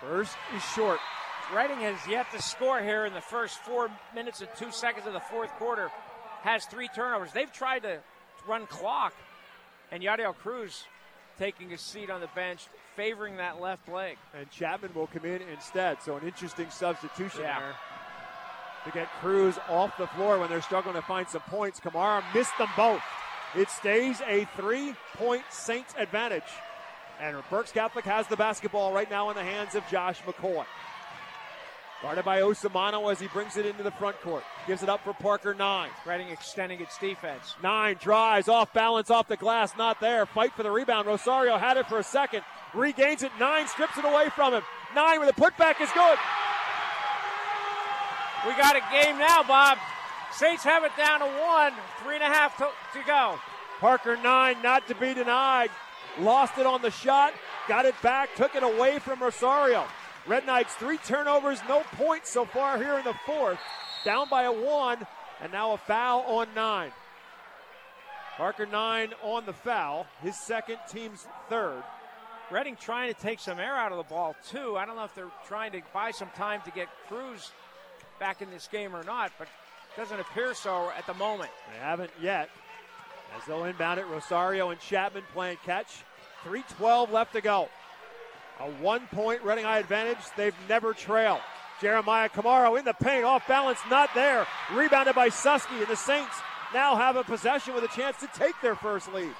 First 0.00 0.36
is 0.56 0.62
short. 0.74 0.98
Reading 1.54 1.80
has 1.80 1.98
yet 2.08 2.30
to 2.32 2.40
score 2.40 2.80
here 2.80 3.04
in 3.04 3.12
the 3.12 3.20
first 3.20 3.58
four 3.58 3.90
minutes 4.14 4.40
and 4.40 4.48
two 4.58 4.70
seconds 4.72 5.06
of 5.06 5.12
the 5.12 5.20
fourth 5.20 5.50
quarter. 5.58 5.90
Has 6.42 6.64
three 6.64 6.88
turnovers. 6.88 7.30
They've 7.32 7.52
tried 7.52 7.80
to 7.80 7.98
run 8.48 8.66
clock, 8.66 9.12
and 9.90 10.02
Yadiel 10.02 10.34
Cruz 10.34 10.84
taking 11.38 11.68
his 11.68 11.80
seat 11.80 12.10
on 12.10 12.20
the 12.20 12.28
bench, 12.34 12.68
favoring 12.96 13.36
that 13.36 13.60
left 13.60 13.88
leg. 13.88 14.16
And 14.36 14.50
Chapman 14.50 14.94
will 14.94 15.06
come 15.06 15.24
in 15.24 15.42
instead. 15.42 16.02
So 16.02 16.16
an 16.16 16.26
interesting 16.26 16.70
substitution 16.70 17.42
Yeah. 17.42 17.60
there 17.60 17.74
to 18.84 18.90
get 18.90 19.08
Cruz 19.20 19.58
off 19.68 19.96
the 19.98 20.06
floor 20.08 20.38
when 20.38 20.48
they're 20.48 20.62
struggling 20.62 20.94
to 20.96 21.02
find 21.02 21.28
some 21.28 21.42
points. 21.42 21.78
Kamara 21.80 22.22
missed 22.34 22.56
them 22.58 22.68
both. 22.76 23.02
It 23.54 23.68
stays 23.68 24.20
a 24.26 24.46
three 24.56 24.94
point 25.14 25.44
Saints 25.50 25.94
advantage. 25.98 26.50
And 27.20 27.36
Berks 27.50 27.70
Catholic 27.72 28.04
has 28.06 28.26
the 28.26 28.36
basketball 28.36 28.92
right 28.92 29.08
now 29.10 29.28
in 29.30 29.36
the 29.36 29.44
hands 29.44 29.74
of 29.74 29.86
Josh 29.88 30.20
McCoy. 30.22 30.64
Guarded 32.02 32.24
by 32.24 32.40
Osamano 32.40 33.12
as 33.12 33.20
he 33.20 33.28
brings 33.28 33.56
it 33.56 33.64
into 33.64 33.84
the 33.84 33.92
front 33.92 34.20
court. 34.22 34.42
Gives 34.66 34.82
it 34.82 34.88
up 34.88 35.04
for 35.04 35.12
Parker 35.12 35.54
Nine. 35.54 35.88
Reading 36.04 36.30
extending 36.30 36.80
its 36.80 36.98
defense. 36.98 37.54
Nine 37.62 37.96
drives 38.00 38.48
off 38.48 38.72
balance 38.72 39.08
off 39.08 39.28
the 39.28 39.36
glass, 39.36 39.76
not 39.78 40.00
there. 40.00 40.26
Fight 40.26 40.52
for 40.54 40.64
the 40.64 40.70
rebound. 40.70 41.06
Rosario 41.06 41.58
had 41.58 41.76
it 41.76 41.86
for 41.86 42.00
a 42.00 42.02
second. 42.02 42.42
Regains 42.74 43.22
it. 43.22 43.30
Nine 43.38 43.68
strips 43.68 43.96
it 43.98 44.04
away 44.04 44.30
from 44.34 44.52
him. 44.52 44.62
Nine 44.96 45.20
with 45.20 45.28
a 45.28 45.40
putback 45.40 45.80
is 45.80 45.90
good. 45.92 46.18
We 48.44 48.52
got 48.60 48.74
a 48.74 48.82
game 48.90 49.18
now, 49.18 49.44
Bob. 49.44 49.78
Saints 50.32 50.64
have 50.64 50.82
it 50.82 50.90
down 50.96 51.20
to 51.20 51.26
one. 51.26 51.72
Three 52.02 52.16
and 52.16 52.24
a 52.24 52.26
half 52.26 52.56
to, 52.56 52.68
to 52.94 53.06
go. 53.06 53.38
Parker 53.78 54.16
Nine 54.16 54.60
not 54.60 54.88
to 54.88 54.96
be 54.96 55.14
denied. 55.14 55.70
Lost 56.18 56.58
it 56.58 56.66
on 56.66 56.82
the 56.82 56.90
shot. 56.90 57.32
Got 57.68 57.84
it 57.84 57.94
back. 58.02 58.34
Took 58.34 58.56
it 58.56 58.64
away 58.64 58.98
from 58.98 59.20
Rosario. 59.20 59.86
Red 60.26 60.46
Knights 60.46 60.74
three 60.74 60.98
turnovers, 60.98 61.58
no 61.68 61.82
points 61.96 62.30
so 62.30 62.44
far 62.44 62.78
here 62.78 62.96
in 62.98 63.04
the 63.04 63.14
fourth. 63.26 63.58
Down 64.04 64.28
by 64.28 64.44
a 64.44 64.52
one, 64.52 65.06
and 65.40 65.52
now 65.52 65.72
a 65.72 65.78
foul 65.78 66.22
on 66.22 66.48
nine. 66.54 66.92
Parker 68.36 68.66
Nine 68.66 69.12
on 69.22 69.44
the 69.44 69.52
foul, 69.52 70.06
his 70.22 70.36
second, 70.36 70.78
team's 70.88 71.26
third. 71.48 71.82
Reading 72.50 72.76
trying 72.76 73.12
to 73.12 73.20
take 73.20 73.40
some 73.40 73.58
air 73.58 73.74
out 73.74 73.92
of 73.92 73.98
the 73.98 74.04
ball, 74.04 74.34
too. 74.48 74.76
I 74.76 74.86
don't 74.86 74.96
know 74.96 75.04
if 75.04 75.14
they're 75.14 75.30
trying 75.46 75.72
to 75.72 75.82
buy 75.92 76.10
some 76.12 76.28
time 76.36 76.60
to 76.64 76.70
get 76.70 76.88
Cruz 77.08 77.52
back 78.18 78.42
in 78.42 78.50
this 78.50 78.68
game 78.68 78.96
or 78.96 79.02
not, 79.04 79.32
but 79.38 79.48
doesn't 79.96 80.18
appear 80.18 80.54
so 80.54 80.90
at 80.96 81.06
the 81.06 81.14
moment. 81.14 81.50
They 81.72 81.78
haven't 81.78 82.10
yet. 82.20 82.48
As 83.36 83.44
they'll 83.46 83.64
inbound 83.64 84.00
it, 84.00 84.06
Rosario 84.06 84.70
and 84.70 84.80
Chapman 84.80 85.24
playing 85.32 85.58
catch. 85.64 86.04
3.12 86.44 87.10
left 87.10 87.32
to 87.34 87.40
go. 87.40 87.68
A 88.62 88.70
one 88.80 89.08
point 89.08 89.42
Reading 89.42 89.64
High 89.64 89.78
advantage. 89.78 90.18
They've 90.36 90.54
never 90.68 90.94
trailed. 90.94 91.40
Jeremiah 91.80 92.28
Kamara 92.28 92.78
in 92.78 92.84
the 92.84 92.92
paint, 92.92 93.24
off 93.24 93.48
balance, 93.48 93.80
not 93.90 94.10
there. 94.14 94.46
Rebounded 94.72 95.16
by 95.16 95.30
Susky, 95.30 95.80
and 95.80 95.88
the 95.88 95.96
Saints 95.96 96.36
now 96.72 96.94
have 96.94 97.16
a 97.16 97.24
possession 97.24 97.74
with 97.74 97.82
a 97.82 97.88
chance 97.88 98.18
to 98.20 98.28
take 98.34 98.54
their 98.62 98.76
first 98.76 99.12
lead. 99.12 99.34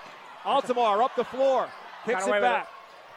Altamar 0.44 1.00
up 1.00 1.14
the 1.14 1.22
floor, 1.22 1.68
kicks 2.04 2.26
it 2.26 2.40
back. 2.40 2.68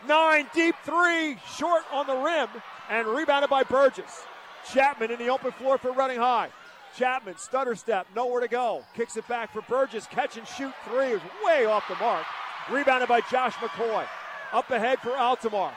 Nine 0.08 0.48
deep 0.54 0.76
three, 0.84 1.38
short 1.58 1.82
on 1.92 2.06
the 2.06 2.16
rim, 2.16 2.50
and 2.92 3.08
rebounded 3.08 3.50
by 3.50 3.64
Burgess. 3.64 4.26
Chapman 4.72 5.10
in 5.10 5.18
the 5.18 5.30
open 5.30 5.54
floor 5.54 5.80
for 5.80 5.92
Reading 5.92 6.20
High. 6.20 6.50
Chapman, 6.96 7.38
stutter 7.38 7.74
step, 7.74 8.06
nowhere 8.16 8.42
to 8.42 8.48
go. 8.48 8.86
Kicks 8.94 9.18
it 9.18 9.28
back 9.28 9.52
for 9.52 9.64
Burgess. 9.64 10.06
Catch 10.06 10.38
and 10.38 10.48
shoot 10.48 10.74
three 10.88 11.14
is 11.14 11.22
way 11.44 11.66
off 11.66 11.84
the 11.90 11.96
mark. 11.96 12.26
Rebounded 12.70 13.10
by 13.10 13.22
Josh 13.22 13.56
McCoy. 13.56 14.06
Up 14.54 14.70
ahead 14.70 15.00
for 15.00 15.10
Altamar. 15.10 15.74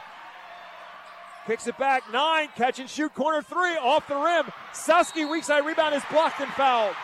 Kicks 1.49 1.67
it 1.67 1.79
back. 1.79 2.13
Nine. 2.13 2.49
Catch 2.57 2.79
and 2.79 2.91
shoot. 2.91 3.15
Corner 3.15 3.41
three. 3.41 3.79
Off 3.79 4.07
the 4.07 4.15
rim. 4.15 4.53
Susky, 4.75 5.29
weak 5.29 5.45
side 5.45 5.65
rebound 5.65 5.95
is 5.95 6.03
blocked 6.11 6.41
and 6.41 6.51
fouled. 6.53 6.95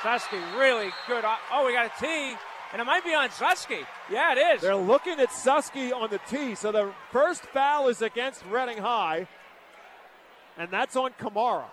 Susky 0.00 0.40
really 0.58 0.90
good. 1.06 1.22
Oh, 1.22 1.36
oh, 1.52 1.66
we 1.66 1.74
got 1.74 1.84
a 1.84 2.00
tee, 2.00 2.34
and 2.72 2.80
it 2.80 2.84
might 2.86 3.04
be 3.04 3.12
on 3.12 3.28
Susky. 3.28 3.84
Yeah, 4.10 4.32
it 4.32 4.38
is. 4.56 4.62
They're 4.62 4.74
looking 4.74 5.20
at 5.20 5.28
Susky 5.28 5.92
on 5.92 6.08
the 6.08 6.18
tee. 6.30 6.54
So 6.54 6.72
the 6.72 6.92
first 7.12 7.42
foul 7.42 7.88
is 7.88 8.00
against 8.00 8.42
Reading 8.46 8.78
High, 8.78 9.28
and 10.56 10.70
that's 10.70 10.96
on 10.96 11.10
Kamara. 11.20 11.66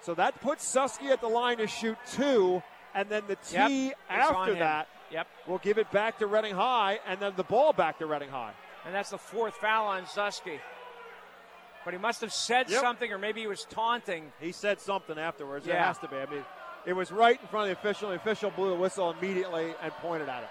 So 0.00 0.14
that 0.14 0.40
puts 0.40 0.68
Susky 0.74 1.10
at 1.12 1.20
the 1.20 1.28
line 1.28 1.58
to 1.58 1.68
shoot 1.68 1.98
two, 2.10 2.64
and 2.96 3.08
then 3.08 3.22
the 3.28 3.38
Yep, 3.52 3.68
tee 3.68 3.86
it's 3.90 3.96
after 4.08 4.54
that 4.56 4.88
Yep. 5.12 5.28
will 5.46 5.58
give 5.58 5.78
it 5.78 5.88
back 5.92 6.18
to 6.18 6.26
Reading 6.26 6.56
High, 6.56 6.98
and 7.06 7.20
then 7.20 7.34
the 7.36 7.44
ball 7.44 7.72
back 7.72 8.00
to 8.00 8.06
Reading 8.06 8.30
High. 8.30 8.54
And 8.84 8.92
that's 8.92 9.10
the 9.10 9.18
fourth 9.18 9.54
foul 9.54 9.86
on 9.86 10.06
Susky. 10.06 10.58
But 11.84 11.94
he 11.94 11.98
must 11.98 12.20
have 12.20 12.32
said 12.32 12.70
Yep. 12.70 12.80
something, 12.80 13.12
or 13.12 13.18
maybe 13.18 13.40
he 13.40 13.46
was 13.46 13.64
taunting. 13.64 14.32
He 14.40 14.52
said 14.52 14.80
something 14.80 15.18
afterwards. 15.18 15.66
Yeah. 15.66 15.84
has 15.84 15.98
to 15.98 16.08
be. 16.08 16.16
I 16.16 16.26
mean, 16.26 16.44
it 16.86 16.92
was 16.92 17.10
right 17.10 17.40
in 17.40 17.48
front 17.48 17.70
of 17.70 17.76
the 17.76 17.80
official. 17.80 18.10
The 18.10 18.16
official 18.16 18.50
blew 18.50 18.70
the 18.70 18.76
whistle 18.76 19.10
immediately 19.10 19.74
and 19.82 19.92
pointed 19.94 20.28
at 20.28 20.44
it. 20.44 20.50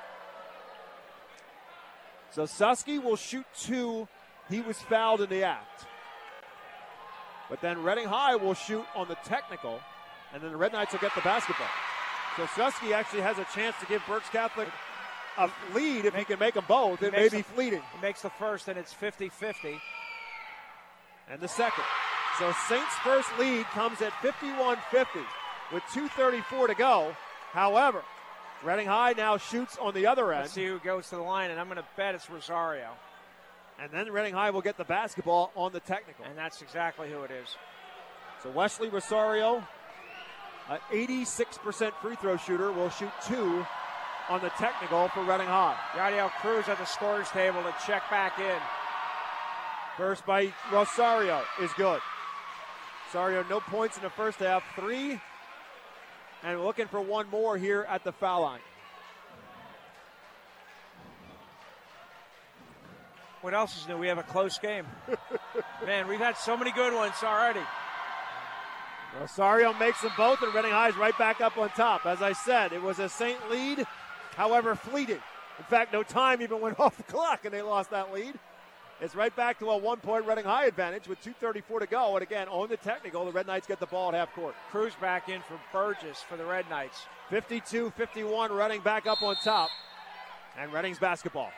So 2.32 2.44
Susky 2.44 3.02
will 3.02 3.16
shoot 3.18 3.45
two. 3.58 4.08
He 4.49 4.62
was 4.62 4.80
fouled 4.80 5.22
in 5.22 5.30
the 5.30 5.44
act. 5.44 5.86
But 7.49 7.62
then 7.62 7.84
Reading 7.84 8.08
High 8.08 8.36
will 8.36 8.53
shoot 8.53 8.86
on 8.95 9.08
the 9.10 9.16
technical, 9.26 9.82
and 10.34 10.41
then 10.41 10.52
the 10.52 10.58
Red 10.58 10.72
Knights 10.72 10.94
will 10.94 10.99
get 11.02 11.14
the 11.16 11.22
basketball. 11.22 11.68
So 12.38 12.45
Susky 12.45 12.94
actually 12.94 13.22
has 13.22 13.38
a 13.40 13.45
chance 13.53 13.76
to 13.82 13.86
give 13.88 14.02
Berks 14.08 14.30
Catholic 14.30 14.70
a 15.38 15.49
lead 15.74 16.06
if 16.06 16.16
he 16.16 16.24
can 16.24 16.40
make 16.40 16.53
them 16.53 16.64
both. 16.68 17.03
It 17.03 17.12
may 17.12 17.28
be 17.28 17.41
fleeting. 17.41 17.82
He 17.94 18.02
makes 18.02 18.22
the 18.22 18.30
first, 18.30 18.70
and 18.70 18.78
it's 18.80 18.94
50 18.94 19.28
50. 19.28 19.82
And 21.32 21.40
the 21.40 21.48
second. 21.48 21.86
So 22.38 22.52
Saints' 22.68 22.94
first 23.03 23.30
lead 23.40 23.66
comes 23.68 24.02
at 24.02 24.12
51-50 24.22 25.26
with 25.72 25.84
2:34 25.94 26.68
to 26.68 26.76
go. 26.76 27.16
However, 27.53 28.03
Reading 28.64 28.88
High 28.88 29.14
now 29.14 29.38
shoots 29.38 29.78
on 29.78 29.94
the 29.94 30.06
other 30.06 30.32
end, 30.32 30.44
Let's 30.44 30.53
see 30.53 30.66
who 30.66 30.80
goes 30.80 31.10
to 31.10 31.16
the 31.16 31.22
line, 31.22 31.49
and 31.49 31.60
I'm 31.60 31.68
going 31.68 31.78
to 31.78 31.86
bet 31.95 32.16
it's 32.16 32.30
Rosario. 32.30 32.91
and 33.80 33.90
then 33.91 34.12
Reading 34.12 34.34
High 34.34 34.52
will 34.52 34.62
get 34.62 34.78
the 34.78 34.84
basketball 34.84 35.52
on 35.56 35.72
the 35.72 35.80
technical. 35.80 36.26
And 36.26 36.38
that's 36.38 36.62
exactly 36.62 37.10
who 37.10 37.24
it 37.24 37.32
is. 37.32 37.56
So 38.44 38.49
Wesley 38.52 38.90
Rosario, 38.90 39.66
an 40.70 40.80
86% 40.91 41.94
free 42.02 42.16
throw 42.16 42.38
shooter, 42.38 42.72
will 42.72 42.90
shoot 42.90 43.12
two 43.26 43.66
on 44.30 44.41
the 44.41 44.49
technical 44.52 45.08
for 45.10 45.24
Reading 45.24 45.48
High. 45.48 45.78
Yadiel 45.94 46.30
Cruz 46.41 46.68
at 46.68 46.78
the 46.78 46.86
scorer's 46.86 47.30
table 47.30 47.64
to 47.64 47.74
check 47.86 48.03
back 48.10 48.38
in. 48.40 48.60
First 49.98 50.26
by 50.26 50.54
Rosario 50.72 51.44
is 51.62 51.72
good. 51.74 52.00
Rosario, 53.08 53.44
no 53.50 53.60
points 53.60 53.98
in 53.98 54.04
the 54.04 54.10
first 54.10 54.40
half, 54.40 54.64
three, 54.76 55.20
and 56.44 56.64
looking 56.64 56.88
for 56.88 57.02
one 57.02 57.30
more 57.30 57.58
here 57.58 57.86
at 57.90 58.04
the 58.04 58.12
foul 58.12 58.44
line. 58.44 58.62
What 63.42 63.54
else 63.54 63.76
is 63.76 63.88
new? 63.88 63.98
We 63.98 64.08
have 64.08 64.20
a 64.20 64.24
close 64.24 64.60
game. 64.60 64.86
Man, 65.86 66.08
we've 66.08 66.20
had 66.20 66.38
so 66.38 66.56
many 66.56 66.72
good 66.72 66.94
ones 66.94 67.16
already. 67.24 67.62
Rosario 69.20 69.74
makes 69.74 70.02
them 70.02 70.12
both, 70.16 70.42
and 70.42 70.54
Reading 70.54 70.72
High 70.72 70.90
is 70.90 70.96
right 70.96 71.18
back 71.18 71.42
up 71.42 71.58
on 71.58 71.70
top. 71.70 72.06
As 72.06 72.22
I 72.22 72.32
said, 72.32 72.72
it 72.72 72.82
was 72.82 73.00
a 73.00 73.10
Saint 73.10 73.50
lead, 73.50 73.86
however, 74.38 74.76
fleeting. 74.76 75.20
In 75.58 75.66
fact, 75.66 75.92
no 75.92 76.02
time 76.02 76.42
even 76.42 76.62
went 76.62 76.80
off 76.80 76.96
the 76.96 77.04
clock, 77.04 77.44
and 77.44 77.54
they 77.54 77.62
lost 77.62 77.90
that 77.92 78.14
lead. 78.14 78.36
It's 79.02 79.15
right 79.15 79.36
back 79.36 79.57
to 79.60 79.72
a 79.72 79.78
one 79.78 79.98
point 79.98 80.28
Reading 80.28 80.45
High 80.45 80.65
advantage 80.65 81.07
with 81.07 81.19
2.34 81.23 81.80
to 81.80 81.88
go. 81.88 82.15
And 82.15 82.22
again, 82.22 82.48
on 82.49 82.69
the 82.69 82.78
technical, 82.78 83.26
the 83.26 83.32
Red 83.32 83.48
Knights 83.48 83.65
get 83.65 83.80
the 83.80 83.88
ball 83.88 84.10
at 84.10 84.14
half 84.14 84.32
court. 84.36 84.53
Cruz 84.69 84.94
back 85.02 85.28
in 85.28 85.41
for 85.41 85.60
Burgess 85.73 86.22
for 86.22 86.38
the 86.38 86.45
Red 86.45 86.69
Knights. 86.69 87.07
52 87.32 87.90
51, 87.98 88.52
Reading 88.52 88.82
back 88.82 89.07
up 89.07 89.23
on 89.23 89.36
top. 89.44 89.72
And 90.56 90.72
Reading's 90.72 90.99
basketball. 90.99 91.49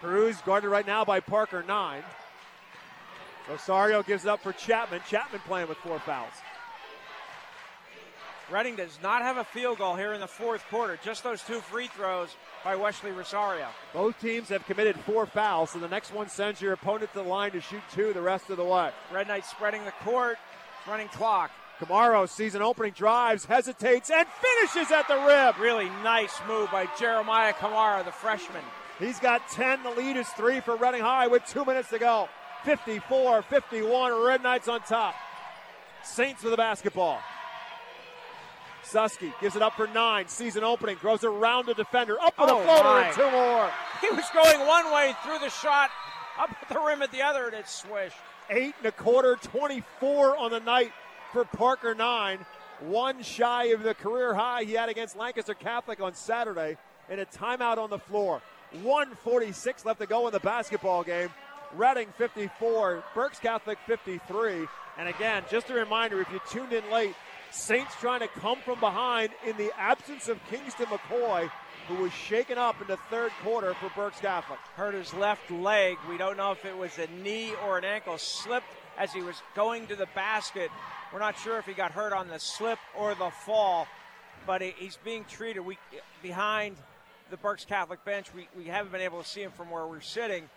Cruz 0.00 0.38
guarded 0.46 0.68
right 0.68 0.86
now 0.86 1.04
by 1.04 1.20
Parker, 1.20 1.62
nine. 1.68 2.02
Rosario 3.50 4.02
gives 4.02 4.24
it 4.24 4.28
up 4.28 4.42
for 4.42 4.52
Chapman. 4.52 5.02
Chapman 5.06 5.42
playing 5.46 5.68
with 5.68 5.78
four 5.78 5.98
fouls. 5.98 6.32
Reading 8.48 8.76
does 8.76 8.96
not 9.02 9.22
have 9.22 9.38
a 9.38 9.44
field 9.44 9.78
goal 9.78 9.96
here 9.96 10.12
in 10.12 10.20
the 10.20 10.28
fourth 10.28 10.64
quarter. 10.70 10.96
Just 11.02 11.24
those 11.24 11.42
two 11.42 11.58
free 11.58 11.88
throws 11.88 12.28
by 12.62 12.76
Wesley 12.76 13.10
Rosario. 13.10 13.66
Both 13.92 14.20
teams 14.20 14.48
have 14.50 14.64
committed 14.66 14.94
four 15.00 15.26
fouls, 15.26 15.70
so 15.70 15.80
the 15.80 15.88
next 15.88 16.14
one 16.14 16.28
sends 16.28 16.60
your 16.60 16.72
opponent 16.72 17.12
to 17.12 17.18
the 17.18 17.28
line 17.28 17.50
to 17.52 17.60
shoot 17.60 17.82
two 17.92 18.12
the 18.12 18.22
rest 18.22 18.48
of 18.48 18.56
the 18.56 18.64
way. 18.64 18.90
Red 19.12 19.26
Knights 19.26 19.50
spreading 19.50 19.84
the 19.84 19.90
court, 20.04 20.38
running 20.86 21.08
clock. 21.08 21.50
Kamara 21.80 22.28
sees 22.28 22.54
an 22.54 22.62
opening, 22.62 22.92
drives, 22.92 23.44
hesitates, 23.44 24.10
and 24.10 24.26
finishes 24.28 24.92
at 24.92 25.08
the 25.08 25.16
rim. 25.16 25.60
Really 25.60 25.88
nice 26.04 26.32
move 26.46 26.70
by 26.70 26.86
Jeremiah 26.98 27.52
Kamara, 27.52 28.04
the 28.04 28.12
freshman. 28.12 28.62
He's 29.00 29.18
got 29.18 29.46
10. 29.50 29.82
The 29.82 29.90
lead 29.90 30.16
is 30.16 30.28
three 30.28 30.60
for 30.60 30.76
Reading 30.76 31.02
High 31.02 31.26
with 31.26 31.44
two 31.46 31.64
minutes 31.64 31.90
to 31.90 31.98
go. 31.98 32.28
54 32.64 33.42
51. 33.42 34.24
Red 34.24 34.42
Knights 34.42 34.68
on 34.68 34.80
top. 34.82 35.16
Saints 36.04 36.44
with 36.44 36.52
the 36.52 36.56
basketball. 36.56 37.20
Susky 38.90 39.32
gives 39.40 39.56
it 39.56 39.62
up 39.62 39.74
for 39.76 39.86
nine. 39.88 40.28
Season 40.28 40.62
opening. 40.64 40.96
Throws 40.96 41.24
it 41.24 41.28
around 41.28 41.66
the 41.66 41.74
defender. 41.74 42.20
Up 42.20 42.38
with 42.38 42.50
Oh, 42.50 42.60
a 42.60 42.64
floater 42.64 42.82
my. 42.84 43.06
and 43.06 43.14
two 43.16 43.30
more. 43.30 43.70
He 44.00 44.10
was 44.10 44.24
going 44.32 44.66
one 44.66 44.92
way, 44.92 45.14
through 45.24 45.38
the 45.40 45.50
shot 45.50 45.90
up 46.38 46.50
at 46.62 46.68
the 46.68 46.78
rim 46.78 47.02
at 47.02 47.10
the 47.12 47.22
other, 47.22 47.46
and 47.46 47.54
it 47.54 47.68
swished. 47.68 48.16
Eight 48.50 48.74
and 48.78 48.86
a 48.86 48.92
quarter, 48.92 49.36
24 49.42 50.36
on 50.36 50.50
the 50.50 50.60
night 50.60 50.92
for 51.32 51.44
Parker 51.44 51.94
Nine. 51.94 52.38
One 52.80 53.22
shy 53.22 53.64
of 53.66 53.82
the 53.82 53.94
career 53.94 54.34
high 54.34 54.64
he 54.64 54.74
had 54.74 54.88
against 54.90 55.16
Lancaster 55.16 55.54
Catholic 55.54 56.00
on 56.00 56.14
Saturday 56.14 56.76
in 57.08 57.18
a 57.18 57.24
timeout 57.26 57.78
on 57.78 57.88
the 57.90 57.98
floor. 57.98 58.42
146 58.82 59.84
left 59.84 60.00
to 60.00 60.06
go 60.06 60.26
in 60.26 60.32
the 60.32 60.40
basketball 60.40 61.02
game. 61.02 61.30
Reading 61.74 62.08
54, 62.18 63.02
Berks 63.14 63.38
Catholic 63.38 63.78
53. 63.86 64.66
And 64.98 65.08
again, 65.08 65.42
just 65.50 65.70
a 65.70 65.74
reminder 65.74 66.20
if 66.20 66.30
you 66.30 66.40
tuned 66.50 66.72
in 66.72 66.88
late, 66.90 67.14
Saints 67.50 67.94
trying 68.00 68.20
to 68.20 68.28
come 68.28 68.58
from 68.64 68.80
behind 68.80 69.30
in 69.46 69.56
the 69.56 69.70
absence 69.78 70.28
of 70.28 70.38
Kingston 70.50 70.86
McCoy. 70.86 71.50
who 71.88 71.94
was 72.02 72.12
shaken 72.12 72.58
up 72.58 72.80
in 72.80 72.86
the 72.88 72.98
third 73.10 73.30
quarter 73.44 73.72
for 73.74 73.88
Berks 73.94 74.18
Catholic. 74.18 74.58
Hurt 74.74 74.94
his 74.94 75.14
left 75.14 75.50
leg. 75.52 75.96
We 76.08 76.18
don't 76.18 76.36
know 76.36 76.50
if 76.50 76.64
it 76.64 76.76
was 76.76 76.98
a 76.98 77.06
knee 77.22 77.52
or 77.64 77.78
an 77.78 77.84
ankle. 77.84 78.18
Slipped 78.18 78.66
as 78.98 79.12
he 79.12 79.22
was 79.22 79.40
going 79.54 79.86
to 79.86 79.96
the 79.96 80.08
basket. 80.14 80.70
We're 81.12 81.20
not 81.20 81.38
sure 81.38 81.58
if 81.58 81.66
he 81.66 81.74
got 81.74 81.92
hurt 81.92 82.12
on 82.12 82.28
the 82.28 82.40
slip 82.40 82.80
or 82.98 83.14
the 83.14 83.30
fall, 83.30 83.86
but 84.46 84.62
he's 84.62 84.98
being 85.04 85.24
treated. 85.24 85.60
We 85.60 85.78
behind 86.22 86.76
the 87.30 87.36
Berks 87.36 87.64
Catholic 87.64 88.04
bench. 88.04 88.34
We, 88.34 88.48
we 88.56 88.64
haven't 88.64 88.90
been 88.90 89.00
able 89.00 89.22
to 89.22 89.28
see 89.28 89.42
him 89.42 89.52
from 89.52 89.70
where 89.70 89.86
we're 89.86 90.00
sitting, 90.00 90.48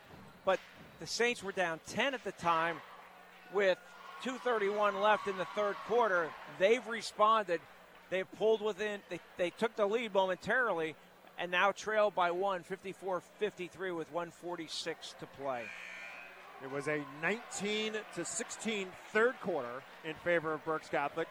but 0.45 0.60
the 0.99 1.07
Saints 1.07 1.44
were 1.44 1.52
down 1.52 1.80
10 1.88 2.14
at 2.14 2.24
the 2.24 2.32
time 2.34 2.78
with 3.53 3.78
2.31 4.23 5.01
left 5.01 5.27
in 5.27 5.37
the 5.37 5.45
third 5.55 5.75
quarter. 5.87 6.29
They've 6.57 6.85
responded. 6.87 7.61
They've 8.09 8.31
pulled 8.37 8.61
within, 8.61 9.01
they, 9.09 9.19
they 9.37 9.49
took 9.51 9.75
the 9.75 9.85
lead 9.85 10.13
momentarily 10.13 10.95
and 11.37 11.51
now 11.51 11.71
trail 11.71 12.11
by 12.11 12.31
one, 12.31 12.63
54 12.63 13.21
53 13.39 13.91
with 13.91 14.11
146 14.11 15.15
to 15.19 15.25
play. 15.41 15.63
It 16.61 16.69
was 16.69 16.87
a 16.89 17.01
19 17.21 17.93
to 18.15 18.25
16 18.25 18.87
third 19.13 19.39
quarter 19.39 19.81
in 20.03 20.13
favor 20.15 20.53
of 20.53 20.65
Berks 20.65 20.89
Catholic. 20.89 21.27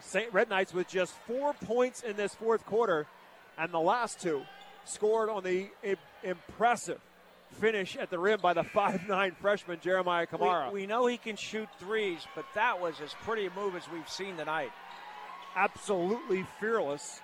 St. 0.00 0.32
Red 0.32 0.48
Knights 0.48 0.72
with 0.72 0.86
just 0.86 1.12
four 1.26 1.54
points 1.54 2.02
in 2.02 2.14
this 2.16 2.34
fourth 2.34 2.64
quarter, 2.66 3.06
and 3.56 3.72
the 3.72 3.80
last 3.80 4.20
two 4.20 4.42
scored 4.84 5.30
on 5.30 5.42
the 5.42 5.68
impressive 6.22 7.00
finish 7.52 7.96
at 7.96 8.10
the 8.10 8.18
rim 8.18 8.40
by 8.40 8.52
the 8.54 8.62
5'9 8.62 9.36
freshman 9.36 9.80
Jeremiah 9.80 10.26
Kamara. 10.26 10.72
We, 10.72 10.82
we 10.82 10.86
know 10.86 11.06
he 11.06 11.16
can 11.16 11.36
shoot 11.36 11.68
threes, 11.78 12.20
but 12.34 12.44
that 12.54 12.80
was 12.80 12.94
as 13.02 13.14
pretty 13.24 13.46
a 13.46 13.50
move 13.50 13.74
as 13.76 13.82
we've 13.92 14.08
seen 14.08 14.36
tonight. 14.36 14.70
Absolutely 15.56 16.44
fearless 16.60 17.20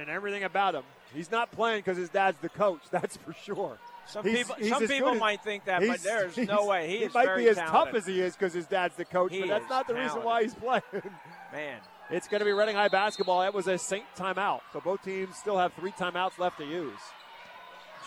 in 0.00 0.08
everything 0.08 0.44
about 0.44 0.74
him. 0.74 0.84
He's 1.14 1.30
not 1.30 1.50
playing 1.52 1.80
because 1.80 1.96
his 1.96 2.10
dad's 2.10 2.38
the 2.38 2.48
coach, 2.48 2.80
that's 2.90 3.16
for 3.16 3.32
sure. 3.32 3.78
Some 4.08 4.24
He's- 4.24 4.38
people, 4.38 4.54
he's 4.56 4.68
some 4.68 4.86
people 4.86 5.14
might 5.16 5.42
think 5.42 5.64
that, 5.64 5.84
but 5.84 6.00
there's 6.00 6.36
no 6.48 6.66
way. 6.66 6.88
He, 6.88 6.98
he 6.98 7.08
might 7.12 7.34
be 7.36 7.48
as 7.48 7.56
talented. 7.56 7.66
tough 7.92 7.94
as 7.94 8.06
he 8.06 8.20
is 8.20 8.36
because 8.36 8.52
his 8.52 8.66
dad's 8.66 8.94
the 8.94 9.04
coach, 9.04 9.32
He 9.32 9.40
but 9.40 9.48
that's 9.48 9.68
not 9.68 9.88
the 9.88 9.94
reason 9.94 10.22
why 10.22 10.42
he's 10.44 10.54
playing. 10.54 10.82
Man, 11.52 11.80
It's 12.10 12.28
going 12.28 12.38
to 12.38 12.44
be 12.44 12.52
Reading 12.52 12.76
High 12.76 12.86
basketball. 12.86 13.40
That 13.40 13.52
was 13.52 13.66
a 13.66 13.76
Saint 13.78 14.04
timeout, 14.16 14.60
so 14.72 14.80
both 14.80 15.02
teams 15.02 15.34
still 15.36 15.58
have 15.58 15.72
three 15.72 15.90
timeouts 15.90 16.38
left 16.38 16.58
to 16.58 16.64
use. 16.64 16.98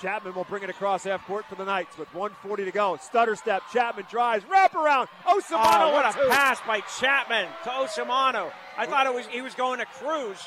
Chapman 0.01 0.33
will 0.33 0.45
bring 0.45 0.63
it 0.63 0.69
across 0.69 1.03
half 1.03 1.25
court 1.27 1.45
for 1.47 1.55
the 1.55 1.65
Knights 1.65 1.97
with 1.97 2.07
140 2.13 2.65
to 2.65 2.71
go. 2.71 2.97
Stutter 3.01 3.35
step. 3.35 3.63
Chapman 3.73 4.05
drives. 4.09 4.45
Wrap 4.49 4.73
around. 4.75 5.07
Osamano 5.25 5.89
Oh, 5.89 5.93
what 5.93 6.15
a 6.15 6.17
two. 6.17 6.27
pass 6.29 6.59
by 6.65 6.81
Chapman 6.99 7.47
to 7.63 7.69
Osamano. 7.69 8.51
I 8.77 8.85
thought 8.85 9.05
it 9.07 9.13
was 9.13 9.27
he 9.27 9.41
was 9.41 9.53
going 9.55 9.79
to 9.79 9.85
Cruz. 9.85 10.37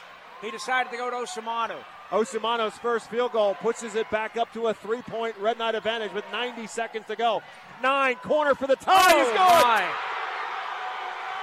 He 0.40 0.50
decided 0.50 0.90
to 0.90 0.96
go 0.96 1.10
to 1.10 1.16
Osamano. 1.16 1.76
Osamano's 2.10 2.76
first 2.78 3.08
field 3.10 3.32
goal 3.32 3.54
pushes 3.54 3.94
it 3.94 4.08
back 4.10 4.36
up 4.36 4.52
to 4.54 4.66
a 4.68 4.74
three-point 4.74 5.36
Red 5.38 5.58
Knight 5.58 5.74
advantage 5.74 6.12
with 6.12 6.24
90 6.32 6.66
seconds 6.66 7.06
to 7.06 7.16
go. 7.16 7.42
Nine 7.82 8.16
corner 8.16 8.54
for 8.54 8.66
the 8.66 8.76
tie. 8.76 8.92
Oh, 9.12 9.18
He's 9.18 9.28
good. 9.28 9.36
my. 9.36 9.88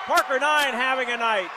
Parker 0.05 0.39
Nine 0.39 0.73
having 0.73 1.09
a 1.09 1.17
night. 1.17 1.49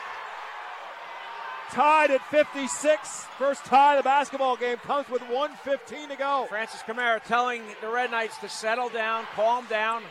Tied 1.73 2.11
at 2.11 2.21
56. 2.29 3.25
First 3.39 3.65
tie 3.65 3.95
of 3.95 4.03
the 4.03 4.07
basketball 4.07 4.55
game 4.55 4.77
comes 4.77 5.09
with 5.09 5.23
115 5.23 6.09
to 6.09 6.15
go. 6.15 6.45
Francis 6.47 6.83
Kamara 6.83 7.19
telling 7.23 7.63
the 7.81 7.87
Red 7.87 8.11
Knights 8.11 8.37
to 8.41 8.47
settle 8.47 8.89
down, 8.89 9.25
calm 9.35 9.65
down. 9.71 10.03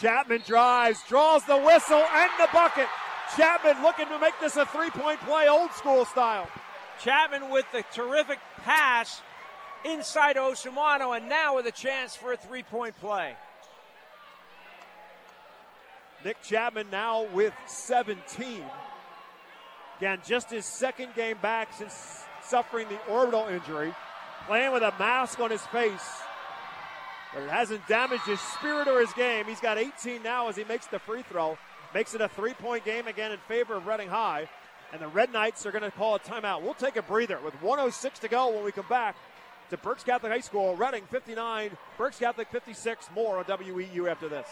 Chapman 0.00 0.40
drives, 0.46 1.02
draws 1.06 1.44
the 1.44 1.58
whistle 1.58 2.02
and 2.10 2.30
the 2.38 2.48
bucket. 2.54 2.86
Chapman 3.36 3.82
looking 3.82 4.08
to 4.08 4.18
make 4.18 4.32
this 4.40 4.56
a 4.56 4.64
three-point 4.64 5.20
play, 5.20 5.46
old 5.46 5.70
school 5.72 6.06
style. 6.06 6.48
Chapman 7.02 7.50
with 7.50 7.66
the 7.70 7.84
terrific 7.92 8.38
pass 8.64 9.20
inside 9.84 10.36
Osamano, 10.36 11.14
and 11.14 11.28
now 11.28 11.56
with 11.56 11.66
a 11.66 11.70
chance 11.70 12.16
for 12.16 12.32
a 12.32 12.36
three-point 12.38 12.98
play. 12.98 13.36
Nick 16.24 16.42
Chapman 16.42 16.86
now 16.90 17.26
with 17.34 17.52
17. 17.66 18.64
Again, 19.98 20.20
just 20.26 20.50
his 20.50 20.64
second 20.64 21.14
game 21.14 21.36
back 21.40 21.72
since 21.72 22.24
suffering 22.42 22.88
the 22.88 23.12
orbital 23.12 23.46
injury, 23.46 23.94
playing 24.46 24.72
with 24.72 24.82
a 24.82 24.92
mask 24.98 25.38
on 25.40 25.50
his 25.50 25.62
face. 25.66 26.22
But 27.32 27.44
it 27.44 27.50
hasn't 27.50 27.86
damaged 27.88 28.24
his 28.24 28.40
spirit 28.40 28.88
or 28.88 29.00
his 29.00 29.12
game. 29.12 29.46
He's 29.46 29.60
got 29.60 29.78
18 29.78 30.22
now 30.22 30.48
as 30.48 30.56
he 30.56 30.64
makes 30.64 30.86
the 30.86 30.98
free 30.98 31.22
throw. 31.22 31.56
Makes 31.94 32.14
it 32.14 32.20
a 32.20 32.28
three 32.28 32.54
point 32.54 32.84
game 32.84 33.06
again 33.06 33.32
in 33.32 33.38
favor 33.48 33.74
of 33.74 33.86
Reading 33.86 34.08
High. 34.08 34.48
And 34.92 35.00
the 35.00 35.08
Red 35.08 35.32
Knights 35.32 35.64
are 35.64 35.70
going 35.70 35.84
to 35.84 35.90
call 35.90 36.16
a 36.16 36.18
timeout. 36.20 36.62
We'll 36.62 36.74
take 36.74 36.96
a 36.96 37.02
breather 37.02 37.38
with 37.42 37.54
106 37.62 38.18
to 38.20 38.28
go 38.28 38.50
when 38.50 38.64
we 38.64 38.72
come 38.72 38.84
back 38.90 39.16
to 39.70 39.78
Berks 39.78 40.04
Catholic 40.04 40.30
High 40.30 40.40
School. 40.40 40.76
Reading 40.76 41.04
59, 41.10 41.70
Berks 41.96 42.18
Catholic 42.18 42.48
56. 42.50 43.08
More 43.14 43.38
on 43.38 43.44
WEEU 43.44 44.10
after 44.10 44.28
this. 44.28 44.46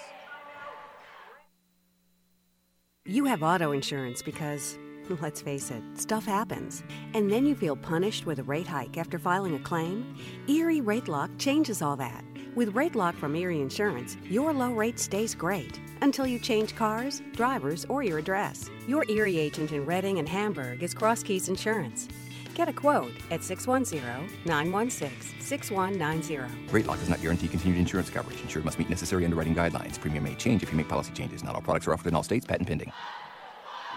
You 3.04 3.26
have 3.26 3.42
auto 3.42 3.72
insurance 3.72 4.22
because, 4.22 4.78
let's 5.20 5.40
face 5.40 5.70
it, 5.70 5.82
stuff 5.94 6.24
happens. 6.24 6.82
And 7.14 7.30
then 7.30 7.46
you 7.46 7.54
feel 7.54 7.76
punished 7.76 8.26
with 8.26 8.38
a 8.38 8.42
rate 8.42 8.66
hike 8.66 8.98
after 8.98 9.18
filing 9.18 9.54
a 9.54 9.58
claim? 9.58 10.16
Erie 10.48 10.80
Rate 10.80 11.08
Lock 11.08 11.30
changes 11.38 11.82
all 11.82 11.96
that. 11.96 12.24
With 12.54 12.74
Rate 12.74 12.94
Lock 12.94 13.14
from 13.14 13.36
Erie 13.36 13.60
Insurance, 13.60 14.16
your 14.24 14.52
low 14.52 14.72
rate 14.72 14.98
stays 14.98 15.34
great 15.34 15.80
until 16.02 16.26
you 16.26 16.38
change 16.38 16.74
cars, 16.74 17.22
drivers, 17.32 17.86
or 17.88 18.02
your 18.02 18.18
address. 18.18 18.70
Your 18.88 19.04
Erie 19.08 19.38
agent 19.38 19.72
in 19.72 19.86
Reading 19.86 20.18
and 20.18 20.28
Hamburg 20.28 20.82
is 20.82 20.94
Cross 20.94 21.22
Keys 21.22 21.48
Insurance. 21.48 22.08
Get 22.54 22.68
a 22.68 22.72
quote 22.72 23.12
at 23.30 23.42
610 23.42 24.28
916 24.44 25.40
6190. 25.40 26.72
Rate 26.72 26.86
lock 26.86 26.98
does 26.98 27.08
not 27.08 27.22
guarantee 27.22 27.48
continued 27.48 27.78
insurance 27.78 28.10
coverage. 28.10 28.40
Insured 28.42 28.64
must 28.64 28.78
meet 28.78 28.90
necessary 28.90 29.24
underwriting 29.24 29.54
guidelines. 29.54 30.00
Premium 30.00 30.24
may 30.24 30.34
change 30.34 30.62
if 30.62 30.70
you 30.70 30.76
make 30.76 30.88
policy 30.88 31.12
changes. 31.12 31.42
Not 31.42 31.54
all 31.54 31.62
products 31.62 31.86
are 31.86 31.92
offered 31.92 32.08
in 32.08 32.14
all 32.14 32.22
states. 32.22 32.44
Patent 32.46 32.68
pending. 32.68 32.92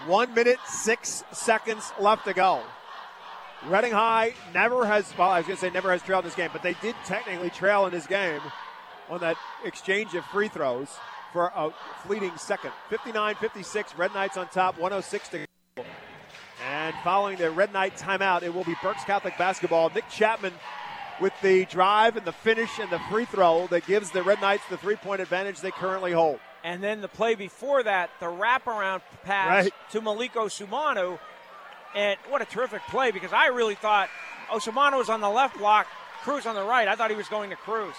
One 0.06 0.34
minute, 0.34 0.58
six 0.66 1.24
seconds 1.32 1.90
left 1.98 2.26
to 2.26 2.34
go. 2.34 2.62
Reading 3.66 3.92
High 3.92 4.34
never 4.52 4.84
has, 4.84 5.10
well, 5.16 5.30
I 5.30 5.38
was 5.38 5.46
going 5.46 5.56
to 5.56 5.60
say 5.62 5.70
never 5.70 5.90
has 5.90 6.02
trailed 6.02 6.24
in 6.24 6.28
this 6.28 6.36
game, 6.36 6.50
but 6.52 6.62
they 6.62 6.74
did 6.82 6.94
technically 7.06 7.48
trail 7.48 7.86
in 7.86 7.92
this 7.92 8.06
game 8.06 8.40
on 9.08 9.20
that 9.20 9.38
exchange 9.64 10.14
of 10.14 10.22
free 10.26 10.48
throws 10.48 10.90
for 11.32 11.50
a 11.56 11.70
fleeting 12.02 12.36
second. 12.36 12.72
59 12.90 13.36
56, 13.36 13.96
Red 13.96 14.12
Knights 14.12 14.36
on 14.36 14.46
top, 14.48 14.78
106 14.78 15.28
to 15.30 15.38
go. 15.38 15.84
And 16.68 16.94
following 17.02 17.38
the 17.38 17.50
Red 17.50 17.72
Knight 17.72 17.96
timeout, 17.96 18.42
it 18.42 18.52
will 18.52 18.64
be 18.64 18.76
Berks 18.82 19.04
Catholic 19.04 19.38
basketball. 19.38 19.90
Nick 19.94 20.10
Chapman 20.10 20.52
with 21.18 21.32
the 21.42 21.64
drive 21.66 22.18
and 22.18 22.26
the 22.26 22.32
finish 22.32 22.78
and 22.78 22.90
the 22.90 23.00
free 23.10 23.24
throw 23.24 23.68
that 23.68 23.86
gives 23.86 24.10
the 24.10 24.22
Red 24.22 24.42
Knights 24.42 24.64
the 24.68 24.76
three 24.76 24.96
point 24.96 25.22
advantage 25.22 25.60
they 25.60 25.70
currently 25.70 26.12
hold. 26.12 26.40
And 26.64 26.82
then 26.82 27.02
the 27.02 27.08
play 27.08 27.34
before 27.34 27.82
that, 27.82 28.10
the 28.20 28.26
wraparound 28.26 29.02
pass 29.22 29.64
Right. 29.64 29.74
to 29.90 30.00
Malik 30.00 30.32
Osamano. 30.32 31.18
And 31.94 32.18
what 32.28 32.42
a 32.42 32.46
terrific 32.46 32.82
play 32.88 33.10
because 33.12 33.32
I 33.32 33.48
really 33.48 33.74
thought 33.76 34.08
oh, 34.50 34.56
Osamano 34.56 34.98
was 34.98 35.08
on 35.10 35.20
the 35.20 35.28
left 35.30 35.58
block, 35.58 35.86
Cruz 36.22 36.46
on 36.46 36.54
the 36.54 36.64
right. 36.64 36.88
I 36.88 36.96
thought 36.96 37.10
he 37.10 37.16
was 37.16 37.28
going 37.28 37.50
to 37.50 37.56
Cruz. 37.56 37.94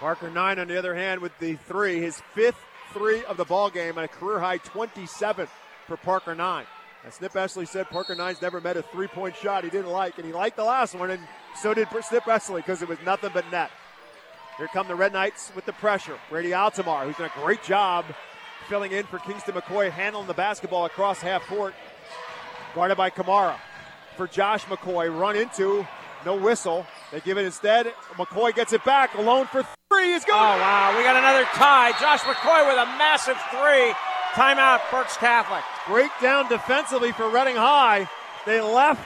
Parker 0.00 0.28
Nine, 0.28 0.58
on 0.58 0.66
the 0.66 0.76
other 0.76 0.94
hand, 0.94 1.20
with 1.20 1.32
the 1.38 1.54
three, 1.54 2.00
his 2.00 2.20
fifth 2.34 2.58
three 2.92 3.24
of 3.24 3.36
the 3.36 3.44
ball 3.44 3.70
game, 3.70 3.96
and 3.96 4.04
a 4.04 4.08
career 4.08 4.40
high 4.40 4.58
27 4.58 5.46
for 5.86 5.96
Parker 5.96 6.34
Nine. 6.34 6.66
As 7.06 7.14
Snip 7.14 7.36
Esterly 7.36 7.66
said, 7.66 7.88
Parker 7.90 8.14
Nine's 8.14 8.42
never 8.42 8.60
met 8.60 8.76
a 8.76 8.82
three-point 8.82 9.36
shot 9.36 9.62
he 9.62 9.70
didn't 9.70 9.90
like, 9.90 10.16
and 10.16 10.26
he 10.26 10.32
liked 10.32 10.56
the 10.56 10.64
last 10.64 10.94
one, 10.94 11.10
and 11.10 11.22
so 11.60 11.74
did 11.74 11.86
Snip 12.02 12.26
Esterly 12.26 12.60
because 12.62 12.82
it 12.82 12.88
was 12.88 12.98
nothing 13.04 13.30
but 13.32 13.48
net. 13.52 13.70
Here 14.56 14.68
come 14.68 14.86
the 14.86 14.94
Red 14.94 15.12
Knights 15.12 15.50
with 15.56 15.66
the 15.66 15.72
pressure. 15.72 16.16
Brady 16.30 16.50
Altamar, 16.50 17.06
who's 17.06 17.16
done 17.16 17.30
a 17.34 17.40
great 17.40 17.62
job 17.64 18.04
filling 18.68 18.92
in 18.92 19.04
for 19.04 19.18
Kingston 19.18 19.54
McCoy, 19.54 19.90
handling 19.90 20.28
the 20.28 20.34
basketball 20.34 20.84
across 20.84 21.20
half 21.20 21.44
court. 21.46 21.74
Guarded 22.74 22.96
by 22.96 23.10
Kamara. 23.10 23.56
For 24.16 24.28
Josh 24.28 24.64
McCoy, 24.66 25.16
run 25.16 25.34
into, 25.34 25.84
no 26.24 26.36
whistle. 26.36 26.86
They 27.10 27.20
give 27.20 27.36
it 27.36 27.44
instead. 27.44 27.92
McCoy 28.12 28.54
gets 28.54 28.72
it 28.72 28.84
back, 28.84 29.14
alone 29.14 29.46
for 29.46 29.66
three. 29.90 30.12
He's 30.12 30.24
good. 30.24 30.34
Oh, 30.34 30.36
wow. 30.38 30.94
We 30.96 31.02
got 31.02 31.16
another 31.16 31.44
tie. 31.54 31.90
Josh 32.00 32.20
McCoy 32.20 32.68
with 32.68 32.78
a 32.78 32.86
massive 32.96 33.36
three. 33.50 33.92
Timeout, 34.34 34.80
Berks 34.90 35.16
Catholic. 35.16 35.64
Breakdown 35.88 36.48
defensively 36.48 37.10
for 37.12 37.28
Reading 37.28 37.56
High. 37.56 38.08
They 38.46 38.60
left 38.60 39.04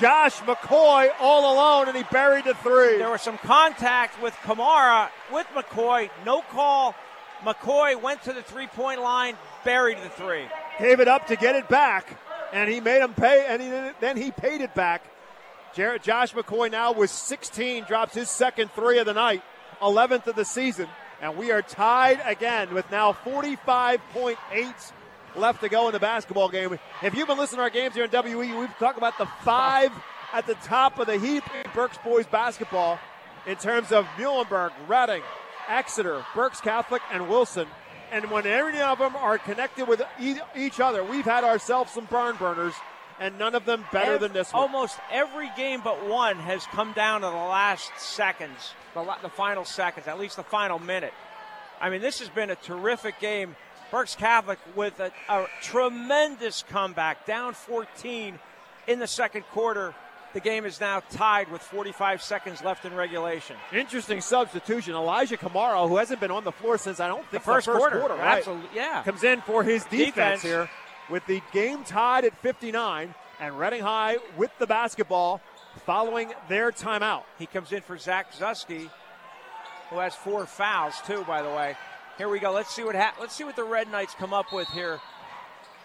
Josh 0.00 0.38
McCoy 0.38 1.10
all 1.20 1.52
alone, 1.54 1.88
and 1.88 1.94
he 1.94 2.04
buried 2.04 2.46
the 2.46 2.54
three. 2.54 2.96
There 2.96 3.10
was 3.10 3.20
some 3.20 3.36
contact 3.36 4.20
with 4.22 4.32
Kamara 4.44 5.10
with 5.30 5.46
McCoy. 5.48 6.08
No 6.24 6.40
call. 6.40 6.94
McCoy 7.42 8.00
went 8.00 8.22
to 8.22 8.32
the 8.32 8.40
three 8.40 8.66
point 8.66 9.02
line, 9.02 9.36
buried 9.62 9.98
the 9.98 10.08
three. 10.08 10.46
Gave 10.78 11.00
it 11.00 11.08
up 11.08 11.26
to 11.26 11.36
get 11.36 11.54
it 11.54 11.68
back, 11.68 12.18
and 12.50 12.70
he 12.70 12.80
made 12.80 13.02
him 13.02 13.12
pay, 13.12 13.44
and 13.46 13.60
he, 13.60 13.68
then 14.00 14.16
he 14.16 14.30
paid 14.30 14.62
it 14.62 14.74
back. 14.74 15.04
Jared, 15.74 16.02
Josh 16.02 16.32
McCoy 16.32 16.70
now 16.70 16.92
with 16.92 17.10
16 17.10 17.84
drops 17.84 18.14
his 18.14 18.30
second 18.30 18.70
three 18.72 18.98
of 19.00 19.04
the 19.04 19.12
night, 19.12 19.42
11th 19.82 20.28
of 20.28 20.34
the 20.34 20.46
season, 20.46 20.88
and 21.20 21.36
we 21.36 21.52
are 21.52 21.60
tied 21.60 22.22
again 22.24 22.72
with 22.72 22.90
now 22.90 23.12
45.8 23.12 24.92
left 25.36 25.60
to 25.62 25.68
go 25.68 25.86
in 25.88 25.92
the 25.92 26.00
basketball 26.00 26.48
game. 26.48 26.78
If 27.02 27.14
you've 27.14 27.28
been 27.28 27.38
listening 27.38 27.58
to 27.58 27.62
our 27.62 27.70
games 27.70 27.94
here 27.94 28.04
in 28.04 28.10
WE, 28.10 28.58
we've 28.58 28.78
talked 28.78 28.98
about 28.98 29.18
the 29.18 29.26
five 29.44 29.92
at 30.32 30.46
the 30.46 30.54
top 30.56 30.98
of 30.98 31.06
the 31.06 31.18
heap 31.18 31.44
in 31.54 31.70
Berks 31.74 31.98
boys 31.98 32.26
basketball 32.26 32.98
in 33.46 33.56
terms 33.56 33.92
of 33.92 34.06
Muhlenberg, 34.16 34.72
Reading, 34.88 35.22
Exeter, 35.68 36.24
Berks 36.34 36.60
Catholic, 36.60 37.02
and 37.12 37.28
Wilson. 37.28 37.66
And 38.12 38.30
when 38.30 38.46
any 38.46 38.80
of 38.80 38.98
them 38.98 39.14
are 39.16 39.38
connected 39.38 39.86
with 39.86 40.02
each 40.56 40.80
other, 40.80 41.04
we've 41.04 41.24
had 41.24 41.44
ourselves 41.44 41.92
some 41.92 42.06
barn 42.06 42.36
burners, 42.36 42.74
and 43.20 43.38
none 43.38 43.54
of 43.54 43.64
them 43.64 43.84
better 43.92 44.14
Ev- 44.14 44.20
than 44.20 44.32
this 44.32 44.52
one. 44.52 44.62
Almost 44.62 44.98
every 45.12 45.48
game 45.56 45.80
but 45.82 46.08
one 46.08 46.36
has 46.36 46.66
come 46.66 46.92
down 46.92 47.20
to 47.20 47.28
the 47.28 47.32
last 47.32 47.90
seconds, 47.98 48.74
the, 48.94 49.04
the 49.22 49.28
final 49.28 49.64
seconds, 49.64 50.08
at 50.08 50.18
least 50.18 50.36
the 50.36 50.42
final 50.42 50.78
minute. 50.78 51.14
I 51.80 51.88
mean, 51.88 52.02
this 52.02 52.18
has 52.18 52.28
been 52.28 52.50
a 52.50 52.56
terrific 52.56 53.20
game. 53.20 53.56
Berks 53.90 54.14
Catholic 54.14 54.58
with 54.76 54.98
a, 55.00 55.10
a 55.28 55.46
tremendous 55.62 56.64
comeback, 56.68 57.26
down 57.26 57.54
14 57.54 58.38
in 58.86 58.98
the 58.98 59.06
second 59.06 59.42
quarter. 59.52 59.94
The 60.32 60.40
game 60.40 60.64
is 60.64 60.80
now 60.80 61.00
tied 61.10 61.50
with 61.50 61.60
45 61.60 62.22
seconds 62.22 62.62
left 62.62 62.84
in 62.84 62.94
regulation. 62.94 63.56
Interesting 63.72 64.20
substitution. 64.20 64.94
Elijah 64.94 65.36
Kamara, 65.36 65.88
who 65.88 65.96
hasn't 65.96 66.20
been 66.20 66.30
on 66.30 66.44
the 66.44 66.52
floor 66.52 66.78
since 66.78 67.00
I 67.00 67.08
don't 67.08 67.22
think 67.26 67.42
The 67.42 67.52
first 67.52 67.66
quarter. 67.66 67.98
right? 67.98 68.38
Absolutely, 68.38 68.68
yeah. 68.72 69.02
Comes 69.02 69.24
in 69.24 69.40
for 69.40 69.64
his 69.64 69.82
defense, 69.86 70.06
Defense. 70.14 70.42
here 70.42 70.70
with 71.10 71.26
the 71.26 71.42
game 71.52 71.82
tied 71.82 72.24
at 72.24 72.38
59 72.38 73.12
and 73.40 73.58
Reading 73.58 73.82
High 73.82 74.18
with 74.36 74.52
the 74.60 74.68
basketball 74.68 75.40
following 75.84 76.32
their 76.48 76.70
timeout. 76.70 77.22
He 77.36 77.46
comes 77.46 77.72
in 77.72 77.80
for 77.80 77.98
Zach 77.98 78.32
Susky, 78.32 78.88
who 79.90 79.98
has 79.98 80.14
four 80.14 80.46
fouls 80.46 80.94
too. 81.08 81.24
By 81.26 81.42
the 81.42 81.48
way, 81.48 81.76
here 82.20 82.28
we 82.28 82.38
go. 82.38 82.52
Let's 82.52 82.74
see 82.74 82.84
what 82.84 82.94
ha- 82.94 83.14
let's 83.18 83.34
see 83.34 83.44
what 83.44 83.56
the 83.56 83.64
Red 83.64 83.90
Knights 83.90 84.14
come 84.14 84.34
up 84.34 84.52
with 84.52 84.68
here 84.68 85.00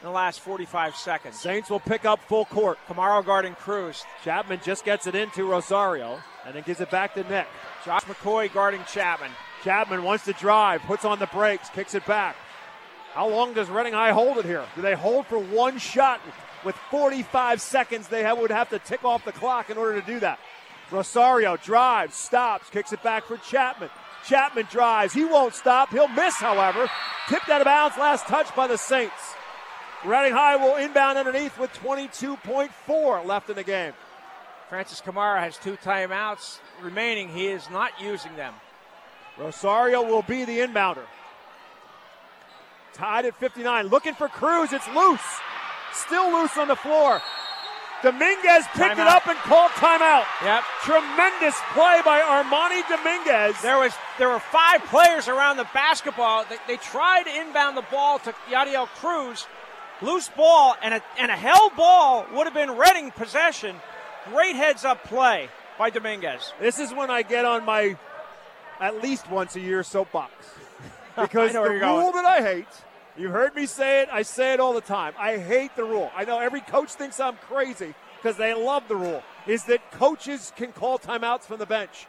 in 0.02 0.03
the 0.03 0.10
last 0.10 0.41
45 0.41 0.94
seconds. 0.98 1.40
Saints 1.40 1.70
will 1.70 1.80
pick 1.80 2.03
up 2.03 2.22
full 2.24 2.44
court. 2.44 2.78
Kamara 2.90 3.26
guarding 3.26 3.56
Cruz. 3.56 4.03
Chapman 4.22 4.60
just 4.62 4.84
gets 4.84 5.07
it 5.07 5.16
into 5.16 5.45
Rosario 5.45 6.20
and 6.45 6.53
then 6.53 6.64
gives 6.64 6.82
it 6.82 6.91
back 6.91 7.14
to 7.14 7.24
Nick. 7.30 7.48
Josh 7.86 8.02
McCoy 8.02 8.53
guarding 8.53 8.84
Chapman. 8.91 9.32
Chapman 9.64 10.03
wants 10.03 10.26
to 10.26 10.34
drive, 10.34 10.82
puts 10.82 11.06
on 11.06 11.20
the 11.20 11.28
brakes, 11.28 11.70
kicks 11.70 11.95
it 11.95 12.06
back. 12.06 12.36
How 13.14 13.30
long 13.30 13.53
does 13.53 13.70
Reading 13.70 13.94
High 13.94 14.12
hold 14.12 14.38
it 14.38 14.44
here? 14.44 14.66
Do 14.76 14.82
they 14.82 14.94
hold 14.94 15.28
for 15.28 15.40
one 15.40 15.78
shot? 15.78 16.20
With 16.66 16.76
45 16.91 17.62
seconds, 17.62 18.10
they 18.10 18.30
would 18.30 18.52
have 18.52 18.70
to 18.72 18.80
tick 18.80 19.06
off 19.06 19.24
the 19.24 19.32
clock 19.32 19.70
in 19.70 19.78
order 19.78 20.02
to 20.02 20.06
do 20.06 20.20
that. 20.20 20.40
Rosario 20.91 21.56
drives, 21.56 22.14
stops, 22.18 22.70
kicks 22.70 22.91
it 22.91 23.02
back 23.02 23.24
for 23.24 23.38
Chapman. 23.38 23.90
Chapman 24.27 24.68
drives. 24.72 25.14
He 25.14 25.26
won't 25.26 25.53
stop. 25.53 25.91
He'll 25.91 26.07
miss, 26.07 26.35
however. 26.35 26.89
Tipped 27.30 27.49
out 27.49 27.61
of 27.61 27.65
bounds, 27.65 27.97
last 27.97 28.26
touch 28.27 28.53
by 28.56 28.68
the 28.68 28.77
Saints. 28.77 29.35
Reading 30.03 30.34
High 30.34 30.56
will 30.56 30.76
inbound 30.76 31.18
underneath 31.18 31.57
with 31.57 31.73
22.4 31.73 33.26
left 33.26 33.49
in 33.49 33.56
the 33.56 33.64
game. 33.64 33.93
Francis 34.69 35.02
Kamara 35.02 35.39
has 35.39 35.57
two 35.57 35.77
timeouts 35.77 36.60
remaining. 36.81 37.30
He 37.30 37.47
is 37.47 37.69
not 37.69 37.91
using 38.02 38.35
them. 38.35 38.53
Rosario 39.38 40.03
will 40.03 40.22
be 40.22 40.45
the 40.45 40.60
inbounder. 40.60 41.06
Tied 42.93 43.26
at 43.26 43.35
59. 43.35 43.88
Looking 43.88 44.14
for 44.14 44.27
Cruz. 44.27 44.73
It's 44.73 44.88
loose. 44.95 45.22
Still 45.93 46.31
loose 46.31 46.57
on 46.57 46.68
the 46.68 46.76
floor. 46.76 47.22
Dominguez 48.03 48.65
picked 48.73 48.99
it 48.99 49.07
up 49.07 49.27
and 49.27 49.38
called 49.39 49.72
timeout. 49.72 50.26
Yep. 50.43 50.63
Tremendous 50.84 51.55
play 51.73 52.01
by 52.05 52.19
Armani 52.22 52.88
Dominguez. 52.88 53.61
There 53.61 53.80
was 53.80 53.93
there 54.19 54.30
were 54.30 54.39
five 54.39 54.84
players 54.85 55.27
around 55.27 55.57
the 55.57 55.67
basketball. 55.73 56.45
They, 56.49 56.57
they 56.67 56.77
tried 56.77 57.23
to 57.23 57.35
inbound 57.35 57.77
the 57.77 57.85
ball 57.91 58.19
to 58.19 58.34
Yadiel 58.49 58.88
Cruz. 58.88 59.47
Loose 60.01 60.27
ball 60.30 60.76
and 60.84 60.93
a 60.93 61.01
and 61.17 61.31
a 61.31 61.35
held 61.35 61.76
ball 61.76 62.26
would 62.34 62.45
have 62.45 62.53
been 62.53 62.72
Reading 62.77 63.11
possession. 63.11 63.76
Great 64.26 64.55
heads 64.55 64.84
up 64.84 65.03
play 65.05 65.49
by 65.77 65.89
Dominguez. 65.89 66.53
This 66.59 66.80
is 66.80 66.93
when 66.93 67.09
I 67.09 67.22
get 67.22 67.45
on 67.45 67.65
my 67.65 67.97
at 68.80 69.01
least 69.01 69.30
once 69.31 69.55
a 69.55 69.59
year 69.61 69.84
soapbox. 69.84 70.31
Because 71.17 71.53
the 71.53 71.61
you're 71.61 71.80
going. 71.80 72.03
rule 72.03 72.11
that 72.11 72.26
I 72.26 72.41
hate, 72.41 72.67
you've 73.17 73.31
heard 73.31 73.55
me 73.55 73.65
say 73.65 74.01
it, 74.01 74.09
I 74.11 74.21
say 74.23 74.53
it 74.53 74.59
all 74.59 74.73
the 74.73 74.81
time. 74.81 75.13
I 75.17 75.37
hate 75.37 75.75
the 75.75 75.83
rule. 75.83 76.11
I 76.15 76.25
know 76.25 76.39
every 76.39 76.61
coach 76.61 76.91
thinks 76.91 77.19
I'm 77.19 77.35
crazy 77.37 77.93
because 78.21 78.37
they 78.37 78.53
love 78.53 78.87
the 78.87 78.95
rule, 78.95 79.21
is 79.47 79.65
that 79.65 79.91
coaches 79.91 80.51
can 80.55 80.71
call 80.71 80.97
timeouts 80.99 81.43
from 81.43 81.59
the 81.59 81.65
bench. 81.65 82.07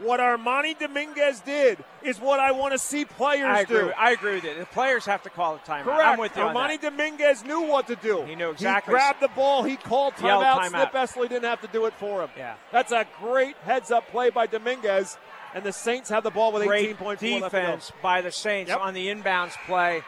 What 0.00 0.20
Armani 0.20 0.78
Dominguez 0.78 1.40
did 1.40 1.82
is 2.04 2.20
what 2.20 2.38
I 2.38 2.52
want 2.52 2.70
to 2.72 2.78
see 2.78 3.04
players 3.04 3.48
I 3.48 3.60
agree. 3.62 3.78
do. 3.80 3.92
I 3.98 4.12
agree 4.12 4.34
with 4.36 4.44
you. 4.44 4.54
The 4.56 4.64
players 4.66 5.04
have 5.06 5.24
to 5.24 5.30
call 5.30 5.54
the 5.54 5.58
timeout. 5.60 5.82
Correct. 5.82 6.02
I'm 6.04 6.18
with 6.20 6.36
you 6.36 6.42
Armani. 6.44 6.80
Dominguez 6.80 7.42
knew 7.44 7.62
what 7.62 7.88
to 7.88 7.96
do. 7.96 8.22
He 8.22 8.36
knew 8.36 8.50
exactly. 8.50 8.92
He 8.92 8.96
grabbed 8.96 9.20
the 9.20 9.26
ball. 9.34 9.64
He 9.64 9.74
called 9.74 10.14
timeout. 10.14 10.60
timeout. 10.60 10.68
Snip 10.68 10.94
Esterly 10.94 11.28
didn't 11.28 11.46
have 11.48 11.60
to 11.62 11.66
do 11.66 11.86
it 11.86 11.94
for 11.94 12.22
him. 12.22 12.30
Yeah. 12.36 12.54
That's 12.70 12.92
a 12.92 13.06
great 13.20 13.56
heads-up 13.64 14.06
play 14.12 14.30
by 14.30 14.46
Dominguez, 14.46 15.18
and 15.52 15.64
the 15.64 15.72
Saints 15.72 16.10
have 16.10 16.22
the 16.22 16.30
ball 16.30 16.52
with 16.52 16.64
Great 16.64 16.96
18.4 16.96 17.00
left 17.08 17.20
to 17.20 17.26
go. 17.28 17.40
defense 17.48 17.92
by 18.00 18.20
the 18.20 18.30
Saints 18.30 18.68
Yep. 18.68 18.78
on 18.80 18.94
the 18.94 19.08
inbounds 19.08 19.56
play. 19.66 20.04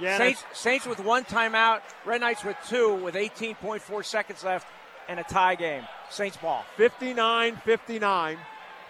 Yeah, 0.00 0.18
Saints, 0.18 0.44
Saints 0.54 0.86
with 0.86 0.98
one 1.00 1.24
timeout, 1.24 1.80
Red 2.04 2.22
Knights 2.22 2.44
with 2.44 2.56
two, 2.68 2.94
with 2.94 3.14
18.4 3.14 4.04
seconds 4.04 4.42
left, 4.42 4.66
and 5.08 5.20
a 5.20 5.24
tie 5.24 5.54
game. 5.54 5.84
Saints 6.08 6.36
ball. 6.36 6.64
59-59. 6.78 8.38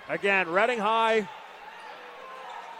Again, 0.08 0.48
Reading 0.48 0.78
High 0.78 1.28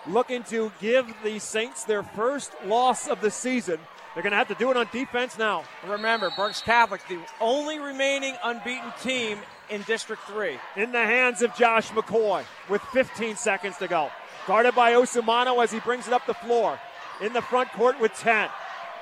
looking 0.07 0.43
to 0.45 0.73
give 0.81 1.13
the 1.23 1.39
Saints 1.39 1.85
their 1.85 2.03
first 2.03 2.53
loss 2.65 3.09
of 3.09 3.21
the 3.21 3.31
season. 3.31 3.79
They're 4.15 4.23
going 4.23 4.33
to 4.33 4.39
have 4.39 4.49
to 4.49 4.55
do 4.55 4.71
it 4.71 4.77
on 4.77 4.89
defense 4.93 5.39
now. 5.39 5.65
Remember, 5.87 6.31
Berks 6.37 6.61
Catholic, 6.61 7.01
the 7.09 7.21
only 7.41 7.79
remaining 7.79 8.35
unbeaten 8.43 8.93
team 9.03 9.39
in 9.69 9.83
District 9.83 10.21
3. 10.27 10.59
in 10.77 10.91
the 10.91 10.99
hands 10.99 11.43
of 11.43 11.55
Josh 11.55 11.91
McCoy 11.91 12.45
with 12.69 12.83
15 12.93 13.37
seconds 13.37 13.77
to 13.79 13.87
go. 13.87 14.11
Guarded 14.47 14.75
by 14.75 14.95
Osamano 14.95 15.63
as 15.63 15.71
he 15.71 15.79
brings 15.81 16.09
it 16.09 16.13
up 16.13 16.27
the 16.27 16.35
floor. 16.35 16.81
In 17.21 17.33
the 17.33 17.43
front 17.43 17.71
court 17.73 18.01
with 18.01 18.15
10. 18.15 18.49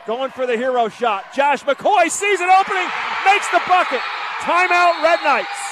Going 0.07 0.31
for 0.31 0.47
the 0.47 0.57
hero 0.57 0.89
shot. 0.89 1.35
Josh 1.35 1.63
McCoy 1.65 2.11
sees 2.11 2.41
an 2.41 2.49
opening, 2.49 2.89
makes 3.27 3.49
the 3.51 3.61
bucket. 3.69 4.01
Timeout, 4.41 5.03
Red 5.03 5.21
Knights. 5.23 5.69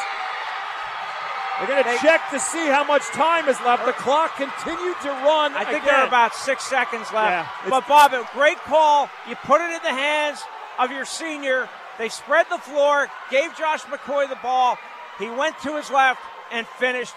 They're 1.59 1.83
going 1.83 1.97
to 1.97 2.03
check 2.03 2.21
to 2.31 2.39
see 2.39 2.67
how 2.67 2.85
much 2.85 3.03
time 3.13 3.49
is 3.49 3.59
left. 3.65 3.87
The 3.87 3.93
clock 3.93 4.37
continued 4.37 4.97
to 5.03 5.09
run. 5.09 5.55
I 5.55 5.65
think 5.65 5.83
again. 5.83 5.87
there 5.87 5.97
are 5.97 6.07
about 6.07 6.35
six 6.35 6.65
seconds 6.65 7.11
left. 7.15 7.31
Yeah, 7.31 7.71
but 7.71 7.89
Bob, 7.89 8.13
a 8.13 8.29
great 8.35 8.59
call. 8.59 9.09
You 9.27 9.37
put 9.37 9.63
it 9.63 9.75
in 9.75 9.83
the 9.83 9.89
hands 9.89 10.43
of 10.79 10.91
your 10.91 11.07
senior. 11.07 11.69
They 11.99 12.11
spread 12.11 12.47
the 12.51 12.59
floor, 12.59 13.09
gave 13.31 13.57
Josh 13.57 13.83
McCoy 13.85 14.29
the 14.29 14.39
ball. 14.43 14.77
He 15.19 15.31
went 15.31 15.59
to 15.61 15.77
his 15.77 15.91
left 15.91 16.21
and 16.53 16.67
finished. 16.67 17.15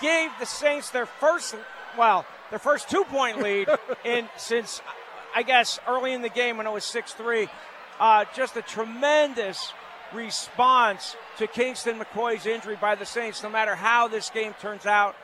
Gave 0.00 0.30
the 0.40 0.46
Saints 0.46 0.88
their 0.88 1.06
first, 1.06 1.54
well, 1.98 2.24
their 2.54 2.60
first 2.60 2.88
two-point 2.88 3.42
lead 3.42 3.66
in 4.04 4.28
since, 4.36 4.80
I 5.34 5.42
guess, 5.42 5.80
early 5.88 6.12
in 6.12 6.22
the 6.22 6.28
game 6.28 6.56
when 6.56 6.68
it 6.68 6.72
was 6.72 6.84
six-three. 6.84 7.48
Uh, 7.98 8.26
just 8.32 8.56
a 8.56 8.62
tremendous 8.62 9.72
response 10.12 11.16
to 11.38 11.48
Kingston 11.48 11.98
McCoy's 11.98 12.46
injury 12.46 12.76
by 12.80 12.94
the 12.94 13.04
Saints. 13.06 13.42
No 13.42 13.50
matter 13.50 13.74
how 13.74 14.06
this 14.06 14.30
game 14.30 14.54
turns 14.60 14.86
out, 14.86 15.16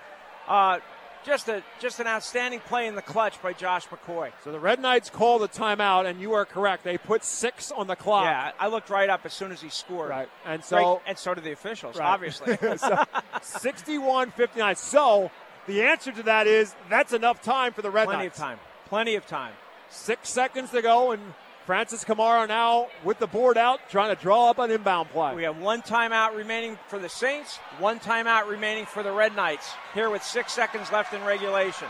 uh, 0.49 0.81
just 1.25 1.49
a 1.49 1.63
just 1.79 2.01
an 2.01 2.09
outstanding 2.09 2.59
play 2.61 2.89
in 2.89 2.97
the 2.97 3.03
clutch 3.03 3.41
by 3.43 3.53
Josh 3.53 3.87
McCoy. 3.87 4.33
So 4.43 4.51
the 4.51 4.59
Red 4.59 4.81
Knights 4.81 5.09
call 5.09 5.39
the 5.39 5.49
timeout, 5.49 6.07
and 6.07 6.21
you 6.21 6.33
are 6.33 6.45
correct. 6.45 6.83
They 6.83 6.99
put 6.99 7.23
six 7.23 7.71
on 7.71 7.87
the 7.87 7.95
clock. 7.95 8.25
Yeah, 8.25 8.51
I 8.59 8.67
looked 8.67 8.91
right 8.91 9.09
up 9.09 9.21
as 9.25 9.33
soon 9.35 9.53
as 9.53 9.61
he 9.61 9.69
scored. 9.69 10.11
Right, 10.11 10.29
and 10.45 10.65
so 10.65 10.77
Great- 10.97 11.09
and 11.11 11.19
so 11.19 11.35
did 11.35 11.45
the 11.45 11.53
officials, 11.53 11.97
Right. 11.97 12.09
obviously. 12.09 12.57
so, 12.77 13.05
61 13.43 14.33
59. 14.33 14.75
So 14.77 15.31
the 15.67 15.83
answer 15.83 16.13
to 16.13 16.23
that 16.25 16.47
is 16.47 16.75
that's 16.89 17.13
enough 17.13 17.43
time 17.43 17.73
for 17.73 17.83
the 17.83 17.91
Red 17.91 18.07
Plenty 18.07 18.25
Knights. 18.25 18.39
of 18.39 18.45
time. 18.45 18.59
Plenty 18.87 19.15
of 19.15 19.27
time. 19.27 19.53
Six 19.89 20.29
seconds 20.29 20.71
to 20.71 20.83
go, 20.83 21.13
and 21.13 21.23
Francis 21.67 22.05
Kamara 22.05 22.49
now 22.49 22.89
with 23.05 23.19
the 23.19 23.27
board 23.27 23.57
out, 23.57 23.81
trying 23.89 24.15
to 24.15 24.21
draw 24.21 24.51
up 24.51 24.59
an 24.59 24.71
inbound 24.71 25.11
play. 25.11 25.35
We 25.35 25.45
have 25.45 25.59
one 25.59 25.83
timeout 25.83 26.35
remaining 26.35 26.79
for 26.89 26.99
the 26.99 27.09
Saints, 27.09 27.59
one 27.79 28.01
timeout 28.01 28.49
remaining 28.49 28.87
for 28.87 29.03
the 29.03 29.13
Red 29.13 29.37
Knights. 29.37 29.71
Here 29.95 30.11
with 30.11 30.23
six 30.23 30.53
seconds 30.53 30.91
left 30.91 31.13
in 31.13 31.23
regulation. 31.25 31.89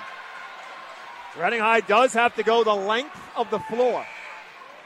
Reading 1.39 1.61
High 1.61 1.81
does 1.81 2.13
have 2.15 2.35
to 2.37 2.43
go 2.43 2.65
the 2.65 2.75
length 2.75 3.19
of 3.37 3.51
the 3.51 3.61
floor. 3.61 4.05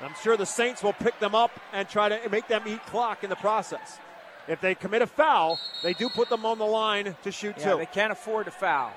I'm 0.02 0.14
sure 0.22 0.36
the 0.36 0.44
Saints 0.44 0.82
will 0.82 0.92
pick 0.92 1.18
them 1.18 1.34
up 1.34 1.50
and 1.72 1.88
try 1.88 2.08
to 2.10 2.28
make 2.28 2.46
them 2.48 2.62
eat 2.66 2.84
clock 2.86 3.24
in 3.24 3.30
the 3.30 3.36
process. 3.36 3.98
If 4.46 4.60
they 4.60 4.74
commit 4.74 5.02
a 5.02 5.06
foul, 5.06 5.58
they 5.82 5.94
do 5.94 6.08
put 6.08 6.28
them 6.28 6.44
on 6.44 6.58
the 6.58 6.66
line 6.66 7.16
to 7.22 7.32
shoot 7.32 7.56
Yeah, 7.58 7.72
two. 7.72 7.78
they 7.78 7.86
can't 7.86 8.12
afford 8.12 8.44
to 8.46 8.50
foul, 8.50 8.92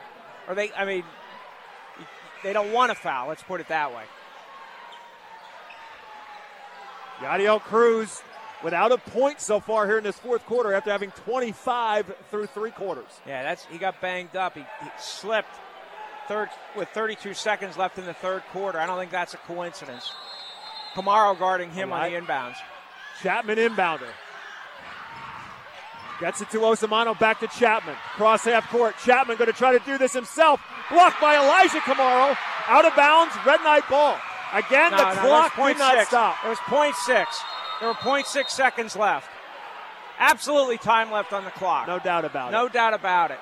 or 0.47 0.55
they. 0.55 0.71
I 0.73 0.85
mean, 0.85 1.03
they 2.43 2.53
don't 2.53 2.73
want 2.73 2.91
to 2.91 2.95
foul. 2.95 3.29
Let's 3.29 3.43
put 3.43 3.61
it 3.61 3.67
that 3.69 3.93
way. 3.93 4.03
Yadiel 7.19 7.61
Cruz 7.61 8.21
without 8.63 8.91
a 8.91 8.97
point 8.97 9.39
so 9.41 9.59
far 9.59 9.87
here 9.87 9.97
in 9.97 10.03
this 10.03 10.17
fourth 10.17 10.45
quarter 10.45 10.73
after 10.73 10.91
having 10.91 11.11
25 11.11 12.13
through 12.29 12.47
three 12.47 12.71
quarters. 12.71 13.21
Yeah, 13.25 13.43
that's 13.43 13.65
he 13.65 13.77
got 13.77 13.99
banged 14.01 14.35
up. 14.35 14.55
He, 14.55 14.61
he 14.61 14.89
slipped 14.99 15.49
third 16.27 16.49
with 16.75 16.89
32 16.89 17.33
seconds 17.33 17.77
left 17.77 17.97
in 17.97 18.05
the 18.05 18.13
third 18.13 18.43
quarter. 18.51 18.79
I 18.79 18.85
don't 18.85 18.99
think 18.99 19.11
that's 19.11 19.33
a 19.33 19.37
coincidence. 19.37 20.11
Kamara 20.93 21.37
guarding 21.37 21.71
him 21.71 21.91
on 21.93 22.11
the 22.11 22.17
inbounds. 22.17 22.55
Chapman 23.21 23.57
inbounder. 23.57 24.09
Gets 26.19 26.41
it 26.41 26.49
to 26.49 26.57
Osamano, 26.59 27.17
back 27.19 27.39
to 27.41 27.47
Chapman. 27.47 27.95
Cross 28.15 28.45
half 28.45 28.67
court. 28.69 28.95
Chapman 29.05 29.37
going 29.37 29.51
to 29.51 29.57
try 29.57 29.77
to 29.77 29.85
do 29.85 29.97
this 29.99 30.13
himself. 30.13 30.59
Blocked 30.89 31.21
by 31.21 31.35
Elijah 31.35 31.79
Kamara. 31.79 32.35
Out 32.67 32.85
of 32.85 32.95
bounds. 32.95 33.35
Red 33.45 33.61
Knight 33.63 33.87
ball. 33.89 34.17
Again, 34.53 34.91
No, 34.91 34.97
the 34.97 35.13
no, 35.15 35.21
clock 35.21 35.55
did 35.55 35.77
not 35.77 35.95
six. 35.95 36.07
stop. 36.07 36.37
It 36.43 36.49
was 36.49 36.57
point 36.67 36.95
six. 36.95 37.39
There 37.79 37.89
were 37.89 37.95
point 37.95 38.25
six 38.25 38.53
seconds 38.53 38.95
left. 38.95 39.29
Absolutely 40.17 40.79
time 40.79 41.11
left 41.11 41.33
on 41.33 41.45
the 41.45 41.51
clock. 41.51 41.85
No 41.87 41.99
doubt 41.99 42.25
about 42.25 42.51
No 42.51 42.61
it. 42.61 42.63
No 42.63 42.69
doubt 42.69 42.93
about 42.95 43.29
it. 43.31 43.39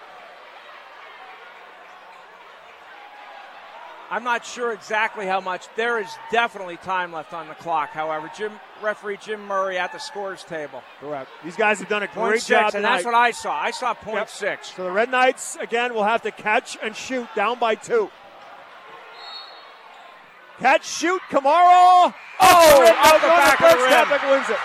I'm 4.12 4.24
not 4.24 4.46
sure 4.46 4.72
exactly 4.74 5.26
how 5.26 5.40
much. 5.42 5.68
There 5.76 6.00
is 6.00 6.10
definitely 6.32 6.78
time 6.78 7.12
left 7.12 7.34
on 7.34 7.48
the 7.48 7.56
clock. 7.56 7.90
However, 7.90 8.30
Jim 8.36 8.52
referee 8.82 9.18
Jim 9.18 9.46
Murray 9.46 9.78
at 9.78 9.92
the 9.92 9.98
scores 10.00 10.44
table. 10.44 10.82
Correct. 11.00 11.30
These 11.44 11.56
guys 11.56 11.80
have 11.80 11.90
done 11.90 12.04
a 12.04 12.08
Point 12.08 12.28
great 12.30 12.42
six, 12.42 12.48
job 12.50 12.76
and 12.76 12.84
that's 12.84 13.06
what 13.06 13.14
I 13.16 13.32
saw. 13.32 13.54
I 13.56 13.72
saw 13.72 13.94
point 13.94 14.18
Yep. 14.18 14.30
six. 14.30 14.74
So 14.76 14.84
the 14.84 14.92
Red 14.92 15.10
Knights 15.10 15.56
again 15.60 15.94
will 15.94 16.04
have 16.04 16.22
to 16.24 16.32
catch 16.32 16.78
and 16.82 16.96
shoot 16.96 17.28
down 17.36 17.58
by 17.60 17.76
two. 17.76 18.12
Catch, 20.60 20.88
shoot, 20.88 21.22
Kamara. 21.30 22.14
Oh, 22.40 22.82
Red 22.82 22.96
out 22.96 23.04
Knights 23.04 23.22
the 23.22 23.28
back 23.28 23.62
of 23.62 23.72
the 23.78 23.84
rim. 24.24 24.32
Wins 24.32 24.50
it. 24.50 24.58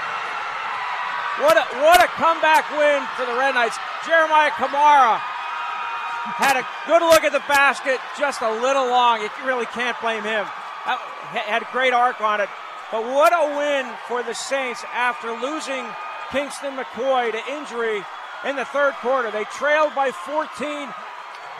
What 1.42 1.56
a, 1.56 1.64
what 1.82 2.02
a 2.02 2.06
comeback 2.14 2.70
win 2.78 3.02
for 3.16 3.26
the 3.26 3.34
Red 3.38 3.54
Knights. 3.54 3.78
Jeremiah 4.06 4.50
Kamara 4.50 5.18
had 6.36 6.56
a 6.56 6.66
good 6.86 7.02
look 7.02 7.24
at 7.24 7.32
the 7.32 7.42
basket, 7.48 7.98
just 8.18 8.40
a 8.42 8.50
little 8.60 8.86
long. 8.86 9.20
You 9.22 9.30
really 9.44 9.66
can't 9.66 9.98
blame 10.00 10.22
him. 10.22 10.46
That- 10.86 11.00
Had 11.46 11.62
a 11.62 11.68
great 11.72 11.92
arc 11.92 12.20
on 12.20 12.40
it. 12.40 12.48
But 12.90 13.04
what 13.04 13.32
a 13.32 13.56
win 13.56 13.86
for 14.08 14.22
the 14.22 14.34
Saints 14.34 14.84
after 14.92 15.30
losing 15.30 15.86
Kingston 16.32 16.76
McCoy 16.76 17.30
to 17.30 17.52
injury 17.52 18.02
in 18.44 18.56
the 18.56 18.64
third 18.64 18.94
quarter. 18.94 19.30
They 19.30 19.44
trailed 19.44 19.94
by 19.94 20.10
14. 20.10 20.88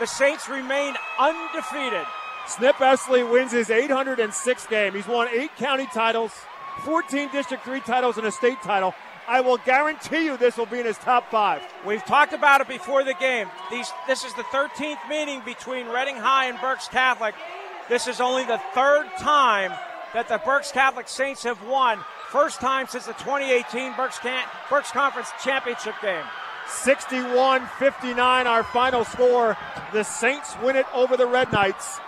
The 0.01 0.07
Saints 0.07 0.49
remain 0.49 0.95
undefeated. 1.19 2.07
Snip 2.47 2.81
Esterly 2.81 3.23
wins 3.23 3.53
his 3.53 3.69
806th 3.69 4.69
game. 4.69 4.95
He's 4.95 5.07
won 5.07 5.29
eight 5.29 5.55
county 5.57 5.87
titles, 5.87 6.33
14 6.81 7.29
District 7.31 7.65
3 7.65 7.81
titles, 7.81 8.19
and 8.19 8.27
a 8.27 8.33
state 8.33 8.61
title. 8.63 8.95
I 9.29 9.41
will 9.41 9.59
guarantee 9.59 10.25
you 10.25 10.37
this 10.37 10.57
will 10.57 10.67
be 10.67 10.81
in 10.81 10.87
his 10.87 10.99
top 10.99 11.31
five. 11.31 11.63
We've 11.87 12.05
talked 12.05 12.33
about 12.33 12.61
it 12.61 12.67
before 12.67 13.05
the 13.05 13.15
game. 13.15 13.47
These, 13.71 13.93
this 14.09 14.25
is 14.25 14.35
the 14.35 14.43
13th 14.45 15.09
meeting 15.09 15.43
between 15.45 15.87
Reading 15.87 16.17
High 16.17 16.47
and 16.47 16.59
Berks 16.61 16.89
Catholic. 16.89 17.37
This 17.89 18.09
is 18.09 18.21
only 18.21 18.45
the 18.45 18.61
third 18.75 19.07
time 19.21 19.73
that 20.15 20.29
the 20.29 20.39
Berks 20.39 20.73
Catholic 20.73 21.09
Saints 21.09 21.43
have 21.45 21.63
won. 21.67 21.99
First 22.29 22.61
time 22.61 22.87
since 22.87 23.07
the 23.07 23.13
2018 23.15 23.95
Berks, 23.97 24.19
Can- 24.19 24.47
Berks 24.69 24.91
Conference 24.91 25.31
Championship 25.43 25.95
game. 26.03 26.25
61 26.69 27.67
59, 27.79 28.47
our 28.47 28.63
final 28.63 29.05
score. 29.05 29.57
The 29.93 30.05
Saints 30.05 30.55
win 30.63 30.77
it 30.77 30.87
over 30.95 31.17
the 31.17 31.27
Red 31.27 31.53
Knights. 31.53 31.99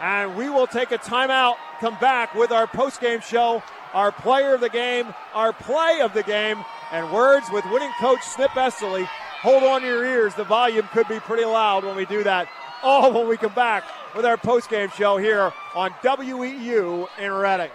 And 0.00 0.36
we 0.36 0.48
will 0.48 0.66
take 0.66 0.90
a 0.92 0.98
timeout, 0.98 1.56
come 1.80 1.96
back 2.00 2.34
with 2.34 2.52
our 2.52 2.66
post-game 2.66 3.20
show, 3.20 3.62
our 3.94 4.12
player 4.12 4.54
of 4.54 4.60
the 4.60 4.68
game, 4.68 5.14
our 5.34 5.52
play 5.52 6.00
of 6.02 6.12
the 6.12 6.22
game, 6.22 6.62
and 6.92 7.10
words 7.12 7.46
with 7.50 7.64
winning 7.66 7.92
coach 7.98 8.22
Snip 8.22 8.54
Esterly. 8.56 9.04
Hold 9.40 9.62
on 9.62 9.80
to 9.82 9.86
your 9.86 10.04
ears. 10.04 10.34
The 10.34 10.44
volume 10.44 10.86
could 10.92 11.08
be 11.08 11.20
pretty 11.20 11.44
loud 11.44 11.84
when 11.84 11.96
we 11.96 12.04
do 12.04 12.22
that. 12.24 12.48
All 12.82 13.12
when 13.12 13.28
we 13.28 13.36
come 13.36 13.54
back 13.54 13.84
with 14.16 14.24
our 14.24 14.38
post-game 14.38 14.88
show 14.96 15.18
here 15.18 15.52
on 15.74 15.90
WEEU 16.02 17.06
in 17.18 17.32
Reading. 17.32 17.70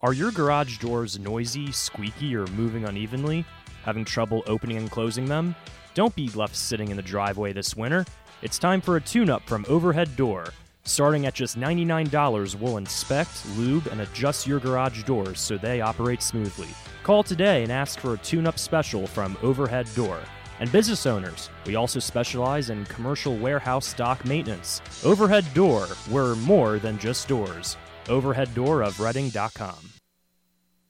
Are 0.00 0.14
your 0.14 0.30
garage 0.30 0.78
doors 0.78 1.18
noisy, 1.18 1.70
squeaky, 1.72 2.34
or 2.34 2.46
moving 2.48 2.84
unevenly? 2.84 3.44
Having 3.84 4.06
trouble 4.06 4.42
opening 4.46 4.78
and 4.78 4.90
closing 4.90 5.26
them? 5.26 5.54
Don't 5.94 6.14
be 6.14 6.28
left 6.30 6.56
sitting 6.56 6.88
in 6.90 6.96
the 6.96 7.02
driveway 7.02 7.52
this 7.52 7.76
winter. 7.76 8.04
It's 8.42 8.58
time 8.58 8.80
for 8.80 8.96
a 8.96 9.00
tune 9.00 9.30
up 9.30 9.42
from 9.46 9.66
Overhead 9.68 10.16
Door. 10.16 10.52
Starting 10.84 11.26
at 11.26 11.34
just 11.34 11.58
$99, 11.58 12.54
we'll 12.60 12.76
inspect, 12.76 13.44
lube, 13.56 13.86
and 13.88 14.00
adjust 14.00 14.46
your 14.46 14.60
garage 14.60 15.02
doors 15.02 15.40
so 15.40 15.56
they 15.58 15.80
operate 15.80 16.22
smoothly. 16.22 16.68
Call 17.02 17.22
today 17.22 17.62
and 17.62 17.72
ask 17.72 17.98
for 17.98 18.14
a 18.14 18.18
tune 18.18 18.46
up 18.46 18.58
special 18.58 19.06
from 19.06 19.36
Overhead 19.42 19.88
Door. 19.94 20.20
And 20.60 20.72
business 20.72 21.06
owners, 21.06 21.50
we 21.66 21.76
also 21.76 21.98
specialize 22.00 22.70
in 22.70 22.84
commercial 22.86 23.36
warehouse 23.36 23.86
stock 23.86 24.24
maintenance. 24.24 24.80
Overhead 25.04 25.44
Door, 25.54 25.88
we're 26.10 26.34
more 26.36 26.78
than 26.78 26.98
just 26.98 27.28
doors. 27.28 27.76
Overheaddoor 28.08 28.82
of 28.82 29.00
Reading.com. 29.00 29.95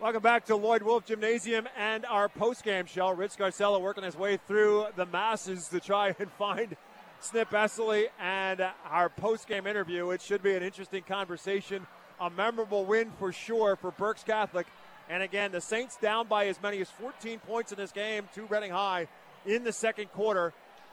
Welcome 0.00 0.22
back 0.22 0.44
to 0.44 0.54
Lloyd 0.54 0.84
Wolf 0.84 1.06
Gymnasium 1.06 1.66
and 1.76 2.06
our 2.06 2.28
post-game 2.28 2.86
show. 2.86 3.10
Rich 3.10 3.32
Scarcella 3.36 3.80
working 3.80 4.04
his 4.04 4.16
way 4.16 4.36
through 4.36 4.86
the 4.94 5.06
masses 5.06 5.66
to 5.70 5.80
try 5.80 6.14
and 6.20 6.30
find 6.38 6.76
Snip 7.18 7.52
Esterly 7.52 8.06
and 8.20 8.64
our 8.88 9.08
post-game 9.08 9.66
interview. 9.66 10.10
It 10.10 10.22
should 10.22 10.40
be 10.40 10.54
an 10.54 10.62
interesting 10.62 11.02
conversation, 11.02 11.84
a 12.20 12.30
memorable 12.30 12.84
win 12.84 13.10
for 13.18 13.32
sure 13.32 13.74
for 13.74 13.90
Berks 13.90 14.22
Catholic. 14.22 14.68
And 15.10 15.20
again, 15.20 15.50
the 15.50 15.60
Saints 15.60 15.96
down 15.96 16.28
by 16.28 16.46
as 16.46 16.62
many 16.62 16.80
as 16.80 16.88
14 16.90 17.40
points 17.40 17.72
in 17.72 17.78
this 17.78 17.90
game 17.90 18.28
to 18.36 18.44
Reading 18.44 18.70
High 18.70 19.08
in 19.46 19.64
the 19.64 19.72
second 19.72 20.12
quarter. 20.12 20.52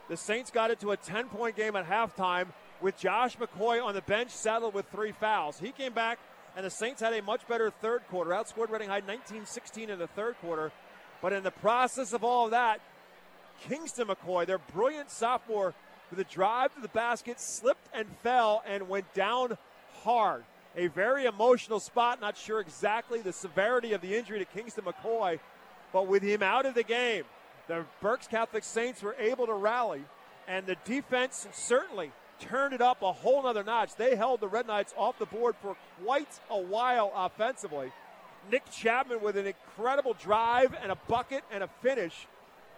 The 0.10 0.18
Saints 0.18 0.50
got 0.50 0.72
it 0.72 0.80
to 0.80 0.94
a 0.94 0.98
10-point 0.98 1.56
game 1.56 1.76
at 1.76 1.88
halftime 1.88 2.48
with 2.82 2.98
Josh 2.98 3.38
McCoy 3.38 3.84
on 3.84 3.94
the 3.94 4.02
bench 4.02 4.32
saddled 4.32 4.74
with 4.74 4.88
three 4.88 5.12
fouls. 5.12 5.60
He 5.60 5.72
came 5.72 5.94
back 5.94 6.18
and 6.56 6.66
the 6.66 6.70
Saints 6.70 7.02
had 7.02 7.14
a 7.14 7.22
much 7.22 7.48
better 7.48 7.70
third 7.70 8.02
quarter. 8.10 8.32
Outscored 8.32 8.70
Reading 8.70 8.90
High 8.90 9.02
19-16 9.02 9.90
in 9.90 10.00
the 10.00 10.08
third 10.08 10.36
quarter. 10.42 10.72
But 11.22 11.34
in 11.34 11.44
the 11.44 11.52
process 11.52 12.14
of 12.14 12.24
all 12.24 12.46
of 12.46 12.52
that, 12.52 12.80
Kingston 13.68 14.08
McCoy, 14.08 14.46
their 14.46 14.58
brilliant 14.58 15.12
sophomore, 15.12 15.74
with 16.10 16.20
a 16.20 16.24
drive 16.24 16.74
to 16.76 16.82
the 16.82 16.88
basket, 16.90 17.40
slipped 17.40 17.88
and 17.94 18.08
fell 18.22 18.64
and 18.66 18.88
went 18.88 19.14
down 19.14 19.58
hard. 20.04 20.44
A 20.78 20.88
very 20.88 21.26
emotional 21.26 21.80
spot. 21.80 22.22
Not 22.22 22.38
sure 22.38 22.60
exactly 22.60 23.22
the 23.22 23.34
severity 23.34 23.94
of 23.94 24.02
the 24.02 24.16
injury 24.16 24.40
to 24.40 24.46
Kingston 24.46 24.86
McCoy, 24.86 25.40
but 25.92 26.08
with 26.08 26.22
him 26.22 26.44
out 26.44 26.66
of 26.66 26.74
the 26.76 26.84
game, 26.84 27.24
the 27.68 27.86
Berks 28.02 28.28
Catholic 28.28 28.64
Saints 28.64 29.02
were 29.02 29.16
able 29.18 29.48
to 29.48 29.54
rally, 29.54 30.04
and 30.48 30.66
the 30.66 30.76
defense 30.86 31.48
certainly 31.54 32.12
turned 32.40 32.74
it 32.74 32.82
up 32.82 33.02
a 33.02 33.12
whole 33.12 33.44
nother 33.44 33.64
notch. 33.64 33.96
They 33.96 34.16
held 34.16 34.40
the 34.40 34.48
Red 34.48 34.68
Knights 34.68 34.94
off 34.98 35.18
the 35.20 35.26
board 35.26 35.56
for 35.62 35.76
quite 36.04 36.40
a 36.50 36.60
while 36.60 37.12
offensively. 37.16 37.92
Nick 38.52 38.70
Chapman 38.72 39.22
with 39.22 39.38
an 39.38 39.48
incredible 39.48 40.14
drive 40.14 40.76
and 40.82 40.92
a 40.92 40.98
bucket 41.08 41.44
and 41.52 41.64
a 41.64 41.70
finish 41.82 42.28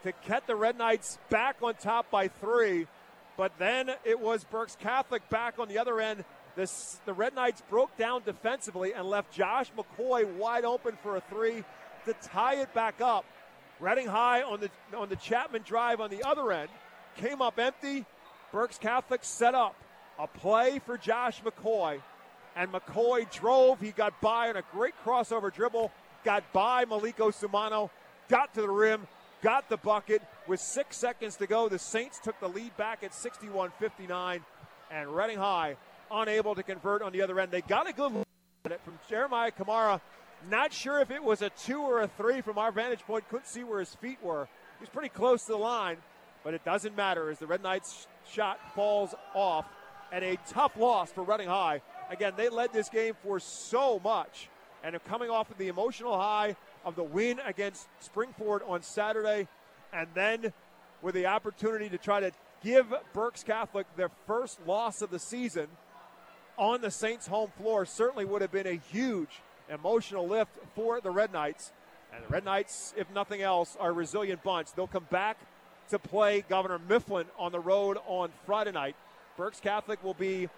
to 0.03 0.13
get 0.27 0.47
the 0.47 0.55
Red 0.55 0.77
Knights 0.77 1.17
back 1.29 1.57
on 1.61 1.75
top 1.75 2.09
by 2.09 2.27
three. 2.27 2.87
But 3.35 3.51
then 3.59 3.91
it 4.03 4.19
was 4.19 4.43
Berks 4.45 4.77
Catholic 4.79 5.27
back 5.29 5.59
on 5.59 5.67
the 5.67 5.77
other 5.77 5.99
end. 5.99 6.23
This, 6.55 6.99
the 7.05 7.13
Red 7.13 7.35
Knights 7.35 7.61
broke 7.69 7.95
down 7.97 8.23
defensively 8.25 8.93
and 8.93 9.07
left 9.07 9.31
Josh 9.31 9.71
McCoy 9.77 10.25
wide 10.37 10.65
open 10.65 10.97
for 11.03 11.17
a 11.17 11.21
three 11.21 11.63
to 12.05 12.13
tie 12.23 12.61
it 12.61 12.73
back 12.73 13.01
up. 13.01 13.25
Reading 13.79 14.07
High 14.07 14.41
on 14.41 14.59
the 14.59 14.71
on 14.97 15.07
the 15.09 15.15
Chapman 15.17 15.61
drive 15.63 16.01
on 16.01 16.09
the 16.09 16.23
other 16.23 16.51
end 16.51 16.69
came 17.17 17.41
up 17.41 17.59
empty. 17.59 18.05
Berks 18.57 18.79
Catholic 18.79 19.23
set 19.23 19.53
up 19.53 19.75
a 20.17 20.25
play 20.25 20.79
for 20.79 20.97
Josh 20.97 21.43
McCoy, 21.43 22.01
and 22.55 22.71
McCoy 22.71 23.31
drove. 23.31 23.79
He 23.79 23.91
got 23.91 24.19
by 24.19 24.49
on 24.49 24.55
a 24.55 24.63
great 24.71 24.95
crossover 25.05 25.53
dribble, 25.53 25.91
got 26.25 26.51
by 26.53 26.83
Malik 26.85 27.17
Osamano, 27.17 27.91
got 28.29 28.55
to 28.55 28.61
the 28.61 28.69
rim, 28.69 29.05
got 29.43 29.69
the 29.69 29.77
bucket. 29.77 30.23
With 30.47 30.59
six 30.59 30.97
seconds 30.97 31.35
to 31.35 31.45
go, 31.45 31.69
the 31.69 31.77
Saints 31.77 32.19
took 32.19 32.39
the 32.39 32.49
lead 32.49 32.75
back 32.77 33.03
at 33.03 33.13
61 33.13 33.73
59, 33.77 34.43
and 34.89 35.15
Reading 35.15 35.37
High 35.37 35.75
unable 36.09 36.55
to 36.55 36.63
convert 36.63 37.03
on 37.03 37.11
the 37.11 37.21
other 37.21 37.39
end. 37.39 37.51
They 37.51 37.61
got 37.61 37.87
a 37.87 37.93
good 37.93 38.11
look 38.11 38.27
at 38.65 38.71
it 38.71 38.81
from 38.83 38.97
Jeremiah 39.07 39.51
Kamara. 39.51 40.01
Not 40.49 40.73
sure 40.73 40.99
if 40.99 41.11
it 41.11 41.23
was 41.23 41.43
a 41.43 41.51
two 41.51 41.81
or 41.81 42.01
a 42.01 42.07
three 42.07 42.41
from 42.41 42.57
our 42.57 42.71
vantage 42.71 43.01
point. 43.01 43.29
Couldn't 43.29 43.45
see 43.45 43.63
where 43.63 43.81
his 43.81 43.93
feet 43.93 44.17
were. 44.23 44.47
He 44.79 44.81
was 44.81 44.89
pretty 44.89 45.09
close 45.09 45.43
to 45.43 45.51
the 45.51 45.59
line, 45.59 45.97
but 46.43 46.55
it 46.55 46.65
doesn't 46.65 46.97
matter 46.97 47.29
as 47.29 47.37
the 47.37 47.45
Red 47.45 47.61
Knights 47.61 48.07
shot 48.31 48.59
falls 48.73 49.13
off 49.33 49.65
and 50.11 50.23
a 50.23 50.37
tough 50.49 50.77
loss 50.77 51.11
for 51.11 51.23
Reading 51.23 51.47
High. 51.47 51.81
Again, 52.09 52.33
they 52.37 52.49
led 52.49 52.71
this 52.73 52.89
game 52.89 53.13
for 53.23 53.39
so 53.39 53.99
much 54.03 54.49
and 54.83 54.95
are 54.95 54.99
coming 54.99 55.29
off 55.29 55.51
of 55.51 55.57
the 55.57 55.67
emotional 55.67 56.17
high 56.17 56.55
of 56.85 56.95
the 56.95 57.03
win 57.03 57.39
against 57.45 57.87
Springford 58.01 58.67
on 58.67 58.81
Saturday 58.81 59.47
and 59.93 60.07
then 60.13 60.53
with 61.01 61.15
the 61.15 61.25
opportunity 61.25 61.89
to 61.89 61.97
try 61.97 62.19
to 62.19 62.31
give 62.63 62.93
Berks 63.13 63.43
Catholic 63.43 63.85
their 63.95 64.09
first 64.25 64.59
loss 64.65 65.01
of 65.01 65.09
the 65.09 65.19
season 65.19 65.67
on 66.57 66.81
the 66.81 66.91
Saints' 66.91 67.27
home 67.27 67.51
floor 67.57 67.85
certainly 67.85 68.25
would 68.25 68.41
have 68.41 68.51
been 68.51 68.67
a 68.67 68.79
huge 68.91 69.41
emotional 69.69 70.27
lift 70.27 70.57
for 70.75 70.99
the 71.01 71.11
Red 71.11 71.31
Knights. 71.31 71.71
And 72.13 72.23
the 72.23 72.29
Red 72.29 72.45
Knights, 72.45 72.93
if 72.97 73.09
nothing 73.11 73.41
else, 73.41 73.77
are 73.79 73.89
a 73.89 73.93
resilient 73.93 74.43
bunch. 74.43 74.73
They'll 74.73 74.87
come 74.87 75.07
back 75.11 75.37
to 75.89 75.99
play 75.99 76.43
Governor 76.47 76.79
Mifflin 76.79 77.25
on 77.37 77.51
the 77.51 77.59
road 77.59 77.97
on 78.05 78.29
Friday 78.45 78.71
night. 78.71 78.95
Berks 79.37 79.59
Catholic 79.59 80.03
will 80.03 80.13
be 80.13 80.49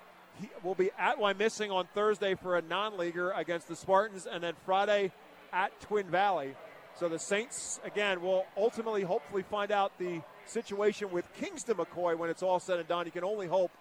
will 0.64 0.76
be 0.76 0.89
at 0.97 1.18
Wyomissing 1.18 1.72
on 1.72 1.88
Thursday 1.93 2.34
for 2.35 2.57
a 2.57 2.61
non-leaguer 2.61 3.31
against 3.31 3.68
the 3.68 3.76
Spartans, 3.76 4.26
and 4.26 4.43
then 4.43 4.53
Friday 4.65 5.11
at 5.51 5.77
Twin 5.81 6.10
Valley. 6.10 6.56
So 6.95 7.10
the 7.10 7.19
Saints 7.19 7.80
again 7.84 8.22
will 8.22 8.45
ultimately, 8.57 9.03
hopefully, 9.03 9.43
find 9.43 9.72
out 9.72 9.97
the 9.99 10.22
situation 10.45 11.11
with 11.11 11.26
Kingston 11.35 11.76
McCoy 11.76 12.18
when 12.18 12.30
it's 12.30 12.43
all 12.43 12.60
said 12.60 12.80
and 12.80 12.88
done. 12.88 13.06
You 13.06 13.11
can 13.11 13.23
only 13.23 13.47
hope 13.47 13.72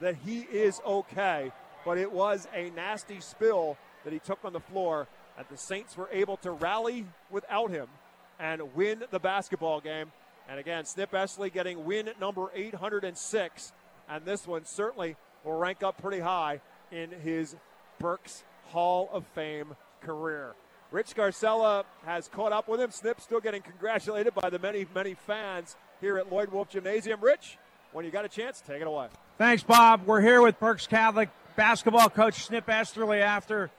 that 0.00 0.16
he 0.24 0.40
is 0.40 0.80
okay, 0.86 1.52
but 1.84 1.98
it 1.98 2.12
was 2.12 2.48
a 2.54 2.70
nasty 2.70 3.20
spill 3.20 3.76
that 4.04 4.12
he 4.12 4.18
took 4.18 4.44
on 4.44 4.52
the 4.52 4.60
floor, 4.60 5.06
and 5.38 5.46
the 5.50 5.56
Saints 5.56 5.96
were 5.96 6.08
able 6.12 6.36
to 6.38 6.50
rally 6.50 7.06
without 7.30 7.70
him 7.70 7.88
and 8.38 8.74
win 8.74 9.04
the 9.10 9.18
basketball 9.18 9.80
game. 9.80 10.12
And 10.48 10.58
again, 10.58 10.84
Snip 10.84 11.12
Esterly 11.12 11.50
getting 11.52 11.84
win 11.84 12.10
number 12.20 12.50
806, 12.54 13.72
and 14.08 14.24
this 14.24 14.46
one 14.46 14.64
certainly 14.64 15.16
will 15.44 15.56
rank 15.56 15.82
up 15.82 16.00
pretty 16.00 16.20
high 16.20 16.60
in 16.90 17.10
his 17.10 17.56
Berks 17.98 18.44
Hall 18.66 19.08
of 19.12 19.26
Fame 19.34 19.76
career. 20.00 20.54
Rich 20.90 21.14
Scarcella 21.14 21.84
has 22.04 22.28
caught 22.28 22.52
up 22.52 22.68
with 22.68 22.80
him. 22.80 22.90
Snip 22.90 23.20
still 23.20 23.40
getting 23.40 23.62
congratulated 23.62 24.34
by 24.34 24.50
the 24.50 24.58
many, 24.58 24.86
many 24.94 25.14
fans 25.14 25.76
here 26.00 26.18
at 26.18 26.30
Lloyd 26.30 26.50
Wolf 26.50 26.68
Gymnasium. 26.68 27.20
Rich, 27.22 27.56
when 27.92 28.04
you 28.04 28.10
got 28.10 28.26
a 28.26 28.28
chance, 28.28 28.60
take 28.60 28.82
it 28.82 28.86
away. 28.86 29.06
Thanks, 29.38 29.62
Bob. 29.62 30.06
We're 30.06 30.20
here 30.20 30.42
with 30.42 30.60
Berks 30.60 30.86
Catholic 30.86 31.30
basketball 31.56 32.10
coach 32.10 32.44
Snip 32.44 32.68
Esterly 32.68 33.22
after 33.22 33.70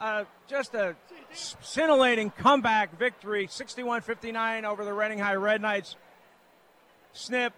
uh, 0.00 0.24
just 0.48 0.74
a 0.74 0.96
scintillating 1.32 2.30
comeback 2.30 2.98
victory, 2.98 3.46
61 3.50 4.00
59 4.00 4.64
over 4.64 4.84
the 4.84 4.92
Reading 4.92 5.18
High 5.18 5.34
Red 5.34 5.60
Knights. 5.60 5.96
Snip, 7.12 7.52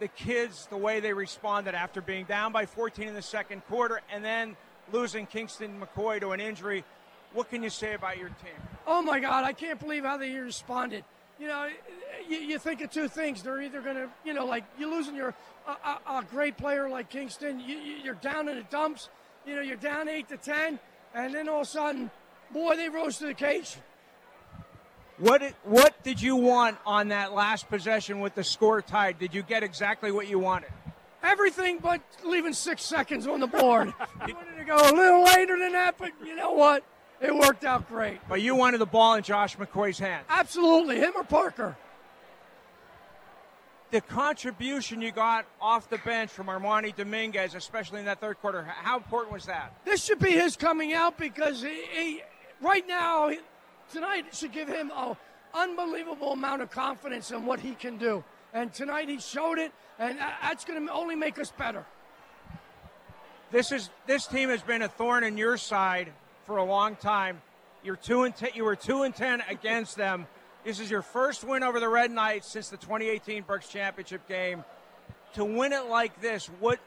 the 0.00 0.08
kids, 0.08 0.66
the 0.70 0.76
way 0.76 1.00
they 1.00 1.12
responded 1.12 1.74
after 1.74 2.00
being 2.00 2.24
down 2.24 2.52
by 2.52 2.66
14 2.66 3.08
in 3.08 3.14
the 3.14 3.22
second 3.22 3.64
quarter 3.66 4.00
and 4.12 4.24
then 4.24 4.56
losing 4.92 5.26
Kingston 5.26 5.80
McCoy 5.80 6.20
to 6.20 6.32
an 6.32 6.40
injury. 6.40 6.84
What 7.32 7.50
can 7.50 7.62
you 7.62 7.70
say 7.70 7.94
about 7.94 8.18
your 8.18 8.28
team? 8.28 8.54
Oh 8.86 9.02
my 9.02 9.20
God, 9.20 9.44
I 9.44 9.52
can't 9.52 9.78
believe 9.78 10.04
how 10.04 10.16
they 10.16 10.30
responded. 10.30 11.04
You 11.38 11.48
know, 11.48 11.68
you, 12.28 12.38
you 12.38 12.58
think 12.58 12.80
of 12.80 12.90
two 12.90 13.08
things. 13.08 13.42
They're 13.42 13.60
either 13.60 13.80
going 13.80 13.96
to, 13.96 14.08
you 14.24 14.34
know, 14.34 14.46
like 14.46 14.64
you're 14.78 14.90
losing 14.90 15.16
your 15.16 15.34
a, 15.66 15.70
a, 15.70 16.18
a 16.18 16.24
great 16.30 16.56
player 16.56 16.88
like 16.88 17.10
Kingston. 17.10 17.60
You, 17.60 17.76
you're 17.76 18.14
down 18.14 18.48
in 18.48 18.56
the 18.56 18.62
dumps. 18.64 19.08
You 19.44 19.56
know, 19.56 19.62
you're 19.62 19.76
down 19.76 20.08
eight 20.08 20.28
to 20.28 20.36
ten, 20.36 20.78
and 21.14 21.34
then 21.34 21.48
all 21.48 21.60
of 21.60 21.66
a 21.66 21.70
sudden, 21.70 22.10
boy, 22.52 22.76
they 22.76 22.88
rose 22.88 23.18
to 23.18 23.24
the 23.24 23.30
occasion. 23.30 23.80
What 25.18 25.42
did, 25.42 25.54
what 25.62 26.02
did 26.02 26.20
you 26.20 26.34
want 26.34 26.76
on 26.84 27.08
that 27.08 27.32
last 27.32 27.68
possession 27.68 28.18
with 28.18 28.34
the 28.34 28.42
score 28.42 28.82
tied? 28.82 29.18
Did 29.18 29.32
you 29.32 29.42
get 29.42 29.62
exactly 29.62 30.10
what 30.10 30.26
you 30.28 30.40
wanted? 30.40 30.70
Everything 31.22 31.78
but 31.78 32.00
leaving 32.24 32.52
six 32.52 32.82
seconds 32.82 33.26
on 33.26 33.40
the 33.40 33.46
board. 33.46 33.94
I 34.20 34.32
wanted 34.32 34.58
to 34.58 34.64
go 34.64 34.76
a 34.76 34.92
little 34.92 35.24
later 35.24 35.58
than 35.58 35.72
that, 35.72 35.96
but 35.98 36.10
you 36.24 36.34
know 36.34 36.52
what? 36.52 36.84
It 37.20 37.34
worked 37.34 37.64
out 37.64 37.88
great. 37.88 38.18
But 38.28 38.42
you 38.42 38.56
wanted 38.56 38.78
the 38.78 38.86
ball 38.86 39.14
in 39.14 39.22
Josh 39.22 39.56
McCoy's 39.56 39.98
hand. 39.98 40.26
Absolutely, 40.28 40.98
him 40.98 41.12
or 41.14 41.22
Parker. 41.22 41.76
The 43.90 44.00
contribution 44.00 45.00
you 45.00 45.12
got 45.12 45.46
off 45.60 45.88
the 45.88 45.98
bench 45.98 46.30
from 46.30 46.46
Armani 46.46 46.94
Dominguez, 46.96 47.54
especially 47.54 48.00
in 48.00 48.06
that 48.06 48.20
third 48.20 48.40
quarter, 48.40 48.62
how 48.64 48.96
important 48.96 49.32
was 49.32 49.46
that? 49.46 49.72
This 49.84 50.02
should 50.02 50.18
be 50.18 50.32
his 50.32 50.56
coming 50.56 50.92
out 50.94 51.16
because 51.16 51.62
he, 51.62 51.82
he 51.92 52.22
right 52.60 52.86
now 52.88 53.28
he- 53.28 53.38
tonight 53.92 54.34
should 54.34 54.52
give 54.52 54.68
him 54.68 54.90
an 54.96 55.16
unbelievable 55.54 56.32
amount 56.32 56.62
of 56.62 56.70
confidence 56.70 57.30
in 57.30 57.46
what 57.46 57.60
he 57.60 57.74
can 57.74 57.96
do. 57.96 58.24
And 58.52 58.72
tonight 58.72 59.08
he 59.08 59.18
showed 59.18 59.58
it, 59.58 59.72
and 59.98 60.18
that's 60.18 60.64
going 60.64 60.84
to 60.84 60.92
only 60.92 61.14
make 61.14 61.38
us 61.38 61.52
better. 61.52 61.84
This 63.52 63.70
is 63.70 63.90
this 64.06 64.26
team 64.26 64.48
has 64.48 64.62
been 64.62 64.82
a 64.82 64.88
thorn 64.88 65.22
in 65.22 65.38
your 65.38 65.56
side 65.56 66.12
for 66.46 66.56
a 66.56 66.64
long 66.64 66.96
time. 66.96 67.42
You're 67.84 67.96
two 67.96 68.24
and 68.24 68.34
ten, 68.34 68.50
you 68.54 68.64
were 68.64 68.74
two 68.76 69.02
and 69.02 69.14
ten 69.14 69.42
against 69.48 69.96
them. 69.96 70.26
This 70.64 70.80
is 70.80 70.90
your 70.90 71.02
first 71.02 71.44
win 71.44 71.62
over 71.62 71.78
the 71.78 71.90
Red 71.90 72.10
Knights 72.10 72.48
since 72.48 72.70
the 72.70 72.78
2018 72.78 73.42
Berks 73.42 73.68
Championship 73.68 74.26
game. 74.26 74.64
To 75.34 75.44
win 75.44 75.74
it 75.74 75.86
like 75.90 76.22
this, 76.22 76.46
what 76.58 76.78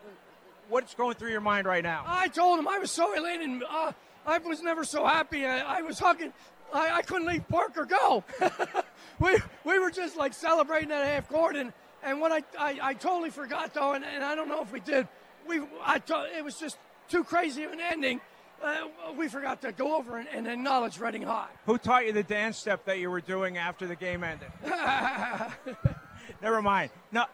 what's 0.68 0.96
going 0.96 1.14
through 1.14 1.30
your 1.30 1.42
mind 1.42 1.68
right 1.68 1.84
now? 1.84 2.04
I 2.08 2.28
told 2.28 2.58
him 2.58 2.68
I 2.68 2.80
was 2.80 2.90
so 2.90 3.14
elated. 3.14 3.62
Uh, 3.70 3.92
I 4.26 4.40
was 4.40 4.64
never 4.64 4.84
so 4.84 5.06
happy. 5.06 5.46
I, 5.46 5.78
I 5.78 5.82
was 5.84 6.00
hugging. 6.00 6.34
I, 6.74 6.98
I 6.98 7.02
couldn't 7.04 7.28
leave 7.28 7.48
Parker 7.50 7.86
go. 7.86 8.24
we, 9.20 9.38
we 9.64 9.78
were 9.78 9.92
just 9.92 10.18
like 10.18 10.34
celebrating 10.34 10.92
at 10.92 11.06
half 11.06 11.30
court, 11.30 11.56
and, 11.56 11.72
and 12.04 12.20
what 12.20 12.32
I, 12.32 12.44
I, 12.60 12.80
I 12.82 12.94
totally 12.96 13.30
forgot 13.30 13.76
though, 13.76 13.94
and, 13.94 14.04
and 14.04 14.24
I 14.24 14.34
don't 14.34 14.48
know 14.48 14.64
if 14.64 14.72
we 14.72 14.80
did. 14.80 15.08
We 15.48 15.62
I 15.86 16.00
to, 16.00 16.26
it 16.36 16.44
was 16.44 16.56
just 16.56 16.78
too 17.10 17.24
crazy 17.24 17.64
of 17.64 17.74
an 17.74 17.80
ending. 17.80 18.22
Uh, 18.64 18.76
we 19.18 19.28
forgot 19.28 19.62
to 19.62 19.72
go 19.72 19.96
over 19.96 20.18
and, 20.18 20.28
and 20.30 20.48
acknowledge 20.48 21.00
Reading 21.00 21.22
High. 21.22 21.48
Who 21.66 21.78
taught 21.78 22.06
you 22.06 22.14
the 22.14 22.24
dance 22.24 22.58
step 22.58 22.86
that 22.86 23.00
you 23.00 23.10
were 23.10 23.22
doing 23.22 23.58
after 23.58 23.88
the 23.88 23.96
game 23.96 24.24
ended? 24.24 24.50
Never 26.42 26.62
mind. 26.62 26.92
No, 27.12 27.26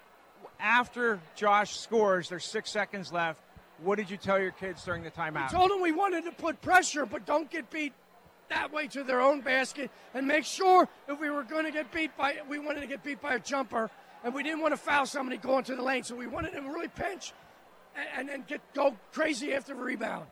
after 0.60 1.20
Josh 1.36 1.78
scores, 1.78 2.30
there's 2.30 2.46
six 2.46 2.72
seconds 2.72 3.12
left. 3.12 3.42
What 3.82 3.98
did 3.98 4.10
you 4.10 4.18
tell 4.18 4.40
your 4.40 4.52
kids 4.52 4.84
during 4.84 5.04
the 5.04 5.12
We 5.16 5.24
timeout? 5.24 5.50
told 5.52 5.72
them 5.72 5.82
we 5.82 5.92
wanted 5.92 6.26
to 6.26 6.32
put 6.32 6.62
pressure, 6.62 7.06
but 7.06 7.26
don't 7.26 7.50
get 7.50 7.70
beat 7.70 7.94
that 8.50 8.72
way 8.72 8.88
to 8.88 9.04
their 9.04 9.20
own 9.22 9.42
basket, 9.42 9.90
and 10.14 10.28
make 10.28 10.46
sure 10.46 10.88
if 11.08 11.20
we 11.20 11.30
were 11.30 11.44
going 11.44 11.66
to 11.66 11.72
get 11.72 11.92
beat 11.92 12.16
by, 12.16 12.36
we 12.48 12.60
wanted 12.60 12.82
to 12.82 12.88
get 12.88 13.04
beat 13.04 13.22
by 13.22 13.36
a 13.36 13.40
jumper, 13.40 13.90
and 14.24 14.34
we 14.34 14.44
didn't 14.44 14.60
want 14.62 14.74
to 14.74 14.78
foul 14.78 15.06
somebody 15.06 15.38
going 15.38 15.64
to 15.64 15.76
the 15.76 15.82
lane, 15.82 16.04
so 16.04 16.16
we 16.16 16.28
wanted 16.28 16.54
them 16.54 16.66
to 16.66 16.70
really 16.70 16.90
pinch 16.90 17.34
and, 17.96 18.08
and, 18.16 18.30
and 18.30 18.48
get 18.48 18.62
go 18.74 18.96
crazy 19.12 19.54
after 19.54 19.74
the 19.74 19.82
rebound. 19.82 20.26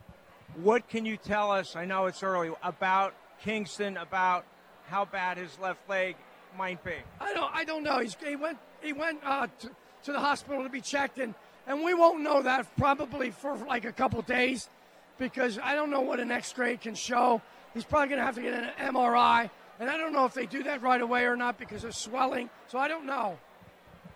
What 0.55 0.89
can 0.89 1.05
you 1.05 1.17
tell 1.17 1.49
us? 1.51 1.75
I 1.75 1.85
know 1.85 2.07
it's 2.07 2.23
early 2.23 2.51
about 2.61 3.13
Kingston, 3.43 3.97
about 3.97 4.45
how 4.87 5.05
bad 5.05 5.37
his 5.37 5.57
left 5.59 5.89
leg 5.89 6.15
might 6.57 6.83
be. 6.83 6.95
I 7.19 7.33
don't, 7.33 7.55
I 7.55 7.63
don't 7.63 7.83
know. 7.83 7.99
He's, 7.99 8.17
he 8.23 8.35
went, 8.35 8.57
he 8.81 8.91
went 8.91 9.19
uh, 9.25 9.47
to, 9.59 9.69
to 10.03 10.11
the 10.11 10.19
hospital 10.19 10.63
to 10.63 10.69
be 10.69 10.81
checked, 10.81 11.19
and, 11.19 11.33
and 11.65 11.83
we 11.83 11.93
won't 11.93 12.21
know 12.21 12.41
that 12.41 12.67
probably 12.75 13.31
for 13.31 13.55
like 13.67 13.85
a 13.85 13.93
couple 13.93 14.21
days, 14.23 14.69
because 15.17 15.57
I 15.57 15.73
don't 15.73 15.89
know 15.89 16.01
what 16.01 16.19
an 16.19 16.31
X-ray 16.31 16.77
can 16.77 16.95
show. 16.95 17.41
He's 17.73 17.85
probably 17.85 18.09
going 18.09 18.19
to 18.19 18.25
have 18.25 18.35
to 18.35 18.41
get 18.41 18.53
an 18.53 18.93
MRI, 18.93 19.49
and 19.79 19.89
I 19.89 19.95
don't 19.95 20.11
know 20.11 20.25
if 20.25 20.33
they 20.33 20.45
do 20.45 20.63
that 20.63 20.81
right 20.81 21.01
away 21.01 21.23
or 21.23 21.37
not 21.37 21.57
because 21.57 21.85
of 21.85 21.95
swelling. 21.95 22.49
So 22.67 22.77
I 22.77 22.89
don't 22.89 23.05
know. 23.05 23.39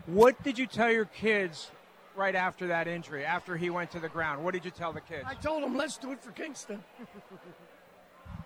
What 0.05 0.43
did 0.43 0.59
you 0.59 0.67
tell 0.67 0.91
your 0.91 1.05
kids 1.05 1.71
right 2.15 2.35
after 2.35 2.67
that 2.67 2.87
injury, 2.87 3.25
after 3.25 3.57
he 3.57 3.69
went 3.69 3.91
to 3.91 3.99
the 3.99 4.09
ground? 4.09 4.43
What 4.43 4.53
did 4.53 4.65
you 4.65 4.71
tell 4.71 4.93
the 4.93 5.01
kids? 5.01 5.25
I 5.27 5.35
told 5.35 5.63
him 5.63 5.75
let's 5.75 5.97
do 5.97 6.11
it 6.11 6.21
for 6.21 6.31
Kingston. 6.31 6.83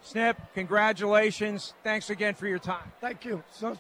Snip, 0.02 0.38
congratulations. 0.54 1.74
Thanks 1.84 2.10
again 2.10 2.34
for 2.34 2.48
your 2.48 2.60
time. 2.60 2.92
Thank 3.02 3.26
you 3.26 3.44
so 3.52 3.70
much. 3.70 3.80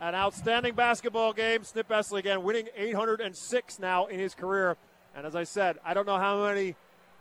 An 0.00 0.14
outstanding 0.14 0.74
basketball 0.74 1.32
game. 1.32 1.64
Snip 1.64 1.90
Esterly 1.90 2.20
again 2.20 2.42
winning 2.42 2.68
806 2.76 3.78
now 3.78 4.06
in 4.06 4.18
his 4.18 4.34
career. 4.34 4.76
And 5.16 5.26
as 5.26 5.34
I 5.34 5.44
said, 5.44 5.78
I 5.84 5.94
don't 5.94 6.06
know 6.06 6.18
how 6.18 6.44
many 6.44 6.76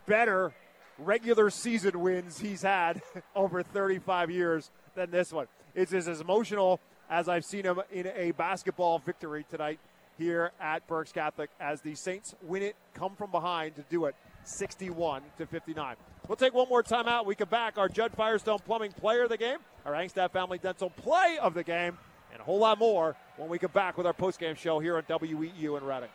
better 0.06 0.54
regular 0.98 1.50
season 1.50 2.00
wins 2.00 2.40
he's 2.40 2.62
had 2.62 3.02
over 3.36 3.64
35 3.64 4.32
years 4.32 4.70
than 4.96 5.12
this 5.12 5.32
one. 5.32 5.48
It's 5.76 5.94
as 5.94 6.20
emotional 6.20 6.80
as 7.10 7.30
I've 7.30 7.46
seen 7.46 7.64
him 7.64 7.82
in 7.92 8.08
a 8.16 8.32
basketball 8.32 9.00
victory 9.00 9.46
tonight 9.50 9.80
here 10.18 10.52
at 10.60 10.88
Berks 10.88 11.12
Catholic 11.12 11.50
as 11.60 11.82
the 11.82 11.96
Saints 11.96 12.36
win 12.42 12.64
it, 12.64 12.76
come 12.94 13.16
from 13.16 13.32
behind 13.32 13.76
to 13.76 13.84
do 13.90 14.06
it 14.06 14.16
61 14.46 15.22
to 15.38 15.46
59. 15.46 15.96
We'll 16.28 16.36
take 16.36 16.54
one 16.54 16.70
more 16.70 16.84
time 16.84 17.08
out. 17.08 17.26
We 17.26 17.36
come 17.36 17.50
back. 17.50 17.78
Our 17.78 17.90
Judd 17.90 18.14
Firestone 18.14 18.60
Plumbing 18.60 18.94
Player 18.94 19.24
of 19.24 19.30
the 19.30 19.38
Game, 19.38 19.58
our 19.86 19.94
Angstadt 19.94 20.32
Family 20.32 20.58
Dental 20.58 20.90
Play 20.90 21.38
of 21.42 21.54
the 21.54 21.64
Game, 21.64 21.98
and 22.32 22.40
a 22.40 22.44
whole 22.44 22.60
lot 22.60 22.80
more 22.80 23.16
when 23.38 23.50
we 23.50 23.60
come 23.60 23.72
back 23.72 23.98
with 23.98 24.08
our 24.08 24.14
postgame 24.14 24.56
show 24.56 24.80
here 24.80 24.98
on 24.98 25.04
WEEU 25.04 25.78
in 25.78 25.84
Reading. 25.84 26.10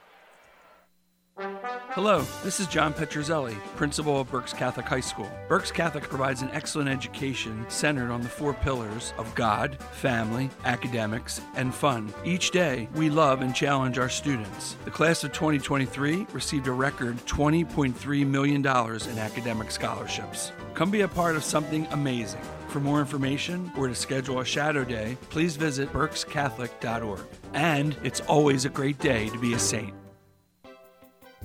Hello, 1.90 2.24
this 2.43 2.59
is 2.59 2.66
John 2.66 2.93
Petruzzelli, 2.93 3.55
principal 3.77 4.20
of 4.20 4.28
Berks 4.28 4.52
Catholic 4.52 4.86
High 4.86 4.98
School. 4.98 5.31
Berks 5.48 5.70
Catholic 5.70 6.02
provides 6.09 6.43
an 6.43 6.51
excellent 6.52 6.89
education 6.89 7.65
centered 7.69 8.10
on 8.10 8.23
the 8.23 8.28
four 8.28 8.55
pillars 8.55 9.12
of 9.19 9.32
God, 9.36 9.81
family, 9.93 10.51
academics, 10.65 11.40
and 11.55 11.73
fun. 11.73 12.12
Each 12.24 12.51
day, 12.51 12.89
we 12.94 13.09
love 13.09 13.40
and 13.40 13.55
challenge 13.55 14.01
our 14.01 14.09
students. 14.09 14.77
The 14.85 14.90
class 14.90 15.23
of 15.23 15.32
2023 15.32 16.27
received 16.32 16.66
a 16.66 16.73
record 16.73 17.16
$20.3 17.27 18.27
million 18.27 18.66
in 18.66 19.19
academic 19.19 19.70
scholarships. 19.70 20.51
Come 20.74 20.90
be 20.90 21.02
a 21.02 21.09
part 21.09 21.36
of 21.36 21.44
something 21.44 21.86
amazing. 21.93 22.43
For 22.66 22.81
more 22.81 22.98
information 22.98 23.70
or 23.78 23.86
to 23.86 23.94
schedule 23.94 24.40
a 24.40 24.44
shadow 24.44 24.82
day, 24.82 25.16
please 25.31 25.55
visit 25.55 25.93
berkscatholic.org. 25.93 27.20
And 27.55 27.97
it's 28.02 28.20
always 28.23 28.65
a 28.65 28.70
great 28.70 28.98
day 28.98 29.28
to 29.28 29.39
be 29.39 29.55
a 29.55 29.59
saint. 29.59 29.94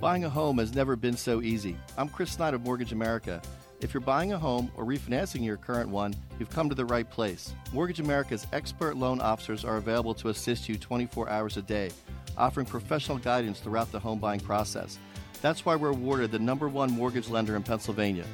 Buying 0.04 0.26
a 0.26 0.30
home 0.30 0.58
has 0.58 0.76
never 0.76 0.98
been 0.98 1.16
so 1.16 1.42
easy. 1.42 1.78
I'm 1.98 2.10
Chris 2.10 2.30
Snyder 2.30 2.58
of 2.58 2.64
Mortgage 2.66 2.92
America. 2.92 3.42
If 3.80 3.94
you're 3.94 4.02
buying 4.02 4.34
a 4.34 4.38
home 4.38 4.70
or 4.76 4.84
refinancing 4.84 5.46
your 5.46 5.56
current 5.56 5.90
one, 5.90 6.14
you've 6.38 6.50
come 6.50 6.68
to 6.68 6.76
the 6.76 6.84
right 6.84 7.10
place. 7.10 7.54
Mortgage 7.72 8.02
America's 8.02 8.46
expert 8.52 8.98
loan 8.98 9.22
officers 9.22 9.64
are 9.64 9.78
available 9.78 10.14
to 10.16 10.28
assist 10.28 10.68
you 10.68 10.78
24 10.78 11.30
hours 11.30 11.56
a 11.56 11.62
day, 11.62 11.90
offering 12.38 12.66
professional 12.66 13.18
guidance 13.18 13.62
throughout 13.62 13.94
the 13.94 14.00
home 14.00 14.20
buying 14.20 14.42
process. 14.42 15.00
That's 15.42 15.64
why 15.64 15.78
we're 15.78 15.92
awarded 15.92 16.32
the 16.32 16.40
number 16.40 16.68
one 16.68 16.92
mortgage 16.92 17.30
lender 17.30 17.56
in 17.56 17.64
Pennsylvania. 17.64 18.26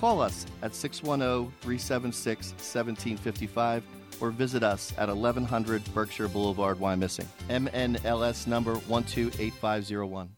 Call 0.00 0.22
us 0.22 0.46
at 0.62 0.74
610 0.74 1.52
376 1.60 2.52
1755 2.52 3.84
or 4.18 4.30
visit 4.30 4.62
us 4.62 4.94
at 4.96 5.08
1100 5.08 5.84
Berkshire 5.92 6.28
Boulevard, 6.28 6.78
Wyomissing. 6.78 7.26
MNLS 7.50 8.46
number 8.46 8.76
128501. 8.88 10.30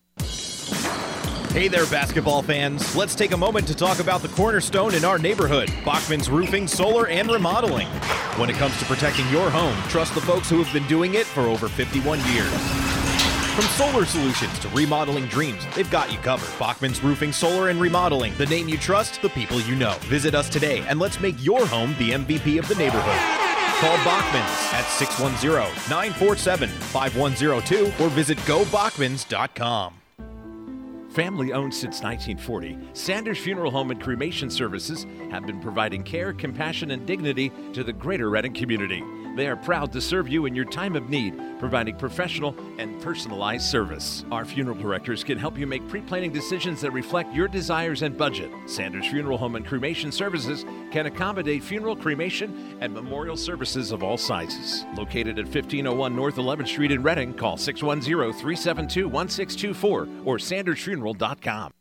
Hey 1.55 1.69
there, 1.69 1.87
basketball 1.87 2.43
fans. 2.43 2.97
Let's 2.97 3.15
take 3.15 3.31
a 3.31 3.37
moment 3.37 3.69
to 3.69 3.77
talk 3.77 4.01
about 4.01 4.23
the 4.23 4.29
cornerstone 4.29 4.93
in 4.93 5.05
our 5.05 5.21
neighborhood 5.21 5.73
Bachman's 5.85 6.29
Roofing, 6.29 6.67
Solar, 6.67 7.07
and 7.07 7.31
Remodeling. 7.31 7.87
When 8.37 8.51
it 8.51 8.57
comes 8.57 8.77
to 8.81 8.85
protecting 8.87 9.29
your 9.31 9.51
home, 9.51 9.77
trust 9.89 10.17
the 10.17 10.21
folks 10.21 10.51
who 10.51 10.61
have 10.61 10.73
been 10.73 10.87
doing 10.89 11.15
it 11.15 11.27
for 11.27 11.43
over 11.43 11.69
51 11.69 12.19
years. 12.33 12.51
From 13.55 13.67
solar 13.67 14.05
solutions 14.05 14.59
to 14.59 14.69
remodeling 14.71 15.27
dreams, 15.27 15.65
they've 15.77 15.89
got 15.93 16.11
you 16.11 16.19
covered. 16.19 16.51
Bachman's 16.59 17.01
Roofing, 17.05 17.31
Solar, 17.31 17.69
and 17.69 17.81
Remodeling. 17.81 18.35
The 18.37 18.47
name 18.47 18.69
you 18.69 18.77
trust, 18.77 19.23
the 19.23 19.29
people 19.29 19.61
you 19.61 19.77
know. 19.77 19.95
Visit 20.07 20.35
us 20.35 20.49
today 20.49 20.81
and 20.89 20.99
let's 20.99 21.21
make 21.21 21.37
your 21.39 21.65
home 21.67 21.95
the 22.01 22.11
MVP 22.11 22.59
of 22.59 22.67
the 22.67 22.75
neighborhood. 22.75 23.21
Call 23.79 23.97
Bachman's 23.99 24.73
at 24.73 24.85
610 24.99 25.53
947 25.89 26.69
5102 26.69 28.03
or 28.03 28.09
visit 28.09 28.39
gobachmans.com. 28.39 30.01
Family 31.15 31.53
owned 31.53 31.73
since 31.73 32.03
1940, 32.03 32.77
Sanders 32.93 33.39
Funeral 33.39 33.71
Home 33.71 33.93
and 33.93 34.03
Cremation 34.03 34.51
Services 34.51 35.07
have 35.31 35.47
been 35.47 35.61
providing 35.61 36.03
care, 36.03 36.33
compassion, 36.33 36.91
and 36.91 37.07
dignity 37.07 37.53
to 37.73 37.85
the 37.85 37.93
greater 37.93 38.31
Reading 38.31 38.53
community. 38.53 39.01
They 39.35 39.49
are 39.49 39.57
proud 39.57 39.93
to 39.93 40.01
serve 40.01 40.29
you 40.29 40.47
in 40.47 40.55
your 40.55 40.65
time 40.65 40.95
of 40.95 41.09
need, 41.09 41.35
providing 41.59 41.97
professional 41.97 42.55
and 42.79 43.01
personalized 43.03 43.65
service. 43.67 44.25
Our 44.31 44.45
funeral 44.45 44.77
directors 44.77 45.25
can 45.25 45.39
help 45.39 45.59
you 45.59 45.67
make 45.67 45.87
pre 45.89 46.01
planning 46.01 46.33
decisions 46.33 46.81
that 46.83 46.93
reflect 46.93 47.35
your 47.35 47.49
desires 47.49 48.03
and 48.03 48.17
budget. 48.17 48.51
Sanders 48.67 49.07
Funeral 49.07 49.39
Home 49.39 49.57
and 49.57 49.67
Cremation 49.67 50.13
Services 50.13 50.65
can 50.91 51.07
accommodate 51.07 51.63
funeral, 51.65 51.97
cremation, 51.97 52.79
and 52.81 52.93
memorial 52.93 53.37
services 53.37 53.93
of 53.93 54.03
all 54.03 54.17
sizes. 54.17 54.85
Located 54.97 55.39
at 55.39 55.47
1501 55.47 56.15
North 56.15 56.37
11th 56.37 56.69
Street 56.69 56.93
in 56.93 57.03
Reading, 57.03 57.35
call 57.35 57.57
610 57.57 58.33
372 58.33 59.09
1624 59.09 60.09
or 60.25 60.39
sandersfuneral.com. 60.39 61.73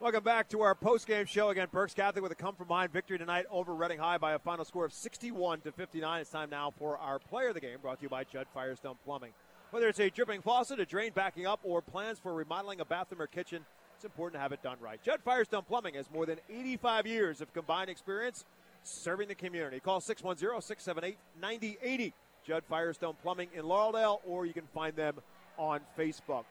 Welcome 0.00 0.24
back 0.24 0.48
to 0.48 0.62
our 0.62 0.74
post-game 0.74 1.26
show. 1.26 1.50
Again, 1.50 1.68
Berks 1.70 1.92
Catholic 1.92 2.22
with 2.22 2.32
a 2.32 2.34
come 2.34 2.54
from 2.54 2.68
behind 2.68 2.90
victory 2.90 3.18
tonight 3.18 3.44
over 3.50 3.74
Reading 3.74 3.98
High 3.98 4.16
by 4.16 4.32
a 4.32 4.38
final 4.38 4.64
score 4.64 4.86
of 4.86 4.94
61 4.94 5.60
to 5.60 5.72
59. 5.72 6.22
It's 6.22 6.30
time 6.30 6.48
now 6.48 6.72
for 6.78 6.96
our 6.96 7.18
player 7.18 7.48
of 7.48 7.54
the 7.54 7.60
game, 7.60 7.76
brought 7.82 7.98
to 7.98 8.04
you 8.04 8.08
by 8.08 8.24
Judd 8.24 8.46
Firestone 8.54 8.94
Plumbing. 9.04 9.32
Whether 9.72 9.88
it's 9.88 10.00
a 10.00 10.08
dripping 10.08 10.40
faucet, 10.40 10.80
a 10.80 10.86
drain 10.86 11.12
backing 11.14 11.46
up, 11.46 11.60
or 11.62 11.82
plans 11.82 12.18
for 12.18 12.32
remodeling 12.32 12.80
a 12.80 12.86
bathroom 12.86 13.20
or 13.20 13.26
kitchen, 13.26 13.66
it's 13.94 14.06
important 14.06 14.38
to 14.38 14.40
have 14.40 14.52
it 14.52 14.62
done 14.62 14.78
right. 14.80 15.02
Judd 15.02 15.20
Firestone 15.22 15.64
Plumbing 15.64 15.92
has 15.96 16.10
more 16.10 16.24
than 16.24 16.38
85 16.48 17.06
years 17.06 17.42
of 17.42 17.52
combined 17.52 17.90
experience 17.90 18.46
serving 18.82 19.28
the 19.28 19.34
community. 19.34 19.80
Call 19.80 20.00
610-678-9080. 20.00 22.14
Judd 22.46 22.64
Firestone 22.70 23.16
Plumbing 23.20 23.50
in 23.54 23.66
Laureldale, 23.66 24.20
or 24.26 24.46
you 24.46 24.54
can 24.54 24.66
find 24.72 24.96
them 24.96 25.16
on 25.58 25.80
Facebook. 25.98 26.44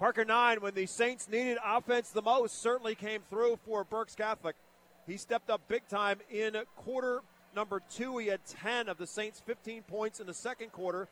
Parker 0.00 0.24
Nine, 0.24 0.62
when 0.62 0.72
the 0.72 0.86
Saints 0.86 1.28
needed 1.28 1.58
offense 1.62 2.08
the 2.08 2.22
most, 2.22 2.62
certainly 2.62 2.94
came 2.94 3.20
through 3.28 3.58
for 3.66 3.84
Berks 3.84 4.14
Catholic. 4.14 4.56
He 5.06 5.18
stepped 5.18 5.50
up 5.50 5.60
big 5.68 5.86
time 5.88 6.20
in 6.30 6.56
quarter 6.74 7.20
number 7.54 7.82
two. 7.94 8.16
He 8.16 8.28
had 8.28 8.40
10 8.46 8.88
of 8.88 8.96
the 8.96 9.06
Saints' 9.06 9.42
15 9.44 9.82
points 9.82 10.18
in 10.18 10.26
the 10.26 10.32
second 10.32 10.72
quarter. 10.72 11.06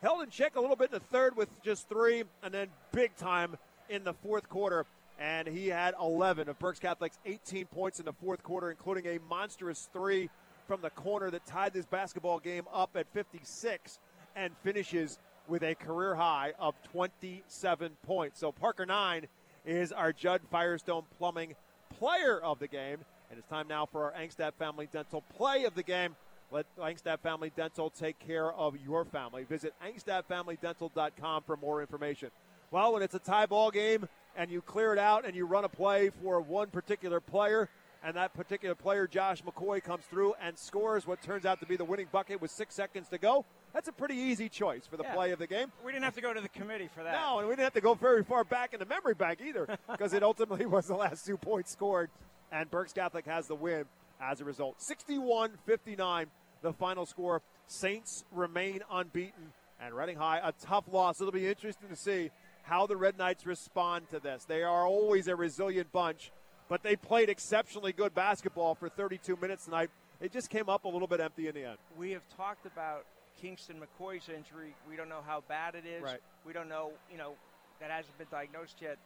Held 0.00 0.22
in 0.22 0.30
check 0.30 0.56
a 0.56 0.60
little 0.60 0.74
bit 0.74 0.90
in 0.90 0.94
the 0.94 1.04
third 1.04 1.36
with 1.36 1.50
just 1.62 1.86
three, 1.90 2.24
and 2.42 2.54
then 2.54 2.68
big 2.92 3.14
time 3.14 3.58
in 3.90 4.04
the 4.04 4.14
fourth 4.14 4.48
quarter. 4.48 4.86
And 5.18 5.46
he 5.46 5.68
had 5.68 5.92
11 6.00 6.48
of 6.48 6.58
Berks 6.58 6.80
Catholic's 6.80 7.18
18 7.26 7.66
points 7.66 7.98
in 7.98 8.06
the 8.06 8.14
fourth 8.14 8.42
quarter, 8.42 8.70
including 8.70 9.04
a 9.04 9.18
monstrous 9.28 9.90
three 9.92 10.30
from 10.66 10.80
the 10.80 10.88
corner 10.88 11.30
that 11.30 11.44
tied 11.44 11.74
this 11.74 11.84
basketball 11.84 12.38
game 12.38 12.64
up 12.72 12.96
at 12.96 13.06
56 13.12 13.98
and 14.34 14.54
finishes 14.62 15.18
with 15.48 15.62
a 15.62 15.74
career 15.74 16.14
high 16.14 16.52
of 16.58 16.74
27 16.92 17.92
points. 18.06 18.38
So 18.38 18.52
Parker 18.52 18.86
Nine 18.86 19.26
is 19.64 19.92
our 19.92 20.12
Judd 20.12 20.40
Firestone 20.50 21.04
Plumbing 21.18 21.54
player 21.98 22.40
of 22.40 22.58
the 22.58 22.68
game. 22.68 22.98
And 23.30 23.38
it's 23.38 23.48
time 23.48 23.68
now 23.68 23.86
for 23.86 24.04
our 24.04 24.12
Angstadt 24.12 24.54
Family 24.54 24.88
Dental 24.90 25.22
play 25.36 25.64
of 25.64 25.74
the 25.74 25.82
game. 25.82 26.16
Let 26.50 26.66
Angstadt 26.76 27.20
Family 27.20 27.52
Dental 27.54 27.90
take 27.90 28.18
care 28.18 28.52
of 28.52 28.76
your 28.84 29.04
family. 29.04 29.44
Visit 29.44 29.72
angstadtfamilydental.com 29.86 31.44
for 31.44 31.56
more 31.56 31.80
information. 31.80 32.30
Well, 32.72 32.92
when 32.92 33.02
it's 33.02 33.14
a 33.14 33.20
tie 33.20 33.46
ball 33.46 33.70
game 33.70 34.08
and 34.36 34.50
you 34.50 34.60
clear 34.60 34.92
it 34.92 34.98
out 34.98 35.24
and 35.24 35.36
you 35.36 35.46
run 35.46 35.64
a 35.64 35.68
play 35.68 36.10
for 36.22 36.40
one 36.40 36.68
particular 36.68 37.20
player, 37.20 37.68
and 38.02 38.16
that 38.16 38.34
particular 38.34 38.74
player, 38.74 39.06
Josh 39.06 39.42
McCoy, 39.42 39.82
comes 39.82 40.04
through 40.04 40.34
and 40.42 40.58
scores 40.58 41.06
what 41.06 41.22
turns 41.22 41.44
out 41.44 41.60
to 41.60 41.66
be 41.66 41.76
the 41.76 41.84
winning 41.84 42.06
bucket 42.10 42.40
with 42.40 42.50
six 42.50 42.74
seconds 42.74 43.08
to 43.08 43.18
go. 43.18 43.44
That's 43.72 43.88
a 43.88 43.92
pretty 43.92 44.14
easy 44.16 44.48
choice 44.48 44.86
for 44.86 44.96
the 44.96 45.04
Yeah. 45.04 45.14
play 45.14 45.30
of 45.32 45.38
the 45.38 45.46
game. 45.46 45.70
We 45.84 45.92
didn't 45.92 46.04
have 46.04 46.14
to 46.14 46.20
go 46.20 46.32
to 46.32 46.40
the 46.40 46.48
committee 46.48 46.88
for 46.94 47.02
that. 47.02 47.12
No, 47.12 47.38
and 47.38 47.48
we 47.48 47.52
didn't 47.52 47.64
have 47.64 47.74
to 47.74 47.80
go 47.80 47.94
very 47.94 48.24
far 48.24 48.42
back 48.44 48.72
in 48.72 48.80
the 48.80 48.86
memory 48.86 49.14
bank 49.14 49.40
either, 49.40 49.66
because 49.90 50.12
it 50.14 50.22
ultimately 50.22 50.66
was 50.66 50.86
the 50.86 50.96
last 50.96 51.24
two 51.26 51.36
points 51.36 51.70
scored, 51.70 52.10
and 52.50 52.70
Berks 52.70 52.92
Catholic 52.92 53.26
has 53.26 53.46
the 53.46 53.54
win 53.54 53.84
as 54.20 54.40
a 54.40 54.44
result. 54.44 54.80
61 54.82 55.52
59, 55.66 56.26
the 56.62 56.72
final 56.72 57.06
score. 57.06 57.42
Saints 57.66 58.24
remain 58.32 58.80
unbeaten, 58.90 59.52
and 59.80 59.94
Reading 59.94 60.16
High, 60.16 60.40
a 60.42 60.52
tough 60.52 60.84
loss. 60.90 61.20
It'll 61.20 61.32
be 61.32 61.46
interesting 61.46 61.88
to 61.88 61.96
see 61.96 62.30
how 62.64 62.86
the 62.86 62.96
Red 62.96 63.16
Knights 63.16 63.46
respond 63.46 64.10
to 64.10 64.18
this. 64.18 64.44
They 64.44 64.62
are 64.64 64.84
always 64.86 65.28
a 65.28 65.36
resilient 65.36 65.92
bunch, 65.92 66.32
but 66.70 66.84
they 66.84 66.94
played 66.94 67.28
exceptionally 67.28 67.92
good 67.92 68.14
basketball 68.14 68.76
for 68.76 68.88
32 68.88 69.36
minutes 69.36 69.64
tonight. 69.64 69.90
It 70.20 70.32
just 70.32 70.48
came 70.48 70.68
up 70.68 70.84
a 70.84 70.88
little 70.88 71.08
bit 71.08 71.20
empty 71.20 71.48
in 71.48 71.54
the 71.54 71.64
end. 71.64 71.78
We 71.98 72.12
have 72.12 72.22
talked 72.36 72.64
about 72.64 73.04
Kingston 73.42 73.76
McCoy's 73.76 74.28
injury. 74.28 74.74
We 74.88 74.96
don't 74.96 75.08
know 75.08 75.22
how 75.26 75.42
bad 75.48 75.74
it 75.74 75.84
is. 75.84 76.02
Right. 76.02 76.20
We 76.46 76.52
don't 76.52 76.68
know, 76.68 76.92
you 77.10 77.18
know, 77.18 77.32
that 77.80 77.90
hasn't 77.90 78.16
been 78.18 78.28
diagnosed 78.30 78.76
yet. 78.80 78.98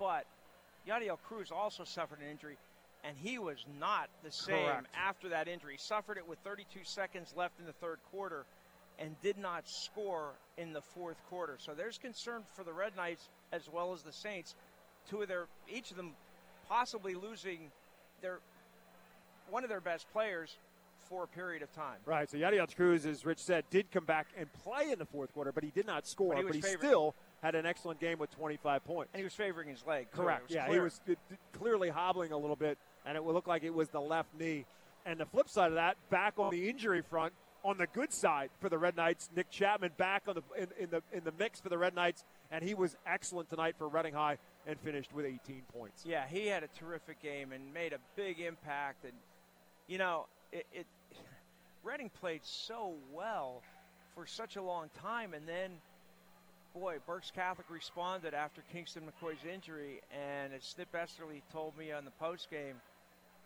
But 0.00 0.26
Yadiel 0.88 1.18
Cruz 1.28 1.52
also 1.52 1.84
suffered 1.84 2.18
an 2.18 2.28
injury, 2.28 2.56
and 3.04 3.16
he 3.16 3.38
was 3.38 3.64
not 3.78 4.08
the 4.24 4.32
same 4.32 4.66
Correct. 4.66 4.86
after 4.96 5.28
that 5.28 5.46
injury. 5.46 5.74
He 5.74 5.78
suffered 5.78 6.18
it 6.18 6.26
with 6.28 6.40
32 6.40 6.80
seconds 6.82 7.32
left 7.36 7.60
in 7.60 7.66
the 7.66 7.72
third 7.74 7.98
quarter 8.10 8.46
and 8.98 9.14
did 9.22 9.38
not 9.38 9.68
score 9.68 10.32
in 10.58 10.72
the 10.72 10.80
fourth 10.80 11.18
quarter. 11.30 11.56
So 11.58 11.72
there's 11.72 11.98
concern 11.98 12.42
for 12.54 12.64
the 12.64 12.72
Red 12.72 12.96
Knights 12.96 13.28
as 13.52 13.68
well 13.72 13.92
as 13.92 14.02
the 14.02 14.12
Saints. 14.12 14.56
Two 15.08 15.22
of 15.22 15.28
their, 15.28 15.46
each 15.68 15.92
of 15.92 15.96
them 15.96 16.14
possibly 16.68 17.14
losing 17.14 17.70
their 18.20 18.38
one 19.50 19.62
of 19.62 19.70
their 19.70 19.80
best 19.80 20.10
players 20.12 20.56
for 21.08 21.24
a 21.24 21.28
period 21.28 21.62
of 21.62 21.72
time. 21.72 21.98
Right. 22.04 22.28
So 22.28 22.36
Yadiel 22.36 22.74
Cruz, 22.74 23.06
as 23.06 23.24
Rich 23.24 23.38
said, 23.38 23.64
did 23.70 23.90
come 23.90 24.04
back 24.04 24.26
and 24.36 24.52
play 24.52 24.90
in 24.90 24.98
the 24.98 25.04
fourth 25.04 25.32
quarter, 25.32 25.52
but 25.52 25.62
he 25.62 25.70
did 25.70 25.86
not 25.86 26.06
score. 26.06 26.34
But 26.34 26.54
he 26.54 26.60
But 26.60 26.68
he, 26.70 26.76
still 26.76 27.14
had 27.42 27.54
an 27.54 27.66
excellent 27.66 28.00
game 28.00 28.18
with 28.18 28.30
25 28.32 28.84
points. 28.84 29.10
And 29.12 29.20
he 29.20 29.24
was 29.24 29.34
favoring 29.34 29.68
his 29.68 29.86
leg. 29.86 30.10
Correct. 30.10 30.50
Yeah, 30.50 30.68
he 30.68 30.80
was 30.80 31.00
clearly 31.52 31.90
hobbling 31.90 32.32
a 32.32 32.36
little 32.36 32.56
bit, 32.56 32.78
and 33.04 33.16
it 33.16 33.24
would 33.24 33.34
look 33.34 33.46
like 33.46 33.62
it 33.62 33.74
was 33.74 33.88
the 33.90 34.00
left 34.00 34.28
knee. 34.38 34.64
And 35.04 35.20
the 35.20 35.26
flip 35.26 35.48
side 35.48 35.68
of 35.68 35.74
that, 35.74 35.96
back 36.10 36.34
on 36.38 36.50
the 36.50 36.68
injury 36.68 37.02
front, 37.02 37.32
on 37.62 37.78
the 37.78 37.86
good 37.86 38.12
side 38.12 38.50
for 38.60 38.68
the 38.68 38.78
Red 38.78 38.96
Knights, 38.96 39.30
Nick 39.34 39.50
Chapman 39.50 39.92
back 39.96 40.24
on 40.26 40.34
the 40.34 40.42
in, 40.60 40.68
in 40.78 40.90
the 40.90 41.02
in 41.12 41.24
the 41.24 41.32
mix 41.38 41.60
for 41.60 41.68
the 41.68 41.78
Red 41.78 41.94
Knights, 41.94 42.24
and 42.50 42.64
he 42.64 42.74
was 42.74 42.96
excellent 43.06 43.50
tonight 43.50 43.74
for 43.78 43.88
Reading 43.88 44.14
High. 44.14 44.38
And 44.66 44.78
finished 44.80 45.12
with 45.14 45.24
18 45.26 45.62
points. 45.72 46.02
Yeah, 46.04 46.26
he 46.26 46.46
had 46.46 46.62
a 46.62 46.68
terrific 46.78 47.22
game 47.22 47.52
and 47.52 47.72
made 47.72 47.92
a 47.92 47.98
big 48.16 48.40
impact. 48.40 49.04
And 49.04 49.12
you 49.86 49.98
know, 49.98 50.26
it, 50.52 50.66
it 50.72 50.86
Reading 51.84 52.10
played 52.20 52.40
so 52.44 52.94
well 53.12 53.62
for 54.14 54.26
such 54.26 54.56
a 54.56 54.62
long 54.62 54.90
time, 55.00 55.34
and 55.34 55.46
then 55.46 55.70
boy, 56.74 56.96
Berks 57.06 57.30
Catholic 57.30 57.66
responded 57.70 58.34
after 58.34 58.62
Kingston 58.72 59.04
McCoy's 59.04 59.44
injury, 59.50 60.00
and 60.10 60.52
as 60.52 60.64
Snip 60.64 60.88
Esterly 60.94 61.42
told 61.52 61.76
me 61.78 61.92
on 61.92 62.04
the 62.04 62.10
post 62.12 62.50
game, 62.50 62.74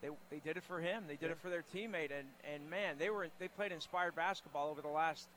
they, 0.03 0.09
they 0.31 0.39
did 0.39 0.57
it 0.57 0.65
for 0.65 0.81
him. 0.81 1.05
They 1.07 1.15
did 1.17 1.27
Yeah. 1.27 1.33
it 1.33 1.39
for 1.41 1.51
their 1.51 1.63
teammate, 1.75 2.11
and, 2.19 2.27
and 2.53 2.69
man, 2.71 2.97
they 2.99 3.11
were 3.11 3.29
they 3.39 3.49
played 3.49 3.73
inspired 3.73 4.17
basketball 4.17 4.71
over 4.71 4.81
the 4.81 4.89
last 4.89 5.29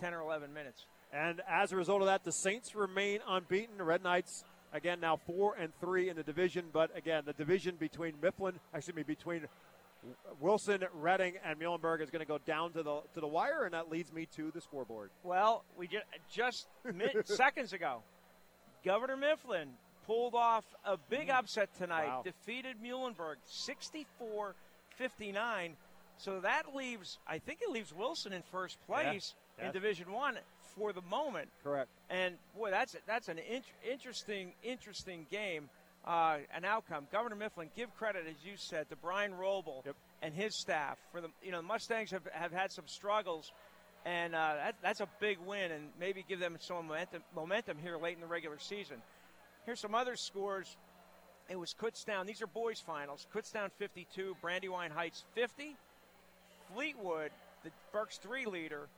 ten 0.00 0.12
or 0.12 0.20
eleven 0.20 0.52
minutes. 0.52 0.84
And 1.12 1.40
as 1.48 1.72
a 1.72 1.76
result 1.76 2.02
of 2.02 2.06
that, 2.06 2.22
the 2.24 2.30
Saints 2.30 2.74
remain 2.74 3.20
unbeaten. 3.26 3.78
The 3.78 3.84
Red 3.84 4.02
Knights 4.02 4.44
again 4.72 5.00
now 5.00 5.16
four 5.16 5.54
and 5.56 5.72
three 5.80 6.08
in 6.08 6.16
the 6.16 6.22
division, 6.22 6.66
but 6.72 6.96
again 6.96 7.24
the 7.26 7.32
division 7.32 7.76
between 7.76 8.14
Mifflin, 8.22 8.54
excuse 8.74 8.96
me, 8.96 9.02
between 9.02 9.46
Wilson, 10.40 10.84
Reading, 10.94 11.34
and 11.44 11.60
Muhlenberg 11.60 12.00
is 12.00 12.10
going 12.10 12.20
to 12.20 12.28
go 12.28 12.38
down 12.38 12.72
to 12.72 12.82
the 12.82 13.00
to 13.14 13.20
the 13.20 13.26
wire, 13.26 13.64
and 13.64 13.74
that 13.74 13.90
leads 13.90 14.12
me 14.12 14.26
to 14.36 14.50
the 14.50 14.60
scoreboard. 14.60 15.10
Well, 15.22 15.64
we 15.76 15.86
just 15.86 16.06
just 16.32 16.66
mi- 16.92 17.10
seconds 17.24 17.72
ago, 17.72 18.02
Governor 18.84 19.16
Mifflin 19.16 19.68
pulled 20.06 20.34
off 20.34 20.64
a 20.84 20.96
big 20.96 21.28
mm. 21.28 21.34
upset 21.34 21.68
tonight, 21.76 22.06
Wow. 22.06 22.22
defeated 22.24 22.76
Muhlenberg 22.82 23.36
64-59. 23.46 25.72
So 26.16 26.40
that 26.40 26.74
leaves, 26.74 27.18
I 27.26 27.38
think 27.38 27.60
it 27.62 27.70
leaves 27.70 27.94
Wilson 27.94 28.32
in 28.32 28.42
first 28.42 28.78
place 28.86 29.34
Yeah. 29.58 29.66
in 29.66 29.72
Division 29.72 30.12
One 30.12 30.38
for 30.76 30.92
the 30.92 31.02
moment. 31.02 31.48
Correct. 31.62 31.88
And 32.08 32.36
boy, 32.56 32.70
that's 32.70 32.96
that's 33.06 33.28
an 33.28 33.38
int- 33.38 33.64
interesting, 33.88 34.52
interesting 34.62 35.26
game, 35.30 35.68
uh, 36.04 36.38
an 36.54 36.64
outcome. 36.64 37.06
Governor 37.12 37.36
Mifflin, 37.36 37.70
give 37.76 37.94
credit 37.96 38.24
as 38.28 38.44
you 38.44 38.52
said 38.56 38.88
to 38.90 38.96
Brian 38.96 39.32
Roble 39.32 39.82
and 40.22 40.34
his 40.34 40.58
staff 40.58 40.98
for 41.12 41.20
the 41.20 41.28
you 41.42 41.52
know 41.52 41.58
the 41.58 41.66
Mustangs 41.66 42.10
have, 42.10 42.26
have 42.32 42.52
had 42.52 42.72
some 42.72 42.86
struggles, 42.86 43.52
and 44.04 44.34
uh, 44.34 44.54
that, 44.56 44.74
that's 44.82 45.00
a 45.00 45.08
big 45.20 45.38
win, 45.46 45.70
and 45.72 45.88
maybe 45.98 46.24
give 46.28 46.40
them 46.40 46.56
some 46.60 46.86
momentum 46.86 47.22
momentum 47.34 47.76
here 47.82 47.96
late 47.96 48.14
in 48.14 48.20
the 48.20 48.26
regular 48.26 48.58
season. 48.58 48.96
Here's 49.66 49.80
some 49.80 49.94
other 49.94 50.16
scores. 50.16 50.76
It 51.48 51.58
was 51.58 51.74
Kutztown. 51.74 52.26
These 52.26 52.42
are 52.42 52.46
boys 52.46 52.78
finals. 52.78 53.26
Kutztown 53.34 53.70
52, 53.78 54.36
Brandywine 54.40 54.92
Heights 54.92 55.24
50. 55.34 55.76
Fleetwood, 56.72 57.30
the 57.64 57.70
Berks 57.92 58.18
3 58.18 58.46
leader, 58.46 58.88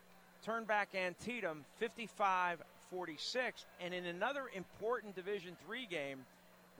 turned 0.44 0.66
back 0.66 0.90
Antietam 0.94 1.64
55 1.78 2.62
46. 2.90 3.64
And 3.80 3.94
in 3.94 4.06
another 4.06 4.44
important 4.54 5.14
Division 5.14 5.56
3 5.66 5.86
game, 5.86 6.18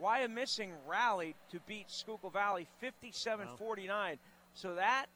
Wyomissing 0.00 0.70
rallied 0.86 1.34
to 1.50 1.60
beat 1.66 1.90
Schuylkill 1.90 2.30
Valley 2.30 2.66
57 2.80 3.48
49. 3.58 4.18
So 4.54 4.74
that 4.74 5.06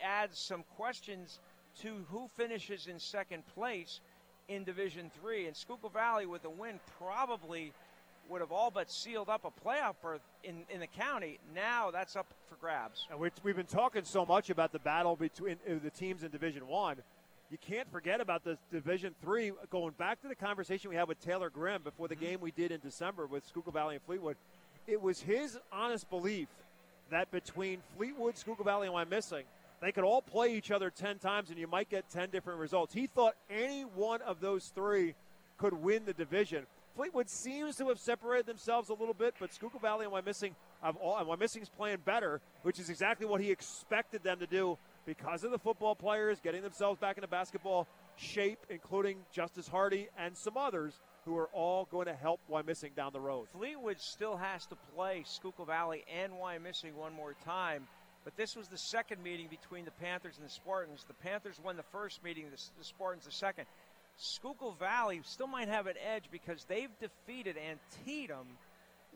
adds 0.00 0.38
some 0.38 0.64
questions 0.76 1.38
to 1.80 2.04
who 2.10 2.28
finishes 2.36 2.86
in 2.86 2.98
second 2.98 3.46
place 3.54 4.00
in 4.48 4.64
Division 4.64 5.10
3. 5.20 5.46
And 5.46 5.56
Schuylkill 5.56 5.90
Valley, 5.90 6.26
with 6.26 6.44
a 6.44 6.50
win, 6.50 6.80
probably 6.98 7.72
would 8.28 8.40
have 8.40 8.52
all 8.52 8.70
but 8.70 8.90
sealed 8.90 9.28
up 9.28 9.44
a 9.44 9.68
playoff 9.68 9.94
berth 10.02 10.22
in, 10.44 10.64
in 10.70 10.80
the 10.80 10.86
county. 10.86 11.38
Now 11.54 11.90
that's 11.90 12.16
up 12.16 12.26
for 12.48 12.56
grabs. 12.56 13.06
And 13.10 13.18
we've, 13.18 13.32
we've 13.42 13.56
been 13.56 13.66
talking 13.66 14.04
so 14.04 14.24
much 14.24 14.50
about 14.50 14.72
the 14.72 14.78
battle 14.78 15.16
between 15.16 15.56
uh, 15.68 15.74
the 15.82 15.90
teams 15.90 16.22
in 16.22 16.30
Division 16.30 16.66
One. 16.66 16.96
You 17.52 17.58
can't 17.58 17.92
forget 17.92 18.22
about 18.22 18.44
the 18.44 18.56
Division 18.70 19.14
Three. 19.20 19.52
Going 19.68 19.92
back 19.98 20.22
to 20.22 20.28
the 20.28 20.34
conversation 20.34 20.88
we 20.88 20.96
had 20.96 21.06
with 21.06 21.20
Taylor 21.20 21.50
Grimm 21.50 21.82
before 21.82 22.08
the 22.08 22.16
mm-hmm. 22.16 22.24
game 22.24 22.40
we 22.40 22.50
did 22.50 22.72
in 22.72 22.80
December 22.80 23.26
with 23.26 23.46
Schuylkill 23.46 23.74
Valley 23.74 23.96
and 23.96 24.02
Fleetwood, 24.04 24.36
it 24.86 25.02
was 25.02 25.20
his 25.20 25.58
honest 25.70 26.08
belief 26.08 26.48
that 27.10 27.30
between 27.30 27.80
Fleetwood, 27.94 28.38
Schuylkill 28.38 28.64
Valley, 28.64 28.86
and 28.86 28.96
Wyomissing, 28.96 29.42
they 29.82 29.92
could 29.92 30.02
all 30.02 30.22
play 30.22 30.56
each 30.56 30.70
other 30.70 30.88
ten 30.88 31.18
times 31.18 31.50
and 31.50 31.58
you 31.58 31.66
might 31.66 31.90
get 31.90 32.08
ten 32.08 32.30
different 32.30 32.58
results. 32.58 32.94
He 32.94 33.06
thought 33.06 33.34
any 33.50 33.82
one 33.82 34.22
of 34.22 34.40
those 34.40 34.72
three 34.74 35.14
could 35.58 35.74
win 35.74 36.06
the 36.06 36.14
division. 36.14 36.64
Fleetwood 36.96 37.28
seems 37.28 37.76
to 37.76 37.88
have 37.88 37.98
separated 37.98 38.46
themselves 38.46 38.88
a 38.88 38.94
little 38.94 39.12
bit, 39.12 39.34
but 39.38 39.52
Schuylkill 39.52 39.80
Valley 39.80 40.06
and 40.06 40.14
Wyomissing 40.14 40.52
have 40.82 40.96
all, 40.96 41.18
and 41.18 41.28
Wyomissing's 41.28 41.68
playing 41.68 41.98
better, 42.06 42.40
which 42.62 42.78
is 42.78 42.88
exactly 42.88 43.26
what 43.26 43.42
he 43.42 43.50
expected 43.50 44.22
them 44.22 44.38
to 44.38 44.46
do 44.46 44.78
because 45.06 45.44
of 45.44 45.50
the 45.50 45.58
football 45.58 45.94
players 45.94 46.38
getting 46.40 46.62
themselves 46.62 46.98
back 46.98 47.16
into 47.16 47.28
basketball 47.28 47.86
shape, 48.16 48.58
including 48.70 49.18
Justice 49.32 49.68
Hardy 49.68 50.08
and 50.18 50.36
some 50.36 50.56
others 50.56 51.00
who 51.24 51.36
are 51.36 51.48
all 51.52 51.86
going 51.90 52.06
to 52.06 52.14
help 52.14 52.40
Wyomissing 52.50 52.94
down 52.94 53.12
the 53.12 53.20
road. 53.20 53.46
Fleetwood 53.52 54.00
still 54.00 54.36
has 54.36 54.66
to 54.66 54.76
play 54.94 55.24
Schuylkill 55.26 55.64
Valley 55.64 56.04
and 56.12 56.32
Wyomissing 56.32 56.94
one 56.94 57.12
more 57.14 57.34
time. 57.44 57.86
But 58.24 58.36
this 58.36 58.54
was 58.54 58.68
the 58.68 58.78
second 58.78 59.22
meeting 59.22 59.48
between 59.48 59.84
the 59.84 59.90
Panthers 59.92 60.36
and 60.38 60.46
the 60.46 60.52
Spartans. 60.52 61.04
The 61.06 61.14
Panthers 61.14 61.60
won 61.62 61.76
the 61.76 61.82
first 61.82 62.22
meeting, 62.22 62.44
the, 62.50 62.62
the 62.78 62.84
Spartans 62.84 63.24
the 63.24 63.32
second. 63.32 63.66
Schuylkill 64.16 64.76
Valley 64.78 65.20
still 65.24 65.48
might 65.48 65.68
have 65.68 65.86
an 65.86 65.96
edge 66.14 66.24
because 66.30 66.64
they've 66.64 66.90
defeated 67.00 67.56
Antietam, 67.56 68.46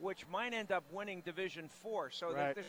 which 0.00 0.26
might 0.28 0.54
end 0.54 0.72
up 0.72 0.84
winning 0.92 1.22
Division 1.24 1.68
Four. 1.68 2.10
So 2.10 2.32
Right. 2.32 2.54
there's, 2.54 2.66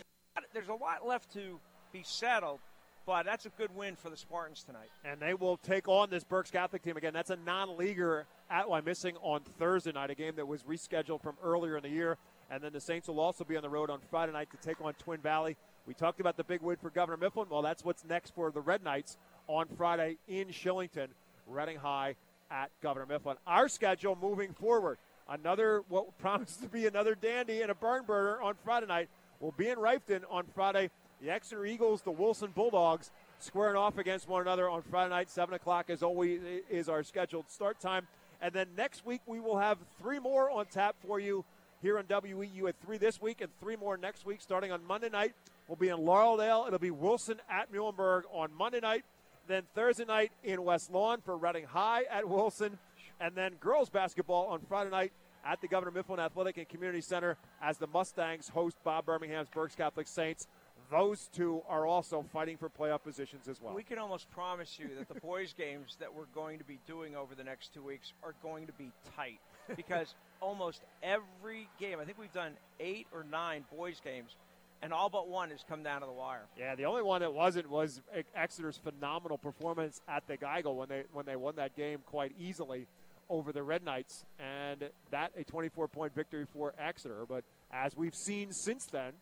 there's 0.53 0.67
a 0.69 0.73
lot 0.73 1.07
left 1.07 1.33
to 1.33 1.59
be 1.91 2.03
settled, 2.03 2.59
but 3.07 3.25
that's 3.25 3.45
a 3.45 3.49
good 3.49 3.73
win 3.73 3.95
for 3.95 4.09
the 4.09 4.17
Spartans 4.17 4.63
tonight. 4.63 4.89
And 5.05 5.19
they 5.21 5.33
will 5.33 5.55
take 5.55 5.87
on 5.87 6.09
this 6.09 6.25
Berks 6.25 6.51
Catholic 6.51 6.83
team 6.83 6.97
again. 6.97 7.13
That's 7.13 7.29
a 7.29 7.37
non-leaguer 7.37 8.25
at 8.51 8.67
Wyomissing 8.67 9.13
on 9.21 9.41
Thursday 9.57 9.93
night, 9.93 10.09
a 10.09 10.15
game 10.15 10.35
that 10.35 10.45
was 10.45 10.63
rescheduled 10.63 11.21
from 11.23 11.37
earlier 11.41 11.77
in 11.77 11.83
the 11.83 11.89
year. 11.89 12.17
And 12.51 12.61
then 12.61 12.73
the 12.73 12.81
Saints 12.81 13.07
will 13.07 13.21
also 13.21 13.45
be 13.45 13.55
on 13.55 13.63
the 13.63 13.69
road 13.69 13.89
on 13.89 13.99
Friday 14.09 14.33
night 14.33 14.49
to 14.51 14.57
take 14.57 14.81
on 14.81 14.93
Twin 14.95 15.21
Valley. 15.21 15.55
We 15.87 15.93
talked 15.93 16.19
about 16.19 16.35
the 16.35 16.43
big 16.43 16.61
win 16.61 16.75
for 16.75 16.89
Governor 16.89 17.17
Mifflin. 17.17 17.47
Well, 17.49 17.61
that's 17.61 17.83
what's 17.83 18.03
next 18.03 18.35
for 18.35 18.51
the 18.51 18.59
Red 18.59 18.83
Knights 18.83 19.17
on 19.47 19.67
Friday 19.77 20.17
in 20.27 20.49
Shillington, 20.49 21.07
Reading 21.47 21.77
High 21.77 22.15
at 22.51 22.71
Governor 22.83 23.05
Mifflin. 23.05 23.37
Our 23.47 23.69
schedule 23.69 24.17
moving 24.21 24.51
forward. 24.51 24.97
Another 25.29 25.81
what 25.87 26.17
promises 26.19 26.57
to 26.57 26.67
be 26.67 26.87
another 26.87 27.15
dandy 27.15 27.61
and 27.61 27.71
a 27.71 27.75
burn 27.75 28.03
burner 28.05 28.41
on 28.41 28.55
Friday 28.65 28.87
night. 28.87 29.07
We'll 29.39 29.53
be 29.53 29.69
in 29.69 29.77
Reiffton 29.77 30.23
on 30.29 30.45
Friday. 30.53 30.89
The 31.21 31.31
Exeter 31.31 31.65
Eagles, 31.65 32.03
the 32.03 32.11
Wilson 32.11 32.51
Bulldogs, 32.53 33.11
squaring 33.39 33.75
off 33.75 33.97
against 33.97 34.27
one 34.29 34.41
another 34.41 34.69
on 34.69 34.83
Friday 34.83 35.09
night. 35.09 35.29
Seven 35.29 35.55
o'clock, 35.55 35.89
as 35.89 36.03
always, 36.03 36.41
is 36.69 36.89
our 36.89 37.03
scheduled 37.03 37.49
start 37.49 37.79
time. 37.79 38.07
And 38.39 38.53
then 38.53 38.67
next 38.77 39.03
week 39.05 39.21
we 39.25 39.39
will 39.39 39.57
have 39.57 39.79
three 39.99 40.19
more 40.19 40.51
on 40.51 40.67
tap 40.67 40.95
for 41.05 41.19
you 41.19 41.43
here 41.81 41.97
on 41.97 42.03
WEEU 42.05 42.69
at 42.69 42.75
three 42.85 42.97
this 42.97 43.19
week 43.19 43.41
and 43.41 43.49
three 43.59 43.75
more 43.75 43.97
next 43.97 44.25
week. 44.25 44.41
Starting 44.41 44.71
on 44.71 44.85
Monday 44.85 45.09
night, 45.09 45.33
we'll 45.67 45.75
be 45.75 45.89
in 45.89 45.97
Laureldale. 45.97 46.67
It'll 46.67 46.77
be 46.77 46.91
Wilson 46.91 47.41
at 47.49 47.71
Muhlenberg 47.71 48.23
on 48.31 48.51
Monday 48.55 48.79
night. 48.79 49.03
Then 49.47 49.63
Thursday 49.73 50.05
night 50.05 50.31
in 50.43 50.63
West 50.63 50.91
Lawn 50.91 51.21
for 51.21 51.35
Reading 51.35 51.65
High 51.65 52.03
at 52.11 52.27
Wilson. 52.29 52.77
And 53.19 53.33
then 53.33 53.53
girls 53.59 53.89
basketball 53.89 54.47
on 54.47 54.59
Friday 54.67 54.91
night 54.91 55.13
at 55.43 55.61
the 55.61 55.67
Governor 55.67 55.91
Mifflin 55.91 56.19
Athletic 56.19 56.57
and 56.57 56.67
Community 56.67 57.01
Center 57.01 57.37
as 57.61 57.77
the 57.77 57.87
Mustangs 57.87 58.49
host 58.49 58.77
Bob 58.83 59.05
Birmingham's 59.05 59.49
Berks 59.49 59.75
Catholic 59.75 60.07
Saints. 60.07 60.47
Those 60.89 61.27
two 61.33 61.63
are 61.67 61.85
also 61.85 62.23
fighting 62.31 62.57
for 62.57 62.69
playoff 62.69 63.03
positions 63.03 63.47
as 63.47 63.61
well. 63.61 63.73
We 63.73 63.83
can 63.83 63.97
almost 63.97 64.29
promise 64.31 64.79
you 64.79 64.89
that 64.97 65.13
the 65.13 65.19
boys' 65.21 65.53
games 65.53 65.97
that 65.99 66.13
we're 66.13 66.25
going 66.33 66.59
to 66.59 66.63
be 66.63 66.79
doing 66.87 67.15
over 67.15 67.35
the 67.35 67.43
next 67.43 67.73
two 67.73 67.81
weeks 67.81 68.13
are 68.23 68.33
going 68.41 68.67
to 68.67 68.73
be 68.73 68.91
tight 69.15 69.39
because 69.75 70.15
almost 70.41 70.81
every 71.03 71.67
game, 71.79 71.99
I 71.99 72.05
think 72.05 72.17
we've 72.17 72.33
done 72.33 72.53
eight 72.79 73.07
or 73.13 73.25
nine 73.29 73.65
boys' 73.75 73.99
games, 74.01 74.35
and 74.81 74.93
all 74.93 75.09
but 75.09 75.27
one 75.27 75.49
has 75.49 75.63
come 75.67 75.83
down 75.83 76.01
to 76.01 76.07
the 76.07 76.13
wire. 76.13 76.45
Yeah, 76.57 76.75
the 76.75 76.85
only 76.85 77.01
one 77.01 77.21
that 77.21 77.33
wasn't 77.33 77.69
was 77.69 78.01
Exeter's 78.35 78.77
phenomenal 78.77 79.37
performance 79.37 80.01
at 80.07 80.25
the 80.27 80.37
Geigle 80.37 80.75
when 80.75 80.87
they 80.87 81.03
when 81.11 81.25
they 81.25 81.35
won 81.35 81.55
that 81.57 81.75
game 81.75 81.99
quite 82.05 82.33
easily 82.39 82.87
over 83.29 83.51
the 83.51 83.63
Red 83.63 83.83
Knights, 83.83 84.25
and 84.39 84.89
that 85.11 85.31
a 85.35 85.43
24 85.43 85.87
point 85.89 86.15
victory 86.15 86.45
for 86.45 86.73
Exeter. 86.79 87.25
But 87.27 87.43
as 87.71 87.95
we've 87.95 88.15
seen 88.15 88.53
since 88.53 88.85
then, 88.85 89.13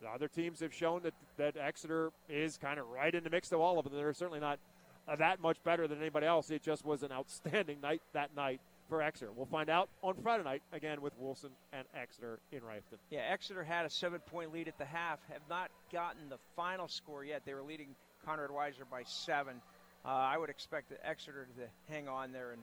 the 0.00 0.08
other 0.08 0.28
teams 0.28 0.60
have 0.60 0.74
shown 0.74 1.02
that 1.02 1.14
that 1.36 1.56
Exeter 1.56 2.12
is 2.28 2.58
kind 2.58 2.78
of 2.78 2.88
right 2.88 3.14
in 3.14 3.24
the 3.24 3.30
mix 3.30 3.52
of 3.52 3.60
all 3.60 3.78
of 3.78 3.84
them. 3.84 3.94
They're 3.94 4.12
certainly 4.12 4.40
not 4.40 4.58
uh, 5.08 5.16
that 5.16 5.40
much 5.40 5.62
better 5.64 5.86
than 5.86 5.98
anybody 6.00 6.26
else. 6.26 6.50
It 6.50 6.62
just 6.62 6.84
was 6.84 7.02
an 7.02 7.12
outstanding 7.12 7.80
night 7.82 8.02
that 8.12 8.34
night 8.34 8.60
for 8.88 9.02
Exeter. 9.02 9.32
We'll 9.32 9.46
find 9.46 9.68
out 9.68 9.88
on 10.02 10.14
Friday 10.22 10.44
night 10.44 10.62
again 10.72 11.00
with 11.00 11.12
Wilson 11.18 11.50
and 11.72 11.86
Exeter 11.94 12.38
in 12.52 12.60
Reiffton. 12.60 12.98
Yeah, 13.10 13.20
Exeter 13.30 13.64
had 13.64 13.86
a 13.86 13.90
seven 13.90 14.20
point 14.20 14.52
lead 14.52 14.68
at 14.68 14.78
the 14.78 14.84
half, 14.84 15.18
have 15.30 15.42
not 15.48 15.70
gotten 15.92 16.28
the 16.28 16.38
final 16.54 16.88
score 16.88 17.24
yet. 17.24 17.42
They 17.44 17.54
were 17.54 17.62
leading 17.62 17.88
Conrad 18.24 18.50
Weiser 18.50 18.88
by 18.90 19.02
seven. 19.04 19.60
Uh, 20.04 20.08
I 20.08 20.38
would 20.38 20.50
expect 20.50 20.92
Exeter 21.04 21.48
to 21.56 21.92
hang 21.92 22.06
on 22.08 22.32
there 22.32 22.52
and 22.52 22.62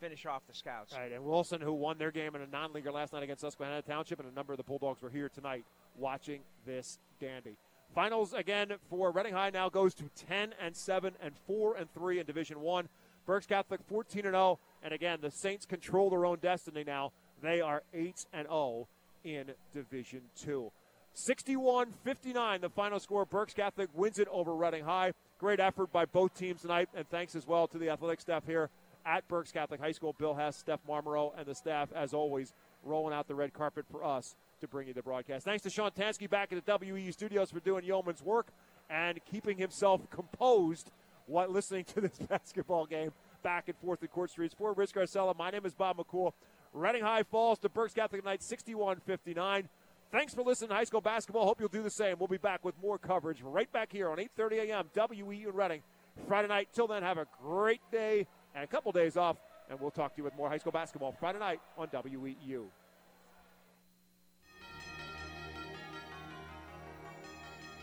finish 0.00 0.26
off 0.26 0.42
the 0.46 0.54
Scouts. 0.54 0.92
All 0.92 1.00
right, 1.00 1.12
and 1.12 1.24
Wilson, 1.24 1.60
who 1.60 1.72
won 1.72 1.98
their 1.98 2.10
game 2.10 2.34
in 2.36 2.42
a 2.42 2.46
non-leaguer 2.46 2.92
last 2.92 3.12
night 3.12 3.22
against 3.22 3.40
Susquehanna 3.40 3.82
Township, 3.82 4.20
and 4.20 4.28
a 4.30 4.34
number 4.34 4.52
of 4.52 4.56
the 4.58 4.62
Bulldogs 4.62 5.02
were 5.02 5.10
here 5.10 5.28
tonight 5.28 5.64
watching 5.98 6.40
this 6.66 6.98
dandy. 7.20 7.56
Finals 7.94 8.32
again 8.32 8.72
for 8.88 9.10
Reading 9.10 9.34
High 9.34 9.50
now 9.50 9.68
goes 9.68 9.94
to 9.94 10.04
10 10.28 10.54
and 10.60 10.76
7 10.76 11.14
and 11.22 11.34
4 11.46 11.76
and 11.76 11.92
3 11.92 12.20
in 12.20 12.26
Division 12.26 12.60
1. 12.60 12.88
Berks 13.26 13.46
Catholic 13.46 13.80
14 13.88 14.24
and 14.26 14.34
0, 14.34 14.58
and 14.82 14.92
again 14.94 15.18
the 15.20 15.30
Saints 15.30 15.66
control 15.66 16.10
their 16.10 16.24
own 16.24 16.38
destiny 16.40 16.84
now. 16.84 17.12
They 17.42 17.60
are 17.60 17.82
8 17.92 18.26
and 18.32 18.46
0 18.46 18.88
in 19.24 19.50
Division 19.74 20.22
2. 20.42 20.70
61 21.14 21.92
59, 22.04 22.60
the 22.60 22.68
final 22.68 23.00
score. 23.00 23.24
Berks 23.24 23.54
Catholic 23.54 23.88
wins 23.94 24.18
it 24.18 24.28
over 24.30 24.54
Reading 24.54 24.84
High. 24.84 25.12
Great 25.38 25.60
effort 25.60 25.92
by 25.92 26.04
both 26.04 26.34
teams 26.34 26.62
tonight, 26.62 26.88
and 26.94 27.08
thanks 27.08 27.34
as 27.34 27.46
well 27.46 27.66
to 27.68 27.78
the 27.78 27.90
athletic 27.90 28.20
staff 28.20 28.44
here 28.46 28.70
at 29.04 29.26
Berks 29.28 29.50
Catholic 29.50 29.80
High 29.80 29.92
School. 29.92 30.14
Bill 30.18 30.34
Hess, 30.34 30.56
Steph 30.56 30.80
Marmero, 30.88 31.32
and 31.36 31.46
the 31.46 31.54
staff, 31.54 31.88
as 31.94 32.14
always, 32.14 32.52
rolling 32.84 33.14
out 33.14 33.26
the 33.26 33.34
red 33.34 33.52
carpet 33.52 33.84
for 33.90 34.04
us 34.04 34.36
to 34.60 34.68
bring 34.68 34.88
you 34.88 34.94
the 34.94 35.02
broadcast. 35.02 35.44
Thanks 35.44 35.62
to 35.62 35.70
Sean 35.70 35.90
Tansky 35.90 36.28
back 36.28 36.52
at 36.52 36.64
the 36.64 36.72
WEEU 36.72 37.12
studios 37.12 37.50
for 37.50 37.60
doing 37.60 37.84
yeoman's 37.84 38.22
work 38.22 38.48
and 38.90 39.18
keeping 39.24 39.58
himself 39.58 40.08
composed 40.10 40.90
while 41.26 41.48
listening 41.48 41.84
to 41.84 42.00
this 42.00 42.18
basketball 42.28 42.86
game 42.86 43.12
back 43.42 43.68
and 43.68 43.76
forth 43.78 44.02
at 44.02 44.10
Court 44.10 44.30
Streets. 44.30 44.54
For 44.54 44.72
Rich 44.72 44.92
Scarcella, 44.92 45.36
my 45.36 45.50
name 45.50 45.64
is 45.64 45.74
Bob 45.74 45.98
McCool. 45.98 46.32
Reading 46.72 47.02
High 47.02 47.22
falls 47.22 47.58
to 47.60 47.68
Berks 47.68 47.94
Catholic 47.94 48.22
tonight, 48.22 48.42
61 48.42 49.00
59. 49.06 49.68
Thanks 50.10 50.34
for 50.34 50.42
listening 50.42 50.70
to 50.70 50.74
high 50.74 50.84
school 50.84 51.02
basketball. 51.02 51.44
Hope 51.44 51.60
you'll 51.60 51.68
do 51.68 51.82
the 51.82 51.90
same. 51.90 52.16
We'll 52.18 52.28
be 52.28 52.38
back 52.38 52.64
with 52.64 52.74
more 52.82 52.98
coverage 52.98 53.42
right 53.42 53.70
back 53.70 53.92
here 53.92 54.08
on 54.08 54.16
8:30 54.16 54.70
a.m. 54.70 54.86
WEEU 54.94 55.48
in 55.48 55.54
Reading 55.54 55.82
Friday 56.26 56.48
night. 56.48 56.68
Till 56.72 56.86
then, 56.86 57.02
have 57.02 57.18
a 57.18 57.26
great 57.42 57.82
day 57.92 58.26
and 58.54 58.64
a 58.64 58.66
couple 58.66 58.90
days 58.90 59.16
off, 59.16 59.36
and 59.68 59.78
we'll 59.78 59.90
talk 59.90 60.14
to 60.14 60.18
you 60.18 60.24
with 60.24 60.34
more 60.34 60.48
high 60.48 60.56
school 60.56 60.72
basketball 60.72 61.12
Friday 61.12 61.38
night 61.38 61.60
on 61.76 61.88
WEEU. 61.88 62.64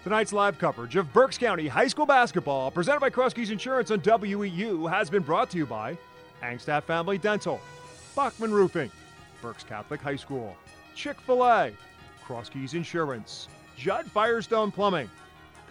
Tonight's 0.05 0.31
live 0.31 0.59
coverage 0.59 0.95
of 0.97 1.11
Berks 1.13 1.35
County 1.35 1.67
High 1.67 1.87
School 1.87 2.05
basketball, 2.05 2.69
presented 2.69 2.99
by 2.99 3.09
Cross 3.09 3.33
Keys 3.33 3.49
Insurance 3.49 3.89
on 3.89 4.01
WEEU, 4.01 4.87
has 4.87 5.09
been 5.09 5.23
brought 5.23 5.49
to 5.49 5.57
you 5.57 5.65
by 5.65 5.97
Angstadt 6.43 6.83
Family 6.83 7.17
Dental, 7.17 7.59
Bachman 8.15 8.53
Roofing, 8.53 8.91
Berks 9.41 9.63
Catholic 9.63 9.99
High 9.99 10.15
School, 10.15 10.55
Chick 10.93 11.19
fil 11.21 11.43
A, 11.43 11.71
Cross 12.23 12.49
Keys 12.49 12.75
Insurance, 12.75 13.47
Judd 13.75 14.05
Firestone 14.05 14.71
Plumbing, 14.71 15.09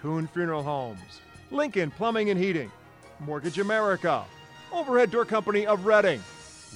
Kuhn 0.02 0.26
Funeral 0.26 0.64
Homes, 0.64 1.20
Lincoln 1.52 1.92
Plumbing 1.92 2.30
and 2.30 2.40
Heating, 2.40 2.72
Mortgage 3.20 3.60
America, 3.60 4.24
Overhead 4.72 5.12
Door 5.12 5.26
Company 5.26 5.64
of 5.64 5.86
Reading, 5.86 6.20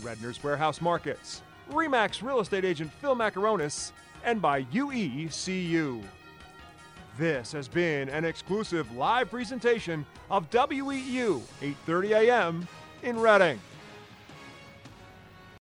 Redner's 0.02 0.40
Warehouse 0.44 0.80
Markets, 0.80 1.42
Remax 1.72 2.22
Real 2.22 2.38
Estate 2.38 2.64
Agent 2.64 2.92
Phil 3.00 3.16
Macaronis, 3.16 3.90
and 4.24 4.40
by 4.40 4.62
UECU. 4.62 6.04
This 7.18 7.50
has 7.50 7.66
been 7.66 8.08
an 8.10 8.24
exclusive 8.24 8.94
live 8.94 9.28
presentation 9.28 10.06
of 10.30 10.48
WEEU 10.50 11.42
8:30 11.60 12.10
a.m. 12.10 12.68
in 13.02 13.18
Reading. 13.18 13.58